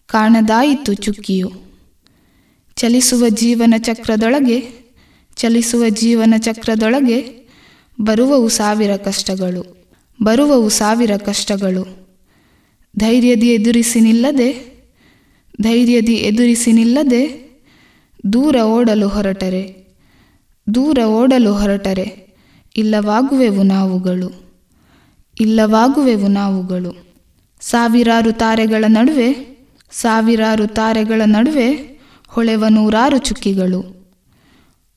ಕಾಣದಾಯಿತು 0.08 0.94
ಚುಕ್ಕಿಯು. 0.94 1.52
ಚಲಿಸುವ 2.76 3.30
ಜೀವನ 3.30 3.74
ಚಕ್ರದೊಳಗೆ, 3.78 4.74
ಚಲಿಸುವ 5.36 5.90
ಜೀವನ 5.90 6.34
ಚಕ್ರದೊಳಗೆ 6.38 7.37
ಬರುವವು 8.02 8.50
ಸಾವಿರ 8.50 8.96
ಕಷ್ಟಗಳು, 8.96 9.88
ಬರುವವು 10.24 10.70
ಸಾವಿರ 10.70 11.18
ಕಷ್ಟಗಳು. 11.18 12.08
ಧೈರ್ಯದಿ 12.98 13.48
ಎದುರಿಸಿ 13.50 14.00
ನಿಲ್ಲದೆ, 14.00 14.50
ಧೈರ್ಯದಿ 15.62 16.14
ಎದುರಿಸಿ 16.14 16.72
ನಿಲ್ಲದೆ 16.72 17.48
ದೂರ 18.34 18.56
ಓಡಲು 18.64 19.08
ಹೊರಟರೆ, 19.08 19.88
ದೂರ 20.74 21.00
ಓಡಲು 21.06 21.54
ಹೊರಟರೆ, 21.54 22.28
ಇಲ್ಲವಾಗುವೆವು 22.76 23.64
ನಾವುಗಳು 23.64 24.48
ಇಲ್ಲವಾಗುವೆವು 25.42 26.28
ನಾವುಗಳು. 26.28 27.08
ಸಾವಿರಾರು 27.62 28.32
ತಾರೆಗಳ 28.32 28.86
ನಡುವೆ, 28.88 29.58
ಸಾವಿರಾರು 29.92 30.68
ತಾರೆಗಳ 30.68 31.22
ನಡುವೆ 31.26 32.00
ಹೊಳೆವ 32.28 32.66
ನೂರಾರು 32.70 33.18
ಚುಕ್ಕಿಗಳು, 33.18 34.10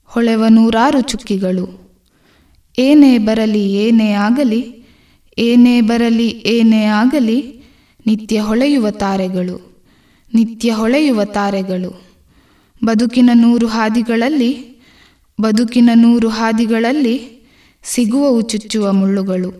ಹೊಳೆವ 0.04 0.44
ನೂರಾರು 0.48 1.00
ಚುಕ್ಕಿಗಳು. 1.00 1.89
ಏನೇ 2.80 3.18
ಬರಲಿ, 3.18 3.64
ಏನೇ 3.84 4.12
ಆಗಲಿ, 4.12 4.60
ಏನೇ 5.38 5.80
ಬರಲಿ, 5.80 6.28
ಏನೇ 6.46 6.82
ಆಗಲಿ, 6.84 7.38
ನಿತ್ಯ 8.06 8.38
ಹೊಳೆಯುವ 8.38 8.90
ತಾರೆಗಳು, 8.90 9.56
ನಿತ್ಯ 10.34 10.70
ಹೊಳೆಯುವ 10.70 11.24
ತಾರೆಗಳು. 11.24 11.90
ಬದುಕಿನ 12.84 13.30
ನೂರು 13.34 13.66
ಹಾದಿಗಳಲ್ಲಿ, 13.66 14.52
ಬದುಕಿನ 15.40 15.90
ನೂರು 15.94 16.28
ಹಾದಿಗಳಲ್ಲಿ 16.28 17.16
ಸಿಗುವವು 17.84 18.40
ಚುಚ್ಚುವ 18.40 18.92
ಮುಳ್ಳುಗಳು, 18.92 19.50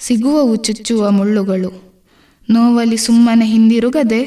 ಸಿಗುವವು 0.00 0.56
ಚುಚ್ಚುವ 0.56 1.10
ಮುಳ್ಳುಗಳು. 1.10 1.70
ನೋವಲಿ 2.48 2.96
ಸುಮ್ಮನೆ 2.96 3.46
ಹಿಂದಿರುಗದೆ, 3.46 4.22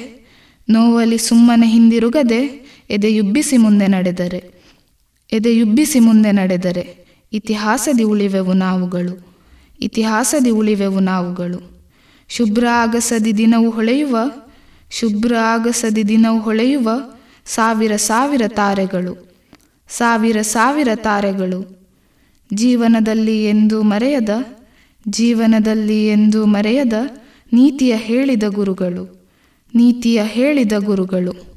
ನೋವಲಿ 0.69 1.17
ಸುಮ್ಮನೆ 1.17 1.67
ಹಿಂದಿರುಗದೆ 1.67 2.41
ಎದೆಯುಬ್ಬಿಸಿ 2.89 3.57
ಮುಂದೆ 3.57 3.88
ನಡೆದರೆ, 3.88 4.41
ಎದೆಯುಬ್ಬಿಸಿ 5.31 5.99
ಮುಂದೆ 5.99 6.31
ನಡೆದರೆ 6.31 7.06
ಇತಿಹಾಸದಿ 7.33 8.03
ಉಳಿವೆವು 8.03 8.53
ನಾವುಗಳು. 8.53 9.27
ಇತಿಹಾಸದಿ 9.81 10.49
ಉಳಿವೆವು 10.49 10.99
ನಾವುಗಳು. 10.99 11.71
ಶುಭ್ರ 12.29 12.67
ಆಗಸದಿ 12.67 13.37
ದಿನವು 13.37 13.69
ಹೊಳೆಯುವ 13.69 14.17
ಶುಭ್ರ 14.91 15.35
ಆಗಸದಿ 15.35 16.03
ದಿನವು 16.03 16.39
ಹೊಳೆಯುವ 16.39 16.89
ಸಾವಿರ 17.45 17.95
ಸಾವಿರ 17.95 18.41
ತಾರೆಗಳು. 18.47 19.31
ಸಾವಿರ 19.89 20.41
ಸಾವಿರ 20.41 20.87
ತಾರೆಗಳು. 20.95 21.79
ಜೀವನದಲ್ಲಿ 22.53 23.45
ಎಂದು 23.45 23.83
ಮರೆಯದ, 23.83 24.29
ಜೀವನದಲ್ಲಿ 25.07 26.07
ಎಂದು 26.07 26.45
ಮರೆಯದ 26.45 26.93
ನೀತಿಯ 27.53 27.95
ಹೇಳಿದ 27.95 28.43
ಗುರುಗಳು. 28.47 29.29
ನೀತಿಯ 29.75 30.23
ಹೇಳಿದ 30.23 30.71
ಗುರುಗಳು. 30.77 31.56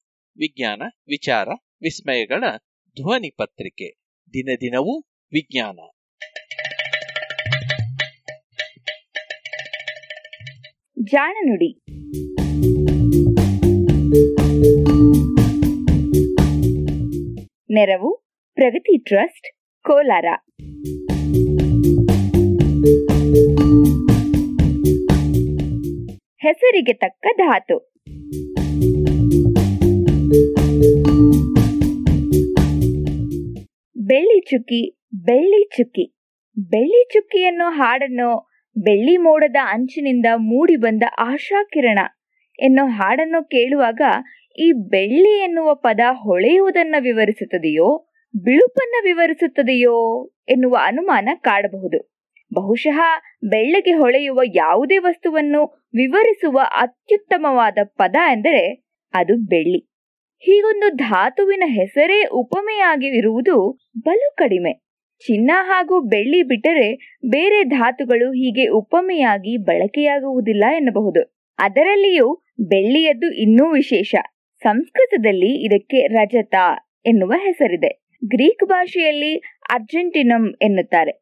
ವಿಜ್ಞಾನ, 0.37 0.81
ವಿಚಾರ, 1.07 1.47
ವಿಸ್ಮಯಗಳ 1.81 2.43
ಧ್ವನಿ 2.95 3.29
ಪತ್ರಿಕೆ. 3.29 4.01
ದಿನ 4.33 4.49
ದಿನವೂ 4.61 4.99
ವಿಜ್ಞಾನ. 5.33 5.79
ಜಾಣನುಡಿ 11.03 11.79
ನೆರವು, 17.69 18.27
ಪ್ರಗತಿ 18.53 18.97
ಟ್ರಸ್ಟ್, 18.97 19.47
ಕೋಲಾರ. 19.83 20.25
ಹೆಸರಿಗೆ 26.41 26.93
ತಕ್ಕ 26.93 27.27
ಧಾತು. 27.37 27.90
ಬೆಳ್ಳಿ 33.95 34.39
ಚುಕ್ಕಿ 34.39 34.99
ಬೆಳ್ಳಿ 35.13 35.69
ಚುಕ್ಕಿ. 35.77 36.17
ಬೆಳ್ಳಿ 36.57 37.09
ಚುಕ್ಕಿ 37.13 37.45
ಅನ್ನೋ 37.45 37.65
ಹಾಡನ್ನು 37.69 38.49
ಬೆಳ್ಳಿ 38.77 39.17
ಮೋಡದ 39.17 39.55
ಅಂಚಿನಿಂದ 39.63 40.25
ಮೂಡಿ 40.35 40.75
ಬಂದ 40.75 41.03
ಆಶಾಕಿರಣ 41.19 41.99
ಎನ್ನೋ 42.59 42.87
ಹಾಡನ್ನು 42.87 43.43
ಕೇಳುವಾಗ 43.43 44.01
ಈ 44.59 44.71
ಬೆಳ್ಳಿ 44.71 45.43
ಎನ್ನುವ 45.43 45.75
ಪದ 45.75 45.99
ಹೊಳೆಯುವುದನ್ನ 46.11 46.95
ವಿವರಿಸುತ್ತದೆಯೋ, 46.99 48.07
ಬಿಳುಪನ್ನ 48.43 48.95
ವಿವರಿಸುತ್ತದೆಯೋ 49.03 50.27
ಎನ್ನುವ 50.49 50.77
ಅನುಮಾನ 50.83 51.29
ಕಾಡಬಹುದು. 51.35 52.13
ಬಹುಶಃ 52.53 52.99
ಬೆಳ್ಳಗೆ 53.43 53.91
ಹೊಳೆಯುವ 53.91 54.41
ಯಾವುದೇ 54.55 54.97
ವಸ್ತುವನ್ನು 54.97 55.87
ವಿವರಿಸುವ 55.95 56.59
ಅತ್ಯುತ್ತಮವಾದ 56.63 57.77
ಪದ 57.83 58.15
ಎಂದರೆ 58.31 58.83
ಅದು 59.13 59.37
ಬೆಳ್ಳಿ. 59.37 59.90
ಹೀಗೊಂದು 60.43 60.95
ಧಾತುವಿನ 60.95 61.63
ಹೆಸರೇ 61.67 62.25
ಉಪಮೆಯಾಗಿ 62.25 63.17
ಇರುವುದು 63.17 63.79
ಬಲು 63.99 64.35
ಕಡಿಮೆ. 64.35 64.73
ಚಿನ್ನ 65.19 65.51
ಹಾಗೂ 65.53 66.01
ಬೆಳ್ಳಿ 66.01 66.43
ಬಿಟ್ಟರೆ 66.43 67.17
ಬೇರೆ 67.25 67.63
ಧಾತುಗಳು 67.63 68.31
ಹೀಗೆ 68.31 68.67
ಉಪಮೆಯಾಗಿ 68.67 69.57
ಬಳಕೆಯಾಗುವುದಿಲ್ಲ 69.57 70.63
ಎನ್ನಬಹುದು. 70.75 71.21
ಅದರಲ್ಲಿಯೂ 71.59 72.35
ಬೆಳ್ಳಿಯದ್ದು 72.59 73.31
ಇನ್ನೂ 73.33 73.71
ವಿಶೇಷ. 73.71 74.15
ಸಂಸ್ಕೃತದಲ್ಲಿ 74.59 75.65
ಇದಕ್ಕೆ 75.65 76.07
ರಜತ 76.07 76.55
ಎನ್ನುವ 77.05 77.33
ಹೆಸರಿದೆ. 77.37 78.01
ಗ್ರೀಕ್ 78.25 78.69
ಭಾಷೆಯಲ್ಲಿ 78.69 79.35
ಅರ್ಜೆಂಟಿನಮ್ 79.73 80.53
ಎನ್ನುತ್ತಾರೆ. 80.61 81.13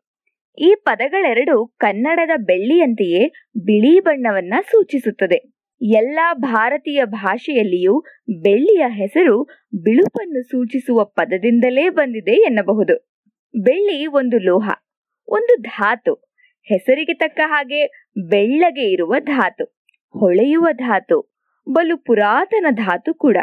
ಈ 0.58 0.76
ಪದಗಳೆರಡು 0.86 1.68
ಕನ್ನಡದ 1.78 2.32
ಬೆಳ್ಳಿಯಂತೆಯೇ 2.46 3.28
ಬಿಳಿ 3.58 4.00
ಬಣ್ಣವನ್ನ 4.00 4.54
ಸೂಚಿಸುತ್ತದೆ. 4.72 5.59
ಎಲ್ಲಾ 5.82 6.34
ಭಾರತೀಯ 6.34 7.06
ಭಾಷೆಯಲ್ಲಿಯೂ 7.06 8.02
ಬೆಳ್ಳಿಯ 8.42 8.86
ಹೆಸರು 8.88 9.44
ಬಿಳುಪನ್ನು 9.84 10.42
ಸೂಚಿಸುವ 10.48 11.04
ಪದದಿಂದಲೇ 11.04 11.90
ಬಂದಿದೆ 11.90 12.32
ಎನ್ನಬಹುದು. 12.32 12.96
ಬೆಳ್ಳಿ 13.54 14.06
ಒಂದು 14.06 14.38
ಲೋಹ, 14.38 14.70
ಒಂದು 15.28 15.62
ಧಾತು. 15.62 16.14
ಹೆಸರಿಗೆ 16.68 17.14
ತಕ್ಕ 17.14 17.40
ಹಾಗೆ 17.46 17.86
ಬೆಳ್ಳಗೆ 18.30 18.92
ಇರುವ 18.92 19.16
ಧಾತು, 19.20 19.66
ಹೊಳೆಯುವ 20.16 20.68
ಧಾತು, 20.72 21.18
ಬಲು 21.68 21.98
ಪುರಾತನ 21.98 22.66
ಧಾತು 22.70 23.14
ಕೂಡ. 23.14 23.38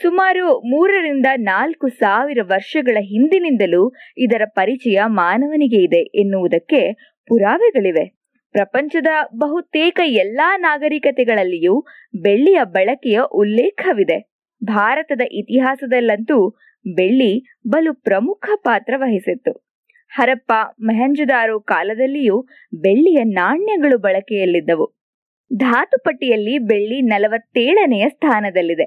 ಸುಮಾರು 0.00 0.58
ಮೂರರಿಂದ 0.60 1.26
ನಾಲ್ಕು 1.36 1.88
ಸಾವಿರ 1.88 2.38
ವರ್ಷಗಳ 2.42 2.96
ಹಿಂದಿನಿಂದಲೂ 3.00 3.82
ಇದರ 4.18 4.42
ಪರಿಚಯ 4.54 5.00
ಮಾನವನಿಗೆ 5.06 5.76
ಇದೆ 5.82 6.02
ಎನ್ನುವುದಕ್ಕೆ 6.20 6.80
ಪುರಾವೆಗಳಿವೆ. 7.28 8.21
ಪ್ರಪಂಚದ 8.52 9.06
ಬಹುತೇಕ 9.36 10.00
ಎಲ್ಲಾ 10.04 10.56
ನಾಗರಿಕತೆಗಳಲ್ಲಿಯೂ 10.56 11.84
ಬೆಳ್ಳಿಯ 12.20 12.60
ಬಳಕೆಯ 12.64 13.20
ಉಲ್ಲೇಖವಿದೆ. 13.32 14.32
ಭಾರತದ 14.64 15.20
ಇತಿಹಾಸದಲ್ಲಂತೂ 15.32 16.50
ಬೆಳ್ಳಿ 16.94 17.58
ಬಲು 17.68 17.94
ಪ್ರಮುಖ 17.94 18.50
ಪಾತ್ರ 18.56 18.94
ವಹಿಸಿತ್ತು. 18.96 19.52
ಹರಪ್ಪ, 20.10 20.52
ಮೆಹಂಜುದಾರು 20.82 21.60
ಕಾಲದಲ್ಲಿಯೂ 21.60 22.42
ಬೆಳ್ಳಿಯ 22.74 23.22
ನಾಣ್ಯಗಳು 23.24 23.98
ಬಳಕೆಯಲ್ಲಿದ್ದವು. 23.98 24.86
ಧಾತು 25.56 26.02
ಪಟ್ಟಿಯಲ್ಲಿ 26.04 26.58
ಬೆಳ್ಳಿ 26.58 27.02
ನಲವತ್ತೇಳನೆಯ 27.02 28.08
ಸ್ಥಾನದಲ್ಲಿದೆ. 28.08 28.86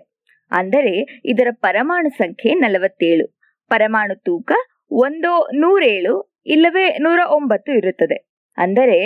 ಅಂದರೆ 0.52 1.22
ಇದರ 1.26 1.48
ಪರಮಾಣು 1.52 2.10
ಸಂಖ್ಯೆ 2.10 2.54
ನಲವತ್ತೇಳು. 2.54 3.40
ಪರಮಾಣು 3.70 4.22
ತೂಕ 4.22 4.52
ಒಂದು 4.92 5.50
ನೂರೇಳು, 5.56 6.36
ಇಲ್ಲವೇ 6.46 6.98
ನೂರ 6.98 7.20
ಒಂಬತ್ತು 7.32 7.72
ಇರುತ್ತದೆ. 7.72 8.35
ಅಂದರೆ 8.58 8.98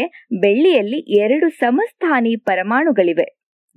ಬೆಳ್ಳಿಯಲ್ಲಿ 0.42 1.00
ಎರಡು 1.20 1.48
ಸಮಸ್ಥಾನಿ 1.60 2.34
ಪರಮಾಣುಗಳಿವೆ. 2.44 3.28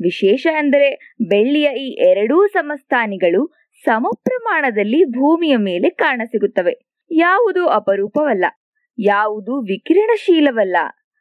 ವಿಶೇಷ 0.01 0.47
ಅಂದರೆ 0.59 0.89
ಬೆಳ್ಳಿಯ 1.23 1.69
ಈ 1.79 1.89
ಎರಡೂ 2.11 2.37
ಸಮಸ್ಥಾನಿಗಳು 2.49 3.43
ಸಮ 3.85 4.07
ಪ್ರಮಾಣದಲ್ಲಿ 4.23 5.01
ಭೂಮಿಯ 5.11 5.55
ಮೇಲೆ 5.61 5.89
ಕಾಣಸಿಗುತ್ತವೆ. 6.03 6.75
ಯಾವುದು 7.11 7.63
ಅಪರೂಪವಲ್ಲ, 7.69 8.47
ಯಾವುದು 8.99 9.53
ವಿಕಿರಣಶೀಲವಲ್ಲ. 9.63 10.77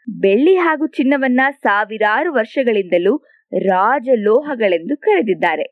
ಬೆಳ್ಳಿ 0.08 0.56
ಹಾಗೂ 0.56 0.86
ಚಿನ್ನವನ್ನ 0.88 1.42
ಸಾವಿರಾರು 1.64 2.30
ವರ್ಷಗಳಿಂದಲೂ 2.34 3.14
ರಾಜಲೋಹಗಳೆಂದು 3.52 4.96
ಕರೆದಿದ್ದಾರೆ. 4.98 5.66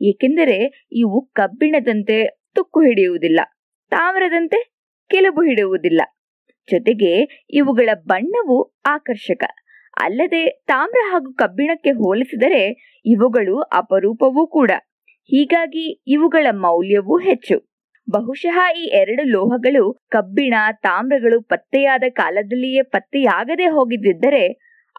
ಏಕೆಂದರೆ 0.00 0.58
ಇವು 0.92 1.18
ಕಬ್ಬಿಣದಂತೆ 1.34 2.18
ತುಕ್ಕು 2.54 2.80
ಹಿಡಿಯುವುದಿಲ್ಲ, 2.80 3.40
ತಾಮ್ರದಂತೆ 3.92 4.60
ಕೆಲಬು 5.10 5.42
ಹಿಡಿಯುವುದಿಲ್ಲ. 5.42 6.00
ಜೊತೆಗೆ 6.70 7.12
ಇವುಗಳ 7.50 7.88
ಬಣ್ಣವು 8.06 8.56
ಆಕರ್ಷಕ. 8.86 9.44
ಅಲ್ಲದೆ 10.00 10.42
ತಾಮ್ರ 10.66 11.00
ಹಾಗೂ 11.12 11.32
ಕಬ್ಬಿಣಕ್ಕೆ 11.32 11.90
ಹೋಲಿಸಿದರೆ 11.90 12.62
ಇವುಗಳು 13.06 13.56
ಅಪರೂಪವೂ 13.60 14.46
ಕೂಡ. 14.46 14.70
ಹೀಗಾಗಿ 15.30 15.86
ಇವುಗಳ 16.06 16.46
ಮೌಲ್ಯವೂ 16.50 17.18
ಹೆಚ್ಚು. 17.18 17.56
ಬಹುಶಃ 18.08 18.58
ಈ 18.76 18.84
ಎರಡು 19.00 19.24
ಲೋಹಗಳು 19.24 19.84
ಕಬ್ಬಿಣ, 20.08 20.54
ತಾಮ್ರಗಳು 20.82 21.42
ಪತ್ತೆಯಾದ 21.42 22.02
ಕಾಲದಲ್ಲಿಯೇ 22.10 22.82
ಪತ್ತೆಯಾಗದೆ 22.82 23.66
ಹೋಗಿದ್ದಿದ್ದರೆ 23.66 24.44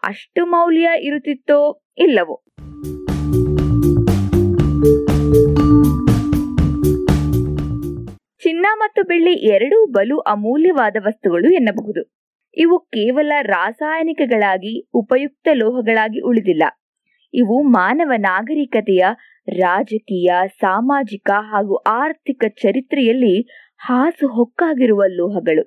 ಅಷ್ಟು 0.02 0.46
ಮೌಲ್ಯ 0.46 0.88
ಇರುತ್ತಿತ್ತೋ 1.00 1.58
ಇಲ್ಲವೋ? 1.98 2.36
ಚಿನ್ನ 8.62 8.78
ಮತ್ತು 8.78 9.02
ಬೆಳ್ಳಿ 9.02 9.32
ಎರಡೂ 9.32 9.86
ಬಲು 9.86 10.18
ಅಮೂಲ್ಯವಾದ 10.18 10.96
ವಸ್ತುಗಳು 11.00 11.52
ಎನ್ನಬಹುದು. 11.52 12.02
ಇವು 12.56 12.78
ಕೇವಲ 12.78 13.32
ರಾಸಾಯನಿಕಗಳಾಗಿ, 13.40 14.88
ಉಪಯುಕ್ತ 14.94 15.48
ಲೋಹಗಳಾಗಿ 15.52 16.20
ಉಳಿದಿಲ್ಲ. 16.20 16.62
ಇವು 17.34 17.62
ಮಾನವ 17.62 18.12
ನಾಗರಿಕತೆಯ 18.16 19.04
ರಾಜಕೀಯ, 19.48 20.32
ಸಾಮಾಜಿಕ 20.60 21.30
ಹಾಗೂ 21.30 21.76
ಆರ್ಥಿಕ 21.76 22.44
ಚರಿತ್ರೆಯಲ್ಲಿ 22.48 23.34
ಹಾಸು 23.78 24.28
ಹೊಕ್ಕಾಗಿರುವ 24.28 25.02
ಲೋಹಗಳು. 25.06 25.64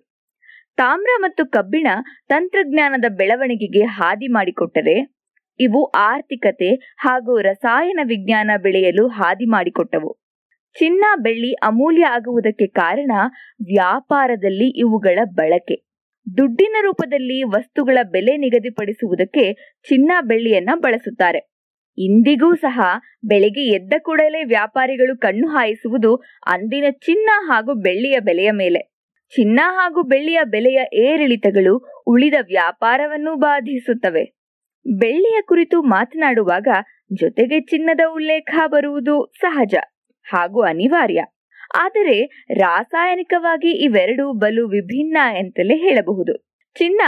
ತಾಮ್ರ 0.77 1.09
ಮತ್ತು 1.19 1.45
ಕಬ್ಬಿಣ 1.45 1.87
ತಂತ್ರಜ್ಞಾನದ 2.29 3.05
ಬೆಳವಣಿಗೆಗೆ 3.17 3.85
ಹಾದಿ 3.85 4.27
ಮಾಡಿಕೊಟ್ಟರೆ, 4.27 4.97
ಇವು 5.59 5.83
ಆರ್ಥಿಕತೆ 5.85 6.75
ಹಾಗೂ 6.97 7.41
ರಸಾಯನ 7.41 7.99
ವಿಜ್ಞಾನ 8.03 8.51
ಬೆಳೆಯಲು 8.57 9.07
ಹಾದಿ 9.07 9.45
ಮಾಡಿಕೊಟ್ಟವು. 9.45 10.24
ಚಿನ್ನ 10.75 11.05
ಬೆಳ್ಳಿ 11.15 11.53
ಅಮೂಲ್ಯ 11.53 12.05
ಆಗುವುದಕ್ಕೆ 12.05 12.67
ಕಾರಣ 12.67 13.11
ವ್ಯಾಪಾರದಲ್ಲಿ 13.65 14.69
ಇವುಗಳ 14.79 15.19
ಬಳಕೆ. 15.33 15.75
ದುಡ್ಡಿನ 16.37 16.75
ರೂಪದಲ್ಲಿ 16.81 17.43
ವಸ್ತುಗಳ 17.43 17.97
ಬೆಲೆ 18.11 18.37
ನಿಗದಿಪಡಿಸುವುದಕ್ಕೆ 18.37 19.53
ಚಿನ್ನ 19.87 20.11
ಬೆಳ್ಳಿಯನ್ನ 20.21 20.69
ಬಳಸುತ್ತಾರೆ. 20.75 21.41
ಇಂದಿಗೂ 21.97 22.55
ಸಹ 22.55 22.79
ಬೆಳಿಗ್ಗೆ 23.25 23.61
ಎದ್ದ 23.61 23.93
ಕೂಡಲೇ 24.03 24.43
ವ್ಯಾಪಾರಿಗಳು 24.43 25.17
ಕಣ್ಣು 25.17 25.47
ಹಾಯಿಸುವುದು 25.47 26.15
ಅಂದಿನ 26.45 26.83
ಚಿನ್ನ 27.05 27.29
ಹಾಗೂ 27.47 27.73
ಬೆಳ್ಳಿಯ 27.73 28.19
ಬೆಲೆಯ 28.19 28.51
ಮೇಲೆ. 28.51 28.81
ಚಿನ್ನ 29.33 29.59
ಹಾಗೂ 29.65 30.03
ಬೆಳ್ಳಿಯ 30.03 30.39
ಬೆಲೆಯ 30.43 30.79
ಏರಿಳಿತಗಳು 30.93 32.03
ಉಳಿದ 32.07 32.33
ವ್ಯಾಪಾರವನ್ನು 32.41 33.35
ಬಾಧಿಸುತ್ತವೆ. 33.35 34.25
ಬೆಳ್ಳಿಯ 34.85 35.41
ಕುರಿತು 35.41 35.81
ಮಾತನಾಡುವಾಗ 35.81 36.67
ಜೊತೆಗೆ 37.13 37.59
ಚಿನ್ನದ 37.61 37.99
ಉಲ್ಲೇಖ 38.13 38.55
ಬರುವುದು 38.65 39.33
ಸಹಜ. 39.41 39.75
ಹಾಗೂ 40.25 40.61
ಅನಿವಾರ್ಯ. 40.61 41.23
ಆದರೆ 41.75 42.45
ರಾಸಾಯನಿಕವಾಗಿ 42.53 43.71
ಇವೆರಡೂ 43.71 44.33
ಬಲು 44.33 44.67
ವಿಭಿನ್ನ 44.67 45.17
ಎಂತಲೇ 45.39 45.75
ಹೇಳಬಹುದು. 45.77 46.37
ಚಿನ್ನ 46.77 47.01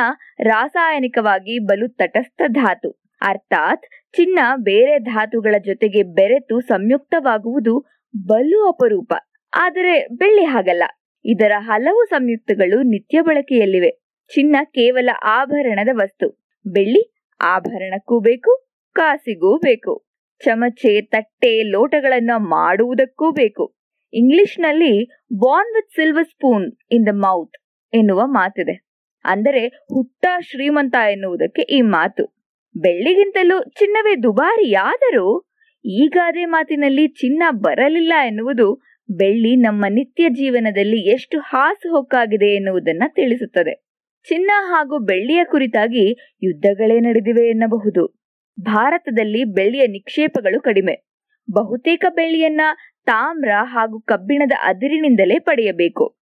ರಾಸಾಯನಿಕವಾಗಿ 0.43 1.59
ಬಲು 1.59 1.87
ತಟಸ್ಥ 1.87 2.41
ಧಾತು. 2.47 3.03
ಅರ್ಥಾತ್ 3.21 3.83
ಚಿನ್ನ 4.15 4.39
ಬೇರೆ 4.55 4.99
ಧಾತುಗಳ 4.99 5.55
ಜೊತೆಗೆ 5.65 6.03
ಬೆರೆತು 6.03 6.59
ಸಂಯುಕ್ತವಾಗುವುದು 6.59 7.85
ಬಲು 8.25 8.67
ಅಪರೂಪ. 8.67 9.13
ಆದರೆ 9.53 10.07
ಬೆಳ್ಳಿ 10.07 10.43
ಹಾಗಲ್ಲ. 10.43 10.83
ಇದರ 11.25 11.51
ಹಲವು 11.57 12.05
ಸಂಯುಕ್ತಗಳು 12.05 12.81
ನಿತ್ಯ 12.81 13.21
ಬಳಕೆಯಲ್ಲಿವೆ. 13.21 13.89
ಚಿನ್ನ 14.33 14.55
ಕೇವಲ 14.63 15.09
ಆಭರಣದ 15.23 15.89
ವಸ್ತು. 15.93 16.45
ಬೆಳ್ಳಿ 16.67 17.13
ಆಭರಣಕ್ಕೂ 17.41 18.19
ಬೇಕು, 18.19 18.69
ಕಾಸಿಗೂ 18.93 19.57
ಬೇಕು. 19.57 20.06
ಚಮಚೆ 20.45 21.01
ತಟ್ಟೆ, 21.01 21.63
ಲೋಟಗಳನ್ನ 21.63 22.31
ಮಾಡುವುದಕ್ಕೂ 22.37 23.31
ಬೇಕು. 23.31 23.75
ಇಂಗ್ಲಿಷ್ನಲ್ಲಿ 24.13 25.05
born 25.39 25.75
with 25.75 25.89
silver 25.89 26.27
spoon 26.27 26.71
in 26.91 27.07
the 27.07 27.09
mouth 27.13 27.57
ಎನ್ನುವ 27.93 28.21
ಮಾತಿದೆ. 28.25 28.87
ಅಂದರೆ 29.25 29.67
ಹುಟ್ಟ 29.67 30.25
ಶ್ರೀಮಂತ 30.39 30.95
ಎನ್ನುವುದಕ್ಕೆ 31.11 31.61
ಈ 31.61 31.81
ಮಾತು. 31.81 32.25
ಬೆಳ್ಳಿಗಿಂತಲೂ 32.77 33.63
ಚಿನ್ನವೇ 33.63 34.15
ದುಬಾರಿಯಾದರೂ 34.15 35.49
ಈ 35.85 36.07
ಗಾದೆ 36.07 36.45
ಮಾತಿನಲ್ಲಿ 36.45 37.07
ಚಿನ್ನ 37.07 37.43
ಬರಲಿಲ್ಲ 37.51 38.13
ಎನ್ನುವುದು 38.25 38.81
ಬೆಳ್ಳಿ 39.09 39.55
ನಮ್ಮ 39.55 39.85
ನಿತ್ಯ 39.89 40.29
ಜೀವನದಲ್ಲಿ 40.29 40.99
ಎಷ್ಟು 40.99 41.39
ಹಾಸುಹೊಕ್ಕಾಗಿದೆ 41.39 42.55
ಎನ್ನುವುದನ್ನ 42.55 43.03
ತಿಳಿಸುತ್ತದೆ. 43.07 43.87
ಚಿನ್ನ 44.27 44.51
ಹಾಗೂ 44.55 44.99
ಬೆಳ್ಳಿಯ 44.99 45.43
ಕುರಿತಾಗಿ 45.43 46.35
ಯುದ್ಧಗಳೇ 46.43 46.99
ನಡೆದಿವೆ 46.99 47.49
ಎನ್ನಬಹುದು. 47.49 48.26
ಭಾರತದಲ್ಲಿ 48.59 49.43
ಬೆಳ್ಳಿಯ 49.43 49.87
ನಿಕ್ಷೇಪಗಳು 49.87 50.61
ಕಡಿಮೆ. 50.61 51.07
ಬಹುತೇಕ 51.53 52.05
ಬೆಳ್ಳಿಯನ್ನ 52.09 52.61
ತಾಮ್ರ 53.05 53.49
ಹಾಗೂ 53.63 53.99
ಕಬ್ಬಿಣದ 53.99 54.51
ಅದಿರಿನಿಂದಲೇ 54.63 55.39
ಪಡೆಯಬೇಕು. 55.39 56.17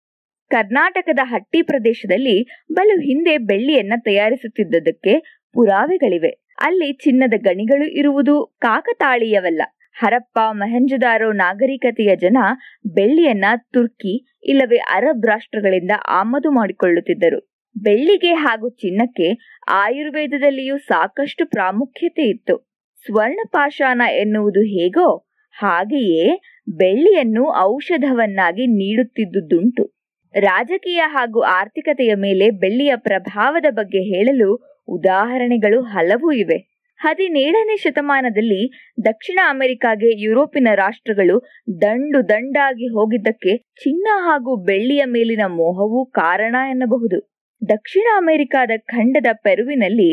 ಕರ್ನಾಟಕದ 0.51 1.19
ಹಟ್ಟಿ 1.23 1.63
ಪ್ರದೇಶದಲ್ಲಿ 1.63 2.65
ಬಲು 2.73 3.01
ಹಿಂದೆ 3.01 3.39
ಬೆಳ್ಳಿಯನ್ನ 3.39 3.93
ತಯಾರಿಸುತ್ತಿದ್ದದಕ್ಕೆ 4.05 5.43
ಪುರಾವೆಗಳಿವೆ. 5.53 6.29
ಅಲ್ಲಿ 6.61 6.93
ಚಿನ್ನದ 6.93 7.35
ಗಣಿಗಳು 7.37 7.85
ಇರುವುದು 7.85 8.57
ಕಾಕತಾಳೀಯವಲ್ಲ. 8.61 9.63
ಹರಪ್ಪ 9.93 10.39
ಮಹೆಂಜದಾರೋ 10.51 11.33
ನಾಗರಿಕತೆಯ 11.33 12.17
ಜನ 12.17 12.39
ಬೆಳ್ಳಿಯನ್ನ 12.87 13.45
ತುರ್ಕಿ, 13.57 14.41
ಇಲ್ಲವೇ 14.45 14.77
ಅರಬ್ 14.77 15.27
ರಾಷ್ಟ್ರಗಳಿಂದ 15.27 15.91
ಆಮದು 16.09 16.51
ಮಾಡಿಕೊಳ್ಳುತ್ತಿದ್ದರು. 16.51 17.54
ಬೆಳ್ಳಿಗೆ 17.77 18.33
ಹಾಗೂ 18.35 18.69
ಚಿನ್ನಕ್ಕೆ 18.69 19.59
ಆಯುರ್ವೇದದಲ್ಲಿಯೂ 19.69 20.79
ಸಾಕಷ್ಟು 20.79 21.47
ಪ್ರಾಮುಖ್ಯತೆ 21.47 22.23
ಇತ್ತು. 22.23 22.75
ಸ್ವರ್ಣಪಾಷಾಣ 23.07 24.03
ಎನ್ನುವುದು 24.11 24.61
ಹೇಗೋ 24.61 25.17
ಹಾಗೆಯೇ 25.53 26.41
ಬೆಳ್ಳಿಯನ್ನು 26.69 27.55
ಔಷಧವನ್ನಾಗಿ 27.55 28.67
ನೀಡುತ್ತಿದ್ದುದುಂಟು. 28.67 29.95
ರಾಜಕೀಯ 30.35 31.03
ಹಾಗೂ 31.07 31.41
ಆರ್ಥಿಕತೆಯ 31.41 32.15
ಮೇಲೆ 32.15 32.51
ಬೆಳ್ಳಿಯ 32.51 32.93
ಪ್ರಭಾವದ 32.97 33.67
ಬಗ್ಗೆ 33.71 33.99
ಹೇಳಲು 33.99 34.81
ಉದಾಹರಣೆಗಳು 34.89 35.83
ಹಲವು 35.83 36.33
ಇವೆ. 36.33 36.75
ಹದಿನೇಳನೇ 36.99 37.77
ಶತಮಾನದಲ್ಲಿ 37.77 38.93
ದಕ್ಷಿಣ 39.05 39.39
ಅಮೆರಿಕಾಗೆ 39.49 40.23
ಯುರೋಪಿನ 40.23 40.69
ರಾಷ್ಟ್ರಗಳು 40.75 41.43
ದಂಡು 41.83 42.29
ದಂಡಾಗಿ 42.29 42.87
ಹೋಗಿದ್ದಕ್ಕೆ 42.87 43.57
ಚಿನ್ನ 43.57 44.07
ಹಾಗೂ 44.15 44.65
ಬೆಳ್ಳಿಯ 44.65 45.05
ಮೇಲಿನ 45.05 45.41
ಮೋಹವೂ 45.47 46.07
ಕಾರಣ 46.07 46.57
ಎನ್ನಬಹುದು. 46.71 47.34
ದಕ್ಷಿಣ 47.63 48.07
ಅಮೆರಿಕಾದ 48.17 48.73
ಖಂಡದ 48.87 49.27
ಪೆರುವಿನಲ್ಲಿ 49.43 50.11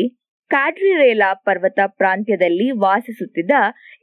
ಕ್ಯಾಡ್ರಿರೇಲಾ 0.50 1.28
ಪರ್ವತ 1.44 1.80
ಪ್ರಾಂತ್ಯದಲ್ಲಿ 1.96 2.66
ವಾಸಿಸುತ್ತಿದ್ದ 2.78 3.54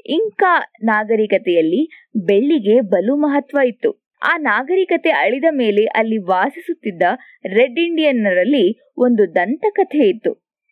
ಇಂಕಾ 0.09 0.51
ನಾಗರಿಕತೆಯಲ್ಲಿ 0.83 1.81
ಬೆಳ್ಳಿಗೆ 2.25 2.75
ಬಲು 2.89 3.15
ಮಹತ್ವ 3.15 3.59
ಇತ್ತು. 3.65 3.91
ಆ 4.21 4.33
ನಾಗರಿಕತೆ 4.41 5.11
ಅಳಿದ 5.19 5.47
ಮೇಲೆ 5.51 5.83
ಅಲ್ಲಿ 5.95 6.17
ವಾಸಿಸುತ್ತಿದ್ದ 6.25 7.03
ರೆಡ್ 7.53 7.79
ಇಂಡಿಯನ್ನರಲ್ಲಿ 7.79 8.65
ಒಂದು 8.97 9.25
ದಂತಕಥೆ 9.35 10.03
ಇತ್ತು. 10.09 10.31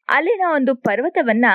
ಅಲ್ಲಿನ 0.09 0.45
ಒಂದು 0.55 0.75
ಪರ್ವತವನ್ನ 0.81 1.47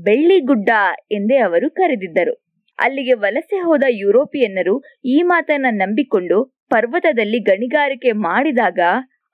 ಬೆಳ್ಳಿಗುಡ್ಡ 0.00 0.70
ಎಂದೇ 1.10 1.38
ಅವರು 1.38 1.70
ಕರೆದಿದ್ದರು. 1.70 2.34
ಅಲ್ಲಿಗೆ 2.78 3.14
ವಲಸೆ 3.14 3.58
ಹೋದ 3.60 3.84
ಯುರೋಪಿಯನ್ನರು 4.02 4.74
ಈ 5.06 5.16
ಮಾತನ್ನ 5.22 5.66
ನಂಬಿಕೊಂಡು 5.72 6.38
ಪರ್ವತದಲ್ಲಿ 6.68 7.40
ಗಣಿಗಾರಿಕೆ 7.42 8.12
ಮಾಡಿದಾಗ 8.22 8.80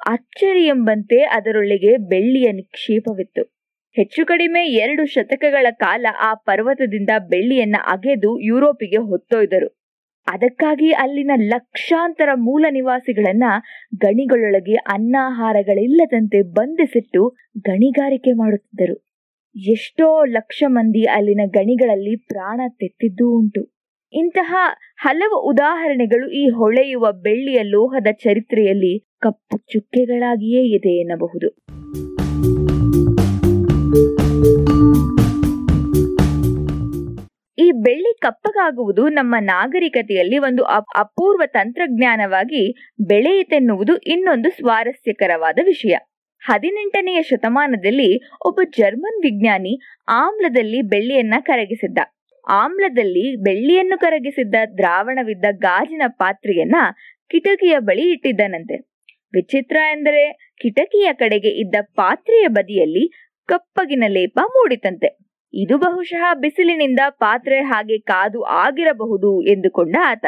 ಅಚ್ಚರಿ 0.07 0.67
ಎಂಬಂತೆ 0.67 1.19
ಅದರೊಳಗೆ 1.21 1.97
ಬೆಳ್ಳಿಯ 1.97 2.53
ನಿಕ್ಷೇಪವಿತ್ತು. 2.53 3.43
ಹೆಚ್ಚು 3.97 4.27
ಕಡಿಮೆ 4.27 4.67
ಎರಡು 4.67 5.07
ಶತಕಗಳ 5.07 5.67
ಕಾಲ 5.71 6.07
ಆ 6.21 6.35
ಪರ್ವತದಿಂದ 6.35 7.11
ಬೆಳ್ಳಿಯನ್ನ 7.29 7.77
ಅಗೆದು 7.87 8.41
ಯುರೋಪಿಗೆ 8.41 8.97
ಹೊತ್ತೊಯ್ದರು. 8.97 9.69
ಅದಕ್ಕಾಗಿ 10.27 10.91
ಅಲ್ಲಿನ 10.93 11.31
ಲಕ್ಷಾಂತರ 11.37 12.29
ಮೂಲ 12.35 12.67
ನಿವಾಸಿಗಳನ್ನ 12.71 13.45
ಗಣಿಗಳೊಳಗೆ 13.97 14.75
ಅನ್ನಾಹಾರಗಳಿಲ್ಲದಂತೆ 14.75 16.43
ಬಂಧಿಸಿಟ್ಟು 16.43 17.37
ಗಣಿಗಾರಿಕೆ 17.59 18.33
ಮಾಡುತ್ತಿದ್ದರು. 18.33 19.07
ಎಷ್ಟೋ 19.57 20.25
ಲಕ್ಷ 20.25 20.63
ಮಂದಿ 20.67 21.05
ಅಲ್ಲಿನ 21.05 21.41
ಗಣಿಗಳಲ್ಲಿ 21.47 22.17
ಪ್ರಾಣ 22.17 22.61
ತೆತ್ತಿದ್ದೂ 22.69 23.29
ಉಂಟು. 23.29 23.76
ಇಂತಹ 24.13 24.55
ಹಲವು 24.97 25.41
ಉದಾಹರಣೆಗಳು 25.41 26.31
ಈ 26.31 26.49
ಹೊಳೆಯುವ 26.49 27.13
ಬೆಳ್ಳಿಯ 27.13 27.63
ಲೋಹದ 27.63 28.07
ಚರಿತ್ರೆಯಲ್ಲಿ 28.13 29.11
ಕಪ್ಪು 29.21 29.59
ಚುಕ್ಕೆಗಳಾಗಿಯೇ 29.59 30.63
ಇದೆ 30.77 31.01
ಎನ್ನಬಹುದು. 31.01 31.49
ಈ 37.59 37.73
ಬೆಳ್ಳಿ 37.73 38.19
ಕಪ್ಪಗಾಗುವುದು 38.19 39.09
ನಮ್ಮ 39.09 39.35
ನಾಗರಿಕತೆಯಲ್ಲಿ 39.41 40.39
ಒಂದು 40.39 40.65
ಅಪೂರ್ವ 40.97 41.43
ತಂತ್ರಜ್ಞಾನವಾಗಿ 41.47 42.93
ಬೆಳೆಯಿತೆನ್ನುವುದು 43.07 43.97
ಇನ್ನೊಂದು 43.97 44.51
ಸ್ವಾರಸ್ಯಕರವಾದ 44.51 45.59
ವಿಷಯ. 45.65 45.97
ಹದಿನೆಂಟನೆಯ 46.41 47.23
ಶತಮಾನದಲ್ಲಿ 47.23 48.31
ಒಬ್ಬ 48.47 48.61
ಜರ್ಮನ್ 48.77 49.23
ವಿಜ್ಞಾನಿ 49.23 49.81
ಆಮ್ಲದಲ್ಲಿ 50.09 50.83
ಬೆಳ್ಳಿಯನ್ನ 50.83 51.35
ಕರಗಿಸಿದ್ದ. 51.41 51.99
ಆಮ್ಲದಲ್ಲಿ 52.47 53.37
ಬೆಳ್ಳಿಯನ್ನು 53.37 53.99
ಕರಗಿಸಿದ್ದ 53.99 54.55
ದ್ರಾವಣವಿದ್ದ 54.77 55.45
ಗಾಜಿನ 55.53 56.03
ಪಾತ್ರೆಯನ್ನ 56.09 56.77
ಕಿಟಕಿಯ 57.31 57.79
ಬಳಿ 57.79 58.11
ಇಟ್ಟಿದ್ದನಂತೆ. 58.11 58.77
ವಿಚಿತ್ರ 59.33 59.77
ಎಂದರೆ 59.77 60.53
ಕಿಟಕಿಯ 60.61 61.09
ಕಡೆಗೆ 61.13 61.49
ಇದ್ದ 61.49 61.75
ಪಾತ್ರೆಯ 61.95 62.47
ಬದಿಯಲ್ಲಿ 62.47 63.35
ಕಪ್ಪಗಿನ 63.49 64.05
ಲೇಪ 64.07 64.39
ಮೂಡಿತಂತೆ. 64.45 65.19
ಇದು 65.55 65.79
ಬಹುಶಃ 65.79 66.35
ಬಿಸಿಲಿನಿಂದ 66.35 67.01
ಪಾತ್ರೆ 67.09 67.61
ಹಾಗೆ 67.61 67.99
ಕಾದು 67.99 68.43
ಆಗಿರಬಹುದು 68.43 69.43
ಎಂದುಕೊಂಡ 69.43 69.97
ಆತ. 70.05 70.27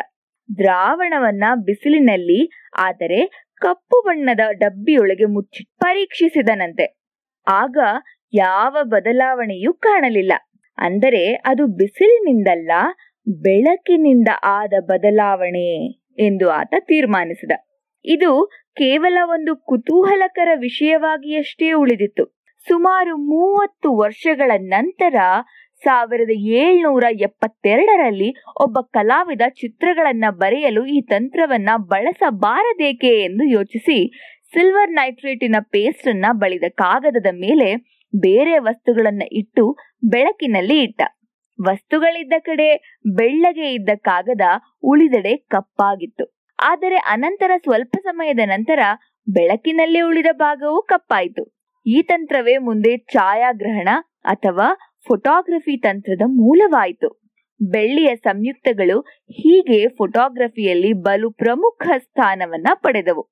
ದ್ರಾವಣವನ್ನ 0.59 1.45
ಬಿಸಿಲಿನಲ್ಲಿ 1.55 2.71
ಆದರೆ 2.77 3.51
ಕಪ್ಪು 3.57 4.05
ಬಣ್ಣದ 4.07 4.41
ಡಬ್ಬಿಯೊಳಗೆ 4.53 5.25
ಮುಚ್ಚಿ 5.25 5.65
ಪರೀಕ್ಷಿಸಿದನಂತೆ. 5.79 6.99
ಆಗ 7.47 7.79
ಯಾವ 8.35 8.77
ಬದಲಾವಣೆಯೂ 8.83 9.73
ಕಾಣಲಿಲ್ಲ. 9.73 10.33
ಅಂದರೆ 10.79 11.23
ಅದು 11.45 11.65
ಬಿಸಿಲಿನಿಂದಲ್ಲ, 11.67 12.71
ಬೆಳಕಿನಿಂದ 13.27 14.31
ಆದ 14.45 14.75
ಬದಲಾವಣೆ 14.81 15.71
ಎಂದು 16.19 16.47
ಆತ 16.51 16.75
ತೀರ್ಮಾನಿಸಿದ. 16.81 17.53
ಇದು 18.05 18.31
ಕೇವಲ 18.77 19.19
ಒಂದು 19.27 19.53
ಕುತೂಹಲಕರ 19.57 20.51
ವಿಷಯವಾಗಿಯಷ್ಟೇ 20.55 21.73
ಉಳಿದಿತ್ತು. 21.73 22.25
ಸುಮಾರು 22.67 23.17
ಮೂವತ್ತು 23.17 23.89
ವರ್ಷಗಳ 23.97 24.53
ನಂತರ 24.69 25.17
ಸಾವಿರದ 25.83 26.33
ಏಳ್ನೂರ 26.61 27.05
ಎಪ್ಪತ್ತೆರಡರಲ್ಲಿ 27.21 28.31
ಒಬ್ಬ 28.61 28.79
ಕಲಾವಿದ 28.81 29.45
ಚಿತ್ರಗಳನ್ನ 29.57 30.25
ಬರೆಯಲು 30.31 30.83
ಈ 30.87 31.01
ತಂತ್ರವನ್ನ 31.09 31.71
ಬಳಸಬಾರದೇಕೆ 31.89 33.13
ಎಂದು 33.21 33.45
ಯೋಚಿಸಿ, 33.49 33.99
ಸಿಲ್ವರ್ 34.55 34.93
ನೈಟ್ರೇಟಿನ 34.93 35.57
ಪೇಸ್ಟ್ 35.71 36.09
ಅನ್ನ 36.09 36.27
ಬಳಿದ 36.33 36.67
ಕಾಗದದ 36.75 37.31
ಮೇಲೆ 37.33 37.69
ಬೇರೆ 38.17 38.59
ವಸ್ತುಗಳನ್ನ 38.59 39.23
ಇಟ್ಟು 39.33 39.77
ಬೆಳಕಿನಲ್ಲಿ 40.05 40.83
ಇಟ್ಟ. 40.83 41.03
ವಸ್ತುಗಳಿದ್ದ 41.67 42.33
ಕಡೆ 42.39 42.99
ಬೆಳ್ಳಗೆ 43.15 43.75
ಇದ್ದ 43.75 43.89
ಕಾಗದ 43.97 44.41
ಉಳಿದೆಡೆ 44.83 45.37
ಕಪ್ಪಾಗಿತ್ತು. 45.37 46.45
ಆದರೆ 46.59 46.97
ಅನಂತರ 46.97 47.51
ಸ್ವಲ್ಪ 47.57 47.97
ಸಮಯದ 48.03 48.41
ನಂತರ 48.45 48.79
ಬೆಳಕಿನಲ್ಲಿ 49.29 50.01
ಉಳಿದ 50.01 50.27
ಭಾಗವು 50.33 50.83
ಕಪ್ಪಾಯಿತು. 50.83 51.45
ಈ 51.87 52.03
ತಂತ್ರವೇ 52.03 52.57
ಮುಂದೆ 52.59 52.99
ಛಾಯಾಗ್ರಹಣ 52.99 53.89
ಅಥವಾ 54.25 54.95
ಫೋಟೋಗ್ರಫಿ 55.09 55.77
ತಂತ್ರದ 55.77 56.23
ಮೂಲವಾಯಿತು. 56.27 57.29
ಬೆಳ್ಳಿಯ 57.63 58.17
ಸಂಯುಕ್ತಗಳು 58.17 59.01
ಹೀಗೆ 59.31 59.89
ಫೋಟೋಗ್ರಫಿಯಲ್ಲಿ 59.89 60.93
ಬಲು 60.93 61.31
ಪ್ರಮುಖ 61.31 61.89
ಸ್ಥಾನವನ್ನ 61.99 62.67
ಪಡೆದವು. 62.75 63.23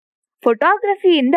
ಫೋಟೋಗ್ರಫಿಯಿಂದ 0.44 1.34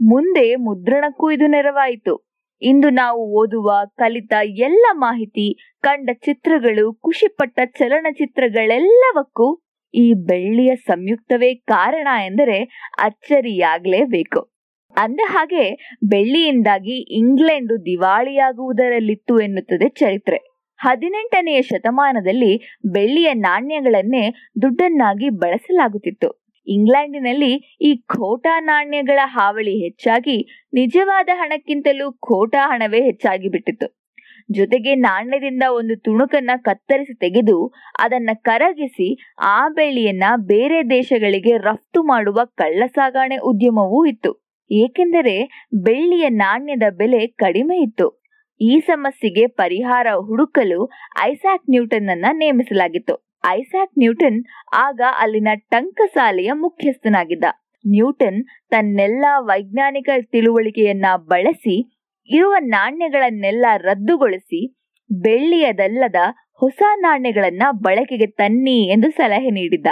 ಮುಂದೆ 0.00 0.54
ಮುದ್ರಣಕ್ಕೂ 0.56 1.30
ಇದು 1.30 1.46
ನೆರವಾಯಿತು. 1.46 2.35
ಇಂದು 2.62 2.90
ನಾವು 2.90 3.38
ಓದುವ, 3.38 3.72
ಕಲಿತ 3.96 4.32
ಎಲ್ಲ 4.42 4.84
ಮಾಹಿತಿ, 4.92 5.76
ಕಂಡ 5.80 6.10
ಚಿತ್ರಗಳು, 6.12 6.94
ಖುಷಿಪಟ್ಟ 6.94 7.60
ಚಲನಚಿತ್ರಗಳೆಲ್ಲವಕ್ಕೂ 7.64 9.62
ಈ 9.94 10.12
ಬೆಳ್ಳಿಯ 10.12 10.76
ಸಂಯುಕ್ತವೇ 10.76 11.54
ಕಾರಣ 11.54 12.08
ಎಂದರೆ 12.24 12.90
ಅಚ್ಚರಿಯಾಗಲೇಬೇಕು. 12.98 14.56
ಅಂದ 14.96 15.20
ಹಾಗೆ, 15.24 15.96
ಬೆಳ್ಳಿಯಿಂದಾಗಿ 16.08 17.18
ಇಂಗ್ಲೆಂಡ್ 17.18 17.86
ದಿವಾಳಿಯಾಗುವುದರಲ್ಲಿತ್ತು 17.86 19.40
ಎನ್ನುತ್ತದೆ 19.40 19.88
ಚರಿತ್ರೆ. 19.88 20.56
ಹದಿನೆಂಟನೆಯ 20.78 21.62
ಶತಮಾನದಲ್ಲಿ 21.62 22.78
ಬೆಳ್ಳಿಯ 22.92 23.32
ನಾಣ್ಯಗಳನ್ನೇ 23.32 24.34
ದುಡ್ಡನ್ನಾಗಿ 24.62 25.28
ಬಳಸಲಾಗುತ್ತಿತ್ತು. 25.28 26.45
ಇಂಗ್ಲೆಂಡಿನಲ್ಲಿ 26.66 27.76
ಈ 27.80 27.96
ಖೋಟಾ 27.96 28.60
ನಾಣ್ಯಗಳ 28.60 29.18
ಹಾವಳಿ 29.24 29.84
ಹೆಚ್ಚಾಗಿ 29.84 30.66
ನಿಜವಾದ 30.74 31.28
ಹಣಕ್ಕಿಂತಲೂ 31.34 32.12
ಖೋಟಾ 32.12 32.68
ಹಣವೇ 32.68 33.00
ಹೆಚ್ಚಾಗಿ 33.00 33.48
ಬಿಟ್ಟಿತ್ತು. 33.48 34.06
ಜೊತೆಗೆ 34.50 34.94
ನಾಣ್ಯದಿಂದ 34.94 35.62
ಒಂದು 35.68 36.00
ತುಣುಕನ್ನ 36.00 36.50
ಕತ್ತರಿಸಿ 36.56 37.14
ತೆಗೆದು 37.18 37.74
ಅದನ್ನ 37.98 38.30
ಕರಗಿಸಿ 38.34 39.38
ಆ 39.42 39.68
ಬೆಳ್ಳಿಯನ್ನ 39.68 40.24
ಬೇರೆ 40.36 40.90
ದೇಶಗಳಿಗೆ 40.90 41.56
ರಫ್ತು 41.56 42.02
ಮಾಡುವ 42.02 42.40
ಕಳ್ಳಸಾಗಾಣೆ 42.44 43.36
ಉದ್ಯಮವೂ 43.36 44.06
ಇತ್ತು. 44.06 44.32
ಏಕೆಂದರೆ 44.70 45.36
ಬೆಳ್ಳಿಯ 45.74 46.28
ನಾಣ್ಯದ 46.28 46.82
ಬೆಲೆ 46.96 47.26
ಕಡಿಮೆ 47.26 47.76
ಇತ್ತು. 47.78 48.26
ಈ 48.60 48.80
ಸಮಸ್ಯೆಗೆ 48.80 49.46
ಪರಿಹಾರ 49.46 50.06
ಹುಡುಕಲು 50.14 50.90
ಐಸಾಕ್ 51.22 51.70
ನ್ಯೂಟನ್ 51.70 52.08
ಅನ್ನ 52.08 52.26
ನೇಮಿಸಲಾಗಿತ್ತು. 52.32 53.25
ಐಸಾಕ್ 53.48 53.98
ನ್ಯೂಟನ್ 53.98 54.44
ಆಗ 54.74 55.00
ಅಲ್ಲಿನ 55.18 55.48
ಟಂಕಸಾಲೆಯ 55.54 56.52
ಮುಖ್ಯಸ್ಥನಾಗಿದ್ದ. 56.52 57.44
ನ್ಯೂಟನ್ 57.86 58.44
ತನ್ನೆಲ್ಲ 58.70 59.24
ವೈಜ್ಞಾನಿಕ 59.38 60.08
ತಿಳುವಳಿಕೆಯನ್ನ 60.22 61.06
ಬಳಸಿ, 61.16 62.00
ಇರುವ 62.30 62.54
ನಾಣ್ಯಗಳನ್ನೆಲ್ಲ 62.58 63.66
ರದ್ದುಗೊಳಿಸಿ, 63.76 64.76
ಬೆಳ್ಳಿಯದಲ್ಲದ 65.12 66.14
ಹೊಸ 66.54 66.82
ನಾಣ್ಯಗಳನ್ನ 66.96 67.62
ಬಳಕೆಗೆ 67.70 68.26
ತನ್ನಿ 68.26 68.88
ಎಂದು 68.92 69.10
ಸಲಹೆ 69.10 69.50
ನೀಡಿದ್ದ. 69.50 69.86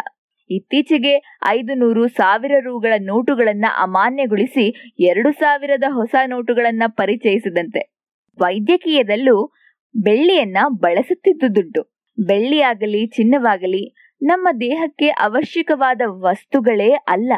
ಇತ್ತೀಚೆಗೆ 0.50 1.38
ಐದು 1.48 1.74
ನೂರು 1.74 2.08
ಸಾವಿರ 2.08 2.52
ರೂಗಳ 2.60 2.92
ನೋಟುಗಳನ್ನ 3.00 3.64
ಅಮಾನ್ಯಗೊಳಿಸಿ 3.78 4.94
ಎರಡು 5.00 5.32
ಸಾವಿರದ 5.32 5.84
ಹೊಸ 5.88 6.14
ನೋಟುಗಳನ್ನ 6.26 6.82
ಪರಿಚಯಿಸಿದಂತೆ. 6.86 7.94
ವೈದ್ಯಕೀಯದಲ್ಲೂ 8.40 9.52
ಬೆಳ್ಳಿಯನ್ನ 9.96 10.56
ಬಳಸುತ್ತಿದ್ದುದುಂಟು. 10.68 11.93
ಬೆಳ್ಳಿಯಾಗಲಿ, 12.18 13.06
ಚಿನ್ನವಾಗಲಿ, 13.06 14.14
ನಮ್ಮ 14.22 14.48
ದೇಹಕ್ಕೆ 14.60 15.08
ಅವಶ್ಯಕವಾದ 15.08 16.00
ವಸ್ತುಗಳೇ 16.06 16.90
ಅಲ್ಲ. 16.90 17.32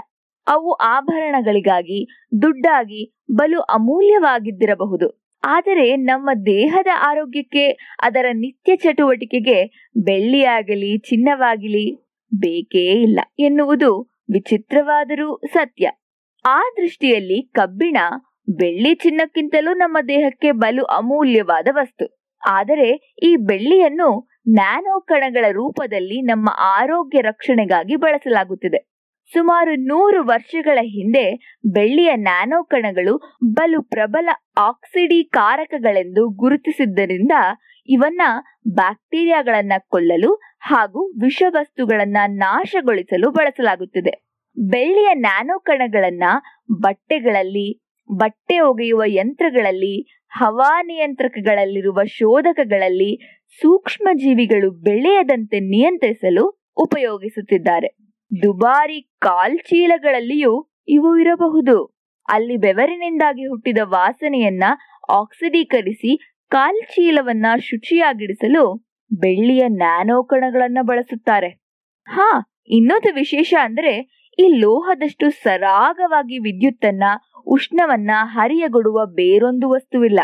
ಅವು 0.47 0.73
ಆಭರಣಗಳಿಗಾಗಿ, 0.73 2.29
ದುಡ್ಡಾಗಿ, 2.43 3.17
ಬಲು 3.33 3.61
ಅಮೂಲ್ಯವಾಗಿದ್ದಿರಬಹುದು. 3.61 5.31
ಆದರೆ 5.45 5.97
ನಮ್ಮ 5.97 6.31
ದೇಹದ 6.47 6.87
ಆರೋಗ್ಯಕ್ಕೆ, 7.07 7.69
ಅದರ 8.03 8.27
ನಿತ್ಯ 8.33 8.77
ಚಟುವಟಿಕೆಗೆ 8.77 9.89
ಬೆಳ್ಳಿಯಾಗಲಿ, 9.97 10.99
ಚಿನ್ನವಾಗಲಿ 10.99 11.97
ಬೇಕೇ 12.35 13.03
ಇಲ್ಲ 13.03 13.21
ಎನ್ನುವುದು 13.39 14.03
ವಿಚಿತ್ರವಾದರೂ 14.33 15.41
ಸತ್ಯ. 15.53 15.91
ಆ 16.45 16.61
ದೃಷ್ಟಿಯಲ್ಲಿ 16.77 17.43
ಕಬ್ಬಿಣ 17.43 17.97
ಬೆಳ್ಳಿ 18.49 18.95
ಚಿನ್ನಕ್ಕಿಂತಲೂ 18.95 19.75
ನಮ್ಮ 19.75 19.99
ದೇಹಕ್ಕೆ 20.09 20.53
ಬಲು 20.53 20.85
ಅಮೂಲ್ಯವಾದ 20.85 21.69
ವಸ್ತು. 21.71 22.29
ಆದರೆ 22.49 23.15
ಈ 23.23 23.37
ಬೆಳ್ಳಿಯನ್ನು 23.37 24.29
ನ್ಯಾನೋ 24.49 25.01
ಕಣಗಳ 25.01 25.45
ರೂಪದಲ್ಲಿ 25.53 26.23
ನಮ್ಮ 26.23 26.49
ಆರೋಗ್ಯ 26.59 27.21
ರಕ್ಷಣೆಗಾಗಿ 27.21 27.97
ಬಳಸಲಾಗುತ್ತಿದೆ. 27.97 28.97
ಸುಮಾರು 29.33 29.75
ನೂರು 29.75 30.25
ವರ್ಷಗಳ 30.25 30.79
ಹಿಂದೆ 30.83 31.57
ಬೆಳ್ಳಿಯ 31.73 32.17
ನ್ಯಾನೋ 32.17 32.63
ಕಣಗಳು 32.65 33.41
ಬಲು 33.45 33.83
ಪ್ರಬಲ 33.83 34.29
ಆಕ್ಸಿಡೀಕಾರಕಗಳೆಂದು 34.59 36.29
ಗುರುತಿಸಿದ್ದರಿಂದ 36.29 37.33
ಇವನ್ನ 37.89 38.23
ಬ್ಯಾಕ್ಟೀರಿಯಾಗಳನ್ನ 38.75 39.73
ಕೊಲ್ಲಲು 39.89 40.35
ಹಾಗೂ 40.61 41.07
ವಿಷವಸ್ತುಗಳನ್ನ 41.21 42.17
ನಾಶಗೊಳಿಸಲು 42.27 43.31
ಬಳಸಲಾಗುತ್ತಿದೆ. 43.31 44.15
ಬೆಳ್ಳಿಯ 44.57 45.09
ನ್ಯಾನೋ 45.15 45.59
ಕಣಗಳನ್ನ 45.59 46.25
ಬಟ್ಟೆಗಳಲ್ಲಿ 46.73 47.86
ಬಟ್ಟೆ 48.13 48.61
ಒಗೆಯುವ 48.61 49.03
ಯಂತ್ರಗಳಲ್ಲಿ 49.07 50.25
ಹವಾನಿಯಂತ್ರಕಗಳಲ್ಲಿರುವ 50.29 52.01
ಶೋಧಕಗಳಲ್ಲಿ 52.05 53.41
ಸೂಕ್ಷ್ಮ 53.63 54.09
ಜೀವಿಗಳು 54.15 54.71
ಬೆಳೆಯದಂತೆ 54.71 55.61
ನಿಯಂತ್ರಿಸಲು 55.61 56.73
ಉಪಯೋಗಿಸುತ್ತಿದ್ದಾರೆ. 56.77 57.97
ದುಬಾರಿ 58.43 59.13
ಕಾಲ್ಚೀಲಗಳಲ್ಲಿಯೂ 59.19 60.73
ಇವು 60.89 61.19
ಇರಬಹುದು. 61.19 61.85
ಅಲ್ಲಿ 62.29 62.57
ಬೆವರಿನಿಂದಾಗಿ 62.57 63.45
ಹುಟ್ಟಿದ 63.45 63.79
ವಾಸನೆಯನ್ನ 63.83 64.65
ಆಕ್ಸಿಡೀಕರಿಸಿ 65.09 66.35
ಕಾಲ್ಚೀಲವನ್ನ 66.49 67.47
ಶುಚಿಯಾಗಿಡಿಸಲು 67.59 68.75
ಬೆಳ್ಳಿಯ 69.13 69.65
ನ್ಯಾನೋ 69.69 70.23
ಕಣಗಳನ್ನ 70.23 70.79
ಬಳಸುತ್ತಾರೆ. 70.83 71.49
ಹಾ, 72.09 72.53
ಇನ್ನೊಂದು 72.69 73.15
ವಿಶೇಷ 73.15 73.55
ಅಂದ್ರೆ 73.61 74.26
ಈ 74.39 74.59
ಲೋಹದಷ್ಟು 74.59 75.31
ಸರಾಗವಾಗಿ 75.31 76.39
ವಿದ್ಯುತ್ತನ್ನ, 76.39 77.05
ಉಷ್ಣವನ್ನ 77.47 78.11
ಹರಿಯಗೊಡುವ 78.23 79.07
ಬೇರೊಂದು 79.07 79.71
ವಸ್ತುವಿಲ್ಲ. 79.71 80.21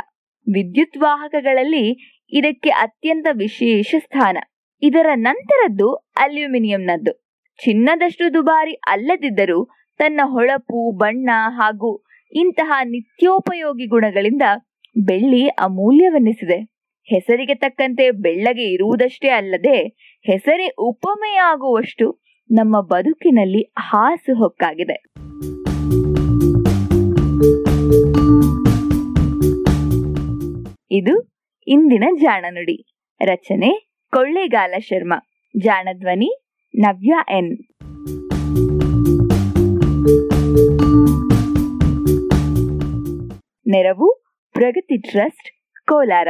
ವಿದ್ಯುತ್ 0.47 0.99
ವಾಹಕಗಳಲ್ಲಿ 0.99 1.87
ಇದಕ್ಕೆ 2.33 2.71
ಅತ್ಯಂತ 2.71 3.27
ವಿಶೇಷ 3.33 3.95
ಸ್ಥಾನ. 3.99 4.39
ಇದರ 4.83 5.07
ನಂತರದ್ದು 5.15 5.95
ಅಲ್ಯೂಮಿನಿಯಂನದ್ದು. 5.95 7.13
ಚಿನ್ನದಷ್ಟು 7.59 8.35
ದುಬಾರಿ 8.35 8.73
ಅಲ್ಲದಿದ್ದರೂ 8.73 9.69
ತನ್ನ 9.99 10.21
ಹೊಳಪು, 10.25 10.97
ಬಣ್ಣ 10.97 11.31
ಹಾಗೂ 11.49 12.05
ಇಂತಹ 12.33 12.73
ನಿತ್ಯೋಪಯೋಗಿ 12.85 13.87
ಗುಣಗಳಿಂದ 13.87 14.43
ಬೆಳ್ಳಿ 14.99 15.49
ಅಮೂಲ್ಯವೆನ್ನಿಸಿದೆ 15.49 16.59
ಹೆಸರಿಗೆ 17.09 17.55
ತಕ್ಕಂತೆ 17.55 18.11
ಬೆಳ್ಳಗೆ 18.11 18.65
ಇರುವುದಷ್ಟೇ 18.73 19.29
ಅಲ್ಲದೆ 19.29 19.79
ಹೆಸರೇ 20.25 20.69
ಉಪಮೆಯಾಗುವಷ್ಟು 20.79 22.07
ನಮ್ಮ 22.51 22.81
ಬದುಕಿನಲ್ಲಿ 22.81 23.73
ಹಾಸು 23.79 24.37
ಹೊಕ್ಕಾಗಿದೆ. 24.37 25.05
ಇದು 30.91 31.33
ಇಂದಿನ 31.67 32.05
ಜಾಣನುಡಿ 32.21 33.07
ರಚನೆ 33.25 33.95
ಕೊಳ್ಳೇಗಾಲ 34.11 34.75
ಶರ್ಮಾ. 34.79 35.29
ಜಾಣಧ್ವನಿ 35.59 36.45
ನವ್ಯ 36.75 37.15
ಎನ್. 37.31 37.59
ನೆರವು 43.67 44.23
ಪ್ರಗತಿ 44.53 44.97
ಟ್ರಸ್ಟ್ 44.97 45.51
ಕೋಲಾರ. 45.87 46.29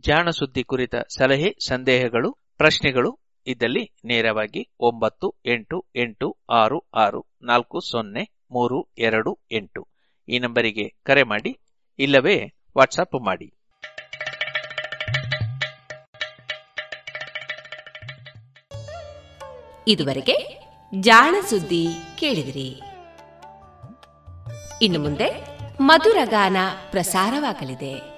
ಜಾಣ 0.00 0.30
ಸುದ್ದಿ 0.30 0.64
ಕುರಿತ 0.64 0.94
ಸಲಹೆ, 0.96 1.56
ಸಂದೇಹಗಳು, 1.68 2.32
ಪ್ರಶ್ನೆಗಳು 2.56 3.18
ಇದ್ದಲ್ಲಿ 3.46 3.96
ನೇರವಾಗಿ 4.04 4.70
ಒಂಬತ್ತು, 4.80 5.34
ಎಂಟು 5.46 5.86
ಎಂಟು, 5.96 6.36
ಆರು 6.50 6.88
ಆರು, 6.94 7.26
ನಾಲ್ಕು, 7.42 7.80
ಸೊನ್ನೆ, 7.80 8.44
ಮೂರು, 8.50 8.92
ಎರಡು, 8.98 9.38
ಎಂಟು. 9.52 9.88
ಈ 10.28 10.38
ನಂಬರಿಗೆ 10.38 10.96
ಕರೆ 11.02 11.22
ಮಾಡಿ, 11.22 11.60
ಇಲ್ಲವೇ 11.98 12.52
ವಾಟ್ಸಪ್ 12.78 13.24
ಮಾಡಿ. 13.26 13.54
ಇದುವರೆಗೆ 19.88 20.62
ಜಾಣ 21.00 21.34
ಸುದ್ದಿ 21.50 21.86
ಕೇಳಿದಿರಿ. 22.18 22.80
ಇನ್ನು 24.82 25.00
ಮುಂದೆ 25.00 25.58
ಮಧುರಗಾನ 25.80 26.56
ಪ್ರಸಾರವಾಗಲಿದೆ. 26.90 28.17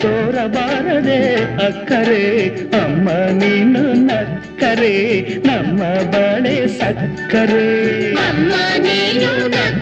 ತೋರಬಾರದೆ 0.00 1.34
ಅಕ್ಕರೆ 1.66 2.22
ಅಮ್ಮ 2.84 3.08
ನೀನು 3.10 3.92
ನಕ್ಕರೆ 3.92 5.20
ನಮ್ಮ 5.46 5.80
ಬಳೆ 6.10 6.68
ಸಕ್ಕರೆ. 6.68 7.66
ಅಮ್ಮ 8.12 8.52
ನೀನು 8.78 9.48
ನಕ್ಕ 9.48 9.79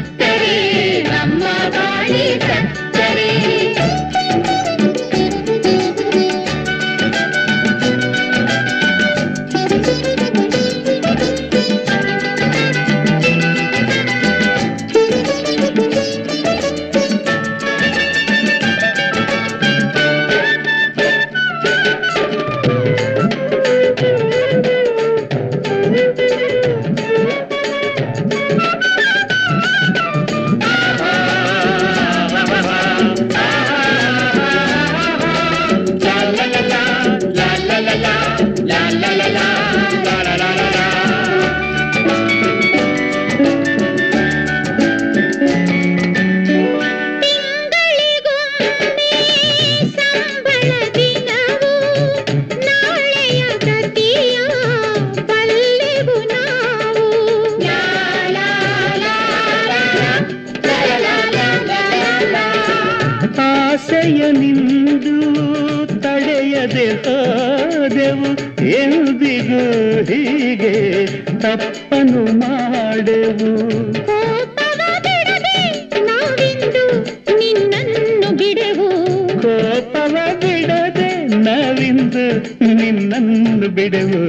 ನನ್ನನ್ನು 83.68 83.74
ಬಿಡೆವು 83.76 84.20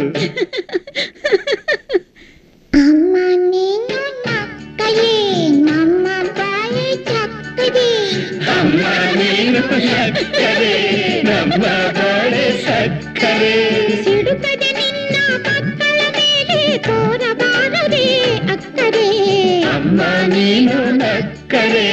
ಅಮ್ಮ 19.69 20.01
ನೀನು 20.41 20.79
ನಕ್ಕರೆ 20.99 21.87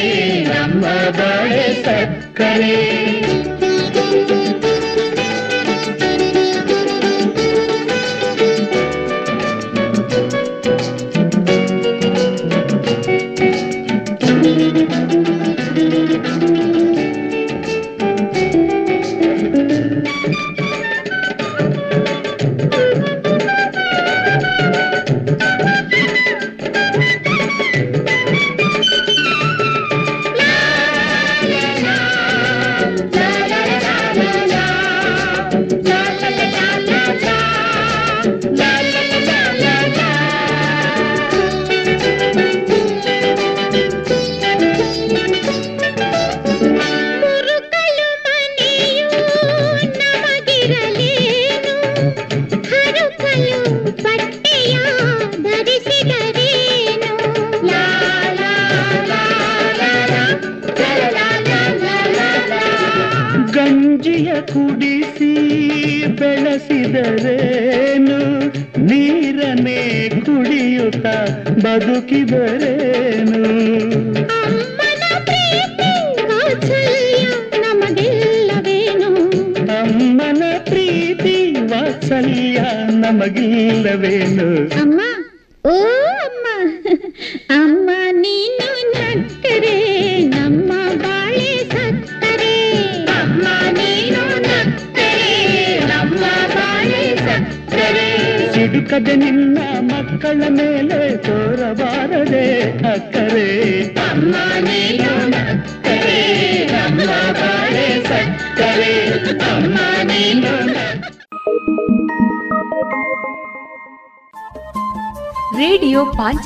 ನಮ್ಮ 0.48 0.84
ಬಾಳೆ 1.16 1.66
ಚಕ್ಕರೆ 1.84 2.95